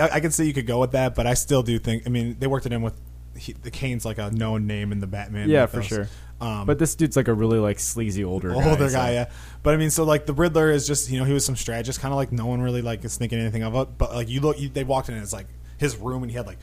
I, 0.00 0.08
I 0.14 0.20
can 0.20 0.30
see 0.30 0.46
you 0.46 0.54
could 0.54 0.66
go 0.66 0.80
with 0.80 0.92
that, 0.92 1.14
but 1.14 1.26
I 1.26 1.34
still 1.34 1.62
do 1.62 1.78
think. 1.78 2.04
I 2.06 2.10
mean, 2.10 2.36
they 2.38 2.46
worked 2.46 2.66
it 2.66 2.72
in 2.72 2.82
with 2.82 3.00
he, 3.36 3.52
the 3.52 3.70
Kane's 3.70 4.04
like 4.04 4.18
a 4.18 4.30
known 4.30 4.66
name 4.66 4.92
in 4.92 5.00
the 5.00 5.06
Batman. 5.06 5.48
Yeah, 5.48 5.66
for 5.66 5.82
sure. 5.82 6.08
Um, 6.40 6.66
But 6.66 6.78
this 6.78 6.94
dude's 6.94 7.16
like 7.16 7.28
a 7.28 7.34
really 7.34 7.58
like 7.58 7.78
sleazy 7.78 8.24
older 8.24 8.50
guy. 8.50 8.70
older 8.70 8.88
so- 8.88 8.96
guy, 8.96 9.12
yeah. 9.12 9.30
But 9.62 9.74
I 9.74 9.76
mean, 9.78 9.90
so 9.90 10.04
like 10.04 10.26
the 10.26 10.34
Riddler 10.34 10.70
is 10.70 10.86
just 10.86 11.10
you 11.10 11.18
know 11.18 11.24
he 11.24 11.32
was 11.32 11.44
some 11.44 11.56
strategist, 11.56 12.00
kind 12.00 12.12
of 12.12 12.16
like 12.16 12.32
no 12.32 12.46
one 12.46 12.60
really 12.60 12.82
like 12.82 13.04
is 13.04 13.16
thinking 13.16 13.38
anything 13.38 13.62
of 13.62 13.74
it. 13.74 13.98
But 13.98 14.14
like 14.14 14.28
you 14.28 14.40
look, 14.40 14.60
you, 14.60 14.68
they 14.68 14.84
walked 14.84 15.08
in 15.08 15.14
and 15.14 15.22
it's 15.22 15.32
like 15.32 15.46
his 15.78 15.96
room, 15.96 16.22
and 16.22 16.30
he 16.30 16.36
had 16.36 16.46
like 16.46 16.58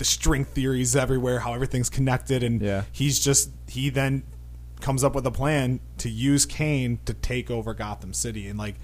the 0.00 0.04
string 0.06 0.44
theories 0.46 0.96
everywhere, 0.96 1.40
how 1.40 1.52
everything's 1.54 1.90
connected, 1.90 2.42
and 2.42 2.60
Yeah. 2.60 2.82
he's 2.90 3.20
just 3.20 3.50
he 3.68 3.90
then 3.90 4.22
comes 4.80 5.04
up 5.04 5.14
with 5.14 5.26
a 5.26 5.30
plan 5.30 5.78
to 5.98 6.08
use 6.08 6.46
Kane 6.46 6.98
to 7.04 7.12
take 7.12 7.50
over 7.50 7.74
Gotham 7.74 8.14
City, 8.14 8.48
and 8.48 8.58
like 8.58 8.76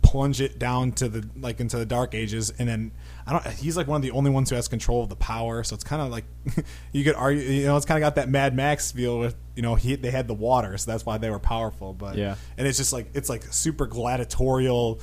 plunge 0.00 0.40
it 0.40 0.58
down 0.58 0.92
to 0.92 1.08
the 1.08 1.28
like 1.40 1.58
into 1.60 1.76
the 1.76 1.84
dark 1.86 2.14
ages, 2.14 2.52
and 2.58 2.68
then 2.68 2.92
I 3.26 3.32
don't. 3.32 3.46
He's 3.54 3.76
like 3.76 3.88
one 3.88 3.96
of 3.96 4.02
the 4.02 4.12
only 4.12 4.30
ones 4.30 4.48
who 4.50 4.54
has 4.56 4.68
control 4.68 5.02
of 5.02 5.08
the 5.08 5.16
power, 5.16 5.64
so 5.64 5.74
it's 5.74 5.82
kind 5.82 6.00
of 6.00 6.10
like 6.12 6.24
you 6.92 7.02
could 7.02 7.16
argue. 7.16 7.42
You 7.42 7.64
know, 7.66 7.76
it's 7.76 7.86
kind 7.86 7.98
of 7.98 8.06
got 8.06 8.14
that 8.14 8.28
Mad 8.28 8.54
Max 8.54 8.92
feel 8.92 9.18
with 9.18 9.34
you 9.56 9.62
know 9.62 9.74
he 9.74 9.96
they 9.96 10.10
had 10.12 10.28
the 10.28 10.34
water, 10.34 10.78
so 10.78 10.88
that's 10.90 11.04
why 11.04 11.18
they 11.18 11.30
were 11.30 11.40
powerful. 11.40 11.92
But 11.94 12.16
Yeah. 12.16 12.36
and 12.56 12.68
it's 12.68 12.78
just 12.78 12.92
like 12.92 13.08
it's 13.14 13.28
like 13.28 13.42
super 13.52 13.86
gladiatorial. 13.86 15.00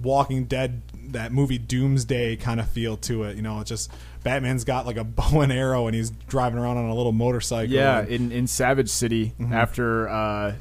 Walking 0.00 0.44
Dead, 0.44 0.82
that 1.08 1.32
movie 1.32 1.58
Doomsday 1.58 2.36
kind 2.36 2.60
of 2.60 2.68
feel 2.68 2.96
to 2.98 3.24
it. 3.24 3.36
You 3.36 3.42
know, 3.42 3.60
it's 3.60 3.68
just 3.68 3.90
Batman's 4.22 4.64
got 4.64 4.86
like 4.86 4.96
a 4.96 5.04
bow 5.04 5.40
and 5.40 5.52
arrow, 5.52 5.86
and 5.86 5.94
he's 5.94 6.10
driving 6.10 6.58
around 6.58 6.76
on 6.78 6.86
a 6.88 6.94
little 6.94 7.12
motorcycle. 7.12 7.72
Yeah, 7.74 7.98
and- 8.00 8.08
in 8.08 8.32
in 8.32 8.46
Savage 8.46 8.88
City, 8.88 9.34
after 9.50 10.08
uh, 10.08 10.54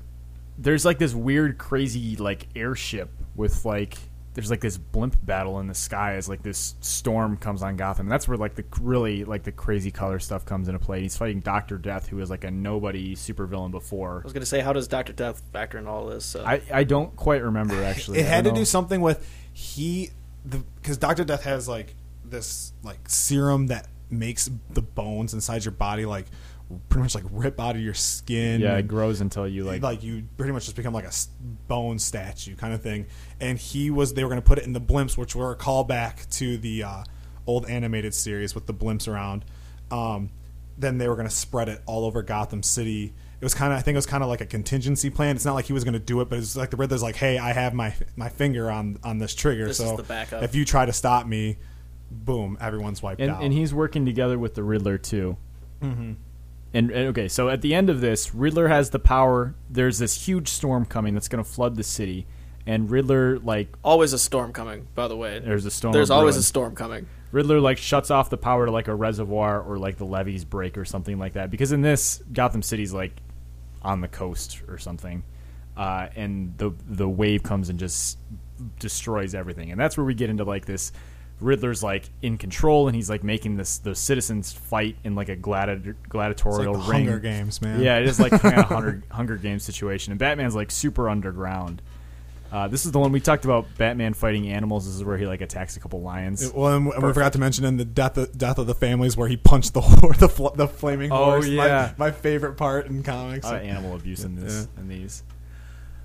there's 0.58 0.86
like 0.86 1.00
this 1.00 1.14
weird, 1.14 1.58
crazy 1.58 2.16
like 2.18 2.48
airship 2.56 3.10
with 3.36 3.64
like 3.66 3.98
there's 4.34 4.50
like 4.50 4.62
this 4.62 4.78
blimp 4.78 5.18
battle 5.26 5.60
in 5.60 5.68
the 5.68 5.74
sky 5.74 6.14
as 6.16 6.30
like 6.30 6.42
this 6.42 6.76
storm 6.80 7.36
comes 7.38 7.62
on 7.62 7.76
Gotham. 7.76 8.06
And 8.06 8.12
that's 8.12 8.28
where 8.28 8.38
like 8.38 8.56
the 8.56 8.64
really 8.80 9.26
like 9.26 9.44
the 9.44 9.52
crazy 9.52 9.92
color 9.92 10.20
stuff 10.20 10.46
comes 10.46 10.68
into 10.68 10.80
play. 10.80 11.02
He's 11.02 11.18
fighting 11.18 11.42
Doctor 11.42 11.78
Death, 11.78 12.08
who 12.08 12.20
is 12.20 12.30
like 12.30 12.44
a 12.44 12.52
nobody 12.52 13.16
supervillain 13.16 13.72
before. 13.72 14.20
I 14.20 14.24
was 14.24 14.34
gonna 14.34 14.46
say, 14.46 14.62
how 14.62 14.74
does 14.74 14.88
Doctor 14.88 15.14
Death 15.14 15.42
factor 15.52 15.78
in 15.78 15.88
all 15.88 16.06
this? 16.06 16.36
Uh, 16.36 16.44
I, 16.46 16.62
I 16.72 16.84
don't 16.86 17.16
quite 17.16 17.44
remember 17.44 17.84
actually. 17.84 18.20
it 18.20 18.26
had 18.26 18.44
to 18.46 18.50
don't 18.50 18.56
do 18.56 18.62
know. 18.62 18.66
something 18.66 19.02
with 19.02 19.28
he 19.54 20.12
the 20.46 20.60
because 20.82 20.98
Doctor 20.98 21.24
Death 21.24 21.44
has 21.44 21.68
like 21.68 21.94
this 22.24 22.72
like 22.84 23.10
serum 23.10 23.68
that 23.68 23.88
makes 24.10 24.50
the 24.70 24.82
bones 24.82 25.34
inside 25.34 25.66
your 25.66 25.72
body 25.74 26.06
like 26.06 26.26
pretty 26.90 27.04
much 27.04 27.16
like 27.16 27.24
rip 27.32 27.60
out 27.60 27.76
of 27.76 27.82
your 27.82 27.94
skin. 27.94 28.62
Yeah, 28.62 28.78
it 28.78 28.88
grows 28.88 29.22
until 29.22 29.48
you 29.48 29.64
like. 29.64 29.82
like 29.82 30.04
you 30.04 30.24
pretty 30.38 30.52
much 30.54 30.66
just 30.66 30.76
become 30.76 30.94
like 30.94 31.06
a 31.06 31.12
bone 31.68 32.00
statue 32.00 32.56
kind 32.56 32.74
of 32.74 32.82
thing. 32.82 33.08
And 33.40 33.58
he 33.58 33.90
was 33.90 34.14
they 34.14 34.24
were 34.24 34.30
going 34.30 34.42
to 34.42 34.48
put 34.48 34.58
it 34.58 34.66
in 34.66 34.74
the 34.74 34.82
blimps, 34.82 35.18
which 35.18 35.36
were 35.36 35.52
a 35.52 35.56
callback 35.56 36.30
to 36.38 36.58
the 36.58 36.84
uh, 36.84 37.04
old 37.48 37.68
animated 37.68 38.14
series 38.14 38.54
with 38.56 38.66
the 38.68 38.74
blimps 38.74 39.08
around. 39.08 39.46
Um, 39.90 40.30
then 40.78 40.98
they 40.98 41.08
were 41.08 41.16
going 41.16 41.28
to 41.28 41.34
spread 41.36 41.70
it 41.70 41.82
all 41.86 42.06
over 42.06 42.22
Gotham 42.24 42.64
City. 42.64 43.14
It 43.40 43.44
was 43.44 43.54
kind 43.54 43.74
of 43.74 43.80
I 43.80 43.82
think 43.82 43.96
it 43.96 43.98
was 43.98 44.06
kind 44.06 44.24
of 44.24 44.30
like 44.30 44.42
a 44.42 44.46
contingency 44.46 45.10
plan. 45.10 45.36
It's 45.36 45.46
not 45.46 45.54
like 45.56 45.66
he 45.66 45.74
was 45.74 45.84
going 45.84 45.94
to 45.94 46.00
do 46.00 46.22
it, 46.22 46.30
but 46.30 46.38
it's 46.40 46.56
like 46.56 46.70
the 46.70 46.78
Riddler's 46.78 47.04
like, 47.04 47.16
hey, 47.16 47.38
I 47.38 47.54
have 47.54 47.74
my 47.74 47.94
my 48.16 48.30
finger 48.30 48.70
on 48.70 49.00
on 49.04 49.18
this 49.18 49.34
trigger, 49.34 49.68
This 49.68 49.78
so 49.78 49.92
is 49.92 49.98
the 49.98 50.04
backup. 50.04 50.44
if 50.44 50.54
you 50.56 50.64
try 50.64 50.86
to 50.86 50.94
stop 50.94 51.26
me, 51.26 51.58
boom, 52.12 52.58
everyone's 52.62 53.02
wiped 53.02 53.20
and, 53.22 53.32
out. 53.32 53.44
and 53.44 53.52
he's 53.52 53.74
working 53.74 54.06
together 54.06 54.38
with 54.38 54.54
the 54.54 54.64
Riddler 54.64 54.98
too. 54.98 55.38
Mm-hmm. 55.82 56.14
And, 56.74 56.90
and 56.92 57.10
okay, 57.10 57.28
so 57.28 57.50
at 57.50 57.62
the 57.62 57.74
end 57.74 57.90
of 57.90 58.02
this, 58.02 58.34
Riddler 58.34 58.70
has 58.70 58.92
the 58.92 59.00
power. 59.00 59.56
There's 59.70 60.00
this 60.00 60.26
huge 60.26 60.48
storm 60.48 60.86
coming 60.86 61.14
that's 61.14 61.28
going 61.28 61.44
to 61.44 61.50
flood 61.50 61.76
the 61.76 61.84
city, 61.84 62.28
and 62.66 62.90
Riddler 62.90 63.40
like 63.40 63.70
always 63.84 64.14
a 64.14 64.20
storm 64.20 64.54
coming. 64.54 64.88
By 64.96 65.08
the 65.08 65.18
way, 65.18 65.40
there's 65.40 65.66
a 65.66 65.72
storm. 65.72 65.92
There's 65.92 66.10
always 66.10 66.38
a 66.38 66.44
storm 66.44 66.76
coming. 66.76 67.08
Riddler 67.32 67.60
like 67.60 67.78
shuts 67.78 68.12
off 68.12 68.30
the 68.30 68.38
power 68.38 68.66
to 68.66 68.72
like 68.72 68.88
a 68.88 68.96
reservoir 68.96 69.62
or 69.62 69.78
like 69.78 69.98
the 69.98 70.06
levees 70.06 70.46
break 70.46 70.78
or 70.78 70.86
something 70.86 71.18
like 71.18 71.34
that. 71.34 71.50
Because 71.50 71.72
in 71.72 71.82
this, 71.82 72.22
Gotham 72.32 72.62
City's 72.62 72.94
like 72.94 73.14
on 73.82 74.02
the 74.02 74.08
coast 74.08 74.62
or 74.68 74.78
something, 74.78 75.24
uh, 75.76 76.08
and 76.16 76.58
the 76.58 76.72
the 76.88 77.08
wave 77.08 77.44
comes 77.44 77.70
and 77.70 77.80
just 77.80 78.18
destroys 78.80 79.36
everything. 79.36 79.72
And 79.72 79.80
that's 79.80 79.98
where 79.98 80.06
we 80.06 80.14
get 80.14 80.30
into 80.30 80.44
like 80.46 80.66
this. 80.66 80.92
Riddler's 81.42 81.82
like 81.84 82.10
in 82.22 82.38
control, 82.38 82.88
and 82.88 82.96
he's 82.96 83.10
like 83.10 83.24
making 83.24 83.58
this 83.58 83.80
the 83.80 83.96
citizens 83.96 84.52
fight 84.54 84.96
in 85.04 85.16
like 85.16 85.30
a 85.30 85.36
gladi- 85.36 85.86
It's 85.88 86.00
gladiatorial 86.10 86.76
like 86.76 86.88
ring. 86.90 87.06
Hunger 87.08 87.20
Games, 87.20 87.62
man. 87.62 87.82
Yeah, 87.82 87.98
it 87.98 88.08
is 88.08 88.20
like 88.20 88.32
kind 88.34 88.60
of 88.60 88.66
Hunger, 88.66 89.04
Hunger 89.12 89.38
Games 89.38 89.64
situation, 89.64 90.12
and 90.12 90.20
Batman's 90.20 90.56
like 90.56 90.72
super 90.72 91.10
underground. 91.10 91.82
Uh, 92.52 92.68
this 92.68 92.86
is 92.86 92.92
the 92.92 93.00
one 93.00 93.14
we 93.14 93.22
talked 93.22 93.46
about. 93.46 93.66
Batman 93.78 94.14
fighting 94.14 94.50
animals. 94.50 94.86
This 94.86 94.96
is 94.96 95.04
where 95.06 95.18
he 95.18 95.26
like 95.26 95.40
attacks 95.40 95.78
a 95.78 95.80
couple 95.80 96.02
lions. 96.02 96.52
Well, 96.52 96.76
and 96.76 96.86
we 96.86 97.14
forgot 97.14 97.32
to 97.34 97.40
mention 97.40 97.64
in 97.64 97.78
the 97.78 97.86
death 97.86 98.18
of, 98.18 98.38
death 98.38 98.58
of 98.58 98.68
the 98.68 98.76
families 98.76 99.16
where 99.16 99.30
he 99.30 99.38
punched 99.38 99.74
the 99.74 99.80
horse, 99.82 100.18
the, 100.18 100.28
fl- 100.28 100.50
the 100.50 100.68
flaming 100.68 101.14
Oh, 101.14 101.24
horse. 101.32 101.48
yeah. 101.48 101.94
my, 101.98 102.08
my 102.08 102.12
favorite 102.12 102.58
part 102.58 102.88
in 102.88 103.04
comics. 103.04 103.46
a 103.48 103.52
lot 103.54 103.62
of 103.62 103.68
animal 103.68 103.96
abuse 103.96 104.26
in 104.26 104.36
this 104.36 104.68
in 104.78 104.90
these. 104.90 105.24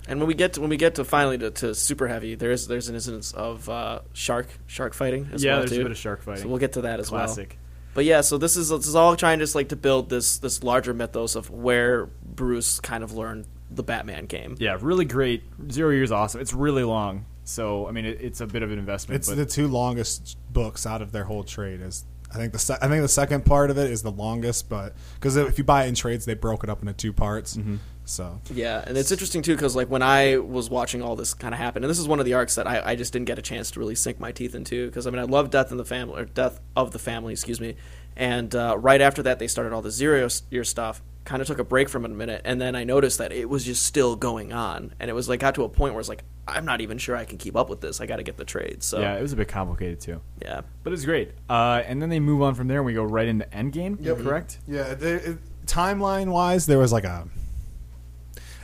And 0.07 0.19
when 0.19 0.27
we 0.27 0.33
get 0.33 0.53
to, 0.53 0.61
when 0.61 0.69
we 0.69 0.77
get 0.77 0.95
to 0.95 1.03
finally 1.03 1.37
to, 1.39 1.51
to 1.51 1.75
super 1.75 2.07
heavy, 2.07 2.35
there's 2.35 2.67
there's 2.67 2.87
an 2.89 2.95
instance 2.95 3.33
of 3.33 3.67
uh, 3.69 3.99
shark 4.13 4.47
shark 4.65 4.93
fighting 4.93 5.29
as 5.33 5.43
yeah, 5.43 5.51
well 5.51 5.59
there's 5.59 5.71
too. 5.71 5.81
a 5.81 5.83
bit 5.83 5.91
of 5.91 5.97
shark 5.97 6.21
fighting. 6.23 6.43
So 6.43 6.49
we'll 6.49 6.59
get 6.59 6.73
to 6.73 6.81
that 6.81 6.99
as 6.99 7.11
well. 7.11 7.25
Classic. 7.25 7.57
But 7.93 8.05
yeah, 8.05 8.21
so 8.21 8.37
this 8.37 8.57
is 8.57 8.69
this 8.69 8.87
is 8.87 8.95
all 8.95 9.15
trying 9.15 9.39
just 9.39 9.55
like 9.55 9.69
to 9.69 9.75
build 9.75 10.09
this 10.09 10.37
this 10.37 10.63
larger 10.63 10.93
mythos 10.93 11.35
of 11.35 11.49
where 11.49 12.05
Bruce 12.05 12.79
kind 12.79 13.03
of 13.03 13.13
learned 13.13 13.47
the 13.71 13.83
Batman 13.83 14.27
game. 14.27 14.55
Yeah, 14.59 14.77
really 14.79 15.05
great. 15.05 15.43
Zero 15.71 15.89
Years 15.89 16.11
awesome. 16.11 16.39
It's 16.39 16.53
really 16.53 16.83
long, 16.83 17.25
so 17.43 17.87
I 17.87 17.91
mean 17.91 18.05
it, 18.05 18.21
it's 18.21 18.39
a 18.39 18.47
bit 18.47 18.63
of 18.63 18.71
an 18.71 18.79
investment. 18.79 19.19
It's 19.19 19.29
but 19.29 19.37
the 19.37 19.45
two 19.45 19.67
longest 19.67 20.37
books 20.53 20.85
out 20.85 21.01
of 21.01 21.11
their 21.11 21.23
whole 21.23 21.43
trade. 21.43 21.81
Is 21.81 22.05
I 22.31 22.35
think 22.35 22.53
the 22.53 22.59
se- 22.59 22.77
I 22.81 22.87
think 22.87 23.01
the 23.01 23.09
second 23.09 23.45
part 23.45 23.71
of 23.71 23.77
it 23.77 23.89
is 23.89 24.03
the 24.03 24.11
longest, 24.11 24.69
but 24.69 24.93
because 25.15 25.35
if 25.35 25.57
you 25.57 25.63
buy 25.63 25.85
it 25.85 25.87
in 25.87 25.95
trades, 25.95 26.25
they 26.25 26.35
broke 26.35 26.63
it 26.63 26.69
up 26.69 26.81
into 26.81 26.93
two 26.93 27.13
parts. 27.13 27.57
Mm-hmm. 27.57 27.77
So 28.07 28.39
Yeah, 28.53 28.83
and 28.87 28.97
it's 28.97 29.11
interesting 29.11 29.41
too 29.41 29.53
because 29.55 29.75
like 29.75 29.89
when 29.89 30.01
I 30.01 30.37
was 30.37 30.69
watching 30.69 31.01
all 31.01 31.15
this 31.15 31.33
kind 31.33 31.53
of 31.53 31.59
happen, 31.59 31.83
and 31.83 31.89
this 31.89 31.99
is 31.99 32.07
one 32.07 32.19
of 32.19 32.25
the 32.25 32.33
arcs 32.35 32.55
that 32.55 32.65
I, 32.65 32.91
I 32.91 32.95
just 32.95 33.11
didn't 33.11 33.25
get 33.25 33.37
a 33.37 33.41
chance 33.41 33.69
to 33.71 33.79
really 33.79 33.95
sink 33.95 34.19
my 34.19 34.31
teeth 34.31 34.55
into 34.55 34.87
because 34.87 35.05
I 35.05 35.09
mean 35.09 35.19
I 35.19 35.23
love 35.23 35.49
Death 35.49 35.71
in 35.71 35.77
the 35.77 35.85
Family 35.85 36.21
or 36.21 36.25
Death 36.25 36.61
of 36.75 36.91
the 36.91 36.99
Family, 36.99 37.33
excuse 37.33 37.59
me, 37.59 37.75
and 38.15 38.55
uh, 38.55 38.77
right 38.79 39.01
after 39.01 39.21
that 39.23 39.39
they 39.39 39.47
started 39.47 39.73
all 39.73 39.81
the 39.81 39.91
zero 39.91 40.27
year 40.49 40.63
stuff. 40.63 41.01
Kind 41.25 41.41
of 41.41 41.47
took 41.49 41.59
a 41.59 41.65
break 41.65 41.89
from 41.89 42.05
it 42.05 42.11
a 42.11 42.13
minute, 42.13 42.41
and 42.45 42.61
then 42.61 42.73
I 42.73 42.85
noticed 42.85 43.17
that 43.17 43.33
it 43.33 43.49
was 43.49 43.65
just 43.65 43.83
still 43.83 44.15
going 44.15 44.53
on, 44.53 44.93
and 44.97 45.09
it 45.09 45.13
was 45.13 45.27
like 45.27 45.41
got 45.41 45.55
to 45.55 45.65
a 45.65 45.69
point 45.69 45.93
where 45.93 45.99
it's 45.99 46.07
like 46.07 46.23
I'm 46.47 46.63
not 46.63 46.79
even 46.79 46.97
sure 46.97 47.17
I 47.17 47.25
can 47.25 47.37
keep 47.37 47.57
up 47.57 47.69
with 47.69 47.81
this. 47.81 47.99
I 47.99 48.05
got 48.05 48.15
to 48.15 48.23
get 48.23 48.37
the 48.37 48.45
trade. 48.45 48.81
So 48.81 49.01
yeah, 49.01 49.17
it 49.17 49.21
was 49.21 49.33
a 49.33 49.35
bit 49.35 49.49
complicated 49.49 49.99
too, 49.99 50.21
yeah. 50.41 50.61
but 50.83 50.93
it's 50.93 51.03
great. 51.03 51.31
Uh, 51.49 51.81
and 51.85 52.01
then 52.01 52.07
they 52.07 52.21
move 52.21 52.41
on 52.41 52.55
from 52.55 52.69
there, 52.69 52.77
and 52.77 52.85
we 52.85 52.93
go 52.93 53.03
right 53.03 53.27
into 53.27 53.43
Endgame. 53.47 53.97
Yep. 53.99 54.19
Correct. 54.19 54.59
yeah, 54.65 54.93
the, 54.93 55.31
it, 55.31 55.37
timeline 55.65 56.31
wise, 56.31 56.65
there 56.65 56.79
was 56.79 56.93
like 56.93 57.03
a 57.03 57.27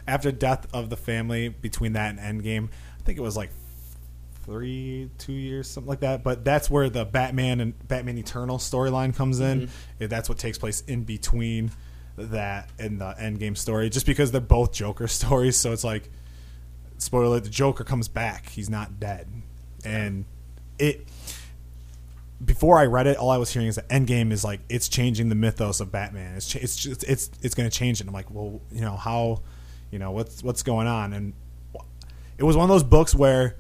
after 0.08 0.32
death 0.32 0.68
of 0.74 0.90
the 0.90 0.98
family 0.98 1.50
between 1.50 1.94
that 1.94 2.18
and 2.18 2.42
Endgame. 2.42 2.70
I 3.00 3.04
think 3.04 3.18
it 3.18 3.22
was 3.22 3.38
like 3.38 3.50
three, 4.44 5.10
two 5.18 5.34
years, 5.34 5.70
something 5.70 5.90
like 5.90 6.02
that. 6.02 6.24
But 6.24 6.44
that's 6.44 6.70
where 6.70 6.90
the 6.90 7.06
Batman 7.06 7.60
and 7.60 7.88
Batman 7.88 8.18
Eternal 8.18 8.58
storyline 8.58 9.16
comes 9.16 9.40
in. 9.40 9.62
Mm-hmm. 9.62 9.74
Yeah, 10.00 10.08
That's 10.08 10.30
what 10.30 10.38
takes 10.38 10.58
place 10.58 10.82
in 10.82 11.04
between 11.04 11.72
that 12.18 12.70
and 12.78 13.00
the 13.00 13.16
Endgame 13.20 13.58
story. 13.58 13.90
Just 13.90 14.06
because 14.06 14.32
they're 14.32 14.42
both 14.42 14.72
Joker 14.72 15.08
stories, 15.10 15.58
so 15.58 15.72
it's 15.72 15.84
like 15.84 16.10
spoiler: 16.98 17.26
alert, 17.26 17.44
the 17.44 17.50
Joker 17.50 17.84
comes 17.84 18.08
back. 18.08 18.50
He's 18.50 18.70
not 18.70 19.00
dead, 19.00 19.28
and 19.84 20.26
it. 20.80 21.08
Before 22.44 22.78
I 22.78 22.88
read 22.88 23.08
it, 23.08 23.16
all 23.16 23.30
I 23.30 23.38
was 23.38 23.54
hearing 23.54 23.70
is 23.70 23.76
that 23.76 23.88
Endgame 23.88 24.34
is 24.34 24.44
like 24.44 24.60
it's 24.68 24.90
changing 24.90 25.30
the 25.30 25.36
mythos 25.36 25.80
of 25.80 25.94
Batman. 25.94 26.36
It's 26.36 26.54
it's 26.56 26.76
just, 26.76 27.04
it's 27.06 27.32
it's 27.42 27.56
going 27.56 27.70
to 27.70 27.76
change 27.76 28.02
it. 28.02 28.08
I'm 28.08 28.14
like, 28.14 28.30
well, 28.30 28.60
you 28.70 28.82
know 28.82 28.98
how, 28.98 29.42
you 29.94 30.00
know 30.00 30.10
what's 30.10 30.42
what's 30.42 30.64
going 30.64 30.88
on, 30.88 31.14
and 31.14 31.34
it 32.40 32.44
was 32.44 32.58
one 32.58 32.64
of 32.64 32.70
those 32.70 32.84
books 32.84 33.14
where 33.14 33.56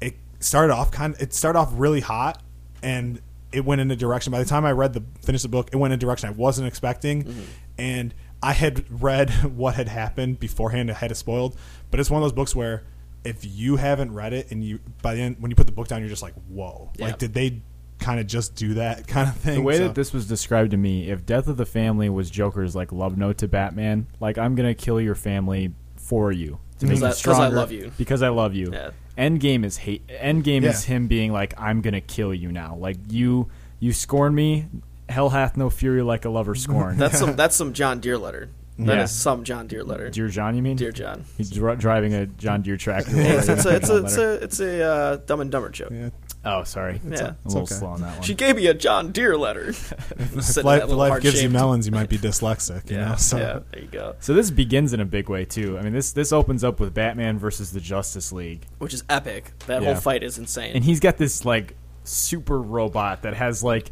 it 0.00 0.14
started 0.40 0.72
off 0.72 0.90
kind 0.90 1.14
of, 1.14 1.20
it 1.20 1.34
started 1.34 1.58
off 1.58 1.70
really 1.74 2.00
hot 2.00 2.42
and 2.82 3.20
it 3.52 3.64
went 3.66 3.82
in 3.82 3.90
a 3.90 3.96
direction. 3.96 4.32
By 4.32 4.38
the 4.38 4.48
time 4.48 4.64
i 4.64 4.72
read 4.72 4.94
the 4.94 5.02
finished 5.22 5.42
the 5.42 5.48
book 5.50 5.68
it 5.72 5.76
went 5.76 5.92
in 5.92 5.98
a 5.98 6.00
direction 6.00 6.30
i 6.30 6.32
wasn't 6.32 6.66
expecting. 6.66 7.24
Mm-hmm. 7.24 7.42
And 7.76 8.14
i 8.42 8.52
had 8.52 9.02
read 9.02 9.30
what 9.56 9.74
had 9.74 9.88
happened 9.88 10.40
beforehand 10.40 10.88
had 10.88 11.10
it 11.10 11.16
spoiled 11.16 11.56
but 11.90 12.00
it's 12.00 12.10
one 12.10 12.22
of 12.22 12.24
those 12.24 12.34
books 12.34 12.56
where 12.56 12.84
if 13.22 13.44
you 13.44 13.76
haven't 13.76 14.12
read 14.12 14.32
it 14.32 14.50
and 14.50 14.64
you 14.64 14.80
by 15.02 15.14
the 15.14 15.20
end 15.20 15.36
when 15.38 15.50
you 15.50 15.54
put 15.54 15.66
the 15.66 15.72
book 15.72 15.88
down 15.88 16.00
you're 16.00 16.08
just 16.08 16.22
like 16.22 16.34
whoa. 16.48 16.90
Yeah. 16.96 17.06
like 17.06 17.18
did 17.18 17.34
they 17.34 17.60
kind 18.04 18.20
of 18.20 18.26
just 18.26 18.54
do 18.54 18.74
that 18.74 19.06
kind 19.08 19.28
of 19.28 19.36
thing 19.36 19.54
The 19.56 19.62
way 19.62 19.76
So- 19.78 19.84
that 19.88 19.94
this 19.94 20.12
was 20.12 20.26
described 20.26 20.70
to 20.72 20.76
me, 20.76 21.10
if 21.10 21.24
Death 21.26 21.46
of 21.48 21.56
the 21.56 21.66
Family 21.66 22.08
was 22.08 22.30
Joker's 22.30 22.76
like 22.76 22.92
love 22.92 23.16
note 23.16 23.38
to 23.38 23.48
Batman, 23.48 24.06
like 24.20 24.38
I'm 24.38 24.54
gonna 24.54 24.74
kill 24.74 25.00
your 25.00 25.14
family 25.14 25.72
for 25.96 26.30
you 26.32 26.58
to 26.80 26.86
make 26.86 26.96
Because 26.96 27.02
I- 27.02 27.08
you 27.30 27.34
'cause 27.34 27.40
I 27.40 27.48
love 27.48 27.72
you. 27.72 27.92
because 27.98 28.22
I 28.22 28.28
love 28.28 28.54
you. 28.54 28.70
Yeah. 28.72 28.90
Endgame 29.16 29.64
is 29.64 29.76
hate. 29.78 30.06
Endgame 30.08 30.62
Yeah. 30.62 30.70
is 30.70 30.84
him 30.84 31.06
being 31.06 31.32
like, 31.32 31.54
I'm 31.56 31.80
gonna 31.82 32.00
kill 32.00 32.34
you 32.34 32.50
now. 32.52 32.76
Like 32.78 32.96
you, 33.08 33.48
you 33.80 33.92
scorn 33.92 34.34
me. 34.34 34.66
Hell 35.08 35.30
hath 35.30 35.56
no 35.56 35.70
fury 35.70 36.02
like 36.02 36.24
a 36.24 36.30
lover 36.30 36.54
scorn. 36.66 36.96
That's 36.98 37.18
some 37.18 37.36
that's 37.36 37.54
some 37.56 37.72
John 37.72 38.00
Deere 38.00 38.18
letter. 38.18 38.48
That 38.76 38.94
is 38.98 38.98
Yeah. 38.98 39.06
some 39.06 39.44
John 39.44 39.68
Deere 39.68 39.84
letter. 39.84 40.10
Dear 40.10 40.26
John, 40.26 40.56
you 40.56 40.62
mean? 40.62 40.76
Dear 40.76 40.90
John. 40.90 41.24
He's 41.36 41.48
dri- 41.50 41.76
driving 41.76 42.12
a 42.12 42.26
John 42.26 42.62
Deere 42.62 42.76
tractor. 42.76 43.10
Hey, 43.16 43.36
it's, 43.36 43.48
it's 43.48 43.64
a 43.66 43.76
it's 43.76 43.88
a 43.88 43.96
it's 44.04 44.16
a, 44.16 44.32
it's 44.42 44.60
a 44.60 44.82
uh, 44.82 45.16
Dumb 45.26 45.40
and 45.42 45.50
Dumber 45.50 45.68
joke. 45.70 45.90
yeah. 45.92 46.08
Oh, 46.44 46.64
sorry. 46.64 47.00
Yeah. 47.08 47.32
a 47.44 47.48
little 47.48 47.62
okay. 47.62 47.74
slow 47.74 47.88
on 47.88 48.00
that 48.02 48.14
one. 48.14 48.22
She 48.22 48.34
gave 48.34 48.56
me 48.56 48.66
a 48.66 48.74
John 48.74 49.12
Deere 49.12 49.36
letter. 49.36 49.68
if 49.68 50.64
life, 50.64 50.82
if 50.84 50.90
life 50.90 51.22
gives 51.22 51.42
you 51.42 51.50
melons 51.50 51.86
you 51.86 51.92
might 51.92 52.08
be 52.08 52.18
dyslexic 52.28 52.90
you 52.90 52.96
Yeah, 52.98 53.10
know 53.10 53.16
so 53.16 53.36
yeah, 53.38 53.58
there 53.70 53.82
you 53.82 53.88
go. 53.88 54.14
so 54.20 54.34
this 54.34 54.50
begins 54.50 54.92
in 54.92 55.00
a 55.00 55.04
big 55.04 55.28
way 55.28 55.44
too. 55.44 55.78
I 55.78 55.82
mean, 55.82 55.92
this 55.92 56.12
this 56.12 56.32
opens 56.32 56.64
up 56.64 56.80
with 56.80 56.94
Batman 56.94 57.38
versus 57.38 57.72
the 57.72 57.80
Justice 57.80 58.32
League. 58.32 58.66
Which 58.78 58.94
is 58.94 59.04
epic. 59.08 59.52
That 59.66 59.82
Yeah. 59.82 59.92
whole 59.92 60.00
fight 60.00 60.22
is 60.22 60.38
insane. 60.38 60.74
and 60.74 60.84
he's 60.84 61.00
got 61.00 61.16
this 61.18 61.44
like 61.44 61.76
super 62.04 62.60
robot 62.60 63.22
that 63.22 63.34
has 63.34 63.64
like 63.64 63.90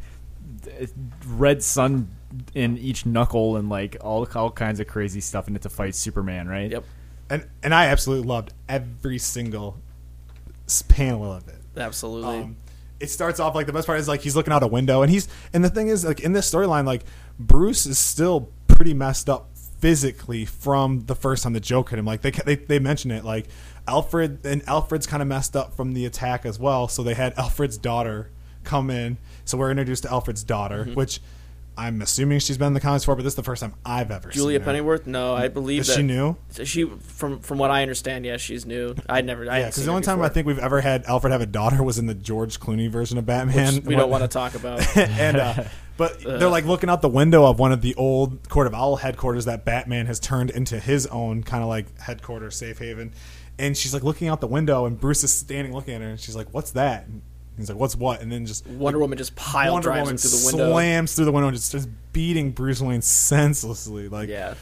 red 1.26 1.62
sun 1.62 2.09
in 2.55 2.78
each 2.78 3.05
knuckle 3.07 3.57
and 3.57 3.68
like 3.68 3.96
all 4.00 4.26
all 4.34 4.50
kinds 4.50 4.80
of 4.80 4.86
crazy 4.86 5.20
stuff 5.20 5.48
in 5.48 5.57
it 5.57 5.62
to 5.62 5.68
fight 5.68 5.94
Superman, 5.94 6.48
right? 6.48 6.70
yep. 6.70 6.84
and 7.30 7.46
and 7.62 7.74
I 7.74 7.86
absolutely 7.86 8.26
loved 8.28 8.53
every 8.68 9.18
single 9.18 9.78
panel 10.88 11.30
of 11.32 11.48
it. 11.48 11.57
Absolutely. 11.76 12.38
Um, 12.38 12.56
it 13.00 13.10
starts 13.10 13.40
off 13.40 13.54
like 13.54 13.66
the 13.66 13.72
best 13.72 13.86
part 13.86 13.98
is 13.98 14.06
like 14.08 14.20
he's 14.20 14.36
looking 14.36 14.52
out 14.52 14.62
a 14.62 14.66
window 14.68 15.02
and 15.02 15.10
he's 15.10 15.26
and 15.52 15.64
the 15.64 15.70
thing 15.70 15.88
is 15.88 16.04
like 16.04 16.20
in 16.20 16.32
this 16.32 16.48
storyline 16.50 16.86
like 16.86 17.02
Bruce 17.38 17.84
is 17.86 17.98
still 17.98 18.48
pretty 18.68 18.94
messed 18.94 19.28
up 19.28 19.48
physically 19.80 20.44
from 20.44 21.00
the 21.06 21.14
first 21.16 21.42
time 21.42 21.52
the 21.52 21.60
Joker 21.60 21.90
hit 21.90 21.98
him. 21.98 22.06
Like 22.06 22.22
they 22.22 22.30
they 22.30 22.54
they 22.54 22.78
mention 22.78 23.10
it 23.10 23.24
like 23.24 23.46
Alfred 23.88 24.46
and 24.46 24.62
Alfred's 24.68 25.06
kind 25.08 25.20
of 25.20 25.28
messed 25.28 25.56
up 25.56 25.74
from 25.74 25.94
the 25.94 26.06
attack 26.06 26.46
as 26.46 26.58
well. 26.60 26.86
So 26.86 27.02
they 27.02 27.14
had 27.14 27.34
Alfred's 27.36 27.76
daughter 27.78 28.30
come 28.62 28.90
in. 28.90 29.18
So 29.44 29.58
we're 29.58 29.70
introduced 29.72 30.04
to 30.04 30.10
Alfred's 30.12 30.44
daughter, 30.44 30.84
Mm-hmm. 30.84 30.94
which 30.94 31.20
I'm 31.76 32.02
assuming 32.02 32.38
she's 32.40 32.58
been 32.58 32.68
in 32.68 32.74
the 32.74 32.80
comics 32.80 33.04
before, 33.04 33.16
but 33.16 33.22
this 33.22 33.32
is 33.32 33.36
the 33.36 33.42
first 33.42 33.62
time 33.62 33.74
I've 33.84 34.10
ever 34.10 34.30
Julia 34.30 34.58
seen. 34.58 34.64
Pennyworth? 34.64 35.06
No, 35.06 35.34
I 35.34 35.48
believe 35.48 35.82
Is 35.82 35.86
that 35.88 35.96
she 35.96 36.02
new? 36.02 36.36
She 36.64 36.84
from 36.84 37.40
from 37.40 37.58
what 37.58 37.70
I 37.70 37.82
understand, 37.82 38.24
yes, 38.26 38.40
she's 38.40 38.66
new. 38.66 38.94
I'd 39.08 39.24
never. 39.24 39.50
I 39.50 39.60
Yeah, 39.60 39.66
because 39.66 39.84
the 39.84 39.90
only 39.90 40.02
time 40.02 40.20
I 40.20 40.28
think 40.28 40.46
we've 40.46 40.58
ever 40.58 40.80
had 40.80 41.04
Alfred 41.06 41.32
have 41.32 41.40
a 41.40 41.46
daughter 41.46 41.82
was 41.82 41.98
in 41.98 42.06
the 42.06 42.14
George 42.14 42.60
Clooney 42.60 42.90
version 42.90 43.16
of 43.16 43.26
Batman. 43.26 43.84
we 43.84 43.94
don't 43.94 44.10
want 44.10 44.22
to 44.22 44.28
talk 44.28 44.54
about. 44.54 44.96
and 44.96 45.36
uh, 45.38 45.64
but 45.96 46.20
they're 46.22 46.48
like 46.48 46.64
looking 46.64 46.90
out 46.90 47.02
the 47.02 47.08
window 47.08 47.46
of 47.46 47.58
one 47.58 47.72
of 47.72 47.80
the 47.80 47.94
old 47.94 48.48
Court 48.48 48.66
of 48.66 48.74
Owl 48.74 48.96
headquarters 48.96 49.46
that 49.46 49.64
Batman 49.64 50.06
has 50.06 50.20
turned 50.20 50.50
into 50.50 50.78
his 50.78 51.06
own 51.06 51.42
kind 51.42 51.62
of 51.62 51.68
like 51.68 51.98
headquarters, 52.00 52.56
safe 52.56 52.78
haven. 52.78 53.12
And 53.58 53.76
she's 53.76 53.94
like 53.94 54.02
looking 54.02 54.28
out 54.28 54.40
the 54.40 54.46
window, 54.46 54.86
and 54.86 54.98
Bruce 54.98 55.22
is 55.24 55.32
standing 55.32 55.72
looking 55.72 55.94
at 55.94 56.00
her, 56.00 56.08
and 56.08 56.18
she's 56.18 56.34
like, 56.34 56.52
"What's 56.52 56.72
that?" 56.72 57.06
And 57.06 57.22
he's 57.57 57.68
like, 57.68 57.78
"What's 57.78 57.94
what?" 57.96 58.20
And 58.20 58.30
then 58.32 58.46
just 58.46 58.66
Wonder 58.66 58.98
Woman 58.98 59.18
just 59.18 59.34
pile 59.36 59.72
Wonder 59.74 59.84
drives 59.88 60.00
Woman 60.00 60.12
him 60.14 60.18
through 60.18 60.30
the 60.38 60.46
window. 60.46 60.70
slams 60.72 61.14
through 61.14 61.24
the 61.26 61.32
window, 61.32 61.48
and 61.48 61.57
just 61.57 61.68
starts 61.68 61.86
beating 62.12 62.50
Bruce 62.53 62.80
Wayne 62.80 63.03
senselessly. 63.03 64.09
Like, 64.09 64.28
Yeah. 64.28 64.55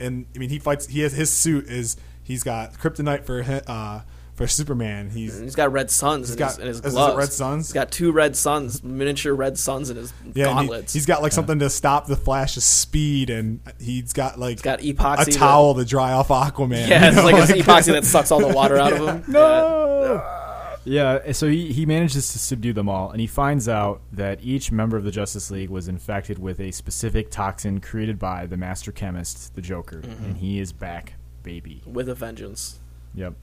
and 0.00 0.26
I 0.34 0.38
mean, 0.38 0.48
he 0.50 0.58
fights. 0.58 0.86
He 0.86 1.00
has 1.00 1.12
his 1.12 1.30
suit 1.30 1.66
is 1.68 1.96
he's 2.22 2.42
got 2.42 2.74
kryptonite 2.74 3.24
for 3.24 3.42
hi- 3.42 3.62
uh, 3.66 4.00
for 4.34 4.46
Superman. 4.46 5.10
He's 5.10 5.38
He's 5.38 5.54
got 5.54 5.70
red 5.72 5.90
suns 5.90 6.30
in, 6.30 6.38
got- 6.38 6.52
his, 6.52 6.58
in 6.58 6.66
his 6.66 6.78
is 6.80 6.86
it 6.86 6.90
gloves. 6.90 7.16
red 7.18 7.32
suns? 7.32 7.66
He's 7.68 7.74
got 7.74 7.90
two 7.92 8.12
red 8.12 8.34
suns, 8.34 8.82
miniature 8.82 9.34
red 9.34 9.58
suns 9.58 9.90
in 9.90 9.96
his 9.98 10.12
Yeah, 10.24 10.28
and 10.28 10.34
he, 10.34 10.44
gauntlets. 10.66 10.94
has 10.94 11.04
got 11.04 11.20
like 11.22 11.32
something 11.32 11.58
to 11.58 11.68
stop 11.68 12.06
the 12.06 12.16
Flash's 12.16 12.64
speed, 12.64 13.28
and 13.28 13.60
he's 13.78 14.12
got 14.14 14.38
like 14.40 14.52
He's 14.52 14.62
got 14.62 14.80
epoxy 14.80 15.22
a 15.22 15.24
to- 15.26 15.32
towel 15.32 15.74
to 15.74 15.84
dry 15.84 16.12
off 16.12 16.28
Aquaman. 16.28 16.88
yeah, 16.88 17.02
you 17.02 17.08
it's 17.08 17.16
know, 17.18 17.24
like 17.24 17.34
an 17.50 17.56
epoxy 17.58 17.92
that 17.92 18.04
sucks 18.06 18.30
all 18.30 18.40
the 18.40 18.48
water 18.54 18.78
out 18.78 18.92
of 18.94 19.06
him. 19.06 19.24
No. 19.32 20.38
Yeah, 20.84 21.32
so 21.32 21.48
he, 21.48 21.72
he 21.72 21.86
manages 21.86 22.32
to 22.32 22.38
subdue 22.38 22.72
them 22.72 22.88
all, 22.88 23.10
and 23.10 23.20
he 23.20 23.26
finds 23.26 23.68
out 23.68 24.00
that 24.12 24.42
each 24.42 24.72
member 24.72 24.96
of 24.96 25.04
the 25.04 25.12
Justice 25.12 25.50
League 25.50 25.70
was 25.70 25.86
infected 25.86 26.38
with 26.38 26.58
a 26.60 26.72
specific 26.72 27.30
toxin 27.30 27.80
created 27.80 28.18
by 28.18 28.46
the 28.46 28.56
master 28.56 28.90
chemist, 28.90 29.54
the 29.54 29.62
Joker, 29.62 30.00
and 30.00 30.36
he 30.36 30.58
is 30.58 30.72
back, 30.72 31.14
baby. 31.42 31.82
With 31.86 32.08
a 32.08 32.14
vengeance. 32.14 32.80
Yep. 33.14 33.34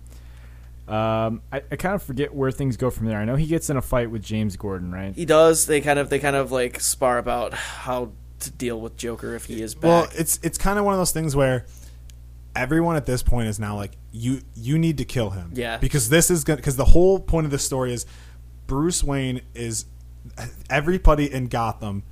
Um, 0.89 1.43
I, 1.53 1.61
I 1.71 1.75
kind 1.75 1.93
of 1.93 2.01
forget 2.01 2.33
where 2.33 2.51
things 2.51 2.75
go 2.75 2.89
from 2.89 3.05
there. 3.05 3.19
I 3.19 3.25
know 3.25 3.35
he 3.35 3.45
gets 3.45 3.69
in 3.69 3.77
a 3.77 3.81
fight 3.81 4.09
with 4.09 4.23
James 4.23 4.57
Gordon, 4.57 4.91
right? 4.91 5.13
He 5.15 5.23
does. 5.23 5.67
They 5.67 5.81
kind 5.81 5.99
of 5.99 6.09
they 6.09 6.17
kind 6.17 6.35
of 6.35 6.51
like 6.51 6.79
spar 6.79 7.19
about 7.19 7.53
how 7.53 8.11
to 8.39 8.51
deal 8.51 8.81
with 8.81 8.97
Joker 8.97 9.35
if 9.35 9.45
he 9.45 9.61
is 9.61 9.75
back. 9.75 9.83
Well, 9.83 10.07
it's 10.15 10.39
it's 10.41 10.57
kind 10.57 10.79
of 10.79 10.85
one 10.85 10.95
of 10.95 10.99
those 10.99 11.11
things 11.11 11.35
where 11.35 11.65
everyone 12.55 12.95
at 12.95 13.05
this 13.05 13.21
point 13.23 13.47
is 13.47 13.59
now 13.59 13.75
like 13.75 13.91
you 14.11 14.41
you 14.55 14.77
need 14.77 14.97
to 14.97 15.05
kill 15.05 15.29
him. 15.31 15.51
Yeah. 15.53 15.77
Because 15.77 16.09
this 16.09 16.29
is 16.31 16.43
gonna 16.43 16.57
because 16.57 16.75
the 16.75 16.85
whole 16.85 17.19
point 17.19 17.45
of 17.45 17.51
the 17.51 17.59
story 17.59 17.93
is 17.93 18.05
Bruce 18.67 19.03
Wayne 19.03 19.41
is 19.55 19.85
everybody 20.69 21.31
in 21.31 21.47
Gotham 21.47 22.03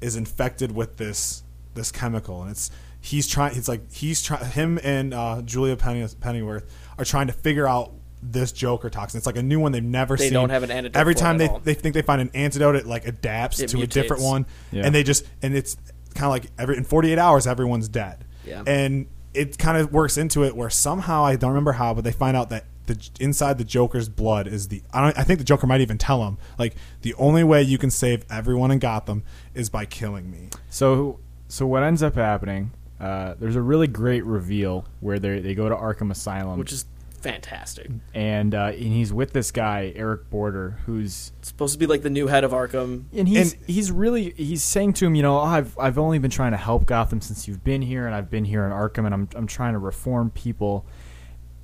is 0.00 0.16
infected 0.16 0.72
with 0.72 0.96
this 0.96 1.42
this 1.74 1.90
chemical 1.90 2.42
and 2.42 2.50
it's 2.50 2.70
he's 3.00 3.26
trying 3.26 3.56
it's 3.56 3.68
like 3.68 3.90
he's 3.92 4.22
trying 4.22 4.44
him 4.46 4.78
and 4.82 5.12
uh, 5.12 5.42
Julia 5.42 5.76
Penny, 5.76 6.06
Pennyworth 6.20 6.64
are 6.98 7.04
trying 7.04 7.26
to 7.26 7.32
figure 7.32 7.66
out 7.66 7.92
this 8.22 8.52
Joker 8.52 8.88
toxin. 8.88 9.18
It's 9.18 9.26
like 9.26 9.36
a 9.36 9.42
new 9.42 9.60
one 9.60 9.72
they've 9.72 9.82
never 9.82 10.16
They 10.16 10.24
seen. 10.24 10.30
They 10.32 10.40
don't 10.40 10.50
have 10.50 10.62
an 10.62 10.70
antidote 10.70 10.98
Every 10.98 11.12
for 11.14 11.18
it 11.18 11.20
time 11.20 11.38
they 11.38 11.48
all. 11.48 11.58
they 11.58 11.74
think 11.74 11.94
they 11.94 12.02
find 12.02 12.20
an 12.22 12.30
antidote, 12.34 12.76
it 12.76 12.86
like 12.86 13.06
adapts 13.06 13.60
It 13.60 13.68
to 13.70 13.82
a 13.82 13.86
different 13.86 14.22
one, 14.22 14.46
Yeah. 14.72 14.86
and 14.86 14.94
they 14.94 15.02
just 15.02 15.26
and 15.42 15.54
it's 15.54 15.76
kind 16.14 16.26
of 16.26 16.30
like 16.30 16.46
every 16.58 16.76
in 16.76 16.84
48 16.84 17.18
hours 17.18 17.46
everyone's 17.46 17.88
dead. 17.88 18.24
Yeah. 18.46 18.62
And 18.66 19.06
it 19.34 19.58
kind 19.58 19.76
of 19.76 19.92
works 19.92 20.16
into 20.16 20.44
it 20.44 20.56
where 20.56 20.70
somehow 20.70 21.24
I 21.24 21.36
don't 21.36 21.50
remember 21.50 21.72
how, 21.72 21.92
but 21.92 22.04
they 22.04 22.12
find 22.12 22.36
out 22.36 22.50
that 22.50 22.64
the 22.86 23.10
inside 23.18 23.58
the 23.58 23.64
Joker's 23.64 24.08
blood 24.08 24.46
is 24.46 24.68
the 24.68 24.82
I 24.92 25.00
don't 25.02 25.18
I 25.18 25.24
think 25.24 25.38
the 25.38 25.44
Joker 25.44 25.66
might 25.66 25.80
even 25.80 25.98
tell 25.98 26.26
him 26.26 26.38
like 26.58 26.74
the 27.02 27.14
only 27.14 27.42
way 27.42 27.62
you 27.62 27.78
can 27.78 27.90
save 27.90 28.24
everyone 28.30 28.70
in 28.70 28.78
Gotham 28.78 29.22
is 29.54 29.70
by 29.70 29.86
killing 29.86 30.30
me. 30.30 30.50
So, 30.70 31.18
so 31.48 31.66
what 31.66 31.82
ends 31.82 32.02
up 32.02 32.14
happening? 32.14 32.72
Uh, 33.00 33.34
there's 33.38 33.56
a 33.56 33.62
really 33.62 33.86
great 33.86 34.24
reveal 34.24 34.86
where 35.00 35.18
they 35.18 35.40
they 35.40 35.54
go 35.54 35.68
to 35.68 35.74
Arkham 35.74 36.10
Asylum, 36.10 36.58
which 36.58 36.72
is 36.72 36.84
fantastic. 37.24 37.90
and 38.14 38.54
uh, 38.54 38.66
and 38.72 38.76
he's 38.78 39.12
with 39.12 39.32
this 39.32 39.50
guy 39.50 39.92
Eric 39.96 40.30
Border, 40.30 40.78
who's 40.86 41.32
supposed 41.42 41.72
to 41.72 41.78
be 41.78 41.86
like 41.86 42.02
the 42.02 42.10
new 42.10 42.26
head 42.28 42.44
of 42.44 42.52
Arkham. 42.52 43.04
and 43.12 43.26
he's 43.28 43.54
And- 43.54 43.62
he's 43.66 43.90
really 43.90 44.30
he's 44.36 44.62
saying 44.62 44.92
to 44.94 45.06
him, 45.06 45.14
you 45.14 45.22
know, 45.22 45.36
"Oh, 45.38 45.42
I've 45.44 45.76
I've 45.78 45.98
only 45.98 46.18
been 46.18 46.30
trying 46.30 46.52
to 46.52 46.56
help 46.58 46.86
Gotham 46.86 47.20
since 47.20 47.48
you've 47.48 47.64
been 47.64 47.82
here, 47.82 48.06
and 48.06 48.14
I've 48.14 48.30
been 48.30 48.44
here 48.44 48.64
in 48.64 48.70
Arkham, 48.72 49.04
and 49.06 49.14
I'm 49.14 49.28
I'm 49.34 49.46
trying 49.46 49.72
to 49.72 49.78
reform 49.78 50.30
people. 50.30 50.86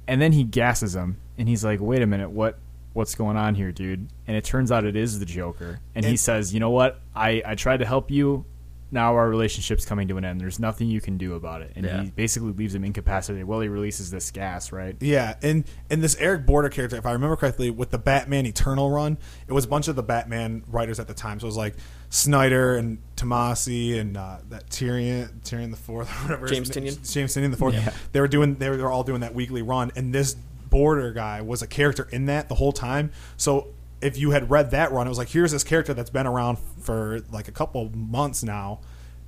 And 0.09 0.21
then 0.21 0.33
he 0.33 0.43
gasses 0.45 0.97
him, 0.97 1.19
and 1.39 1.49
he's 1.49 1.65
like, 1.65 1.79
"Wait 1.81 2.03
a 2.03 2.07
minute, 2.07 2.31
what 2.31 2.59
what's 2.95 3.15
going 3.15 3.37
on 3.37 3.55
here, 3.55 3.71
dude?" 3.71 4.09
And 4.27 4.37
it 4.37 4.43
turns 4.45 4.73
out 4.73 4.85
it 4.85 4.97
is 4.97 5.19
the 5.21 5.27
Joker, 5.27 5.79
and 5.95 6.05
he 6.05 6.17
says, 6.17 6.53
"You 6.53 6.59
know 6.61 6.71
what? 6.71 7.01
I 7.15 7.43
I 7.47 7.55
tried 7.55 7.77
to 7.79 7.87
help 7.87 8.11
you." 8.11 8.45
Now 8.93 9.15
our 9.15 9.29
relationship's 9.29 9.85
coming 9.85 10.09
to 10.09 10.17
an 10.19 10.25
end. 10.25 10.41
There's 10.41 10.59
nothing 10.59 10.89
you 10.89 11.01
can 11.01 11.17
do 11.17 11.35
about 11.35 11.63
it, 11.63 11.73
and 11.77 11.85
Yeah. 11.87 12.03
he 12.03 12.11
basically 12.11 12.53
leaves 12.53 12.75
him 12.75 12.85
incapacitated 12.85 13.47
while 13.47 13.61
he 13.61 13.69
releases 13.69 14.11
this 14.11 14.31
gas. 14.31 14.73
Right? 14.73 14.97
Yeah, 15.01 15.35
and 15.43 15.65
and 15.89 16.03
this 16.03 16.17
Eric 16.17 16.47
Border 16.47 16.69
character, 16.69 16.97
if 16.97 17.07
I 17.07 17.13
remember 17.13 17.37
correctly, 17.37 17.71
with 17.71 17.91
the 17.91 17.99
Batman 17.99 18.47
Eternal 18.47 18.91
run, 18.91 19.19
it 19.47 19.53
was 19.53 19.65
a 19.65 19.69
bunch 19.69 19.89
of 19.89 19.97
the 19.97 20.03
Batman 20.03 20.63
writers 20.69 20.99
at 20.99 21.07
the 21.09 21.15
time. 21.15 21.39
So 21.41 21.45
it 21.45 21.49
was 21.49 21.57
like 21.57 21.75
Snyder 22.09 22.77
and 22.77 22.99
Tomasi 23.17 23.99
and 23.99 24.17
uh, 24.17 24.39
that 24.49 24.69
Tyrion, 24.71 25.31
Tyrion 25.43 25.71
the 25.71 25.77
Fourth, 25.77 26.09
whatever. 26.23 26.47
his 26.49 26.57
James 26.57 26.75
name- 26.77 26.85
Tynion? 26.87 27.13
James 27.13 27.35
Tynion 27.37 27.51
the 27.53 27.57
Fourth. 27.57 27.75
Yeah. 27.75 27.93
They 28.13 28.21
were 28.21 28.29
doing, 28.29 28.57
they 28.57 28.69
were 28.71 28.91
all 28.91 29.05
doing 29.05 29.21
that 29.21 29.35
weekly 29.35 29.63
run, 29.63 29.93
and 29.95 30.13
this 30.15 30.35
Border 30.69 31.13
guy 31.13 31.41
was 31.43 31.63
a 31.63 31.67
character 31.67 32.09
in 32.13 32.27
that 32.27 32.49
the 32.49 32.55
whole 32.57 32.73
time. 32.73 33.11
So 33.37 33.69
if 34.01 34.17
you 34.17 34.31
had 34.31 34.51
read 34.51 34.71
that 34.71 34.93
run, 34.93 35.07
it 35.07 35.11
was 35.11 35.19
like 35.19 35.29
here's 35.29 35.53
this 35.53 35.65
character 35.65 35.95
that's 35.95 36.11
been 36.11 36.27
around 36.27 36.59
for 36.81 37.21
like 37.31 37.49
a 37.49 37.53
couple 37.53 37.91
months 37.91 38.43
now. 38.43 38.81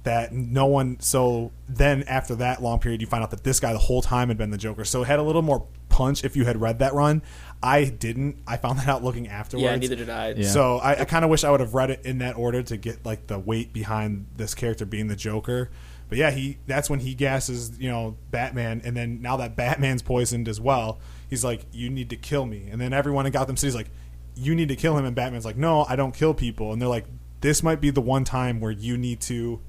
That 0.04 0.32
no 0.32 0.66
one. 0.66 0.98
So 0.98 1.52
then, 1.68 2.02
after 2.04 2.34
that 2.36 2.60
long 2.60 2.80
period, 2.80 3.00
you 3.00 3.06
find 3.06 3.22
out 3.22 3.30
that 3.30 3.44
this 3.44 3.60
guy 3.60 3.72
the 3.72 3.78
whole 3.78 4.02
time 4.02 4.28
had 4.28 4.36
been 4.36 4.50
the 4.50 4.58
Joker. 4.58 4.84
So 4.84 5.02
it 5.02 5.06
had 5.06 5.20
a 5.20 5.22
little 5.22 5.42
more 5.42 5.64
punch 5.90 6.24
if 6.24 6.34
you 6.34 6.44
had 6.44 6.60
read 6.60 6.80
that 6.80 6.92
run. 6.92 7.22
I 7.62 7.84
didn't. 7.84 8.38
I 8.44 8.56
found 8.56 8.80
that 8.80 8.88
out 8.88 9.04
looking 9.04 9.28
afterwards. 9.28 9.62
Yeah, 9.62 9.76
neither 9.76 9.94
did 9.94 10.10
I. 10.10 10.30
Yeah. 10.30 10.48
So 10.48 10.78
I, 10.78 11.02
I 11.02 11.04
kind 11.04 11.24
of 11.24 11.30
wish 11.30 11.44
I 11.44 11.52
would 11.52 11.60
have 11.60 11.74
read 11.74 11.90
it 11.90 12.04
in 12.04 12.18
that 12.18 12.36
order 12.36 12.64
to 12.64 12.76
get 12.76 13.06
like 13.06 13.28
the 13.28 13.38
weight 13.38 13.72
behind 13.72 14.26
this 14.36 14.56
character 14.56 14.84
being 14.84 15.06
the 15.06 15.14
Joker. 15.14 15.70
But 16.08 16.18
yeah, 16.18 16.32
he 16.32 16.58
that's 16.66 16.90
when 16.90 16.98
he 16.98 17.14
gasses, 17.14 17.78
you 17.78 17.88
know, 17.88 18.16
Batman, 18.32 18.82
and 18.84 18.96
then 18.96 19.22
now 19.22 19.36
that 19.36 19.54
Batman's 19.54 20.02
poisoned 20.02 20.48
as 20.48 20.60
well, 20.60 20.98
he's 21.30 21.44
like, 21.44 21.64
"You 21.70 21.88
need 21.90 22.10
to 22.10 22.16
kill 22.16 22.44
me." 22.44 22.68
And 22.72 22.80
then 22.80 22.92
everyone 22.92 23.24
in 23.24 23.32
Gotham 23.32 23.56
City's 23.56 23.76
like, 23.76 23.88
"You 24.34 24.54
need 24.54 24.68
to 24.68 24.76
kill 24.76 24.96
him," 24.96 25.04
and 25.04 25.14
Batman's 25.14 25.44
like, 25.44 25.56
"No, 25.56 25.84
I 25.88 25.96
don't 25.96 26.14
kill 26.14 26.34
people." 26.34 26.72
And 26.72 26.80
they're 26.80 26.88
like, 26.88 27.06
"This 27.40 27.62
might 27.62 27.80
be 27.80 27.90
the 27.90 28.00
one 28.00 28.24
time 28.24 28.60
where 28.60 28.70
you 28.70 28.96
need 28.96 29.20
to 29.22 29.60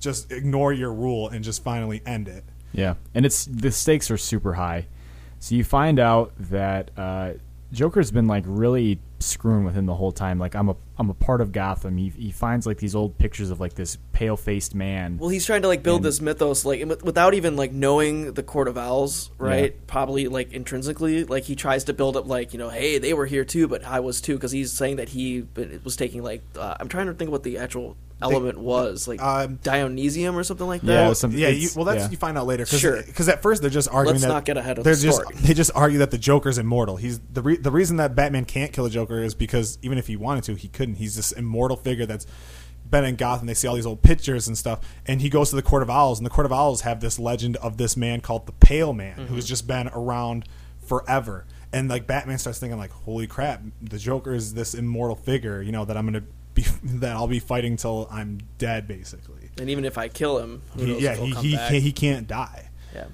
just 0.00 0.30
ignore 0.30 0.72
your 0.72 0.92
rule 0.92 1.28
and 1.28 1.44
just 1.44 1.62
finally 1.62 2.02
end 2.06 2.28
it." 2.28 2.44
Yeah, 2.72 2.94
and 3.14 3.24
it's 3.26 3.44
the 3.46 3.70
stakes 3.70 4.10
are 4.10 4.18
super 4.18 4.54
high. 4.54 4.86
So 5.40 5.54
you 5.54 5.64
find 5.64 5.98
out 5.98 6.32
that 6.38 6.90
uh, 6.96 7.32
Joker's 7.72 8.10
been 8.10 8.26
like 8.26 8.44
really 8.46 9.00
screwing 9.20 9.64
with 9.64 9.74
him 9.74 9.86
the 9.86 9.94
whole 9.94 10.12
time. 10.12 10.38
Like 10.38 10.54
I'm 10.54 10.68
a 10.68 10.76
I'm 10.96 11.10
a 11.10 11.14
part 11.14 11.40
of 11.40 11.52
Gotham. 11.52 11.96
He 11.96 12.08
he 12.10 12.30
finds 12.30 12.66
like 12.66 12.78
these 12.78 12.94
old 12.94 13.18
pictures 13.18 13.50
of 13.50 13.60
like 13.60 13.74
this 13.74 13.98
pale 14.12 14.36
faced 14.36 14.74
man. 14.74 15.18
Well, 15.18 15.28
he's 15.28 15.44
trying 15.46 15.62
to 15.62 15.68
like 15.68 15.82
build 15.82 15.98
And- 15.98 16.04
this 16.06 16.20
mythos, 16.20 16.64
like 16.64 16.84
without 17.02 17.34
even 17.34 17.56
like 17.56 17.72
knowing 17.72 18.32
the 18.34 18.42
Court 18.42 18.68
of 18.68 18.78
Owls, 18.78 19.30
right? 19.38 19.72
Yeah. 19.72 19.80
Probably 19.86 20.28
like 20.28 20.52
intrinsically, 20.52 21.24
like 21.24 21.44
he 21.44 21.56
tries 21.56 21.84
to 21.84 21.92
build 21.92 22.16
up, 22.16 22.26
like 22.26 22.52
you 22.52 22.58
know, 22.58 22.68
hey, 22.70 22.98
they 22.98 23.12
were 23.14 23.26
here 23.26 23.44
too, 23.44 23.68
but 23.68 23.84
I 23.84 24.00
was 24.00 24.20
too, 24.20 24.34
because 24.34 24.52
he's 24.52 24.72
saying 24.72 24.96
that 24.96 25.08
he 25.10 25.46
was 25.84 25.96
taking 25.96 26.22
like 26.22 26.42
uh, 26.56 26.76
I'm 26.78 26.88
trying 26.88 27.06
to 27.06 27.14
think 27.14 27.30
what 27.30 27.42
the 27.42 27.58
actual 27.58 27.96
element 28.20 28.58
was, 28.58 29.06
like 29.06 29.22
Um, 29.22 29.58
Dionysium 29.58 30.34
or 30.34 30.42
something 30.44 30.66
like 30.66 30.82
that. 30.82 30.92
Yeah, 30.92 31.04
Well, 31.06 31.14
some- 31.14 31.32
yeah, 31.32 31.48
you, 31.48 31.68
well, 31.76 31.84
that's 31.84 32.04
yeah. 32.04 32.10
you 32.10 32.16
find 32.16 32.36
out 32.36 32.46
later. 32.46 32.64
Cause, 32.66 32.80
Sure. 32.80 33.02
Because 33.02 33.28
at 33.28 33.42
first 33.42 33.60
they're 33.62 33.70
just 33.70 33.88
arguing 33.88 34.14
Let's 34.14 34.22
that 34.22 34.28
not 34.28 34.44
get 34.44 34.56
ahead 34.56 34.78
of 34.78 34.84
they're 34.84 34.96
the 34.96 35.02
just 35.02 35.20
story. 35.20 35.36
they 35.40 35.54
just 35.54 35.70
argue 35.74 35.98
that 35.98 36.10
the 36.10 36.18
Joker's 36.18 36.58
immortal. 36.58 36.96
He's 36.96 37.20
the 37.32 37.42
re- 37.42 37.56
the 37.56 37.70
reason 37.70 37.96
that 37.98 38.14
Batman 38.14 38.44
can't 38.44 38.72
kill 38.72 38.84
the 38.84 38.90
Joker 38.90 39.22
is 39.22 39.34
because 39.34 39.78
even 39.82 39.98
if 39.98 40.06
he 40.06 40.16
wanted 40.16 40.44
to, 40.44 40.54
he 40.54 40.68
couldn't. 40.68 40.96
He's 40.96 41.14
this 41.16 41.32
immortal 41.32 41.76
figure 41.76 42.06
that's 42.06 42.26
been 42.90 43.04
in 43.04 43.16
Gotham. 43.16 43.46
They 43.46 43.54
see 43.54 43.68
all 43.68 43.74
these 43.74 43.84
old 43.86 44.02
pictures 44.02 44.48
and 44.48 44.56
stuff, 44.56 44.80
and 45.06 45.20
he 45.20 45.28
goes 45.28 45.50
to 45.50 45.56
the 45.56 45.62
Court 45.62 45.82
of 45.82 45.90
Owls, 45.90 46.18
and 46.18 46.24
the 46.26 46.30
Court 46.30 46.46
of 46.46 46.52
Owls 46.52 46.80
have 46.82 47.00
this 47.00 47.18
legend 47.18 47.56
of 47.58 47.76
this 47.76 47.96
man 47.96 48.20
called 48.22 48.46
the 48.46 48.52
Pale 48.52 48.94
Man, 48.94 49.16
Mm-hmm. 49.16 49.34
who's 49.34 49.44
just 49.44 49.66
been 49.66 49.88
around 49.88 50.44
forever. 50.86 51.44
And 51.72 51.88
like 51.90 52.06
Batman 52.06 52.38
starts 52.38 52.58
thinking 52.58 52.78
like, 52.78 52.90
holy 52.90 53.26
crap, 53.26 53.62
the 53.82 53.98
Joker 53.98 54.32
is 54.34 54.54
this 54.54 54.72
immortal 54.74 55.16
figure, 55.16 55.60
you 55.60 55.70
know, 55.70 55.84
that 55.84 55.98
I'm 55.98 56.06
gonna 56.06 56.22
be 56.62 56.66
that 56.98 57.16
I'll 57.16 57.26
be 57.28 57.38
fighting 57.40 57.76
till 57.76 58.08
I'm 58.10 58.38
dead, 58.58 58.86
basically. 58.88 59.50
and 59.60 59.68
even 59.70 59.84
if 59.84 59.98
I 59.98 60.08
kill 60.08 60.38
him, 60.38 60.62
who 60.76 60.84
He, 60.84 60.98
yeah, 61.00 61.12
if 61.12 61.18
he'll 61.18 61.26
he 61.26 61.32
come 61.32 61.44
he 61.44 61.56
back. 61.56 61.72
he 61.72 61.92
can't 61.92 62.26
die. 62.26 62.68
yeah. 62.94 63.06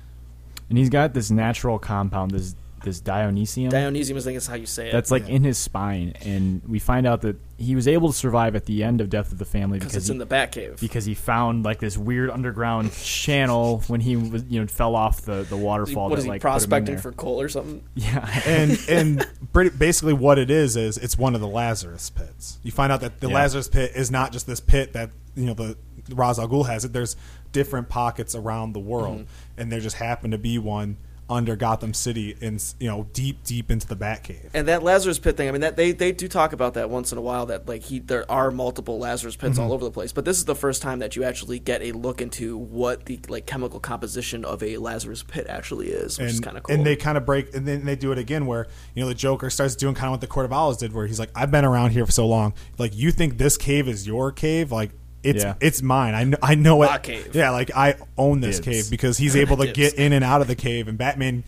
and 0.69 0.79
he's 0.79 0.91
got 0.91 1.15
this 1.15 1.31
natural 1.31 1.79
compound, 1.79 2.31
this 2.33 2.55
this 2.85 3.01
Dionysium. 3.01 3.71
Dionysium, 3.71 4.17
I 4.17 4.21
think 4.21 4.37
is 4.37 4.47
how 4.47 4.55
you 4.55 4.67
say 4.67 4.89
it. 4.89 4.93
that's 4.93 5.11
like 5.11 5.27
Yeah. 5.29 5.35
in 5.37 5.45
his 5.45 5.59
spine, 5.59 6.15
and 6.25 6.63
we 6.69 6.79
find 6.79 7.07
out 7.07 7.23
that 7.23 7.37
he 7.59 7.75
was 7.75 7.87
able 7.89 8.09
to 8.09 8.15
survive 8.15 8.55
at 8.57 8.67
the 8.67 8.83
end 8.85 9.01
of 9.01 9.09
Death 9.11 9.31
of 9.33 9.39
the 9.39 9.45
Family 9.45 9.79
because 9.79 9.93
because 9.93 10.03
it's 10.05 10.09
he, 10.09 10.13
in 10.13 10.19
the 10.19 10.27
Batcave. 10.27 10.81
because 10.81 11.05
he 11.05 11.15
found 11.15 11.65
like 11.65 11.79
this 11.81 11.97
weird 11.97 12.31
underground 12.31 12.93
channel 12.93 13.83
when 13.89 14.01
he 14.01 14.17
was 14.17 14.45
you 14.49 14.61
know 14.61 14.67
fell 14.67 14.95
off 14.97 15.23
the 15.23 15.43
the 15.49 15.57
waterfall. 15.57 16.05
what 16.09 16.17
that, 16.17 16.19
is 16.19 16.25
he 16.25 16.31
like, 16.31 16.41
put 16.43 16.49
him 16.49 16.53
in 16.53 16.53
prospecting 16.61 16.95
there. 16.97 17.03
for 17.03 17.13
coal 17.13 17.41
or 17.41 17.49
something? 17.49 17.83
Yeah, 17.95 18.41
and 18.47 18.79
and 18.89 19.27
pretty- 19.53 19.77
basically 19.77 20.13
what 20.15 20.39
it 20.39 20.51
is 20.51 20.77
is 20.77 20.99
it's 20.99 21.17
one 21.19 21.35
of 21.35 21.41
the 21.41 21.49
Lazarus 21.49 22.11
pits. 22.11 22.59
You 22.63 22.73
find 22.73 22.91
out 22.93 23.01
that 23.01 23.21
the 23.21 23.29
Yeah. 23.29 23.35
Lazarus 23.35 23.69
pit 23.69 23.93
is 23.95 24.11
not 24.11 24.33
just 24.33 24.47
this 24.47 24.61
pit 24.61 24.93
that 24.93 25.11
you 25.35 25.47
know 25.47 25.55
the 25.55 25.77
Ra's 26.11 26.39
al 26.39 26.49
Ghul 26.49 26.67
has 26.67 26.85
it. 26.85 26.93
There's 26.93 27.17
different 27.53 27.89
pockets 27.89 28.35
around 28.35 28.73
the 28.73 28.81
world, 28.81 29.21
Mm-hmm. 29.21 29.61
and 29.61 29.73
there 29.73 29.81
just 29.81 29.97
happened 29.97 30.33
to 30.33 30.39
be 30.39 30.59
one 30.59 30.97
under 31.29 31.57
Gotham 31.57 31.95
City, 31.95 32.37
in 32.41 32.59
you 32.81 32.89
know 32.89 33.07
deep 33.13 33.43
deep 33.45 33.71
into 33.71 33.87
the 33.87 33.97
Batcave. 33.97 34.51
And 34.55 34.69
that 34.69 34.83
Lazarus 34.83 35.19
pit 35.19 35.37
thing, 35.37 35.49
I 35.49 35.53
mean, 35.53 35.63
that 35.63 35.77
they, 35.77 35.93
they 35.93 36.13
do 36.13 36.29
talk 36.29 36.53
about 36.53 36.75
that 36.75 36.91
once 36.91 37.13
in 37.13 37.19
a 37.19 37.21
while. 37.21 37.47
That 37.47 37.67
like 37.69 37.83
he 37.85 37.99
there 37.99 38.31
are 38.31 38.51
multiple 38.51 38.99
Lazarus 38.99 39.37
pits 39.37 39.55
Mm-hmm. 39.55 39.63
all 39.63 39.73
over 39.73 39.85
the 39.85 39.91
place, 39.91 40.13
but 40.13 40.25
this 40.25 40.39
is 40.39 40.45
the 40.45 40.55
first 40.55 40.83
time 40.83 40.99
that 40.99 41.17
you 41.17 41.25
actually 41.25 41.59
get 41.59 41.83
a 41.83 41.93
look 41.93 42.21
into 42.21 42.57
what 42.57 43.07
the 43.07 43.21
like 43.29 43.47
chemical 43.47 43.81
composition 43.81 44.45
of 44.45 44.63
a 44.63 44.77
Lazarus 44.79 45.23
pit 45.23 45.47
actually 45.49 45.89
is, 45.89 46.19
which 46.19 46.31
is 46.31 46.41
kind 46.41 46.57
of 46.57 46.63
cool. 46.65 46.75
and 46.75 46.85
they 46.85 46.97
kind 46.97 47.17
of 47.17 47.25
break 47.25 47.55
and 47.55 47.67
then 47.67 47.85
they 47.85 47.97
do 47.97 48.13
it 48.13 48.19
again 48.19 48.47
where 48.47 48.67
you 48.95 49.03
know 49.03 49.09
the 49.09 49.15
joker 49.15 49.49
starts 49.51 49.77
doing 49.77 49.95
kind 49.95 50.07
of 50.07 50.11
what 50.13 50.21
the 50.21 50.27
court 50.27 50.45
of 50.47 50.53
owls 50.53 50.77
did 50.77 50.93
where 50.93 51.07
he's 51.07 51.19
like 51.19 51.31
i've 51.35 51.51
been 51.51 51.65
around 51.65 51.91
here 51.91 52.05
for 52.07 52.13
so 52.13 52.27
long 52.27 52.53
like 52.79 52.95
you 52.95 53.11
think 53.11 53.39
this 53.39 53.57
cave 53.57 53.89
is 53.89 54.07
your 54.07 54.33
cave 54.33 54.73
like 54.73 54.91
it's 55.25 55.43
Yeah. 55.45 55.55
it's 55.61 55.83
mine 55.83 56.15
i 56.15 56.25
know 56.25 56.39
i 56.43 56.55
know 56.55 56.83
it 56.83 56.87
My 56.87 56.99
cave. 56.99 57.35
yeah 57.35 57.51
like 57.51 57.75
i 57.75 57.97
own 58.17 58.41
this 58.41 58.57
Dibs. 58.61 58.65
cave 58.65 58.91
because 58.91 59.19
he's 59.19 59.35
able 59.37 59.57
to 59.59 59.65
Dibs. 59.67 59.77
get 59.77 59.95
in 59.95 60.13
and 60.13 60.25
out 60.25 60.41
of 60.41 60.47
the 60.49 60.57
cave 60.57 60.87
and 60.89 60.97
batman 60.99 61.45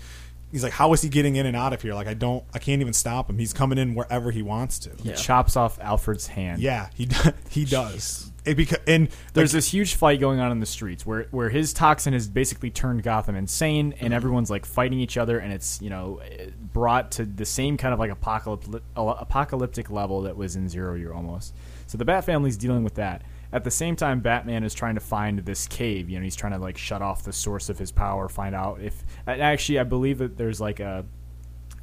he's 0.52 0.62
like 0.62 0.72
how 0.72 0.92
is 0.92 1.02
he 1.02 1.08
getting 1.08 1.36
in 1.36 1.46
and 1.46 1.56
out 1.56 1.72
of 1.72 1.82
here 1.82 1.94
like 1.94 2.06
i 2.06 2.14
don't 2.14 2.42
i 2.54 2.58
can't 2.58 2.80
even 2.80 2.92
stop 2.92 3.28
him 3.28 3.38
he's 3.38 3.52
coming 3.52 3.78
in 3.78 3.94
wherever 3.94 4.30
he 4.30 4.42
wants 4.42 4.78
to 4.80 4.90
he 5.02 5.10
Yeah. 5.10 5.14
chops 5.14 5.56
off 5.56 5.78
Alfred's 5.80 6.28
hand. 6.28 6.62
yeah 6.62 6.88
he 6.94 7.06
do- 7.06 7.32
he 7.50 7.64
does 7.64 8.30
it 8.46 8.56
beca- 8.56 8.78
and 8.86 9.08
There's 9.34 9.52
like, 9.52 9.58
this 9.58 9.72
huge 9.72 9.94
fight 9.96 10.20
going 10.20 10.38
on 10.38 10.52
in 10.52 10.60
the 10.60 10.66
streets 10.66 11.04
where 11.04 11.26
where 11.32 11.48
his 11.50 11.72
toxin 11.72 12.12
has 12.12 12.28
basically 12.28 12.70
turned 12.70 13.02
Gotham 13.02 13.34
insane, 13.34 13.92
and 13.94 14.00
mm-hmm. 14.00 14.12
everyone's 14.12 14.50
like 14.50 14.64
fighting 14.64 15.00
each 15.00 15.16
other, 15.16 15.38
and 15.40 15.52
it's 15.52 15.82
you 15.82 15.90
know 15.90 16.20
eh, 16.24 16.50
brought 16.72 17.10
to 17.12 17.24
the 17.24 17.44
same 17.44 17.76
kind 17.76 17.92
of 17.92 17.98
like 17.98 18.12
apocalyptic 18.12 18.82
apocalyptic 18.96 19.90
level 19.90 20.22
that 20.22 20.36
was 20.36 20.56
in 20.56 20.68
Zero 20.68 20.94
Year 20.94 21.12
almost. 21.12 21.54
So 21.86 21.98
the 21.98 22.04
Bat 22.04 22.24
family's 22.24 22.56
dealing 22.56 22.84
with 22.84 22.94
that. 22.94 23.22
At 23.56 23.64
the 23.64 23.70
same 23.70 23.96
time, 23.96 24.20
Batman 24.20 24.64
is 24.64 24.74
trying 24.74 24.96
to 24.96 25.00
find 25.00 25.38
this 25.38 25.66
cave. 25.66 26.10
You 26.10 26.18
know, 26.18 26.24
he's 26.24 26.36
trying 26.36 26.52
to 26.52 26.58
like 26.58 26.76
shut 26.76 27.00
off 27.00 27.24
the 27.24 27.32
source 27.32 27.70
of 27.70 27.78
his 27.78 27.90
power, 27.90 28.28
find 28.28 28.54
out 28.54 28.80
if. 28.82 29.02
Actually, 29.26 29.78
I 29.78 29.84
believe 29.84 30.18
that 30.18 30.36
there's 30.36 30.60
like 30.60 30.78
a 30.78 31.04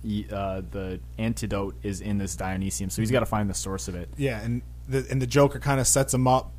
Uh, 0.05 0.61
the 0.71 0.99
antidote 1.17 1.75
is 1.81 2.01
in 2.01 2.17
this 2.17 2.35
Dionysium, 2.35 2.91
so 2.91 3.01
he's 3.01 3.09
got 3.09 3.21
to 3.21 3.25
find 3.25 3.49
the 3.49 3.53
source 3.53 3.87
of 3.87 3.95
it. 3.95 4.09
Yeah, 4.17 4.45
and 4.45 4.61
the 4.87 5.07
and 5.09 5.21
the 5.21 5.27
Joker 5.27 5.59
kind 5.59 5.79
of 5.79 5.87
sets 5.87 6.13
him 6.13 6.27
up 6.27 6.51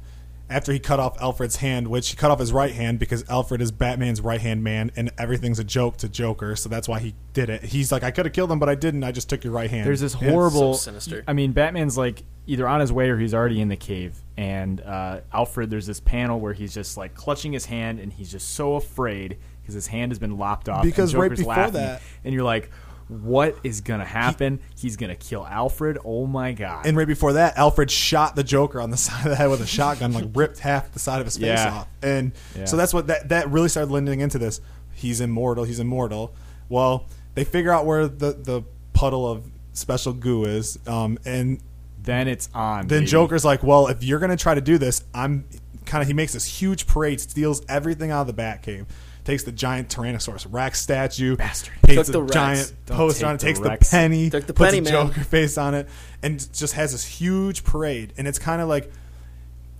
after 0.51 0.73
he 0.73 0.79
cut 0.79 1.01
off 1.01 1.21
Alfred's 1.21 1.57
hand, 1.57 1.89
which 1.89 2.11
he 2.11 2.17
cut 2.17 2.31
off 2.31 2.39
his 2.39 2.53
right 2.53 2.73
hand 2.73 2.99
because 2.99 3.29
Alfred 3.31 3.61
is 3.63 3.73
Batman's 3.73 4.21
right 4.21 4.41
hand 4.41 4.63
man, 4.63 4.91
and 4.95 5.11
everything's 5.19 5.59
a 5.59 5.65
joke 5.65 5.97
to 5.99 6.09
Joker, 6.09 6.55
so 6.57 6.69
that's 6.69 6.87
why 6.89 6.99
he 7.01 7.15
did 7.33 7.49
it. 7.51 7.63
He's 7.65 7.91
like, 7.91 8.03
I 8.03 8.11
could 8.11 8.27
have 8.27 8.33
killed 8.35 8.53
him, 8.53 8.59
but 8.59 8.69
I 8.69 8.75
didn't. 8.75 9.05
I 9.05 9.13
just 9.13 9.29
took 9.31 9.43
your 9.43 9.53
right 9.53 9.71
hand. 9.71 9.87
There's 9.87 10.01
this 10.01 10.13
horrible. 10.15 10.75
So 10.75 10.91
sinister. 10.91 11.25
I 11.27 11.33
mean, 11.33 11.53
Batman's 11.53 11.97
like 11.97 12.23
either 12.47 12.69
on 12.69 12.81
his 12.81 12.93
way 12.93 13.09
or 13.09 13.19
he's 13.19 13.33
already 13.33 13.61
in 13.61 13.69
the 13.69 13.77
cave. 13.77 14.19
And 14.37 14.81
uh, 14.83 15.21
Alfred, 15.33 15.71
there's 15.71 15.87
this 15.87 16.01
panel 16.01 16.39
where 16.41 16.53
he's 16.53 16.75
just 16.75 16.97
like 16.97 17.15
clutching 17.15 17.53
his 17.53 17.65
hand, 17.67 17.99
and 18.01 18.13
he's 18.13 18.31
just 18.31 18.51
so 18.55 18.75
afraid 18.75 19.39
because 19.63 19.75
his 19.75 19.87
hand 19.87 20.13
has 20.13 20.19
been 20.19 20.37
lopped 20.37 20.69
off. 20.69 20.83
and 20.83 20.91
Because 20.93 21.15
right 21.15 21.31
before 21.31 21.55
laughing, 21.55 21.73
that- 21.75 22.03
and 22.23 22.35
you're 22.35 22.45
like, 22.45 22.71
what 23.09 23.57
is 23.63 23.81
gonna 23.81 24.05
happen? 24.05 24.61
he's 24.79 24.97
gonna 24.97 25.17
kill 25.17 25.47
Alfred. 25.47 25.99
Oh 26.05 26.27
my 26.27 26.53
god! 26.53 26.87
And 26.87 26.97
right 26.97 27.07
before 27.07 27.35
that, 27.35 27.57
Alfred 27.59 27.91
shot 27.91 28.37
the 28.37 28.45
Joker 28.45 28.81
on 28.81 28.91
the 28.91 28.97
side 28.99 29.25
of 29.25 29.31
the 29.31 29.37
head 29.37 29.49
with 29.51 29.61
a 29.61 29.67
shotgun, 29.67 30.13
like 30.13 30.27
ripped 30.35 30.59
half 30.61 30.93
the 30.93 30.99
side 30.99 31.21
of 31.21 31.27
his 31.27 31.37
face 31.37 31.47
Yeah. 31.59 31.73
off. 31.73 31.89
And 32.03 32.33
Yeah. 32.57 32.65
so 32.65 32.77
that's 32.77 32.95
what 32.95 33.07
that 33.09 33.29
that 33.31 33.51
really 33.51 33.69
started 33.69 33.91
lending 33.93 34.21
into 34.21 34.39
this. 34.39 34.61
He's 34.95 35.21
immortal. 35.21 35.65
He's 35.65 35.81
immortal. 35.81 36.35
Well, 36.69 37.07
they 37.35 37.45
figure 37.45 37.73
out 37.73 37.85
where 37.87 38.07
the 38.09 38.33
the 38.33 38.63
puddle 38.93 39.31
of 39.31 39.45
special 39.73 40.13
goo 40.13 40.45
is, 40.45 40.79
um, 40.87 41.19
and 41.25 41.61
then 42.03 42.29
it's 42.29 42.49
on. 42.55 42.87
then 42.87 43.01
baby. 43.01 43.07
Joker's 43.11 43.45
like, 43.45 43.63
"Well, 43.63 43.89
if 43.89 44.03
you're 44.05 44.19
gonna 44.21 44.37
try 44.37 44.55
to 44.55 44.61
do 44.61 44.79
this, 44.79 45.03
I'm 45.15 45.45
kind 45.85 46.01
of." 46.01 46.07
He 46.09 46.15
makes 46.15 46.33
this 46.33 46.45
huge 46.45 46.87
parade, 46.87 47.21
steals 47.21 47.63
everything 47.69 48.11
out 48.11 48.29
of 48.29 48.35
the 48.37 48.41
Batcave, 48.43 48.87
takes 49.25 49.43
the 49.45 49.53
giant 49.53 49.89
Tyrannosaurus 49.89 50.47
Rex 50.51 50.81
statue, 50.81 51.37
Bastard. 51.37 51.75
paints 51.83 52.09
Took 52.09 52.13
the 52.13 52.19
a 52.19 52.23
Rex. 52.23 52.35
giant 52.35 52.73
Don't 52.87 52.97
poster 52.97 53.21
take 53.21 53.29
on 53.29 53.35
it, 53.35 53.39
the 53.39 53.47
takes 53.47 53.61
Rex. 53.61 53.91
the 53.91 53.97
penny, 53.97 54.31
Took 54.31 54.47
the 54.47 54.55
puts 54.55 54.71
penny, 54.71 54.79
a 54.79 54.83
man. 54.83 55.09
Joker 55.09 55.25
face 55.25 55.59
on 55.59 55.75
it, 55.75 55.89
and 56.23 56.53
just 56.53 56.75
has 56.75 56.93
this 56.93 57.05
huge 57.05 57.65
parade. 57.65 58.13
And 58.17 58.29
it's 58.29 58.39
kind 58.39 58.61
of 58.61 58.69
like 58.69 58.91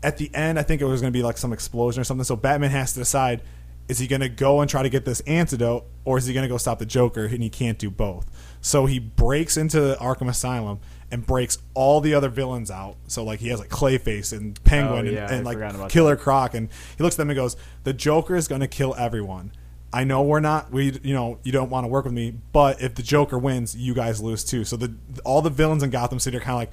at 0.03 0.19
the 0.19 0.35
end, 0.35 0.59
I 0.59 0.63
think 0.63 0.83
it 0.83 0.85
was 0.85 1.01
going 1.01 1.13
to 1.13 1.17
be 1.17 1.23
like 1.23 1.39
some 1.39 1.53
explosion 1.53 2.01
or 2.01 2.05
something. 2.05 2.25
So 2.25 2.37
Batman 2.37 2.71
has 2.71 2.93
to 2.95 3.01
decide: 3.01 3.43
is 3.89 3.99
he 3.99 4.07
going 4.07 4.21
to 4.21 4.29
go 4.29 4.61
and 4.61 4.71
try 4.71 4.83
to 4.83 4.89
get 4.91 5.05
this 5.05 5.21
antidote, 5.21 5.85
or 6.05 6.19
is 6.19 6.27
he 6.27 6.35
going 6.35 6.45
to 6.45 6.49
go 6.49 6.59
stop 6.59 6.79
the 6.79 6.87
Joker? 6.87 7.25
And 7.25 7.43
he 7.43 7.51
can't 7.51 7.79
do 7.79 7.91
both. 7.91 8.27
So 8.61 8.87
he 8.87 8.99
breaks 8.99 9.57
into 9.57 9.81
the 9.81 9.97
Arkham 9.97 10.29
Asylum 10.29 10.81
and 11.11 11.27
breaks 11.27 11.59
all 11.75 12.01
the 12.01 12.15
other 12.15 12.29
villains 12.29 12.71
out. 12.71 12.97
So 13.07 13.23
like 13.25 13.41
he 13.41 13.49
has 13.49 13.61
like 13.61 13.69
Clayface 13.71 14.37
and 14.37 14.63
Penguin 14.65 15.09
Oh, 15.09 15.11
yeah, 15.11 15.25
and, 15.25 15.33
and 15.37 15.45
like 15.47 15.57
forgot 15.57 15.75
about 15.75 15.91
Killer 15.91 16.17
Croc, 16.17 16.55
and 16.55 16.69
he 16.97 17.03
looks 17.03 17.15
at 17.17 17.19
them 17.19 17.31
and 17.31 17.37
goes, 17.37 17.57
"The 17.85 17.93
Joker 17.93 18.37
is 18.37 18.49
going 18.49 18.61
to 18.61 18.69
kill 18.69 18.95
everyone." 18.97 19.53
I 19.93 20.03
know 20.03 20.23
we're 20.23 20.41
not 20.41 20.73
we 20.73 20.99
you 21.05 21.15
know 21.15 21.39
you 21.45 21.53
don't 21.53 21.71
want 21.71 21.85
to 21.85 21.89
work 21.89 22.05
with 22.05 22.15
me, 22.15 22.35
but 22.53 22.83
if 22.83 22.95
the 22.97 23.03
Joker 23.03 23.39
wins, 23.39 23.77
you 23.77 23.95
guys 23.95 24.21
lose 24.21 24.43
too. 24.45 24.65
So 24.65 24.77
the 24.77 24.95
all 25.25 25.41
the 25.41 25.51
villains 25.51 25.83
in 25.85 25.91
Gotham 25.91 26.19
City 26.19 26.37
are 26.37 26.41
kind 26.41 26.53
of 26.55 26.59
like, 26.59 26.73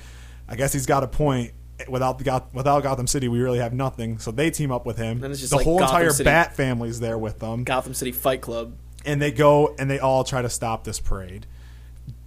I 0.50 0.56
guess 0.56 0.74
he's 0.74 0.86
got 0.88 1.04
a 1.04 1.08
point. 1.08 1.52
Without 1.88 2.20
the 2.20 2.24
Goth- 2.24 2.54
without 2.54 2.84
Gotham 2.84 3.08
City, 3.08 3.28
we 3.28 3.40
really 3.40 3.58
have 3.60 3.74
nothing. 3.74 4.20
So 4.20 4.30
they 4.32 4.52
team 4.52 4.72
up 4.72 4.86
with 4.86 4.98
him. 4.98 5.20
Then 5.20 5.32
it's 5.32 5.40
just 5.40 5.50
the 5.52 5.58
like 5.58 5.66
whole 5.66 5.80
Gotham 5.80 5.96
entire 5.98 6.10
City- 6.12 6.26
Bat 6.26 6.56
family's 6.56 7.00
there 7.00 7.18
with 7.18 7.40
them, 7.40 7.64
Gotham 7.64 7.94
City 7.96 8.12
Fight 8.12 8.42
Club. 8.42 8.74
and 9.06 9.20
they 9.22 9.32
go 9.32 9.76
and 9.80 9.90
they 9.90 9.98
all 10.00 10.24
try 10.24 10.42
to 10.44 10.50
stop 10.50 10.84
this 10.84 11.00
parade. 11.00 11.46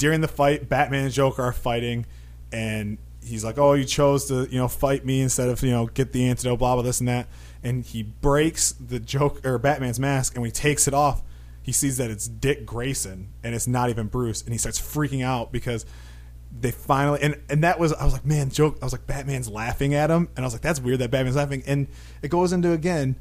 During 0.05 0.21
the 0.21 0.29
fight, 0.29 0.69
Batman 0.69 1.07
and 1.07 1.15
Joker 1.15 1.41
are 1.41 1.53
fighting, 1.55 2.05
and 2.53 2.99
he's 3.25 3.43
like, 3.43 3.57
"Oh, 3.57 3.73
you 3.73 3.87
chose 3.87 4.27
to 4.27 4.47
you 4.51 4.59
know 4.59 4.69
fight 4.69 5.03
me 5.07 5.23
instead 5.23 5.49
of 5.49 5.63
you 5.63 5.71
know 5.71 5.87
get 5.87 6.13
the 6.13 6.29
antidote, 6.29 6.59
blah 6.59 6.75
blah 6.75 6.83
this 6.83 7.01
and 7.01 7.09
that." 7.09 7.27
And 7.63 7.83
he 7.83 8.03
breaks 8.03 8.73
the 8.73 9.01
Joker 9.01 9.55
or 9.55 9.59
Batman's 9.59 9.99
mask, 9.99 10.35
and 10.35 10.43
when 10.43 10.49
he 10.49 10.53
takes 10.53 10.87
it 10.87 10.93
off, 10.93 11.23
he 11.63 11.73
sees 11.73 11.97
that 11.97 12.11
it's 12.11 12.29
Dick 12.29 12.67
Grayson, 12.67 13.31
and 13.43 13.55
it's 13.55 13.67
not 13.67 13.89
even 13.89 14.09
Bruce, 14.09 14.43
and 14.43 14.53
he 14.53 14.59
starts 14.59 14.79
freaking 14.79 15.25
out 15.25 15.53
because 15.53 15.87
they 16.61 16.71
finally 16.71 17.21
and 17.23 17.41
and 17.49 17.65
that 17.65 17.81
was 17.81 17.95
I 17.95 18.05
was 18.05 18.13
like, 18.13 18.27
man, 18.27 18.51
joke. 18.51 18.77
I 18.83 18.85
was 18.85 18.93
like, 18.93 19.07
Batman's 19.07 19.49
laughing 19.49 19.95
at 19.95 20.11
him, 20.11 20.29
and 20.37 20.45
I 20.45 20.47
was 20.47 20.53
like, 20.53 20.61
that's 20.61 20.81
weird 20.81 20.99
that 20.99 21.13
Batman's 21.13 21.37
laughing, 21.37 21.63
and 21.67 21.89
it 22.21 22.29
goes 22.29 22.53
into 22.53 22.73
again 22.73 23.17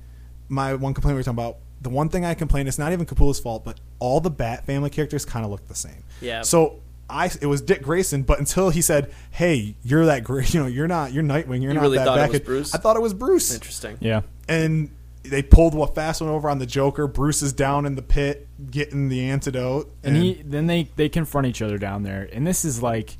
my 0.49 0.73
one 0.73 0.93
complaint 0.93 1.15
we 1.15 1.19
were 1.19 1.23
talking 1.23 1.39
about. 1.39 1.59
The 1.83 1.89
one 1.89 2.09
thing 2.09 2.25
I 2.25 2.33
complain, 2.33 2.67
it's 2.67 2.79
not 2.79 2.91
even 2.93 3.05
Capullo's 3.05 3.39
fault, 3.39 3.63
but 3.63 3.79
all 3.99 4.19
the 4.19 4.31
Bat 4.31 4.65
family 4.65 4.89
characters 4.89 5.25
kind 5.25 5.45
of 5.45 5.51
look 5.51 5.67
the 5.67 5.75
same. 5.75 6.03
Yeah. 6.21 6.41
So 6.41 6.79
I, 7.09 7.29
it 7.41 7.45
was 7.45 7.61
Dick 7.61 7.83
Grayson, 7.83 8.23
but 8.23 8.39
until 8.39 8.69
he 8.71 8.81
said, 8.81 9.13
"Hey, 9.31 9.75
you're 9.83 10.05
that 10.05 10.23
great, 10.23 10.53
you 10.55 10.61
know, 10.61 10.67
you're 10.67 10.87
not, 10.87 11.11
you're 11.13 11.23
Nightwing, 11.23 11.61
you're 11.61 11.71
You 11.71 11.73
not 11.75 11.81
really 11.81 11.97
that 11.97 12.05
thought 12.05 12.19
it 12.19 12.31
was. 12.31 12.39
Bruce? 12.39 12.73
I 12.73 12.77
thought 12.79 12.95
it 12.95 13.01
was 13.01 13.13
Bruce 13.13 13.53
Interesting. 13.53 13.97
yeah. 13.99 14.21
and 14.47 14.89
they 15.23 15.41
pulled 15.41 15.73
what 15.73 15.95
fast 15.95 16.19
one 16.19 16.29
over 16.29 16.49
on 16.49 16.59
the 16.59 16.65
Joker. 16.65 17.07
Bruce 17.07 17.41
is 17.41 17.53
down 17.53 17.85
in 17.85 17.95
the 17.95 18.01
pit 18.01 18.45
getting 18.69 19.07
the 19.09 19.29
antidote, 19.29 19.89
and 20.03 20.17
he 20.17 20.41
then 20.45 20.67
they 20.67 20.89
they 20.95 21.07
confront 21.09 21.47
each 21.47 21.61
other 21.61 21.77
down 21.77 22.03
there 22.03 22.27
and 22.33 22.45
this 22.47 22.65
is 22.65 22.81
like 22.83 23.15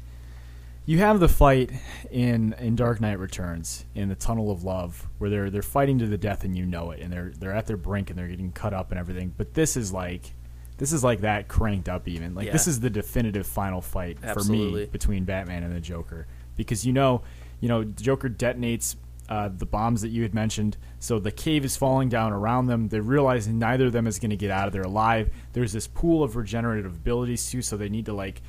you 0.86 0.98
have 1.00 1.20
the 1.20 1.30
fight 1.30 1.72
in 2.12 2.54
in 2.60 2.76
Dark 2.76 3.00
Knight 3.00 3.20
Returns 3.20 3.86
in 3.96 4.10
the 4.10 4.16
Tunnel 4.16 4.52
of 4.52 4.64
Love 4.64 5.08
where 5.18 5.30
they're 5.30 5.50
they're 5.50 5.62
fighting 5.62 6.00
to 6.00 6.08
the 6.08 6.18
death 6.18 6.44
and 6.44 6.58
you 6.58 6.66
know 6.66 6.92
it 6.92 7.00
and 7.02 7.12
they're 7.12 7.32
they're 7.40 7.54
at 7.54 7.68
their 7.68 7.78
brink 7.78 8.10
and 8.10 8.20
they're 8.20 8.28
getting 8.28 8.52
cut 8.52 8.74
up 8.74 8.92
and 8.92 9.00
everything 9.00 9.34
but 9.38 9.54
this 9.54 9.78
is 9.78 9.94
like 9.94 10.34
this 10.78 10.92
is 10.92 11.04
like 11.04 11.22
that 11.22 11.48
cranked 11.48 11.88
up 11.88 12.08
even 12.08 12.34
like 12.36 12.48
this 12.52 12.68
is 12.68 12.80
the 12.80 12.90
definitive 12.90 13.48
final 13.48 13.82
fight 13.82 14.18
for 14.20 14.44
me 14.52 14.86
between 14.92 15.24
Batman 15.24 15.64
and 15.64 15.74
the 15.74 15.80
Joker 15.80 16.28
because 16.56 16.86
you 16.86 16.94
know 16.94 17.22
you 17.60 17.70
know 17.70 17.84
Joker 17.84 18.30
detonates 18.30 18.96
uh, 19.30 19.50
the 19.56 19.66
bombs 19.66 20.02
that 20.02 20.10
you 20.10 20.22
had 20.22 20.34
mentioned. 20.34 20.76
So 21.00 21.18
the 21.18 21.32
cave 21.32 21.64
is 21.64 21.78
falling 21.78 22.10
down 22.10 22.34
around 22.34 22.68
them. 22.68 22.90
They 22.90 23.00
realize 23.00 23.48
neither 23.48 23.86
of 23.86 23.94
them 23.94 24.06
is 24.06 24.20
going 24.20 24.32
to 24.32 24.36
get 24.36 24.52
out 24.52 24.68
of 24.68 24.74
there 24.74 24.82
alive. 24.82 25.30
There's 25.54 25.72
this 25.72 25.88
pool 25.88 26.24
of 26.24 26.36
regenerative 26.36 26.94
abilities 26.94 27.50
too, 27.50 27.62
so 27.62 27.78
they 27.78 27.90
need 27.90 28.06
to 28.08 28.14
like 28.14 28.42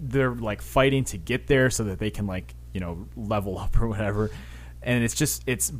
they're 0.00 0.34
like 0.34 0.62
fighting 0.62 1.04
to 1.04 1.16
get 1.18 1.46
there 1.46 1.70
so 1.70 1.84
that 1.84 1.98
they 1.98 2.10
can 2.10 2.26
like 2.26 2.54
you 2.72 2.80
know 2.80 3.06
level 3.16 3.58
up 3.58 3.80
or 3.80 3.88
whatever. 3.88 4.30
And 4.82 5.02
it's 5.04 5.14
just 5.14 5.42
it's 5.46 5.72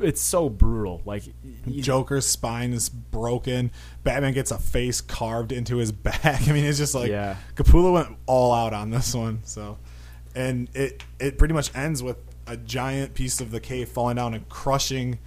it's 0.00 0.20
so 0.20 0.48
brutal. 0.48 1.02
Like 1.04 1.22
Joker's 1.70 2.26
spine 2.26 2.72
is 2.72 2.88
broken. 2.88 3.70
Batman 4.02 4.32
gets 4.34 4.50
a 4.50 4.58
face 4.58 5.00
carved 5.00 5.52
into 5.52 5.76
his 5.76 5.92
back. 5.92 6.24
I 6.48 6.52
mean, 6.52 6.64
it's 6.64 6.78
just 6.78 6.94
like 6.94 7.10
Yeah. 7.10 7.36
Capullo 7.54 7.92
went 7.92 8.16
all 8.26 8.52
out 8.52 8.72
on 8.72 8.90
this 8.90 9.14
one. 9.14 9.40
So, 9.44 9.78
and 10.34 10.68
it 10.74 11.02
it 11.20 11.38
pretty 11.38 11.54
much 11.54 11.74
ends 11.76 12.02
with 12.02 12.16
a 12.46 12.56
giant 12.56 13.14
piece 13.14 13.40
of 13.40 13.50
the 13.52 13.60
cave 13.60 13.88
falling 13.88 14.16
down 14.16 14.34
and 14.34 14.48
crushing 14.48 15.18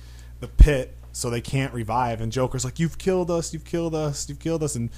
the 0.42 0.48
pit, 0.48 0.96
so 1.14 1.30
they 1.30 1.42
can't 1.42 1.74
revive. 1.74 2.20
And 2.22 2.32
Joker's 2.32 2.66
like, 2.66 2.78
"You've 2.78 2.98
killed 2.98 3.32
us. 3.32 3.54
You've 3.54 3.66
killed 3.66 3.96
us. 3.96 4.28
You've 4.28 4.40
killed 4.40 4.62
us." 4.64 4.76
And 4.76 4.90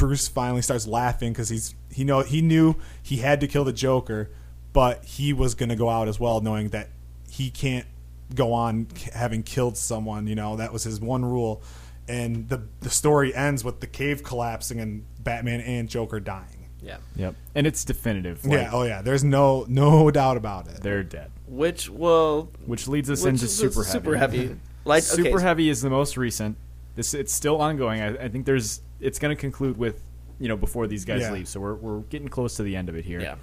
Bruce 0.00 0.28
finally 0.28 0.62
starts 0.62 0.86
laughing 0.86 1.30
because 1.30 1.50
he's 1.50 1.74
he 1.92 2.04
know 2.04 2.22
he 2.22 2.40
knew 2.40 2.74
he 3.02 3.18
had 3.18 3.38
to 3.42 3.46
kill 3.46 3.64
the 3.64 3.72
Joker, 3.72 4.30
but 4.72 5.04
he 5.04 5.34
was 5.34 5.54
going 5.54 5.68
to 5.68 5.76
go 5.76 5.90
out 5.90 6.08
as 6.08 6.18
well, 6.18 6.40
knowing 6.40 6.70
that 6.70 6.88
he 7.30 7.50
can't 7.50 7.86
go 8.34 8.54
on 8.54 8.86
having 9.12 9.42
killed 9.42 9.76
someone. 9.76 10.26
You 10.26 10.34
know 10.34 10.56
that 10.56 10.72
was 10.72 10.84
his 10.84 11.00
one 11.00 11.22
rule, 11.22 11.62
and 12.08 12.48
the 12.48 12.62
the 12.80 12.88
story 12.88 13.34
ends 13.34 13.62
with 13.62 13.80
the 13.80 13.86
cave 13.86 14.22
collapsing 14.22 14.80
and 14.80 15.04
Batman 15.22 15.60
and 15.60 15.86
Joker 15.86 16.18
dying. 16.18 16.70
Yeah. 16.82 16.96
Yep. 17.16 17.34
And 17.54 17.66
it's 17.66 17.84
definitive. 17.84 18.42
Like, 18.46 18.52
yeah, 18.52 18.70
oh 18.72 18.84
yeah. 18.84 19.02
There's 19.02 19.22
no 19.22 19.66
no 19.68 20.10
doubt 20.10 20.38
about 20.38 20.66
it. 20.68 20.82
They're 20.82 21.02
dead. 21.02 21.30
Which 21.46 21.90
will 21.90 22.48
Which 22.64 22.88
leads 22.88 23.10
us 23.10 23.22
which 23.22 23.32
into 23.32 23.48
super 23.48 23.84
heavy. 23.84 23.92
super 23.92 24.16
heavy. 24.16 24.56
Like 24.86 25.02
okay, 25.12 25.24
Super 25.24 25.40
Heavy 25.40 25.68
is 25.68 25.82
the 25.82 25.90
most 25.90 26.16
recent. 26.16 26.56
This 26.94 27.12
it's 27.12 27.34
still 27.34 27.60
ongoing. 27.60 28.00
I, 28.00 28.16
I 28.16 28.28
think 28.28 28.46
there's 28.46 28.80
it's 29.00 29.18
going 29.18 29.34
to 29.34 29.40
conclude 29.40 29.76
with 29.76 30.02
you 30.38 30.48
know 30.48 30.56
before 30.56 30.86
these 30.86 31.04
guys 31.04 31.20
Yeah. 31.22 31.32
leave. 31.32 31.48
So 31.48 31.60
we're 31.60 31.74
we're 31.74 32.00
getting 32.00 32.28
close 32.28 32.56
to 32.56 32.62
the 32.62 32.76
end 32.76 32.88
of 32.88 32.96
it 32.96 33.04
here. 33.04 33.20
Yeah. 33.20 33.36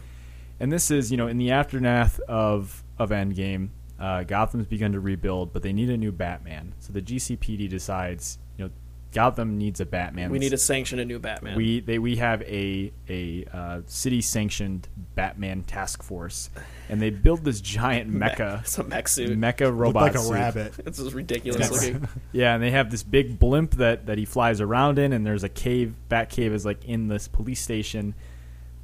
And 0.60 0.72
this 0.72 0.90
is 0.92 1.12
you 1.12 1.18
know 1.18 1.28
in 1.28 1.38
the 1.38 1.52
aftermath 1.52 2.20
of 2.22 2.84
of 2.98 3.12
Endgame, 3.12 3.70
uh, 4.00 4.24
Gotham's 4.24 4.66
begun 4.66 4.92
to 4.94 5.00
rebuild, 5.00 5.54
but 5.54 5.62
they 5.62 5.74
need 5.74 5.90
a 5.90 5.98
new 5.98 6.12
Batman. 6.12 6.74
So 6.80 6.92
the 6.94 7.02
GCPD 7.02 7.70
decides 7.70 8.40
you 8.40 8.47
know 8.47 8.47
Gotham 9.14 9.58
needs 9.58 9.80
a 9.80 9.86
Batman. 9.86 10.30
We 10.30 10.38
need 10.40 10.50
to 10.50 10.58
sanction 10.58 11.00
a 11.00 11.06
new 11.06 11.18
Batman. 11.18 11.56
We 11.56 11.80
they 11.80 11.98
we 11.98 12.18
have 12.18 12.42
a 12.44 12.92
a 13.10 13.46
uh, 13.52 13.82
city 13.86 14.22
sanctioned 14.22 14.88
Batman 15.16 15.64
task 15.64 16.04
force, 16.04 16.50
and 16.90 17.02
they 17.02 17.10
build 17.10 17.44
this 17.46 17.62
giant 17.62 18.12
mecha 18.14 18.62
It's 18.62 18.78
a 18.78 18.84
mech 18.84 19.08
suit. 19.08 19.38
mecha 19.40 19.62
Looked 19.62 19.78
robot 19.78 20.02
like 20.04 20.16
a 20.16 20.20
suit. 20.20 20.34
rabbit. 20.34 20.74
It's 20.86 21.00
just 21.00 21.16
ridiculous 21.16 21.60
Yes. 21.60 21.72
looking. 21.72 22.08
Yeah, 22.32 22.54
and 22.54 22.62
they 22.62 22.72
have 22.72 22.92
this 22.92 23.02
big 23.04 23.40
blimp 23.40 23.76
that, 23.76 24.06
that 24.08 24.18
he 24.18 24.26
flies 24.26 24.62
around 24.62 25.00
in, 25.00 25.14
and 25.14 25.26
there's 25.26 25.44
a 25.44 25.50
cave. 25.50 25.96
Bat 26.10 26.30
cave 26.30 26.54
is 26.54 26.66
like 26.66 26.84
in 26.86 27.08
this 27.08 27.28
police 27.28 27.62
station. 27.62 28.14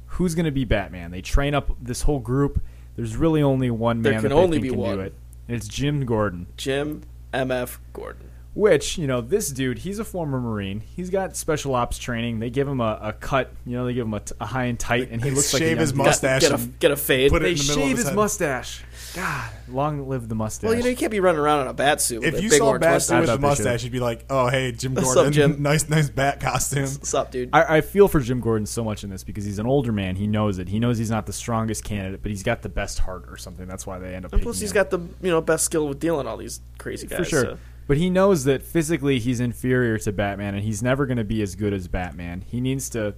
Who's 0.06 0.34
going 0.34 0.46
to 0.46 0.52
be 0.52 0.64
Batman? 0.64 1.10
They 1.10 1.20
train 1.22 1.54
up 1.54 1.70
this 1.82 2.02
whole 2.02 2.20
group. 2.20 2.62
There's 2.96 3.16
really 3.16 3.42
only 3.42 3.70
one 3.70 4.02
There 4.02 4.12
man 4.12 4.22
can 4.22 4.28
that 4.30 4.34
they 4.36 4.40
only 4.40 4.56
think 4.58 4.62
be 4.62 4.68
can 4.70 4.78
one. 4.78 4.94
do 4.96 5.00
it. 5.02 5.14
And 5.48 5.56
it's 5.56 5.68
Jim 5.68 6.06
Gordon. 6.06 6.46
Jim 6.56 7.02
M.F. 7.32 7.80
Gordon. 7.92 8.30
Which 8.54 8.98
you 8.98 9.08
know, 9.08 9.20
this 9.20 9.48
dude, 9.50 9.78
he's 9.78 9.98
a 9.98 10.04
former 10.04 10.40
Marine. 10.40 10.80
He's 10.80 11.10
got 11.10 11.36
special 11.36 11.74
ops 11.74 11.98
training. 11.98 12.38
They 12.38 12.50
give 12.50 12.68
him 12.68 12.80
a, 12.80 12.98
a 13.02 13.12
cut. 13.12 13.50
You 13.66 13.76
know, 13.76 13.84
they 13.86 13.94
give 13.94 14.06
him 14.06 14.14
a, 14.14 14.20
t- 14.20 14.32
a 14.40 14.46
high 14.46 14.66
and 14.66 14.78
tight, 14.78 15.10
and 15.10 15.20
he 15.22 15.30
They 15.30 15.34
looks 15.34 15.52
like 15.52 15.60
a 15.62 15.64
shave 15.66 15.78
his 15.78 15.90
young- 15.90 15.98
Got- 15.98 16.04
mustache. 16.06 16.42
Get, 16.42 16.52
a 16.52 16.58
get 16.78 16.90
a 16.92 16.96
fade. 16.96 17.32
put 17.32 17.42
it 17.42 17.46
They 17.46 17.50
in 17.52 17.56
the 17.58 17.62
middle 17.64 17.82
of 17.82 17.88
shave 17.88 17.96
his 17.96 18.06
his 18.06 18.14
mustache. 18.14 18.84
God, 19.16 19.50
long 19.68 20.08
live 20.08 20.28
the 20.28 20.36
mustache. 20.36 20.68
well, 20.68 20.76
you 20.76 20.84
know, 20.84 20.88
you 20.88 20.94
can't 20.96 21.10
be 21.10 21.18
running 21.20 21.40
around 21.40 21.62
in 21.62 21.66
a 21.66 21.74
bat 21.74 22.00
suit. 22.00 22.22
If 22.22 22.40
you 22.40 22.48
big 22.48 22.58
saw 22.58 22.68
orange 22.68 22.82
Bat. 22.82 23.02
Suit 23.02 23.20
with 23.22 23.30
a 23.30 23.38
mustache, 23.38 23.82
you'd 23.82 23.92
be 23.92 24.00
like, 24.00 24.24
"Oh, 24.30 24.48
hey, 24.48 24.70
Jim 24.72 24.94
What's 24.94 25.06
Gordon, 25.14 25.26
up, 25.26 25.32
Jim? 25.32 25.56
nice, 25.62 25.88
nice 25.88 26.08
bat 26.10 26.38
costume." 26.40 26.82
What's 26.84 27.12
up, 27.14 27.32
dude? 27.32 27.50
I, 27.52 27.78
I 27.78 27.80
feel 27.80 28.06
for 28.06 28.20
Jim 28.20 28.40
Gordon 28.40 28.66
so 28.66 28.84
much 28.84 29.02
in 29.02 29.10
this 29.10 29.24
because 29.24 29.44
he's 29.44 29.58
an 29.58 29.66
older 29.66 29.90
man. 29.92 30.14
He 30.16 30.26
knows 30.28 30.58
it. 30.58 30.68
He 30.68 30.78
knows 30.78 30.96
he's 30.98 31.10
not 31.10 31.26
the 31.26 31.32
strongest 31.32 31.82
candidate, 31.82 32.22
but 32.22 32.30
he's 32.30 32.44
got 32.44 32.62
the 32.62 32.68
best 32.68 33.00
heart 33.00 33.24
or 33.28 33.36
something. 33.36 33.66
That's 33.66 33.84
why 33.84 33.98
they 33.98 34.14
end 34.14 34.24
up. 34.24 34.32
and 34.32 34.40
picking 34.40 34.44
plus, 34.44 34.60
he's 34.60 34.70
him. 34.70 34.74
got 34.74 34.90
the 34.90 34.98
you 34.98 35.30
know 35.32 35.40
best 35.40 35.64
skill 35.64 35.88
with 35.88 35.98
dealing 35.98 36.26
all 36.28 36.36
these 36.36 36.60
crazy 36.78 37.06
guys. 37.08 37.18
for 37.18 37.24
sure. 37.24 37.42
so- 37.42 37.58
But 37.86 37.98
he 37.98 38.08
knows 38.08 38.44
that 38.44 38.62
physically 38.62 39.18
he's 39.18 39.40
inferior 39.40 39.98
to 39.98 40.12
Batman, 40.12 40.54
and 40.54 40.64
he's 40.64 40.82
never 40.82 41.06
going 41.06 41.18
to 41.18 41.24
be 41.24 41.42
as 41.42 41.54
good 41.54 41.72
as 41.72 41.88
Batman. 41.88 42.42
He 42.46 42.60
needs 42.60 42.88
to. 42.90 43.14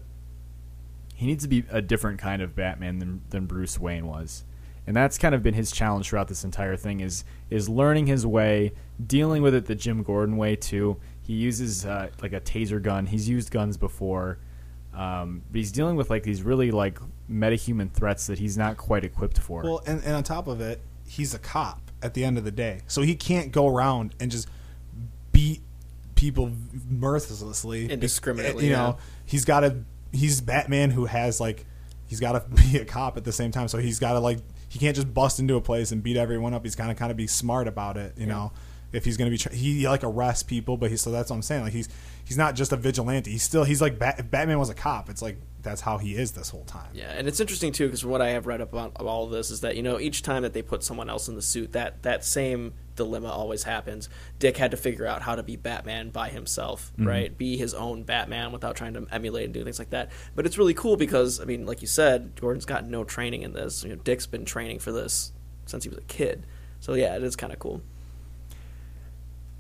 He 1.15 1.27
needs 1.27 1.45
to 1.45 1.49
be 1.49 1.65
a 1.71 1.81
different 1.81 2.19
kind 2.19 2.43
of 2.43 2.55
Batman 2.55 2.99
than 2.99 3.23
than 3.31 3.47
Bruce 3.47 3.79
Wayne 3.79 4.07
was, 4.07 4.45
and 4.87 4.95
that's 4.95 5.19
kind 5.19 5.35
of 5.35 5.43
been 5.43 5.55
his 5.55 5.71
challenge 5.71 6.09
throughout 6.09 6.29
this 6.29 6.45
entire 6.45 6.77
thing 6.77 7.01
is 7.01 7.25
is 7.49 7.69
learning 7.69 8.07
his 8.07 8.27
way, 8.27 8.73
dealing 9.05 9.43
with 9.43 9.55
it 9.55 9.67
the 9.67 9.75
Jim 9.75 10.03
Gordon 10.03 10.37
way 10.37 10.57
too. 10.57 10.99
He 11.23 11.35
uses 11.35 11.87
uh, 11.87 12.11
like 12.21 12.33
a 12.33 12.41
taser 12.41 12.83
gun. 12.83 13.07
He's 13.07 13.29
used 13.29 13.51
guns 13.51 13.77
before, 13.77 14.39
um, 14.95 15.43
but 15.51 15.59
he's 15.59 15.73
dealing 15.73 15.97
with 15.97 16.11
like 16.11 16.25
these 16.25 16.43
really 16.43 16.71
like 16.71 16.99
metahuman 17.31 17.91
threats 17.93 18.27
that 18.27 18.39
he's 18.39 18.59
not 18.59 18.77
quite 18.77 19.05
equipped 19.05 19.39
for. 19.39 19.63
Well, 19.63 19.83
and, 19.87 20.03
and 20.05 20.15
on 20.15 20.23
top 20.23 20.49
of 20.49 20.61
it, 20.61 20.81
he's 21.09 21.35
a 21.35 21.39
cop 21.39 21.86
at 22.07 22.15
the 22.15 22.25
end 22.25 22.39
of 22.39 22.45
the 22.45 22.51
day, 22.51 22.81
so 22.87 23.03
he 23.03 23.15
can't 23.15 23.53
go 23.53 23.69
around 23.69 24.15
and 24.19 24.31
just 24.31 24.49
beat 25.33 25.61
people 26.15 26.51
mercilessly, 26.89 27.91
Indiscriminately, 27.91 28.65
You 28.65 28.71
yeah. 28.71 28.77
know, 28.77 28.99
he's 29.25 29.45
got 29.45 29.61
to. 29.61 29.85
He's 30.13 30.41
Batman 30.41 30.91
who 30.91 31.05
has 31.05 31.41
like, 31.41 31.67
he's 32.07 32.21
got 32.21 32.33
to 32.33 32.57
be 32.73 32.79
a 32.79 32.85
cop 32.87 33.17
at 33.19 33.25
the 33.25 33.33
same 33.33 33.51
time. 33.51 33.69
So 33.69 33.77
he's 33.79 33.99
got 33.99 34.15
to 34.15 34.21
like, 34.21 34.39
he 34.69 34.79
can't 34.79 34.97
just 34.97 35.13
bust 35.13 35.39
into 35.41 35.57
a 35.57 35.61
place 35.61 35.93
and 35.93 36.03
beat 36.03 36.17
everyone 36.17 36.55
up. 36.55 36.65
He's 36.65 36.75
kind 36.77 36.91
of 36.91 36.97
kind 36.97 37.11
of 37.11 37.17
be 37.17 37.27
smart 37.27 37.69
about 37.69 37.97
it. 37.99 38.15
You 38.17 38.27
know, 38.27 38.53
if 38.93 39.05
he's 39.05 39.17
going 39.19 39.27
to 39.27 39.31
be, 39.31 39.39
tra- 39.39 39.55
he 39.55 39.87
like 39.87 40.05
arrests 40.05 40.43
people, 40.43 40.77
but 40.79 40.91
he 40.91 40.97
so 40.97 41.11
that's 41.11 41.29
what 41.29 41.37
I'm 41.37 41.43
saying. 41.43 41.65
Like 41.65 41.73
he's 41.75 41.89
he's 42.25 42.39
not 42.39 42.55
just 42.55 42.73
a 42.73 42.77
vigilante. 42.77 43.31
He's 43.31 43.43
still 43.43 43.65
he's 43.65 43.83
like 43.83 43.99
Bat, 43.99 44.21
if 44.21 44.31
Batman 44.31 44.59
was 44.59 44.71
a 44.71 44.75
cop. 44.75 45.11
It's 45.11 45.21
like 45.21 45.37
that's 45.67 45.81
how 45.81 45.99
he 45.99 46.15
is 46.15 46.33
this 46.33 46.51
whole 46.51 46.65
time. 46.65 46.89
Yeah, 46.95 47.11
and 47.11 47.27
it's 47.27 47.41
interesting 47.41 47.73
too 47.73 47.87
because 47.87 48.05
what 48.05 48.23
I 48.23 48.31
have 48.31 48.47
read 48.47 48.61
about, 48.61 48.93
all 48.97 49.25
of 49.25 49.33
this 49.33 49.51
is 49.51 49.61
that 49.61 49.77
you 49.77 49.83
know 49.83 49.99
each 49.99 50.23
time 50.23 50.43
that 50.43 50.53
they 50.53 50.63
put 50.63 50.85
someone 50.85 51.11
else 51.11 51.29
in 51.29 51.35
the 51.35 51.43
suit, 51.43 51.73
that 51.73 52.03
that 52.05 52.25
same 52.25 52.73
dilemma 52.95 53.29
always 53.29 53.65
happens. 53.65 54.09
Dick 54.39 54.57
had 54.57 54.71
to 54.71 54.77
figure 54.77 55.07
out 55.07 55.23
how 55.23 55.35
to 55.35 55.43
be 55.43 55.57
Batman 55.57 56.11
by 56.11 56.29
himself, 56.29 56.93
right? 56.97 57.37
Be 57.37 57.57
his 57.57 57.75
own 57.75 58.05
Batman 58.05 58.53
without 58.53 58.77
trying 58.77 58.95
to 58.95 59.07
emulate 59.11 59.47
and 59.47 59.55
do 59.55 59.65
things 59.65 59.79
like 59.79 59.91
that. 59.91 60.11
But 60.35 60.47
it's 60.47 60.57
really 60.57 60.75
cool 60.75 60.97
because 60.97 61.41
I 61.41 61.45
mean, 61.45 61.67
like 61.67 61.83
you 61.83 61.89
said, 61.89 62.41
Gordon's 62.41 62.65
got 62.65 62.87
no 62.87 63.03
training 63.05 63.43
in 63.43 63.53
this. 63.53 63.83
You 63.83 63.91
know, 63.91 63.97
Dick's 63.97 64.27
been 64.27 64.45
training 64.45 64.79
for 64.79 64.93
this 64.93 65.33
since 65.67 65.83
he 65.85 65.91
was 65.91 65.99
a 65.99 66.03
kid. 66.03 66.47
So 66.81 66.95
yeah, 66.95 67.17
it 67.17 67.23
is 67.23 67.35
kind 67.37 67.53
of 67.53 67.59
cool. 67.59 67.83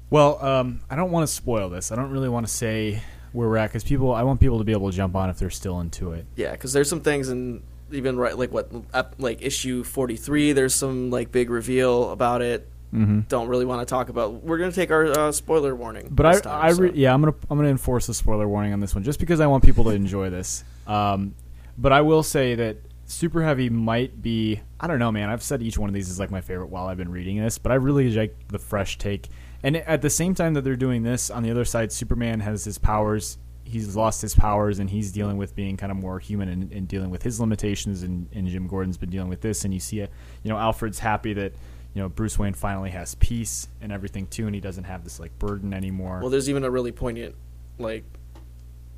Well, 0.08 0.42
um, 0.44 0.82
I 0.88 0.94
don't 0.94 1.10
want 1.10 1.28
to 1.28 1.34
spoil 1.34 1.68
this. 1.68 1.90
I 1.90 1.96
don't 1.96 2.10
really 2.10 2.28
want 2.28 2.46
to 2.46 2.52
say 2.52 3.02
where 3.32 3.48
we're 3.48 3.56
at 3.56 3.70
because 3.70 3.84
people. 3.84 4.12
I 4.12 4.22
want 4.22 4.40
people 4.40 4.58
to 4.58 4.64
be 4.64 4.72
able 4.72 4.90
to 4.90 4.96
jump 4.96 5.14
on 5.16 5.30
if 5.30 5.38
they're 5.38 5.50
still 5.50 5.80
into 5.80 6.12
it. 6.12 6.26
Yeah, 6.36 6.52
because 6.52 6.72
there's 6.72 6.88
some 6.88 7.00
things 7.00 7.28
in 7.28 7.62
even 7.92 8.16
right 8.16 8.36
like 8.36 8.52
what 8.52 8.70
like 9.18 9.42
issue 9.42 9.84
43. 9.84 10.52
There's 10.52 10.74
some 10.74 11.10
like 11.10 11.32
big 11.32 11.50
reveal 11.50 12.10
about 12.10 12.42
it. 12.42 12.68
Mm-hmm. 12.94 13.20
Don't 13.28 13.48
really 13.48 13.64
want 13.64 13.86
to 13.86 13.92
talk 13.92 14.08
about. 14.08 14.42
We're 14.42 14.58
gonna 14.58 14.72
take 14.72 14.90
our 14.90 15.06
uh, 15.06 15.32
spoiler 15.32 15.74
warning. 15.74 16.08
But 16.10 16.26
I, 16.26 16.40
time, 16.40 16.64
I 16.64 16.72
so. 16.72 16.82
re- 16.82 16.92
yeah, 16.94 17.12
I'm 17.12 17.20
gonna 17.20 17.34
I'm 17.50 17.58
gonna 17.58 17.70
enforce 17.70 18.08
a 18.08 18.14
spoiler 18.14 18.48
warning 18.48 18.72
on 18.72 18.80
this 18.80 18.94
one 18.94 19.04
just 19.04 19.20
because 19.20 19.40
I 19.40 19.46
want 19.46 19.64
people 19.64 19.84
to 19.84 19.90
enjoy 19.90 20.30
this. 20.30 20.64
Um, 20.86 21.34
but 21.76 21.92
I 21.92 22.00
will 22.00 22.22
say 22.22 22.54
that 22.54 22.78
Super 23.06 23.42
Heavy 23.42 23.68
might 23.70 24.22
be. 24.22 24.60
I 24.80 24.86
don't 24.86 24.98
know, 24.98 25.12
man. 25.12 25.30
I've 25.30 25.42
said 25.42 25.62
each 25.62 25.78
one 25.78 25.88
of 25.88 25.94
these 25.94 26.08
is 26.08 26.18
like 26.18 26.30
my 26.30 26.40
favorite 26.40 26.68
while 26.68 26.86
I've 26.86 26.96
been 26.96 27.10
reading 27.10 27.40
this, 27.40 27.58
but 27.58 27.72
I 27.72 27.76
really 27.76 28.10
like 28.12 28.36
the 28.48 28.58
fresh 28.58 28.98
take. 28.98 29.28
And 29.62 29.76
at 29.76 30.02
the 30.02 30.10
same 30.10 30.34
time 30.34 30.54
that 30.54 30.62
they're 30.62 30.76
doing 30.76 31.02
this, 31.02 31.30
on 31.30 31.42
the 31.42 31.50
other 31.50 31.64
side, 31.64 31.92
Superman 31.92 32.40
has 32.40 32.64
his 32.64 32.78
powers. 32.78 33.38
He's 33.64 33.96
lost 33.96 34.22
his 34.22 34.34
powers, 34.34 34.78
and 34.78 34.88
he's 34.88 35.10
dealing 35.10 35.38
with 35.38 35.56
being 35.56 35.76
kind 35.76 35.90
of 35.90 35.98
more 35.98 36.18
human 36.20 36.48
and, 36.48 36.70
and 36.72 36.86
dealing 36.86 37.10
with 37.10 37.22
his 37.22 37.40
limitations. 37.40 38.02
And, 38.02 38.28
and 38.32 38.46
Jim 38.46 38.68
Gordon's 38.68 38.96
been 38.96 39.10
dealing 39.10 39.28
with 39.28 39.40
this, 39.40 39.64
and 39.64 39.74
you 39.74 39.80
see 39.80 40.00
it. 40.00 40.10
You 40.44 40.50
know, 40.50 40.58
Alfred's 40.58 41.00
happy 41.00 41.32
that 41.32 41.52
you 41.94 42.02
know 42.02 42.08
Bruce 42.08 42.38
Wayne 42.38 42.54
finally 42.54 42.90
has 42.90 43.14
peace 43.16 43.68
and 43.80 43.90
everything 43.90 44.26
too, 44.28 44.46
and 44.46 44.54
he 44.54 44.60
doesn't 44.60 44.84
have 44.84 45.02
this 45.02 45.18
like 45.18 45.36
burden 45.38 45.74
anymore. 45.74 46.20
Well, 46.20 46.30
there's 46.30 46.48
even 46.48 46.62
a 46.62 46.70
really 46.70 46.92
poignant, 46.92 47.34
like, 47.78 48.04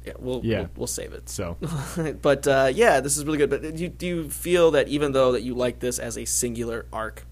yeah, 0.04 0.14
we'll 0.18 0.40
Yeah. 0.44 0.58
we'll, 0.58 0.70
we'll 0.76 0.86
save 0.86 1.12
it. 1.12 1.28
so 1.30 1.56
but 2.22 2.46
uh, 2.46 2.70
yeah, 2.74 3.00
this 3.00 3.16
is 3.16 3.24
really 3.24 3.38
good. 3.38 3.48
But 3.50 3.62
do 3.62 3.82
you, 3.82 3.88
do 3.88 4.06
you 4.06 4.28
feel 4.30 4.70
that 4.72 4.88
even 4.88 5.12
though 5.12 5.32
that 5.32 5.42
you 5.42 5.54
like 5.54 5.78
this 5.78 5.98
as 5.98 6.18
a 6.18 6.24
singular 6.26 6.84
arc, 6.92 7.24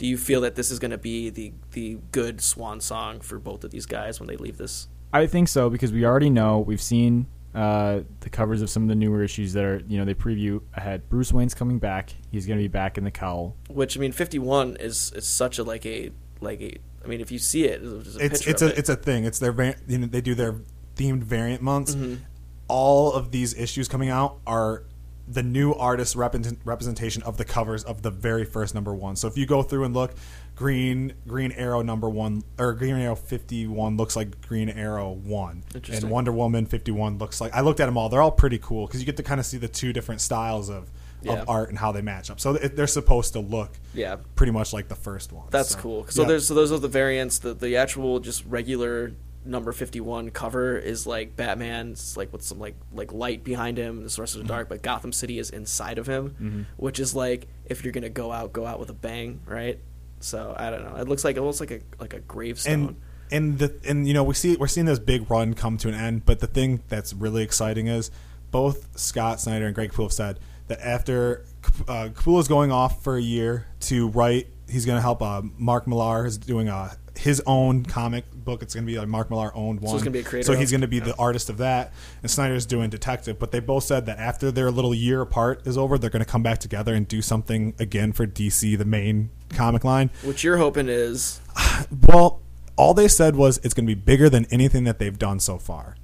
do 0.00 0.06
you 0.06 0.16
feel 0.16 0.40
that 0.40 0.54
this 0.54 0.70
is 0.70 0.78
going 0.78 0.92
to 0.92 0.98
be 0.98 1.28
the 1.28 1.52
the 1.72 1.98
good 2.10 2.40
swan 2.40 2.80
song 2.80 3.20
for 3.20 3.38
both 3.38 3.64
of 3.64 3.70
these 3.70 3.84
guys 3.84 4.18
when 4.18 4.28
they 4.28 4.36
leave 4.38 4.56
this? 4.56 4.88
I 5.12 5.26
think 5.26 5.46
so 5.48 5.68
because 5.68 5.92
we 5.92 6.06
already 6.06 6.30
know 6.30 6.60
we've 6.60 6.80
seen 6.80 7.26
uh, 7.54 8.00
the 8.20 8.30
covers 8.30 8.62
of 8.62 8.70
some 8.70 8.84
of 8.84 8.88
the 8.88 8.94
newer 8.94 9.22
issues 9.22 9.52
that 9.52 9.62
are 9.62 9.82
you 9.86 9.98
know 9.98 10.06
they 10.06 10.14
preview 10.14 10.62
ahead. 10.72 11.06
Bruce 11.10 11.34
Wayne's 11.34 11.52
coming 11.52 11.78
back. 11.78 12.14
He's 12.30 12.46
going 12.46 12.58
to 12.58 12.64
be 12.64 12.68
back 12.68 12.96
in 12.96 13.04
the 13.04 13.10
cowl. 13.10 13.56
Which 13.68 13.98
I 13.98 14.00
mean, 14.00 14.12
51 14.12 14.78
is 14.80 15.12
is 15.12 15.28
such 15.28 15.58
a 15.58 15.64
like 15.64 15.84
a 15.84 16.12
like 16.40 16.62
a. 16.62 16.78
I 17.04 17.06
mean, 17.06 17.20
if 17.20 17.30
you 17.30 17.38
see 17.38 17.64
it, 17.64 17.82
there's 17.82 18.16
a 18.16 18.24
it's 18.24 18.38
picture 18.38 18.50
it's 18.50 18.62
of 18.62 18.68
a 18.70 18.72
it. 18.72 18.78
it's 18.78 18.88
a 18.88 18.96
thing. 18.96 19.24
It's 19.24 19.38
their 19.38 19.76
you 19.86 19.98
know, 19.98 20.06
they 20.06 20.22
do 20.22 20.34
their 20.34 20.62
themed 20.96 21.24
variant 21.24 21.60
months. 21.60 21.94
Mm-hmm. 21.94 22.22
All 22.68 23.12
of 23.12 23.32
these 23.32 23.52
issues 23.52 23.86
coming 23.86 24.08
out 24.08 24.38
are 24.46 24.84
the 25.32 25.42
new 25.42 25.72
artist 25.72 26.16
represent- 26.16 26.58
representation 26.64 27.22
of 27.22 27.36
the 27.36 27.44
covers 27.44 27.84
of 27.84 28.02
the 28.02 28.10
very 28.10 28.44
first 28.44 28.74
number 28.74 28.92
one. 28.94 29.14
So 29.16 29.28
if 29.28 29.36
you 29.38 29.46
go 29.46 29.62
through 29.62 29.84
and 29.84 29.94
look, 29.94 30.14
Green 30.56 31.12
Green 31.26 31.52
Arrow 31.52 31.82
number 31.82 32.08
one 32.10 32.42
or 32.58 32.72
Green 32.74 32.96
Arrow 32.96 33.14
fifty 33.14 33.66
one 33.66 33.96
looks 33.96 34.16
like 34.16 34.40
Green 34.46 34.68
Arrow 34.68 35.12
one, 35.12 35.62
and 35.88 36.10
Wonder 36.10 36.32
Woman 36.32 36.66
fifty 36.66 36.90
one 36.90 37.18
looks 37.18 37.40
like. 37.40 37.54
I 37.54 37.60
looked 37.60 37.80
at 37.80 37.86
them 37.86 37.96
all. 37.96 38.08
They're 38.08 38.22
all 38.22 38.30
pretty 38.32 38.58
cool 38.58 38.86
because 38.86 39.00
you 39.00 39.06
get 39.06 39.16
to 39.18 39.22
kind 39.22 39.40
of 39.40 39.46
see 39.46 39.56
the 39.58 39.68
two 39.68 39.92
different 39.92 40.20
styles 40.20 40.68
of. 40.68 40.90
Yeah. 41.22 41.34
Of 41.34 41.50
art 41.50 41.68
and 41.68 41.76
how 41.78 41.92
they 41.92 42.00
match 42.00 42.30
up, 42.30 42.40
so 42.40 42.54
they're 42.54 42.86
supposed 42.86 43.34
to 43.34 43.40
look 43.40 43.72
Yeah. 43.92 44.16
pretty 44.36 44.52
much 44.52 44.72
like 44.72 44.88
the 44.88 44.94
first 44.94 45.32
one. 45.34 45.48
That's 45.50 45.72
So, 45.72 45.78
cool. 45.78 46.06
So 46.08 46.22
yeah. 46.22 46.28
there's 46.28 46.46
so 46.46 46.54
those 46.54 46.72
are 46.72 46.78
the 46.78 46.88
variants. 46.88 47.40
The 47.40 47.52
the 47.52 47.76
actual 47.76 48.20
just 48.20 48.42
regular 48.46 49.12
number 49.44 49.72
fifty 49.72 50.00
one 50.00 50.30
cover 50.30 50.76
is 50.76 51.06
like 51.06 51.34
Batman's 51.36 52.16
like 52.16 52.32
with 52.32 52.42
some 52.42 52.58
like 52.58 52.74
like 52.92 53.12
light 53.12 53.42
behind 53.44 53.78
him. 53.78 53.98
and 53.98 54.06
The 54.06 54.10
Mm-hmm. 54.10 54.40
of 54.40 54.46
the 54.46 54.52
dark, 54.52 54.68
but 54.68 54.82
Gotham 54.82 55.12
City 55.12 55.38
is 55.38 55.50
inside 55.50 55.98
of 55.98 56.06
him, 56.06 56.66
which 56.76 57.00
is 57.00 57.14
like 57.14 57.48
if 57.66 57.82
you're 57.84 57.92
gonna 57.92 58.08
go 58.10 58.32
out, 58.32 58.52
go 58.52 58.66
out 58.66 58.78
with 58.80 58.90
a 58.90 58.94
bang, 58.94 59.40
right? 59.46 59.78
So 60.20 60.54
I 60.58 60.70
don't 60.70 60.84
know. 60.84 60.96
It 61.00 61.08
looks 61.08 61.24
like 61.24 61.38
almost 61.38 61.60
like 61.60 61.70
a 61.70 61.80
like 61.98 62.12
a 62.14 62.20
gravestone. 62.20 62.72
and 62.72 62.96
and 63.32 63.58
the 63.58 63.80
and 63.88 64.06
you 64.08 64.12
know 64.14 64.24
we 64.24 64.34
see 64.34 64.56
we're 64.56 64.66
seeing 64.66 64.86
this 64.86 64.98
big 64.98 65.30
run 65.30 65.54
come 65.54 65.78
to 65.78 65.88
an 65.88 65.94
end. 65.94 66.26
But 66.26 66.40
the 66.40 66.46
thing 66.46 66.82
that's 66.88 67.12
really 67.14 67.42
exciting 67.42 67.86
is 67.86 68.10
both 68.50 68.88
Scott 68.98 69.40
Snyder 69.40 69.66
and 69.66 69.74
Greg 69.74 69.92
Capullo 69.92 70.04
have 70.04 70.12
said 70.12 70.40
that 70.66 70.80
after 70.84 71.44
uh, 71.88 72.08
Capullo's 72.12 72.48
going 72.48 72.72
off 72.72 73.02
for 73.02 73.16
a 73.16 73.22
year 73.22 73.66
to 73.80 74.08
write, 74.08 74.48
he's 74.68 74.84
going 74.84 74.96
to 74.98 75.02
help. 75.02 75.22
Uh, 75.22 75.42
Mark 75.56 75.86
Millar 75.86 76.26
is 76.26 76.36
doing 76.36 76.68
a 76.68 76.90
his 77.20 77.42
own 77.46 77.84
comic 77.84 78.24
book. 78.32 78.62
It's 78.62 78.74
going 78.74 78.86
to 78.86 78.92
be 78.92 78.98
like 78.98 79.08
Mark 79.08 79.30
Millar 79.30 79.54
owned 79.54 79.80
one. 79.80 79.94
it's 79.94 80.02
gonna 80.02 80.10
be 80.10 80.20
a 80.20 80.24
creator 80.24 80.46
So 80.46 80.58
he's 80.58 80.70
going 80.70 80.80
to 80.80 80.88
be 80.88 81.00
the 81.00 81.14
artist 81.16 81.50
of 81.50 81.58
that, 81.58 81.92
and 82.22 82.30
Snyder's 82.30 82.66
doing 82.66 82.88
detective. 82.90 83.38
But 83.38 83.52
they 83.52 83.60
both 83.60 83.84
said 83.84 84.06
that 84.06 84.18
after 84.18 84.50
their 84.50 84.70
little 84.70 84.94
year 84.94 85.20
apart 85.20 85.66
is 85.66 85.76
over, 85.76 85.98
they're 85.98 86.10
going 86.10 86.24
to 86.24 86.30
come 86.30 86.42
back 86.42 86.58
together 86.58 86.94
and 86.94 87.06
do 87.06 87.20
something 87.20 87.74
again 87.78 88.12
for 88.12 88.26
DC, 88.26 88.76
the 88.78 88.84
main 88.84 89.30
comic 89.50 89.84
line. 89.84 90.10
What 90.22 90.42
you're 90.42 90.56
hoping 90.56 90.88
is 90.88 91.40
Well, 92.08 92.40
all 92.76 92.94
they 92.94 93.08
said 93.08 93.36
was 93.36 93.58
it's 93.58 93.74
going 93.74 93.86
to 93.86 93.94
be 93.94 94.00
bigger 94.00 94.30
than 94.30 94.46
anything 94.46 94.84
that 94.84 94.98
they've 94.98 95.18
done 95.18 95.40
so 95.40 95.58
far. 95.58 95.96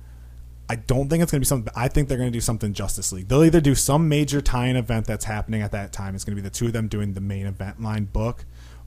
I 0.68 0.76
don't 0.76 1.08
think 1.08 1.22
it's 1.22 1.30
going 1.30 1.40
to 1.40 1.44
be 1.44 1.48
something. 1.48 1.72
I 1.76 1.88
think 1.88 2.08
they're 2.08 2.18
going 2.18 2.30
to 2.30 2.36
do 2.36 2.40
something 2.40 2.72
Justice 2.72 3.12
League. 3.12 3.28
They'll 3.28 3.44
either 3.44 3.60
do 3.60 3.74
some 3.74 4.08
major 4.08 4.40
tie-in 4.40 4.76
event 4.76 5.06
that's 5.06 5.24
happening 5.24 5.62
at 5.62 5.72
that 5.72 5.92
time. 5.92 6.14
It's 6.14 6.24
going 6.24 6.36
to 6.36 6.42
be 6.42 6.46
the 6.46 6.52
two 6.52 6.66
of 6.66 6.72
them 6.72 6.88
doing 6.88 7.14
the 7.14 7.20
main 7.20 7.46
event 7.46 7.80
line 7.80 8.06
book, 8.06 8.44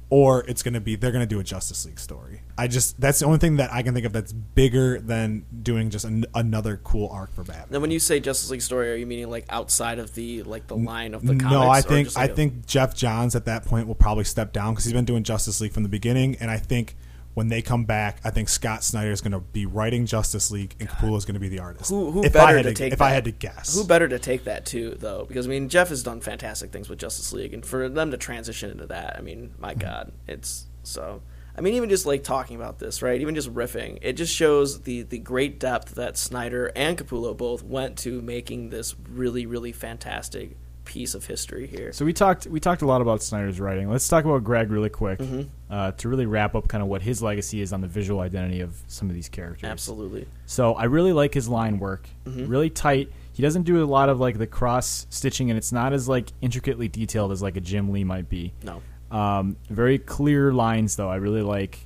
or 0.10 0.44
it's 0.48 0.64
going 0.64 0.74
to 0.74 0.82
be 0.82 0.96
they're 0.96 1.12
going 1.12 1.24
to 1.24 1.28
do 1.28 1.40
a 1.40 1.44
Justice 1.44 1.86
League 1.86 2.00
story. 2.00 2.42
I 2.58 2.68
just 2.68 3.00
that's 3.00 3.20
the 3.20 3.26
only 3.26 3.38
thing 3.38 3.58
that 3.58 3.72
I 3.72 3.84
can 3.84 3.94
think 3.94 4.06
of 4.06 4.14
that's 4.14 4.34
bigger 4.34 5.00
than 5.00 5.46
doing 5.62 5.90
just 5.90 6.06
an, 6.06 6.26
another 6.34 6.78
cool 6.84 7.10
arc 7.10 7.34
for 7.34 7.44
Batman. 7.44 7.68
Then 7.70 7.82
when 7.82 7.92
you 7.92 8.00
say 8.00 8.20
Justice 8.20 8.50
League 8.50 8.62
story, 8.62 8.92
are 8.92 8.96
you 8.96 9.06
meaning 9.06 9.30
like 9.30 9.46
outside 9.50 10.00
of 10.00 10.14
the 10.16 10.44
like 10.44 10.68
the 10.68 10.78
line 10.78 11.14
of 11.14 11.22
the 11.22 11.36
comics? 11.36 11.52
no, 11.52 11.70
I 11.70 11.82
think 11.82 12.16
like, 12.16 12.30
I 12.30 12.32
a- 12.32 12.36
think 12.36 12.66
Geoff 12.66 12.96
Johns 12.96 13.36
at 13.36 13.46
that 13.46 13.66
point 13.66 13.88
will 13.88 13.96
probably 13.96 14.24
step 14.24 14.52
down 14.52 14.74
because 14.74 14.86
he's 14.86 14.94
been 14.94 15.06
doing 15.06 15.24
Justice 15.24 15.62
League 15.62 15.74
from 15.74 15.84
the 15.84 15.90
beginning, 15.90 16.38
and 16.40 16.50
I 16.50 16.58
think 16.58 16.96
when 17.34 17.48
they 17.48 17.62
come 17.62 17.86
back, 17.86 18.20
I 18.24 18.32
think 18.32 18.50
Scott 18.50 18.84
Snyder 18.84 19.12
is 19.12 19.22
going 19.22 19.32
to 19.32 19.40
be 19.40 19.66
writing 19.66 20.06
Justice 20.06 20.52
League, 20.52 20.76
and 20.80 20.90
Capullo 20.90 21.18
is 21.18 21.26
going 21.26 21.36
to 21.36 21.40
be 21.40 21.50
the 21.50 21.60
artist. 21.60 21.90
who 21.90 22.12
who 22.12 22.24
if 22.24 22.34
better 22.34 22.46
I 22.48 22.54
had 22.54 22.64
to 22.66 22.74
take 22.74 22.94
if 22.94 23.00
that? 23.00 23.06
I 23.06 23.12
had 23.12 23.26
to 23.26 23.32
guess, 23.32 23.76
Who 23.76 23.86
better 23.86 24.08
to 24.08 24.20
take 24.20 24.44
that 24.46 24.66
too, 24.66 24.96
though? 25.00 25.26
Because 25.28 25.46
I 25.48 25.50
mean, 25.50 25.70
Geoff 25.70 25.90
has 25.90 26.04
done 26.04 26.22
fantastic 26.22 26.72
things 26.72 26.90
with 26.90 27.00
Justice 27.00 27.32
League, 27.32 27.54
and 27.54 27.66
for 27.66 27.88
them 27.88 28.12
to 28.12 28.18
transition 28.18 28.72
into 28.72 28.88
that, 28.88 29.16
I 29.18 29.22
mean, 29.22 29.54
my 29.58 29.70
Mm-hmm. 29.74 29.80
God, 29.80 30.12
it's 30.28 30.66
so. 30.84 31.22
I 31.58 31.62
mean, 31.62 31.74
even 31.74 31.90
just 31.90 32.06
like 32.06 32.24
talking 32.24 32.56
about 32.56 32.80
this, 32.80 33.02
right? 33.02 33.20
Even 33.20 33.36
just 33.36 33.54
riffing, 33.54 34.00
it 34.02 34.14
just 34.14 34.34
shows 34.34 34.82
the 34.82 35.04
the 35.04 35.18
great 35.20 35.60
depth 35.60 35.96
that 35.96 36.18
Snyder 36.18 36.72
and 36.76 36.98
Capullo 36.98 37.36
both 37.36 37.64
went 37.64 37.98
to 38.00 38.22
making 38.22 38.70
this 38.70 38.96
really, 39.10 39.46
really 39.46 39.72
fantastic 39.74 40.56
piece 40.90 41.14
of 41.14 41.26
history 41.26 41.68
here. 41.68 41.94
So 41.94 42.04
we 42.04 42.14
talked 42.14 42.48
we 42.48 42.60
talked 42.60 42.82
a 42.82 42.86
lot 42.88 43.00
about 43.02 43.22
Snyder's 43.22 43.60
writing. 43.60 43.90
Let's 43.92 44.08
talk 44.08 44.26
about 44.26 44.44
Greg 44.44 44.72
really 44.72 44.90
quick 44.90 45.20
Mm-hmm. 45.20 45.42
uh, 45.70 45.92
to 45.92 46.10
really 46.10 46.26
wrap 46.26 46.56
up 46.56 46.68
kind 46.68 46.82
of 46.82 46.90
what 46.90 47.04
his 47.04 47.22
legacy 47.22 47.62
is 47.62 47.72
on 47.72 47.82
the 47.82 47.88
visual 47.88 48.20
identity 48.22 48.62
of 48.62 48.76
some 48.88 49.08
of 49.08 49.14
these 49.16 49.30
characters. 49.30 49.70
Absolutely. 49.70 50.26
So 50.48 50.74
I 50.74 50.86
really 50.86 51.14
like 51.14 51.34
his 51.34 51.48
line 51.48 51.78
work. 51.78 52.10
Mm-hmm. 52.26 52.48
Really 52.48 52.70
tight. 52.72 53.12
He 53.34 53.44
doesn't 53.44 53.64
do 53.64 53.84
a 53.84 53.86
lot 53.86 54.10
of 54.10 54.20
like 54.20 54.38
the 54.40 54.48
cross 54.48 55.06
stitching, 55.12 55.52
and 55.52 55.58
it's 55.58 55.72
not 55.72 55.94
as 55.94 56.10
like 56.10 56.30
intricately 56.42 56.88
detailed 56.88 57.32
as 57.32 57.42
like 57.42 57.56
a 57.56 57.62
Jim 57.62 57.92
Lee 57.92 58.04
might 58.04 58.28
be. 58.28 58.52
No, 58.64 58.82
Um, 59.16 59.56
very 59.70 60.00
clear 60.00 60.52
lines 60.52 60.96
though. 60.96 61.10
I 61.10 61.18
really 61.18 61.44
like. 61.44 61.86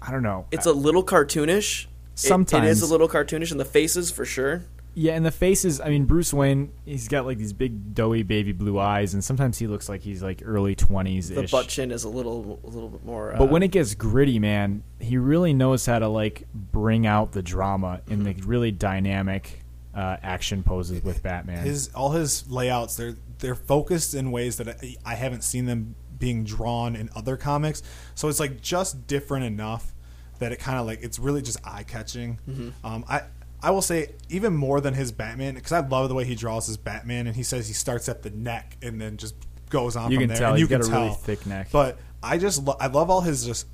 I 0.00 0.10
don't 0.12 0.22
know. 0.22 0.46
it's 0.50 0.66
a 0.66 0.72
little 0.72 1.04
cartoonish. 1.04 1.84
It- 1.84 1.88
it 2.14 2.18
Sometimes. 2.28 2.68
is 2.68 2.82
a 2.82 2.86
little 2.92 3.08
cartoonish 3.08 3.50
in 3.52 3.58
the 3.58 3.64
faces 3.64 4.10
for 4.10 4.24
sure. 4.24 4.62
Yeah, 4.94 5.14
and 5.14 5.24
the 5.24 5.30
faces. 5.30 5.80
I 5.80 5.88
mean, 5.88 6.04
Bruce 6.04 6.34
Wayne. 6.34 6.72
He's 6.84 7.08
got 7.08 7.24
like 7.24 7.38
these 7.38 7.52
big, 7.52 7.94
doughy, 7.94 8.22
baby 8.22 8.52
blue 8.52 8.78
eyes, 8.78 9.14
and 9.14 9.24
sometimes 9.24 9.58
he 9.58 9.66
looks 9.66 9.88
like 9.88 10.02
he's 10.02 10.22
like 10.22 10.42
early 10.44 10.74
twenties 10.74 11.28
The 11.28 11.44
ish. 11.44 11.50
butt 11.50 11.68
chin 11.68 11.90
is 11.90 12.04
a 12.04 12.08
little, 12.08 12.60
a 12.62 12.66
little 12.66 12.88
bit 12.90 13.04
more. 13.04 13.34
But 13.36 13.44
uh, 13.44 13.46
when 13.46 13.62
it 13.62 13.68
gets 13.68 13.94
gritty, 13.94 14.38
man, 14.38 14.82
he 15.00 15.16
really 15.16 15.54
knows 15.54 15.86
how 15.86 15.98
to 15.98 16.08
like 16.08 16.46
bring 16.54 17.06
out 17.06 17.32
the 17.32 17.42
drama 17.42 18.02
in 18.08 18.24
the 18.24 18.34
really 18.44 18.70
dynamic 18.70 19.60
uh, 19.94 20.16
action 20.22 20.62
poses 20.62 21.02
with 21.02 21.22
Batman. 21.22 21.64
his 21.64 21.88
all 21.94 22.10
his 22.12 22.48
layouts 22.50 22.96
they're 22.96 23.16
they're 23.38 23.54
focused 23.54 24.14
in 24.14 24.30
ways 24.30 24.56
that 24.56 24.68
I, 24.68 24.96
I 25.04 25.14
haven't 25.14 25.42
seen 25.42 25.66
them 25.66 25.94
being 26.18 26.44
drawn 26.44 26.94
in 26.96 27.10
other 27.16 27.36
comics. 27.36 27.82
So 28.14 28.28
it's 28.28 28.38
like 28.40 28.60
just 28.60 29.06
different 29.06 29.44
enough 29.44 29.92
that 30.38 30.52
it 30.52 30.58
kind 30.58 30.78
of 30.78 30.86
like 30.86 31.00
it's 31.02 31.18
really 31.18 31.42
just 31.42 31.58
eye 31.66 31.82
catching. 31.82 32.38
Mm-hmm. 32.48 32.86
Um, 32.86 33.04
I 33.08 33.22
I 33.62 33.70
will 33.70 33.82
say 33.82 34.12
even 34.28 34.54
more 34.56 34.80
than 34.80 34.94
his 34.94 35.12
Batman 35.12 35.54
because 35.54 35.72
I 35.72 35.80
love 35.86 36.08
the 36.08 36.14
way 36.14 36.24
he 36.24 36.34
draws 36.34 36.66
his 36.66 36.76
Batman 36.76 37.26
and 37.26 37.36
he 37.36 37.42
says 37.42 37.68
he 37.68 37.74
starts 37.74 38.08
at 38.08 38.22
the 38.22 38.30
neck 38.30 38.76
and 38.82 39.00
then 39.00 39.16
just 39.16 39.34
goes 39.70 39.94
on 39.96 40.10
You 40.10 40.16
from 40.18 40.22
can 40.22 40.28
there. 40.30 40.38
tell 40.38 40.50
and 40.52 40.60
you 40.60 40.66
got 40.66 40.82
can 40.82 40.90
a 40.90 40.94
really 40.94 41.08
tell. 41.10 41.14
thick 41.16 41.46
neck. 41.46 41.68
But 41.70 41.98
I 42.22 42.38
just 42.38 42.64
lo- 42.64 42.76
I 42.80 42.88
love 42.88 43.08
all 43.10 43.20
his 43.20 43.44
just 43.46 43.66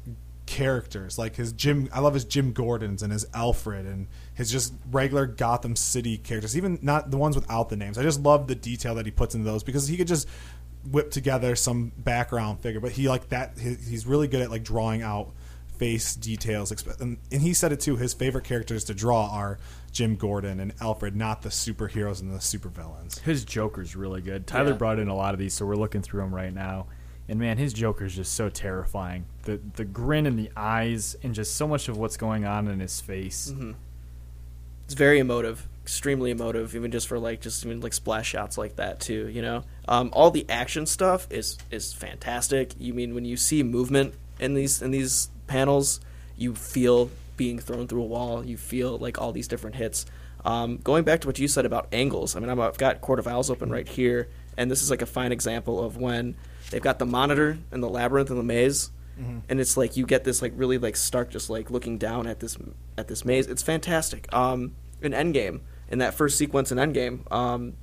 characters 0.47 1.19
like 1.19 1.37
his 1.37 1.53
Jim 1.53 1.89
I 1.93 2.01
love 2.01 2.15
his 2.15 2.25
Jim 2.25 2.53
Gordons 2.53 3.03
and 3.03 3.13
his 3.13 3.27
Alfred 3.35 3.85
and 3.85 4.07
his 4.35 4.51
just 4.51 4.73
regular 4.91 5.27
Gotham 5.27 5.77
City 5.77 6.17
characters 6.17 6.57
even 6.57 6.79
not 6.81 7.11
the 7.11 7.19
ones 7.19 7.37
without 7.37 7.69
the 7.69 7.77
names 7.77 7.99
I 7.99 8.03
just 8.03 8.21
love 8.21 8.47
the 8.47 8.55
detail 8.55 8.95
that 8.95 9.05
he 9.05 9.13
puts 9.13 9.35
into 9.35 9.45
those 9.45 9.63
because 9.63 9.89
he 9.89 9.97
could 9.99 10.09
just 10.09 10.27
whip 10.91 11.11
together 11.11 11.55
some 11.55 11.93
background 11.99 12.61
figure 12.61 12.81
but 12.81 12.93
he 12.93 13.09
like 13.11 13.29
that 13.29 13.59
he, 13.59 13.75
he's 13.75 14.07
really 14.07 14.27
good 14.27 14.41
at 14.41 14.51
like 14.51 14.63
drawing 14.65 15.03
out 15.03 15.33
face 15.77 16.15
details 16.17 16.73
and, 16.99 17.19
and 17.31 17.43
he 17.43 17.53
said 17.53 17.71
it 17.71 17.81
too 17.81 17.97
his 17.97 18.15
favorite 18.15 18.45
characters 18.45 18.85
to 18.85 18.95
draw 18.95 19.29
are 19.31 19.59
Jim 19.93 20.17
Gordon 20.17 20.61
and 20.61 20.73
Alfred 20.81 21.17
not 21.17 21.43
the 21.43 21.49
superheroes 21.49 22.21
and 22.21 22.33
the 22.33 22.39
supervillains 22.39 23.19
His 23.21 23.45
Joker's 23.45 23.97
really 23.97 24.21
good. 24.21 24.47
Tyler 24.47 24.71
Yeah. 24.73 24.77
brought 24.77 24.99
in 24.99 25.09
a 25.09 25.15
lot 25.15 25.35
of 25.35 25.41
these, 25.41 25.55
so 25.55 25.67
we're 25.67 25.77
looking 25.77 26.03
through 26.03 26.21
them 26.21 26.35
right 26.35 26.53
now. 26.55 26.87
And 27.29 27.39
man, 27.39 27.59
his 27.59 27.73
Joker's 27.75 28.15
just 28.17 28.33
so 28.35 28.49
terrifying. 28.49 29.27
The 29.43 29.61
the 29.77 29.85
grin 29.85 30.25
in 30.27 30.37
the 30.37 30.51
eyes 30.57 31.17
and 31.23 31.35
just 31.35 31.57
so 31.57 31.67
much 31.69 31.89
of 31.89 31.97
what's 31.99 32.17
going 32.17 32.45
on 32.47 32.69
in 32.69 32.81
his 32.81 33.01
face. 33.01 33.51
Mm-hmm. 33.53 33.73
it's 34.85 34.95
very 34.95 35.19
emotive, 35.19 35.69
extremely 35.83 36.31
emotive, 36.31 36.75
even 36.75 36.91
just 36.91 37.07
for 37.09 37.19
like 37.19 37.41
just 37.43 37.65
even 37.67 37.81
like 37.81 37.93
splash 37.93 38.29
shots 38.29 38.57
like 38.57 38.77
that 38.77 39.01
too. 39.01 39.29
You 39.29 39.43
know, 39.43 39.65
um, 39.87 40.09
all 40.15 40.31
the 40.31 40.47
action 40.49 40.87
stuff 40.87 41.27
is 41.31 41.59
is 41.71 41.93
fantastic. 41.93 42.73
You 42.79 42.95
mean 42.95 43.15
when 43.15 43.25
you 43.27 43.37
see 43.37 43.63
movement 43.63 44.15
in 44.41 44.55
these 44.55 44.81
in 44.81 44.91
these 44.91 45.29
panels, 45.47 46.01
you 46.37 46.55
feel 46.55 47.11
being 47.39 47.59
thrown 47.59 47.89
through 47.89 48.03
a 48.03 48.07
wall. 48.07 48.45
You 48.45 48.59
feel 48.59 48.99
like 48.99 49.19
all 49.19 49.33
these 49.33 49.49
different 49.49 49.77
hits. 49.77 50.05
Um, 50.45 50.77
going 50.77 51.05
back 51.05 51.23
to 51.23 51.27
what 51.27 51.39
you 51.39 51.49
said 51.49 51.65
about 51.65 51.89
angles, 51.93 52.37
I 52.37 52.41
mean, 52.41 52.51
I've 52.51 52.77
got 52.77 53.01
Court 53.01 53.19
of 53.19 53.27
Owls 53.27 53.51
open 53.51 53.71
right 53.71 53.89
here, 53.89 54.29
and 54.59 54.71
this 54.71 54.83
is 54.83 54.91
like 54.91 55.01
a 55.01 55.07
fine 55.07 55.33
example 55.33 55.83
of 55.83 55.97
when 55.97 56.37
they've 56.71 56.83
got 56.83 56.99
the 56.99 57.07
monitor 57.07 57.57
and 57.73 57.83
the 57.83 57.89
labyrinth 57.89 58.29
and 58.29 58.39
the 58.39 58.45
maze, 58.45 58.91
and 59.49 59.61
it's 59.61 59.77
like 59.77 59.97
you 59.97 60.07
get 60.07 60.23
this 60.23 60.43
like 60.43 60.53
really 60.55 60.79
like 60.79 60.95
stark, 60.95 61.31
just 61.31 61.51
like 61.51 61.71
looking 61.73 61.99
down 61.99 62.27
at 62.29 62.39
this 62.41 62.57
at 62.97 63.09
this 63.09 63.25
maze. 63.25 63.49
It's 63.49 63.63
fantastic. 63.63 64.33
Um, 64.33 64.77
in 65.03 65.13
Endgame, 65.13 65.61
in 65.91 65.99
that 65.99 66.15
first 66.15 66.39
sequence 66.39 66.71
in 66.71 66.79
Endgame, 66.79 67.31
um, 67.33 67.75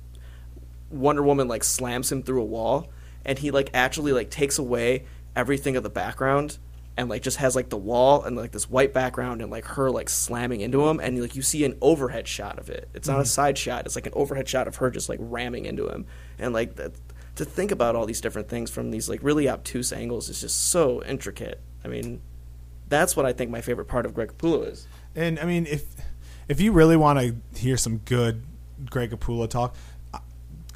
Wonder 0.90 1.22
Woman 1.22 1.46
like 1.48 1.62
slams 1.62 2.10
him 2.10 2.22
through 2.22 2.40
a 2.40 2.44
wall, 2.44 2.88
and 3.24 3.38
he 3.38 3.50
like 3.50 3.70
actually 3.74 4.12
like 4.12 4.30
takes 4.30 4.58
away 4.58 5.04
everything 5.34 5.76
of 5.76 5.82
the 5.82 5.90
background 5.90 6.56
and 6.96 7.08
like 7.08 7.22
just 7.22 7.36
has 7.38 7.54
like 7.54 7.68
the 7.68 7.76
wall 7.76 8.22
and 8.24 8.36
like 8.36 8.52
this 8.52 8.70
white 8.70 8.92
background 8.92 9.42
and 9.42 9.50
like 9.50 9.64
her 9.64 9.90
like 9.90 10.08
slamming 10.08 10.60
into 10.60 10.88
him 10.88 10.98
and 11.00 11.20
like 11.20 11.36
you 11.36 11.42
see 11.42 11.64
an 11.64 11.76
overhead 11.80 12.26
shot 12.26 12.58
of 12.58 12.70
it. 12.70 12.88
It's 12.94 13.06
not 13.06 13.18
a 13.18 13.20
mm-hmm. 13.20 13.26
side 13.26 13.58
shot. 13.58 13.86
It's 13.86 13.94
like 13.94 14.06
an 14.06 14.14
overhead 14.14 14.48
shot 14.48 14.66
of 14.66 14.76
her 14.76 14.90
just 14.90 15.08
like 15.08 15.18
ramming 15.20 15.66
into 15.66 15.88
him 15.88 16.06
and 16.38 16.52
like 16.52 16.76
that. 16.76 16.92
To 17.36 17.44
think 17.44 17.70
about 17.70 17.94
all 17.94 18.06
these 18.06 18.22
different 18.22 18.48
things 18.48 18.70
from 18.70 18.90
these 18.90 19.10
like 19.10 19.20
really 19.22 19.46
obtuse 19.46 19.92
angles 19.92 20.30
is 20.30 20.40
just 20.40 20.70
so 20.70 21.02
intricate. 21.04 21.60
I 21.84 21.88
mean, 21.88 22.22
that's 22.88 23.14
what 23.14 23.26
I 23.26 23.34
think 23.34 23.50
my 23.50 23.60
favorite 23.60 23.88
part 23.88 24.06
of 24.06 24.14
Greg 24.14 24.32
Capullo 24.36 24.66
is. 24.66 24.86
And 25.14 25.38
I 25.38 25.44
mean, 25.44 25.66
if 25.66 25.84
if 26.48 26.62
you 26.62 26.72
really 26.72 26.96
want 26.96 27.18
to 27.18 27.58
hear 27.58 27.76
some 27.76 27.98
good 27.98 28.42
Greg 28.88 29.10
Capullo 29.10 29.48
talk, 29.50 29.76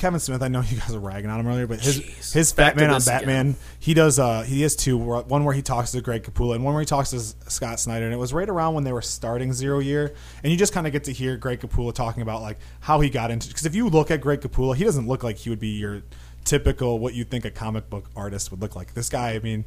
Kevin 0.01 0.19
Smith, 0.19 0.43
I 0.43 0.49
know 0.49 0.63
you 0.63 0.79
guys 0.79 0.95
are 0.95 0.99
ragging 0.99 1.31
on 1.31 1.39
him 1.41 1.47
earlier, 1.47 1.67
but 1.67 1.81
his 1.81 2.01
Jeez. 2.01 2.33
his 2.33 2.53
Fat 2.53 2.75
Man 2.75 2.91
on 2.91 3.03
Batman, 3.03 3.51
again. 3.51 3.57
he 3.79 3.95
does. 3.95 4.19
Uh, 4.19 4.43
he 4.43 4.63
has 4.63 4.75
two. 4.75 4.97
One 4.99 5.45
where 5.45 5.55
he 5.55 5.63
talks 5.63 5.93
to 5.93 6.01
Greg 6.01 6.23
Capullo, 6.25 6.55
and 6.55 6.65
one 6.65 6.75
where 6.75 6.81
he 6.81 6.87
talks 6.87 7.11
to 7.11 7.21
Scott 7.51 7.79
Snyder. 7.79 8.07
And 8.07 8.15
it 8.15 8.17
was 8.17 8.33
right 8.33 8.49
around 8.49 8.75
when 8.75 8.85
they 8.85 8.93
were 8.93 9.03
starting 9.03 9.53
Zero 9.53 9.79
Year, 9.79 10.15
and 10.43 10.51
you 10.51 10.59
just 10.59 10.73
kind 10.73 10.87
of 10.87 10.93
get 10.93 11.05
to 11.05 11.13
hear 11.13 11.37
Greg 11.37 11.61
Capullo 11.61 11.95
talking 11.95 12.23
about 12.23 12.43
like 12.43 12.59
how 12.81 13.01
he 13.01 13.11
got 13.11 13.31
into. 13.31 13.49
Because 13.49 13.67
if 13.67 13.75
you 13.75 13.89
look 13.89 14.11
at 14.11 14.21
Greg 14.21 14.41
Capullo, 14.41 14.75
he 14.75 14.83
doesn't 14.85 15.07
look 15.07 15.23
like 15.23 15.37
he 15.37 15.51
would 15.51 15.61
be 15.61 15.79
your 15.79 16.03
typical 16.45 16.99
what 16.99 17.15
you 17.15 17.25
think 17.25 17.45
a 17.45 17.51
comic 17.51 17.91
book 17.91 18.11
artist 18.17 18.51
would 18.51 18.61
look 18.61 18.75
like. 18.75 18.95
This 18.95 19.09
guy, 19.09 19.35
I 19.35 19.39
mean. 19.39 19.65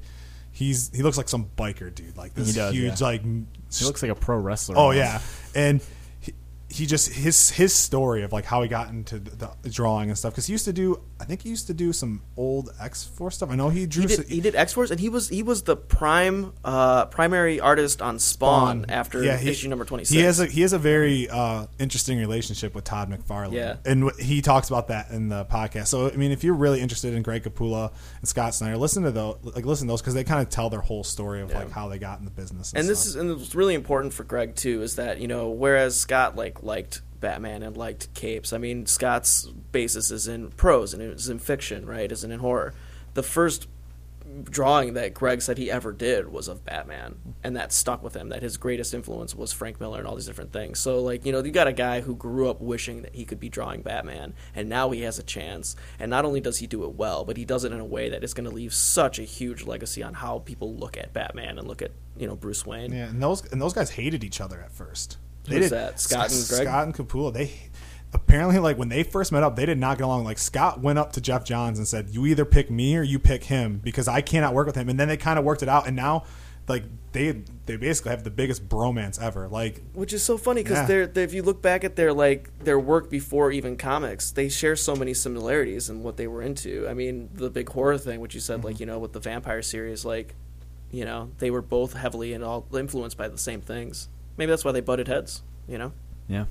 He's 0.55 0.91
he 0.93 1.01
looks 1.01 1.18
like 1.18 1.30
some 1.30 1.49
biker 1.57 1.95
dude, 1.95 2.15
like 2.15 2.35
this 2.35 2.49
He 2.49 2.53
does, 2.53 2.76
huge 2.76 3.01
yeah. 3.01 3.07
like 3.07 3.23
He 3.23 3.85
looks 3.85 4.03
like 4.03 4.11
a 4.11 4.15
pro 4.15 4.38
wrestler. 4.38 4.77
Oh 4.77 4.81
almost. 4.81 4.97
yeah, 4.99 5.19
and 5.55 5.81
he, 6.74 6.86
just 6.86 7.12
his 7.14 7.50
his 7.52 7.74
story 7.74 8.24
of 8.24 8.34
like 8.34 8.45
how 8.45 8.62
he 8.62 8.68
got 8.68 8.90
into 8.90 9.20
the, 9.20 9.52
the 9.62 9.70
drawing 9.70 10.10
and 10.10 10.18
stuff 10.18 10.34
because 10.34 10.48
he 10.48 10.52
used 10.54 10.66
to 10.66 10.74
do 10.74 11.00
I 11.20 11.26
think 11.26 11.41
he 11.41 11.50
used 11.50 11.68
to 11.68 11.74
do 11.74 11.94
some 11.94 12.22
old 12.36 12.70
X 12.82 13.04
Force 13.06 13.36
stuff. 13.36 13.50
I 13.50 13.56
know 13.56 13.70
he 13.70 13.86
drew. 13.86 14.02
He 14.08 14.08
did, 14.16 14.28
he 14.28 14.41
did 14.41 14.56
X 14.56 14.74
Force, 14.74 14.91
and 14.91 15.00
he 15.00 15.08
was 15.10 15.30
he 15.30 15.44
was 15.44 15.64
the 15.64 15.76
prime 15.78 16.54
uh, 16.66 17.06
primary 17.06 17.60
artist 17.60 18.02
on 18.02 18.20
Spawn, 18.20 18.88
after 18.90 19.24
Yeah, 19.24 19.38
he- 19.38 19.50
issue 19.50 19.70
number 19.70 19.86
twenty 19.86 20.04
six. 20.04 20.14
He 20.14 20.22
has 20.22 20.40
a 20.40 20.45
he 20.48 20.62
has 20.62 20.74
a 20.74 20.80
very 20.80 21.30
uh, 21.30 21.68
interesting 21.80 22.18
relationship 22.18 22.76
with 22.76 22.84
Todd 22.84 23.10
McFarlane. 23.10 23.54
Yeah. 23.54 23.76
and 23.86 24.12
he 24.20 24.41
talks 24.41 24.68
about 24.70 24.88
that 24.90 25.12
in 25.12 25.30
the 25.30 25.45
podcast. 25.45 25.88
So 25.88 26.10
I 26.10 26.16
mean, 26.16 26.32
if 26.32 26.44
you're 26.44 26.56
really 26.56 26.82
interested 26.82 27.14
in 27.14 27.22
Greg 27.24 27.44
Capullo 27.44 27.94
and 28.20 28.28
Scott 28.28 28.54
Snyder, 28.54 28.78
listen 28.78 29.04
to 29.04 29.12
those 29.12 29.38
like 29.44 29.66
listen 29.66 29.88
to 29.88 29.91
those 29.91 30.02
because 30.02 30.14
they 30.16 30.24
kind 30.24 30.41
of 30.41 30.50
tell 30.50 30.70
their 30.70 30.82
whole 30.82 31.04
story 31.04 31.41
of 31.41 31.54
like 31.54 31.72
how 31.72 31.88
they 31.88 32.00
got 32.00 32.20
in 32.20 32.26
the 32.26 32.32
business. 32.32 32.72
And, 32.74 32.82
and 32.82 32.90
this 32.90 33.06
is 33.06 33.16
and 33.16 33.30
it's 33.32 33.56
really 33.56 33.76
important 33.76 34.14
for 34.14 34.24
Greg 34.24 34.56
too 34.56 34.82
is 34.82 34.95
that 34.98 35.22
you 35.22 35.28
know 35.28 35.50
whereas 35.52 35.95
Scott 35.98 36.36
like 36.36 36.62
liked 36.64 37.02
Batman 37.19 37.64
and 37.64 37.77
liked 37.77 38.14
capes. 38.14 38.53
I 38.53 38.57
mean 38.57 38.85
Scott's 38.85 39.45
basis 39.72 40.11
is 40.11 40.27
in 40.27 40.49
prose 40.52 40.94
and 40.94 41.02
is 41.02 41.30
in 41.30 41.40
fiction, 41.40 41.85
right? 41.85 42.11
Isn't 42.11 42.31
in 42.31 42.40
horror. 42.40 42.73
The 43.14 43.23
first 43.23 43.68
drawing 44.44 44.94
that 44.94 45.14
Greg 45.14 45.41
said 45.41 45.57
he 45.57 45.69
ever 45.69 45.91
did 45.91 46.31
was 46.31 46.48
of 46.48 46.65
Batman, 46.65 47.35
and 47.44 47.56
that 47.56 47.72
stuck 47.72 48.02
with 48.02 48.15
him. 48.15 48.30
That 48.30 48.41
his 48.41 48.57
greatest 48.57 48.94
influence 48.94 49.35
was 49.35 49.53
Frank 49.53 49.80
Miller 49.80 49.99
and 49.99 50.07
all 50.07 50.15
these 50.15 50.26
different 50.26 50.52
things. 50.52 50.80
So 50.80 51.02
like 51.02 51.26
you 51.26 51.31
know 51.31 51.44
you 51.44 51.52
got 51.52 51.68
a 51.68 51.73
guy 51.73 52.02
who 52.02 52.15
grew 52.15 52.49
up 52.49 52.61
wishing 52.61 53.03
that 53.03 53.15
he 53.15 53.26
could 53.26 53.40
be 53.40 53.49
drawing 53.49 53.81
Batman, 53.81 54.34
and 54.56 54.69
now 54.69 54.90
he 54.91 55.02
has 55.02 55.19
a 55.19 55.23
chance. 55.23 55.76
And 55.99 56.10
not 56.10 56.26
only 56.26 56.41
does 56.41 56.57
he 56.57 56.68
do 56.68 56.84
it 56.84 56.95
well, 56.95 57.26
but 57.26 57.38
he 57.38 57.45
does 57.45 57.64
it 57.64 57.72
in 57.72 57.80
a 57.80 57.85
way 57.85 58.10
that 58.10 58.23
is 58.23 58.34
going 58.34 58.49
to 58.49 58.56
leave 58.56 58.73
such 58.73 59.19
a 59.19 59.23
huge 59.23 59.64
legacy 59.65 60.02
on 60.03 60.15
how 60.15 60.40
people 60.40 60.73
look 60.76 60.98
at 60.98 61.14
Batman 61.14 61.57
and 61.57 61.68
look 61.68 61.81
at 61.81 61.91
you 62.18 62.27
know 62.27 62.35
Bruce 62.35 62.65
Wayne. 62.65 62.91
yeah, 62.91 63.10
and 63.10 63.22
those 63.22 63.45
and 63.52 63.61
those 63.61 63.73
guys 63.73 63.91
hated 63.91 64.23
each 64.23 64.41
other 64.41 64.60
at 64.61 64.72
first. 64.72 65.18
Who's 65.48 65.70
that? 65.72 65.99
Scott 65.99 66.32
and 66.32 66.48
Greg? 66.48 66.68
Scott 66.68 66.84
and 66.86 66.94
Capullo. 66.95 67.34
They 67.34 67.52
apparently 68.14 68.60
like 68.60 68.78
when 68.78 68.90
they 68.90 69.03
first 69.03 69.32
met 69.32 69.44
up, 69.44 69.56
they 69.56 69.65
did 69.65 69.78
not 69.78 69.98
get 69.98 70.06
along. 70.06 70.24
Like 70.24 70.38
Scott 70.38 70.80
went 70.82 70.99
up 70.99 71.14
to 71.14 71.22
Geoff 71.22 71.44
Johns 71.44 71.78
and 71.78 71.88
said, 71.88 72.10
"You 72.11 72.26
either 72.26 72.45
pick 72.45 72.70
me 72.72 72.95
or 72.98 73.03
you 73.03 73.20
pick 73.20 73.45
him 73.45 73.80
because 73.84 74.07
I 74.07 74.22
cannot 74.22 74.53
work 74.53 74.68
with 74.68 74.76
him." 74.76 74.90
And 74.90 74.99
then 74.99 75.07
they 75.07 75.18
kind 75.18 75.38
of 75.40 75.45
worked 75.45 75.64
it 75.64 75.70
out, 75.70 75.88
and 75.88 75.95
now 75.95 76.24
like 76.68 76.84
they 77.11 77.41
they 77.65 77.76
basically 77.76 78.11
have 78.11 78.24
the 78.24 78.30
biggest 78.32 78.70
bromance 78.70 79.22
ever. 79.22 79.49
Like 79.49 79.82
Which 79.94 80.14
is 80.14 80.24
so 80.24 80.38
funny 80.38 80.64
because 80.64 80.78
Yeah. 80.80 80.86
they're, 80.86 81.07
they 81.07 81.24
if 81.24 81.34
you 81.34 81.44
look 81.44 81.61
back 81.61 81.84
at 81.84 81.95
their 81.98 82.14
like 82.14 82.57
their 82.64 82.80
work 82.80 83.10
before 83.10 83.52
even 83.52 83.76
comics, 83.76 84.32
they 84.32 84.48
share 84.48 84.76
so 84.78 84.95
many 84.95 85.14
similarities 85.14 85.90
in 85.90 86.03
what 86.03 86.15
they 86.15 86.28
were 86.28 86.41
into. 86.41 86.88
I 86.88 86.94
mean, 86.94 87.30
the 87.34 87.49
big 87.49 87.68
horror 87.70 87.98
thing, 87.98 88.22
which 88.22 88.34
you 88.34 88.40
said, 88.40 88.60
Mm-hmm. 88.60 88.68
like 88.68 88.80
you 88.80 88.86
know, 88.86 88.99
with 88.99 89.11
the 89.14 89.20
vampire 89.20 89.61
series, 89.61 90.06
like 90.06 90.36
you 90.90 91.03
know, 91.03 91.32
they 91.40 91.49
were 91.52 91.61
both 91.64 91.94
heavily 91.94 92.34
and 92.34 92.44
all 92.44 92.65
influenced 92.74 93.18
by 93.18 93.28
the 93.28 93.38
same 93.38 93.60
things. 93.61 94.07
Maybe 94.38 94.49
that's 94.49 94.65
why 94.65 94.72
they 94.72 94.81
butted 94.81 95.07
heads. 95.07 95.41
You 95.68 95.77
know, 95.77 95.93
Yeah. 96.27 96.45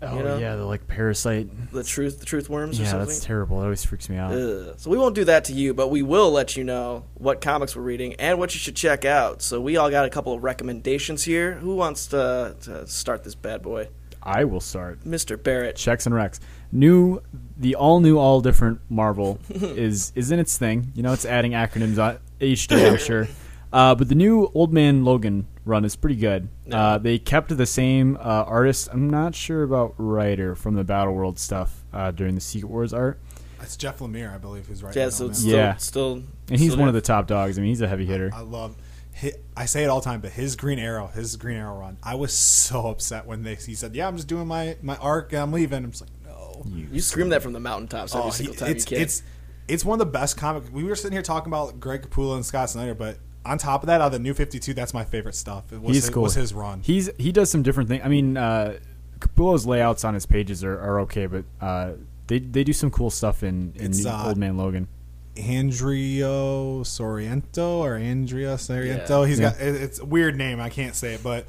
oh 0.01 0.17
you 0.17 0.23
know? 0.23 0.37
yeah, 0.39 0.55
the 0.55 0.65
like 0.65 0.87
parasite. 0.87 1.71
The 1.71 1.83
truth, 1.83 2.19
the 2.19 2.25
truth 2.25 2.49
worms 2.49 2.79
or 2.79 2.83
Yeah, 2.83 2.89
something. 2.89 3.07
that's 3.09 3.23
terrible. 3.23 3.61
It 3.61 3.65
always 3.65 3.85
freaks 3.85 4.09
me 4.09 4.17
out. 4.17 4.33
Ugh. 4.33 4.73
So 4.77 4.89
we 4.89 4.97
won't 4.97 5.13
do 5.13 5.25
that 5.25 5.45
to 5.45 5.53
you, 5.53 5.75
but 5.75 5.89
we 5.89 6.01
will 6.01 6.31
let 6.31 6.57
you 6.57 6.63
know 6.63 7.05
what 7.13 7.41
comics 7.41 7.75
we're 7.75 7.83
reading 7.83 8.15
and 8.15 8.39
what 8.39 8.55
you 8.55 8.59
should 8.59 8.75
check 8.75 9.05
out. 9.05 9.43
So 9.43 9.61
we 9.61 9.77
all 9.77 9.91
got 9.91 10.05
a 10.05 10.09
couple 10.09 10.33
of 10.33 10.43
recommendations 10.43 11.23
here. 11.23 11.53
Who 11.53 11.75
wants 11.75 12.07
to, 12.07 12.55
to 12.61 12.87
start 12.87 13.23
this 13.23 13.35
bad 13.35 13.61
boy? 13.61 13.89
I 14.23 14.45
will 14.45 14.61
start. 14.61 15.01
Mr. 15.03 15.41
Barrett. 15.41 15.75
checks 15.75 16.05
and 16.05 16.15
recs. 16.15 16.39
New, 16.71 17.21
the 17.57 17.75
all 17.75 17.99
new, 17.99 18.17
all 18.17 18.41
different 18.41 18.79
Marvel 18.89 19.39
is 19.49 20.11
is 20.15 20.31
in 20.31 20.39
its 20.39 20.57
thing. 20.57 20.91
You 20.95 21.03
know, 21.03 21.13
it's 21.13 21.25
adding 21.25 21.51
acronyms 21.51 22.01
on 22.01 22.19
each 22.39 22.67
day, 22.67 22.87
I'm 22.89 22.97
sure. 23.09 23.27
Uh, 23.71 23.95
but 23.95 24.07
the 24.07 24.15
new 24.15 24.51
Old 24.53 24.71
Man 24.71 25.03
Logan 25.03 25.47
run 25.65 25.83
is 25.83 25.95
pretty 25.95 26.15
good. 26.15 26.47
Uh, 26.71 26.97
they 26.99 27.17
kept 27.19 27.55
the 27.55 27.65
same 27.65 28.15
uh, 28.17 28.19
artist. 28.47 28.87
I'm 28.91 29.09
not 29.09 29.33
sure 29.35 29.63
about 29.63 29.95
writer 29.97 30.55
from 30.55 30.75
the 30.75 30.83
Battle 30.83 31.13
World 31.13 31.39
stuff 31.39 31.83
uh, 31.91 32.11
during 32.11 32.35
the 32.35 32.41
Secret 32.41 32.69
Wars 32.69 32.93
art, 32.93 33.19
it's 33.61 33.77
Jeff 33.77 33.99
Lemire, 33.99 34.33
I 34.33 34.37
believe, 34.37 34.67
who's 34.67 34.83
right. 34.83 34.93
Yeah, 34.95 35.05
now, 35.05 35.09
so 35.09 35.27
it's 35.27 35.39
still, 35.39 35.55
Yeah. 35.55 35.75
still, 35.77 36.13
and 36.49 36.59
he's 36.59 36.71
still 36.71 36.79
one 36.79 36.87
of 36.89 36.93
the 36.93 37.01
top 37.01 37.27
dogs. 37.27 37.57
I 37.57 37.61
mean, 37.61 37.69
he's 37.69 37.81
a 37.81 37.87
heavy 37.87 38.05
hitter. 38.05 38.29
I 38.33 38.41
love. 38.41 38.75
Hi 39.19 39.31
I 39.55 39.65
say 39.65 39.83
it 39.83 39.87
all 39.87 39.99
the 39.99 40.05
time, 40.05 40.21
but 40.21 40.31
his 40.31 40.55
Green 40.55 40.79
Arrow, 40.79 41.07
his 41.07 41.35
Green 41.35 41.57
Arrow 41.57 41.77
run, 41.79 41.97
I 42.03 42.15
was 42.15 42.33
so 42.33 42.87
upset 42.87 43.25
when 43.25 43.43
they 43.43 43.55
he 43.55 43.75
said, 43.75 43.95
"Yeah, 43.95 44.07
I'm 44.07 44.15
just 44.15 44.27
doing 44.27 44.47
my 44.47 44.77
my 44.81 44.97
arc, 44.97 45.33
and 45.33 45.41
I'm 45.41 45.51
leaving." 45.51 45.83
I'm 45.83 45.91
just 45.91 46.01
like, 46.01 46.09
no. 46.25 46.63
You 46.91 46.99
scream 47.01 47.29
that 47.29 47.41
from 47.43 47.53
the 47.53 47.59
mountaintops 47.59 48.13
every 48.15 48.27
Oh, 48.27 48.31
single 48.31 48.53
he- 48.55 48.59
time 48.59 48.69
it's 48.71 48.89
you 48.91 48.95
can. 48.97 49.03
it's 49.03 49.23
it's 49.67 49.85
one 49.85 49.99
of 50.01 50.05
the 50.05 50.11
best 50.11 50.37
comic. 50.37 50.63
We 50.73 50.83
were 50.83 50.95
sitting 50.95 51.13
here 51.13 51.21
talking 51.21 51.49
about 51.49 51.79
Greg 51.79 52.01
Capullo 52.09 52.35
and 52.35 52.45
Scott 52.45 52.69
Snyder, 52.69 52.93
but 52.93 53.17
on 53.45 53.57
top 53.57 53.83
of 53.83 53.87
that, 53.87 54.01
out 54.01 54.07
of 54.07 54.11
the 54.13 54.19
New 54.19 54.33
Fifty 54.33 54.59
Two, 54.59 54.73
that's 54.73 54.93
my 54.93 55.03
favorite 55.05 55.35
stuff. 55.35 55.71
It 55.71 55.81
was 55.81 55.95
he's 55.95 56.05
his, 56.05 56.13
cool. 56.13 56.23
Was 56.23 56.33
his 56.35 56.53
run? 56.53 56.81
He's 56.81 57.09
he 57.17 57.31
does 57.31 57.49
some 57.49 57.63
different 57.63 57.89
things. 57.89 58.01
I 58.03 58.07
mean, 58.09 58.37
uh, 58.37 58.77
Capullo's 59.19 59.65
layouts 59.65 60.03
on 60.03 60.13
his 60.15 60.25
pages 60.25 60.63
are, 60.63 60.77
are 60.79 60.99
okay, 61.01 61.25
but 61.27 61.45
uh, 61.61 61.93
they 62.27 62.39
they 62.39 62.63
do 62.63 62.73
some 62.73 62.89
cool 62.91 63.09
stuff 63.09 63.43
in, 63.43 63.73
in 63.75 63.91
New 63.91 64.09
uh, 64.09 64.27
Old 64.27 64.37
Man 64.37 64.57
Logan. 64.57 64.87
Andrio 65.35 66.85
Sorrento 66.85 67.79
or 67.79 67.95
Andrea 67.95 68.57
Sorrento. 68.57 69.21
Yeah. 69.21 69.27
He's 69.27 69.39
Yeah. 69.39 69.51
got 69.51 69.61
it- 69.61 69.81
it's 69.81 69.99
a 69.99 70.05
weird 70.05 70.37
name. 70.37 70.59
I 70.59 70.69
can't 70.69 70.95
say 70.95 71.13
it, 71.15 71.23
but 71.23 71.45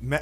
Me- 0.00 0.18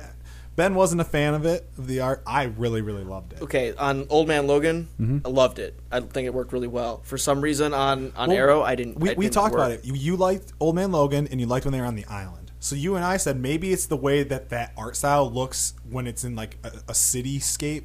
Ben 0.57 0.77
wasn't 0.77 1.01
a 1.01 1.05
fan 1.05 1.35
of 1.35 1.45
it 1.45 1.69
of 1.77 1.89
the 1.89 1.99
art. 2.01 2.23
I 2.27 2.45
really 2.45 2.81
really 2.81 3.03
loved 3.03 3.33
it. 3.33 3.43
okay, 3.43 3.75
on 3.77 4.07
Old 4.09 4.29
Man 4.29 4.47
Logan, 4.47 4.87
Mm-hmm. 5.01 5.27
I 5.27 5.29
loved 5.31 5.59
it. 5.59 5.79
I 5.91 5.99
think 6.01 6.27
it 6.27 6.35
worked 6.35 6.53
really 6.53 6.69
well. 6.69 7.01
For 7.03 7.19
some 7.19 7.41
reason, 7.41 7.75
on 7.75 8.13
on 8.17 8.29
Well, 8.29 8.39
Arrow, 8.39 8.63
I 8.63 8.77
didn't. 8.77 9.01
We, 9.01 9.11
it 9.11 9.19
we 9.19 9.25
didn't 9.25 9.35
talked 9.35 9.55
work. 9.55 9.61
about 9.67 9.73
it. 9.73 9.85
You, 9.85 9.95
you 9.95 10.17
liked 10.17 10.53
Old 10.61 10.77
Man 10.77 10.93
Logan, 10.93 11.27
and 11.31 11.41
you 11.41 11.47
liked 11.47 11.65
when 11.67 11.73
they 11.73 11.81
were 11.81 11.87
on 11.87 11.97
the 11.97 12.05
island. 12.07 12.53
So 12.61 12.77
you 12.77 12.95
and 12.95 13.05
I 13.05 13.17
said 13.17 13.39
maybe 13.41 13.73
it's 13.73 13.87
the 13.87 13.97
way 13.97 14.23
that 14.23 14.49
that 14.51 14.73
art 14.77 14.97
style 14.97 15.29
looks 15.31 15.75
when 15.91 16.07
it's 16.07 16.23
in 16.25 16.37
like 16.37 16.57
a, 16.63 16.69
a 16.69 16.93
cityscape 16.93 17.85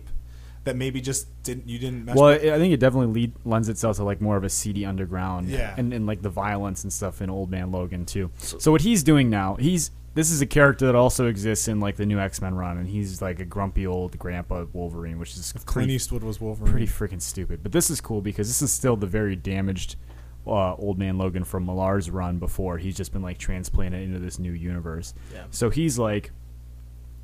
that 0.66 0.76
maybe 0.76 1.02
just 1.02 1.28
didn't 1.44 1.68
you 1.68 1.80
didn't. 1.80 2.06
Mess 2.06 2.16
Well, 2.16 2.28
with. 2.34 2.44
I 2.54 2.58
think 2.58 2.74
it 2.74 2.80
definitely 2.80 3.14
lead, 3.22 3.34
lends 3.46 3.70
itself 3.70 3.98
to 3.98 4.04
like 4.04 4.22
more 4.22 4.38
of 4.38 4.44
a 4.44 4.50
seedy 4.50 4.86
underground, 4.86 5.50
Yeah. 5.50 5.74
and, 5.78 5.94
and 5.94 6.06
like 6.06 6.22
the 6.22 6.30
violence 6.30 6.84
and 6.84 6.92
stuff 6.92 7.22
in 7.22 7.30
Old 7.30 7.50
Man 7.50 7.72
Logan 7.72 8.06
too. 8.06 8.30
So, 8.38 8.72
what 8.72 8.82
he's 8.82 9.02
doing 9.04 9.30
now, 9.30 9.56
he's 9.56 9.92
this 10.16 10.32
is 10.32 10.42
a 10.42 10.46
character 10.46 10.86
that 10.88 10.96
also 10.96 11.28
exists 11.28 11.68
in 11.68 11.80
like 11.80 11.96
the 11.96 12.06
new 12.06 12.20
X 12.20 12.42
Men 12.42 12.56
run, 12.56 12.78
and 12.78 12.88
he's 12.90 13.22
like 13.22 13.40
a 13.40 13.46
grumpy 13.46 13.88
old 13.88 14.18
grandpa 14.20 14.66
Wolverine, 14.74 15.18
which 15.20 15.36
is 15.36 15.52
Clint 15.54 15.66
pretty, 15.68 15.94
Eastwood 15.94 16.24
was 16.24 16.42
Wolverine. 16.42 16.72
pretty 16.72 16.88
freaking 16.88 17.22
stupid. 17.22 17.62
But 17.64 17.72
this 17.72 17.90
is 17.90 18.02
cool 18.02 18.22
because 18.22 18.48
this 18.48 18.62
is 18.62 18.72
still 18.72 18.96
the 18.96 19.08
very 19.08 19.36
damaged 19.36 19.96
uh, 20.48 20.74
Old 20.76 20.98
Man 20.98 21.18
Logan 21.18 21.44
from 21.46 21.66
Millar's 21.66 22.10
run 22.10 22.38
before. 22.40 22.78
He's 22.80 22.98
just 22.98 23.14
been 23.14 23.22
like 23.22 23.38
transplanted 23.38 24.02
into 24.02 24.20
this 24.20 24.40
new 24.40 24.52
universe. 24.52 25.14
Yeah. 25.34 25.44
So 25.52 25.70
he's 25.70 25.98
like, 26.00 26.32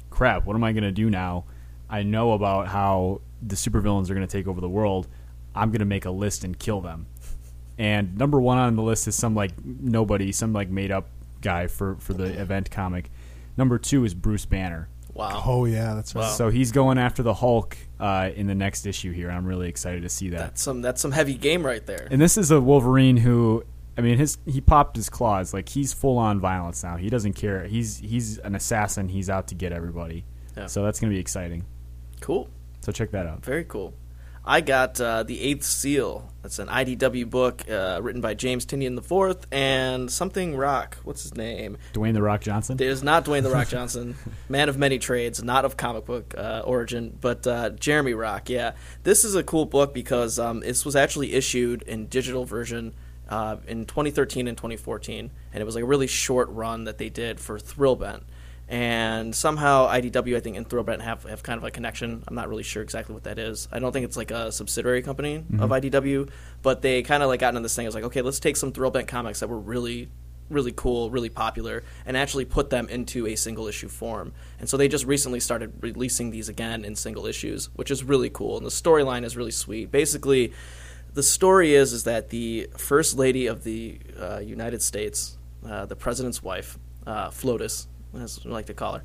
crap, 0.09 0.45
what 0.45 0.55
am 0.55 0.63
I 0.63 0.71
going 0.71 0.83
to 0.83 0.91
do 0.91 1.09
now? 1.09 1.45
I 1.89 2.03
know 2.03 2.33
about 2.33 2.67
how 2.67 3.21
the 3.41 3.55
supervillains 3.55 4.09
are 4.09 4.15
going 4.15 4.27
to 4.27 4.31
take 4.31 4.47
over 4.47 4.61
the 4.61 4.69
world. 4.69 5.07
I'm 5.53 5.69
going 5.69 5.79
to 5.79 5.85
make 5.85 6.05
a 6.05 6.11
list 6.11 6.43
and 6.43 6.57
kill 6.57 6.81
them. 6.81 7.07
And 7.77 8.17
number 8.17 8.39
one 8.39 8.57
on 8.57 8.75
the 8.75 8.81
list 8.81 9.07
is 9.07 9.15
some 9.15 9.35
like 9.35 9.51
nobody, 9.63 10.31
some 10.31 10.53
like 10.53 10.69
made 10.69 10.91
up 10.91 11.09
guy 11.41 11.67
for, 11.67 11.95
for 11.99 12.13
the 12.13 12.39
event 12.39 12.71
comic. 12.71 13.11
Number 13.57 13.77
two 13.77 14.05
is 14.05 14.13
Bruce 14.13 14.45
Banner. 14.45 14.89
Wow. 15.13 15.43
Oh 15.45 15.65
yeah, 15.65 15.93
that's 15.93 16.13
right. 16.13 16.29
So 16.29 16.49
he's 16.49 16.73
going 16.73 16.97
after 16.97 17.23
the 17.23 17.33
Hulk 17.33 17.77
uh, 18.01 18.31
in 18.35 18.47
the 18.47 18.55
next 18.55 18.85
issue 18.85 19.13
here. 19.13 19.31
I'm 19.31 19.45
really 19.45 19.69
excited 19.69 20.03
to 20.03 20.09
see 20.09 20.29
that. 20.29 20.39
That's 20.39 20.61
some 20.61 20.81
that's 20.81 21.01
some 21.01 21.13
heavy 21.13 21.35
game 21.35 21.65
right 21.65 21.85
there. 21.85 22.07
And 22.11 22.21
this 22.21 22.37
is 22.37 22.51
a 22.51 22.59
Wolverine 22.59 23.15
who 23.15 23.63
I 23.97 24.01
mean, 24.01 24.17
his 24.17 24.37
he 24.45 24.59
popped 24.59 24.97
his 24.97 25.09
claws. 25.09 25.53
Like 25.53 25.69
he's 25.69 25.93
full 25.93 26.17
on 26.17 26.39
violence 26.41 26.83
now. 26.83 26.97
He 26.97 27.09
doesn't 27.09 27.33
care. 27.33 27.65
He's 27.65 27.97
he's 27.97 28.39
an 28.39 28.55
assassin. 28.55 29.07
He's 29.07 29.29
out 29.29 29.47
to 29.47 29.55
get 29.55 29.71
everybody. 29.71 30.25
Yeah. 30.57 30.67
So 30.67 30.83
that's 30.83 30.99
gonna 30.99 31.13
be 31.13 31.19
exciting. 31.19 31.63
Cool. 32.21 32.49
So 32.81 32.91
check 32.91 33.11
that 33.11 33.25
out. 33.25 33.43
Very 33.43 33.63
cool. 33.63 33.93
I 34.47 34.61
got 34.61 35.01
uh, 35.01 35.23
the 35.23 35.41
Eighth 35.41 35.63
Seal. 35.63 36.31
That's 36.43 36.59
an 36.59 36.67
IDW 36.67 37.27
book 37.27 37.67
uh, 37.67 37.99
written 38.03 38.21
by 38.21 38.35
James 38.35 38.63
Tynion 38.63 38.95
IV 38.99 39.47
and 39.51 40.11
something 40.11 40.55
Rock. 40.55 40.97
What's 41.03 41.23
his 41.23 41.35
name? 41.35 41.77
Dwayne 41.93 42.13
the 42.13 42.21
Rock 42.21 42.41
Johnson. 42.41 42.75
It 42.79 42.85
is 42.85 43.01
not 43.01 43.25
Dwayne 43.25 43.41
the 43.41 43.49
Rock 43.49 43.67
Johnson, 43.69 44.15
man 44.47 44.69
of 44.69 44.77
many 44.77 44.99
trades, 44.99 45.41
not 45.41 45.65
of 45.65 45.77
comic 45.77 46.05
book 46.05 46.35
uh, 46.37 46.61
origin, 46.63 47.17
but 47.19 47.47
uh, 47.47 47.71
Jeremy 47.71 48.13
Rock. 48.13 48.47
Yeah, 48.51 48.73
this 49.01 49.25
is 49.25 49.33
a 49.33 49.41
cool 49.41 49.65
book 49.65 49.95
because 49.95 50.37
um, 50.37 50.59
this 50.59 50.85
was 50.85 50.95
actually 50.95 51.33
issued 51.33 51.81
in 51.81 52.05
digital 52.05 52.45
version 52.45 52.93
uh, 53.27 53.57
in 53.67 53.85
2013 53.85 54.47
and 54.47 54.55
2014, 54.55 55.31
and 55.53 55.61
it 55.61 55.65
was 55.65 55.73
like 55.73 55.83
a 55.83 55.87
really 55.87 56.07
short 56.07 56.49
run 56.49 56.83
that 56.83 56.99
they 56.99 57.09
did 57.09 57.39
for 57.39 57.57
Thrillbent. 57.57 58.21
And 58.67 59.35
somehow 59.35 59.87
IDW, 59.87 60.35
I 60.35 60.39
think, 60.39 60.57
and 60.57 60.67
Thrillbent 60.67 61.01
have, 61.01 61.23
have 61.23 61.43
kind 61.43 61.57
of 61.57 61.63
a 61.63 61.69
connection. 61.69 62.23
I'm 62.27 62.33
not 62.33 62.49
really 62.49 62.63
sure 62.63 62.81
exactly 62.81 63.13
what 63.13 63.25
that 63.25 63.37
is. 63.37 63.67
I 63.71 63.77
don't 63.77 63.91
think 63.91 64.05
it's 64.05 64.17
like 64.17 64.31
a 64.31 64.51
subsidiary 64.51 65.03
company 65.03 65.43
of 65.59 65.69
IDW, 65.69 66.29
but 66.63 66.81
they 66.81 67.03
kind 67.03 67.21
of 67.21 67.29
like 67.29 67.41
got 67.41 67.49
into 67.49 67.61
this 67.61 67.75
thing. 67.75 67.85
I 67.85 67.89
was 67.89 67.95
like, 67.95 68.05
okay, 68.05 68.23
let's 68.23 68.39
take 68.39 68.57
some 68.57 68.71
Thrillbent 68.71 69.07
comics 69.07 69.41
that 69.41 69.49
were 69.49 69.59
really 69.59 70.09
really 70.49 70.71
cool, 70.75 71.09
really 71.09 71.29
popular, 71.29 71.83
and 72.05 72.15
actually 72.15 72.45
put 72.45 72.69
them 72.69 72.87
into 72.89 73.27
a 73.27 73.35
single 73.35 73.67
issue 73.67 73.87
form. 73.87 74.33
And 74.59 74.69
so 74.69 74.77
they 74.77 74.87
just 74.87 75.05
recently 75.05 75.39
started 75.39 75.73
releasing 75.81 76.31
these 76.31 76.49
again 76.49 76.85
in 76.85 76.95
single 76.95 77.25
issues, 77.25 77.69
which 77.75 77.91
is 77.91 78.03
really 78.03 78.29
cool. 78.29 78.57
And 78.57 78.65
the 78.65 78.71
storyline 78.71 79.23
is 79.23 79.35
really 79.35 79.51
sweet. 79.51 79.91
Basically, 79.91 80.53
the 81.13 81.23
story 81.23 81.73
is 81.73 81.93
is 81.93 82.03
that 82.03 82.29
the 82.29 82.69
first 82.77 83.17
lady 83.17 83.47
of 83.47 83.63
the 83.63 83.99
uh, 84.19 84.39
United 84.39 84.81
States, 84.81 85.37
uh, 85.65 85.85
the 85.85 85.95
president's 85.95 86.43
wife, 86.43 86.77
uh, 87.07 87.29
Flotus, 87.29 87.87
as 88.21 88.43
we 88.43 88.51
like 88.51 88.67
to 88.67 88.73
call 88.73 88.99
her, 88.99 89.03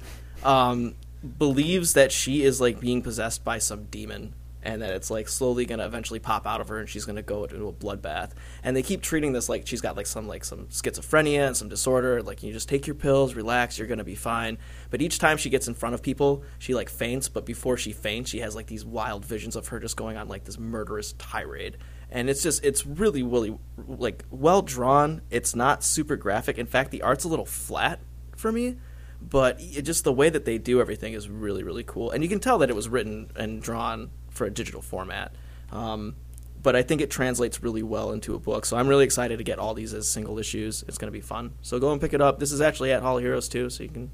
um, 0.48 0.94
believes 1.38 1.94
that 1.94 2.12
she 2.12 2.42
is 2.42 2.60
like 2.60 2.80
being 2.80 3.02
possessed 3.02 3.44
by 3.44 3.58
some 3.58 3.84
demon 3.84 4.34
and 4.62 4.82
that 4.82 4.90
it's 4.90 5.10
like 5.10 5.28
slowly 5.28 5.64
gonna 5.64 5.86
eventually 5.86 6.18
pop 6.18 6.46
out 6.46 6.60
of 6.60 6.68
her 6.68 6.78
and 6.78 6.88
she's 6.88 7.04
gonna 7.04 7.22
go 7.22 7.44
into 7.44 7.68
a 7.68 7.72
bloodbath. 7.72 8.32
And 8.62 8.76
they 8.76 8.82
keep 8.82 9.02
treating 9.02 9.32
this 9.32 9.48
like 9.48 9.66
she's 9.66 9.80
got 9.80 9.96
like 9.96 10.06
some 10.06 10.26
like 10.28 10.44
some 10.44 10.66
schizophrenia 10.66 11.46
and 11.46 11.56
some 11.56 11.68
disorder 11.68 12.22
like 12.22 12.42
you 12.42 12.52
just 12.52 12.68
take 12.68 12.86
your 12.86 12.94
pills 12.94 13.34
relax 13.34 13.78
you're 13.78 13.88
gonna 13.88 14.04
be 14.04 14.14
fine. 14.14 14.58
But 14.90 15.00
each 15.00 15.18
time 15.18 15.36
she 15.36 15.50
gets 15.50 15.68
in 15.68 15.74
front 15.74 15.94
of 15.94 16.02
people 16.02 16.44
she 16.58 16.74
like 16.74 16.90
faints 16.90 17.28
but 17.28 17.46
before 17.46 17.76
she 17.76 17.92
faints 17.92 18.30
she 18.30 18.40
has 18.40 18.54
like 18.54 18.66
these 18.66 18.84
wild 18.84 19.24
visions 19.24 19.56
of 19.56 19.68
her 19.68 19.80
just 19.80 19.96
going 19.96 20.16
on 20.16 20.28
like 20.28 20.44
this 20.44 20.58
murderous 20.58 21.14
tirade. 21.18 21.78
And 22.10 22.28
it's 22.28 22.42
just 22.42 22.64
it's 22.64 22.84
really 22.86 23.22
really 23.22 23.56
like 23.78 24.24
well 24.30 24.62
drawn. 24.62 25.22
It's 25.30 25.54
not 25.54 25.82
super 25.82 26.16
graphic. 26.16 26.58
In 26.58 26.66
fact 26.66 26.90
the 26.90 27.02
art's 27.02 27.24
a 27.24 27.28
little 27.28 27.46
flat 27.46 28.00
for 28.36 28.52
me 28.52 28.76
but 29.20 29.56
it, 29.60 29.82
just 29.82 30.04
the 30.04 30.12
way 30.12 30.28
that 30.30 30.44
they 30.44 30.58
do 30.58 30.80
everything 30.80 31.12
is 31.12 31.28
really 31.28 31.62
really 31.62 31.84
cool 31.84 32.10
and 32.10 32.22
you 32.22 32.28
can 32.28 32.40
tell 32.40 32.58
that 32.58 32.70
it 32.70 32.76
was 32.76 32.88
written 32.88 33.30
and 33.36 33.62
drawn 33.62 34.10
for 34.30 34.46
a 34.46 34.50
digital 34.50 34.80
format 34.82 35.34
um, 35.72 36.16
but 36.62 36.74
i 36.74 36.82
think 36.82 37.00
it 37.00 37.10
translates 37.10 37.62
really 37.62 37.82
well 37.82 38.12
into 38.12 38.34
a 38.34 38.38
book 38.38 38.64
so 38.64 38.76
i'm 38.76 38.88
really 38.88 39.04
excited 39.04 39.38
to 39.38 39.44
get 39.44 39.58
all 39.58 39.74
these 39.74 39.92
as 39.94 40.08
single 40.08 40.38
issues 40.38 40.82
it's 40.88 40.98
going 40.98 41.08
to 41.12 41.16
be 41.16 41.20
fun 41.20 41.52
so 41.62 41.78
go 41.78 41.92
and 41.92 42.00
pick 42.00 42.12
it 42.14 42.20
up 42.20 42.38
this 42.38 42.52
is 42.52 42.60
actually 42.60 42.92
at 42.92 43.02
hall 43.02 43.16
of 43.18 43.22
heroes 43.22 43.48
too 43.48 43.68
so 43.68 43.82
you 43.82 43.88
can 43.88 44.10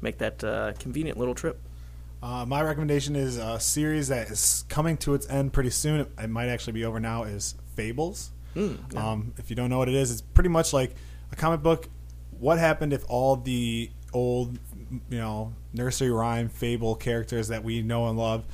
make 0.00 0.18
that 0.18 0.42
uh, 0.42 0.72
convenient 0.78 1.18
little 1.18 1.34
trip 1.34 1.60
Uh, 2.22 2.44
my 2.46 2.62
recommendation 2.62 3.16
is 3.16 3.36
a 3.36 3.58
series 3.58 4.06
that 4.08 4.30
is 4.30 4.64
coming 4.68 4.96
to 4.96 5.12
its 5.14 5.26
end 5.28 5.52
pretty 5.52 5.70
soon. 5.70 6.00
It, 6.02 6.08
it 6.22 6.30
might 6.30 6.48
actually 6.48 6.74
be 6.74 6.84
over 6.84 7.00
now. 7.00 7.24
Is 7.24 7.56
Fables. 7.74 8.30
um, 8.96 9.32
if 9.38 9.50
you 9.50 9.56
don't 9.56 9.70
know 9.70 9.78
what 9.78 9.88
it 9.88 9.94
is, 9.96 10.12
it's 10.12 10.20
pretty 10.22 10.48
much 10.48 10.72
like 10.72 10.94
a 11.32 11.36
comic 11.36 11.62
book. 11.62 11.88
What 12.38 12.58
happened 12.58 12.92
if 12.92 13.02
all 13.08 13.34
the 13.34 13.90
old, 14.12 14.58
you 15.10 15.18
know, 15.18 15.54
nursery 15.72 16.10
rhyme 16.10 16.48
fable 16.48 16.94
characters 16.94 17.48
that 17.48 17.64
we 17.64 17.82
know 17.82 18.08
and 18.08 18.18
love 18.18 18.44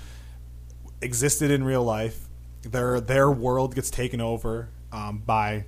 existed 1.01 1.51
in 1.51 1.65
real 1.65 1.85
life? 1.85 2.27
Their 2.63 3.01
their 3.01 3.31
world 3.31 3.75
gets 3.75 3.91
taken 3.91 4.21
over 4.21 4.69
um, 4.93 5.23
by 5.25 5.65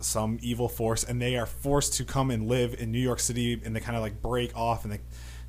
some 0.00 0.38
evil 0.42 0.68
force, 0.68 1.04
and 1.04 1.20
they 1.20 1.36
are 1.36 1.46
forced 1.46 1.94
to 1.94 2.04
come 2.04 2.30
and 2.30 2.48
live 2.48 2.74
in 2.78 2.92
New 2.92 2.98
York 2.98 3.20
City, 3.20 3.60
and 3.64 3.74
they 3.74 3.80
kind 3.80 3.96
of 3.96 4.02
like 4.02 4.20
break 4.22 4.56
off, 4.56 4.84
and 4.84 4.92
they 4.92 5.00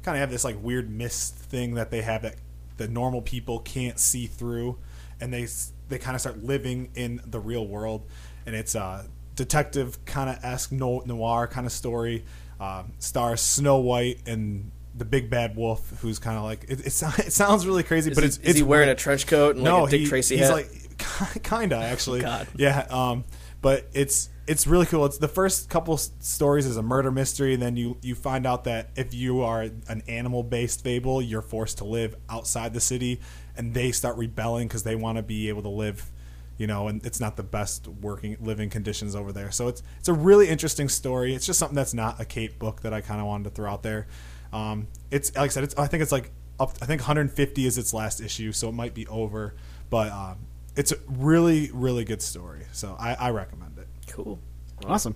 kind 0.04 0.16
of 0.16 0.20
have 0.20 0.32
this 0.32 0.44
like 0.44 0.58
weird 0.62 0.90
mist 0.90 1.36
thing 1.36 1.76
that 1.76 1.92
they 1.92 2.02
have 2.02 2.22
that 2.22 2.36
the 2.78 2.88
normal 2.88 3.22
people 3.22 3.60
can't 3.60 4.00
see 4.00 4.28
through, 4.28 4.78
and 5.20 5.34
they 5.34 5.48
they 5.90 5.98
kind 5.98 6.16
of 6.16 6.22
start 6.22 6.44
living 6.44 6.90
in 6.96 7.22
the 7.26 7.40
real 7.40 7.68
world, 7.68 8.04
and 8.46 8.56
it's 8.56 8.76
a 8.76 9.06
detective 9.36 10.04
kind 10.06 10.30
of 10.30 10.44
esque 10.44 10.72
noir 10.72 11.48
kind 11.48 11.66
of 11.66 11.72
story. 11.72 12.24
Uh, 12.60 12.84
stars 13.00 13.42
Snow 13.42 13.78
White 13.78 14.20
and 14.26 14.72
the 14.98 15.06
big 15.06 15.30
bad 15.30 15.56
wolf, 15.58 16.00
who's 16.02 16.20
kind 16.20 16.38
of 16.38 16.44
like 16.44 16.64
it, 16.70 16.80
it, 16.80 16.88
it 16.88 17.34
sounds 17.34 17.68
really 17.68 17.84
crazy, 17.84 18.12
is, 18.12 18.16
but 18.16 18.24
he, 18.24 18.28
it's 18.28 18.38
is 18.38 18.50
it's 18.50 18.58
he 18.58 18.64
wearing 18.64 18.88
re- 18.88 18.94
a 18.94 18.96
trench 18.96 19.28
coat 19.28 19.56
and 19.56 19.64
no, 19.66 19.82
like 19.82 19.88
a 19.88 19.92
Dick 19.92 20.02
he- 20.02 20.08
Tracy 20.08 20.38
he's 20.38 20.48
hat? 20.48 20.54
like 20.54 21.44
kinda 21.44 21.76
actually. 21.76 22.22
God. 22.22 22.48
Yeah, 22.56 22.86
um, 22.90 23.26
but 23.62 23.88
it's 23.94 24.30
it's 24.48 24.68
really 24.68 24.86
cool. 24.86 25.06
It's 25.06 25.18
the 25.18 25.28
first 25.28 25.70
couple 25.70 25.98
stories 25.98 26.66
is 26.66 26.78
a 26.78 26.84
murder 26.84 27.12
mystery, 27.12 27.54
and 27.54 27.62
then 27.62 27.76
you 27.76 27.98
you 28.02 28.16
find 28.16 28.46
out 28.46 28.64
that 28.66 28.90
if 28.96 29.14
you 29.14 29.42
are 29.42 29.64
an 29.64 30.04
animal 30.08 30.44
based 30.44 30.84
fable, 30.84 31.22
you're 31.22 31.42
forced 31.42 31.80
to 31.80 31.84
live 31.84 32.16
outside 32.30 32.74
the 32.74 32.80
city, 32.80 33.20
and 33.58 33.74
they 33.74 33.92
start 33.92 34.18
rebelling 34.18 34.68
because 34.68 34.84
they 34.84 34.96
want 34.96 35.18
to 35.18 35.24
be 35.24 35.50
able 35.50 35.64
to 35.64 35.70
live. 35.70 36.12
You 36.58 36.68
know, 36.68 36.88
and 36.88 37.06
it's 37.06 37.20
not 37.20 37.36
the 37.36 37.44
best 37.44 37.88
working 37.88 38.38
living 38.40 38.70
conditions 38.70 39.16
over 39.16 39.32
there. 39.32 39.52
So 39.52 39.68
it's 39.68 39.84
it's 40.00 40.08
a 40.08 40.14
really 40.14 40.48
interesting 40.48 40.88
story. 40.90 41.34
It's 41.36 41.46
just 41.46 41.60
something 41.60 41.76
that's 41.76 41.94
not 41.94 42.20
a 42.20 42.26
cape 42.26 42.60
book 42.60 42.82
that 42.82 42.94
I 42.94 43.02
kind 43.02 43.20
of 43.20 43.28
wanted 43.28 43.46
to 43.46 43.50
throw 43.50 43.70
out 43.70 43.84
there. 43.84 44.08
Um, 44.54 44.88
it's 45.12 45.36
like 45.36 45.46
I 45.46 45.54
said, 45.54 45.64
it's 45.66 45.76
I 45.78 45.88
think 45.88 46.02
it's 46.02 46.12
like 46.12 46.32
up. 46.60 46.76
I 46.82 46.86
think 46.86 47.02
150 47.02 47.66
is 47.66 47.78
its 47.78 47.94
last 47.94 48.22
issue, 48.22 48.52
so 48.52 48.70
it 48.70 48.74
might 48.74 48.94
be 48.94 49.06
over. 49.08 49.56
But 49.90 50.12
um, 50.12 50.38
it's 50.76 50.92
a 50.92 50.98
really 51.08 51.72
really 51.74 52.06
good 52.06 52.22
story. 52.22 52.66
So 52.72 52.96
I, 53.00 53.16
I 53.16 53.30
recommend 53.32 53.78
it. 53.78 53.88
cool 54.08 54.40
Awesome. 54.86 55.16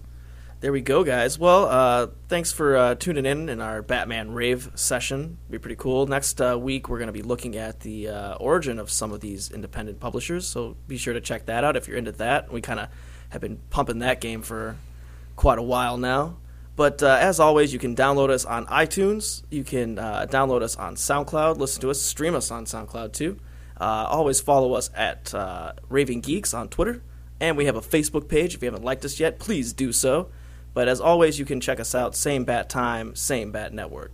There 0.61 0.73
we 0.73 0.81
go, 0.81 1.05
guys. 1.05 1.39
Well, 1.39 1.69
uh, 1.69 2.07
thanks 2.27 2.51
for 2.51 2.75
uh, 2.75 2.95
tuning 2.95 3.25
in 3.25 3.47
in 3.47 3.61
our 3.61 3.81
Batman 3.81 4.33
rave 4.33 4.69
session. 4.75 5.37
Be 5.49 5.57
pretty 5.57 5.77
cool. 5.77 6.05
Next 6.05 6.41
uh, 6.41 6.59
week, 6.59 6.89
we're 6.89 6.97
going 6.97 7.07
to 7.07 7.13
be 7.13 7.21
looking 7.21 7.55
at 7.55 7.79
the 7.79 8.09
uh, 8.09 8.33
origin 8.35 8.77
of 8.77 8.91
some 8.91 9.13
of 9.13 9.21
these 9.21 9.49
independent 9.51 10.01
publishers. 10.01 10.45
So 10.45 10.75
be 10.85 10.97
sure 10.97 11.13
to 11.13 11.21
check 11.21 11.45
that 11.45 11.63
out 11.63 11.77
if 11.77 11.87
you're 11.87 11.95
into 11.95 12.11
that. 12.11 12.51
We 12.51 12.59
kind 12.59 12.81
of 12.81 12.89
have 13.29 13.39
been 13.39 13.61
pumping 13.69 13.99
that 13.99 14.19
game 14.19 14.41
for 14.41 14.75
quite 15.37 15.59
a 15.59 15.63
while 15.63 15.95
now. 15.95 16.35
But 16.75 17.01
uh, 17.01 17.17
as 17.21 17.39
always, 17.39 17.71
you 17.71 17.79
can 17.79 17.95
download 17.95 18.29
us 18.29 18.43
on 18.43 18.65
iTunes. 18.65 19.43
You 19.49 19.63
can 19.63 19.97
uh, 19.97 20.25
download 20.29 20.61
us 20.61 20.75
on 20.75 20.95
SoundCloud. 20.95 21.55
Listen 21.55 21.79
to 21.83 21.89
us, 21.89 22.01
stream 22.01 22.35
us 22.35 22.51
on 22.51 22.65
SoundCloud 22.65 23.13
too. 23.13 23.37
Always 23.79 24.41
follow 24.41 24.73
us 24.73 24.89
at 24.93 25.33
Raving 25.87 26.19
Geeks 26.19 26.53
on 26.53 26.67
Twitter. 26.67 27.01
And 27.39 27.55
we 27.55 27.63
have 27.63 27.77
a 27.77 27.81
Facebook 27.81 28.27
page. 28.27 28.55
If 28.55 28.61
you 28.61 28.65
haven't 28.65 28.83
liked 28.83 29.05
us 29.05 29.21
yet, 29.21 29.39
please 29.39 29.71
do 29.71 29.93
so. 29.93 30.27
But 30.73 30.87
as 30.87 31.01
always, 31.01 31.39
you 31.39 31.45
can 31.45 31.59
check 31.59 31.79
us 31.79 31.95
out, 31.95 32.15
same 32.15 32.45
bat 32.45 32.69
time, 32.69 33.15
same 33.15 33.51
bat 33.51 33.73
network. 33.73 34.11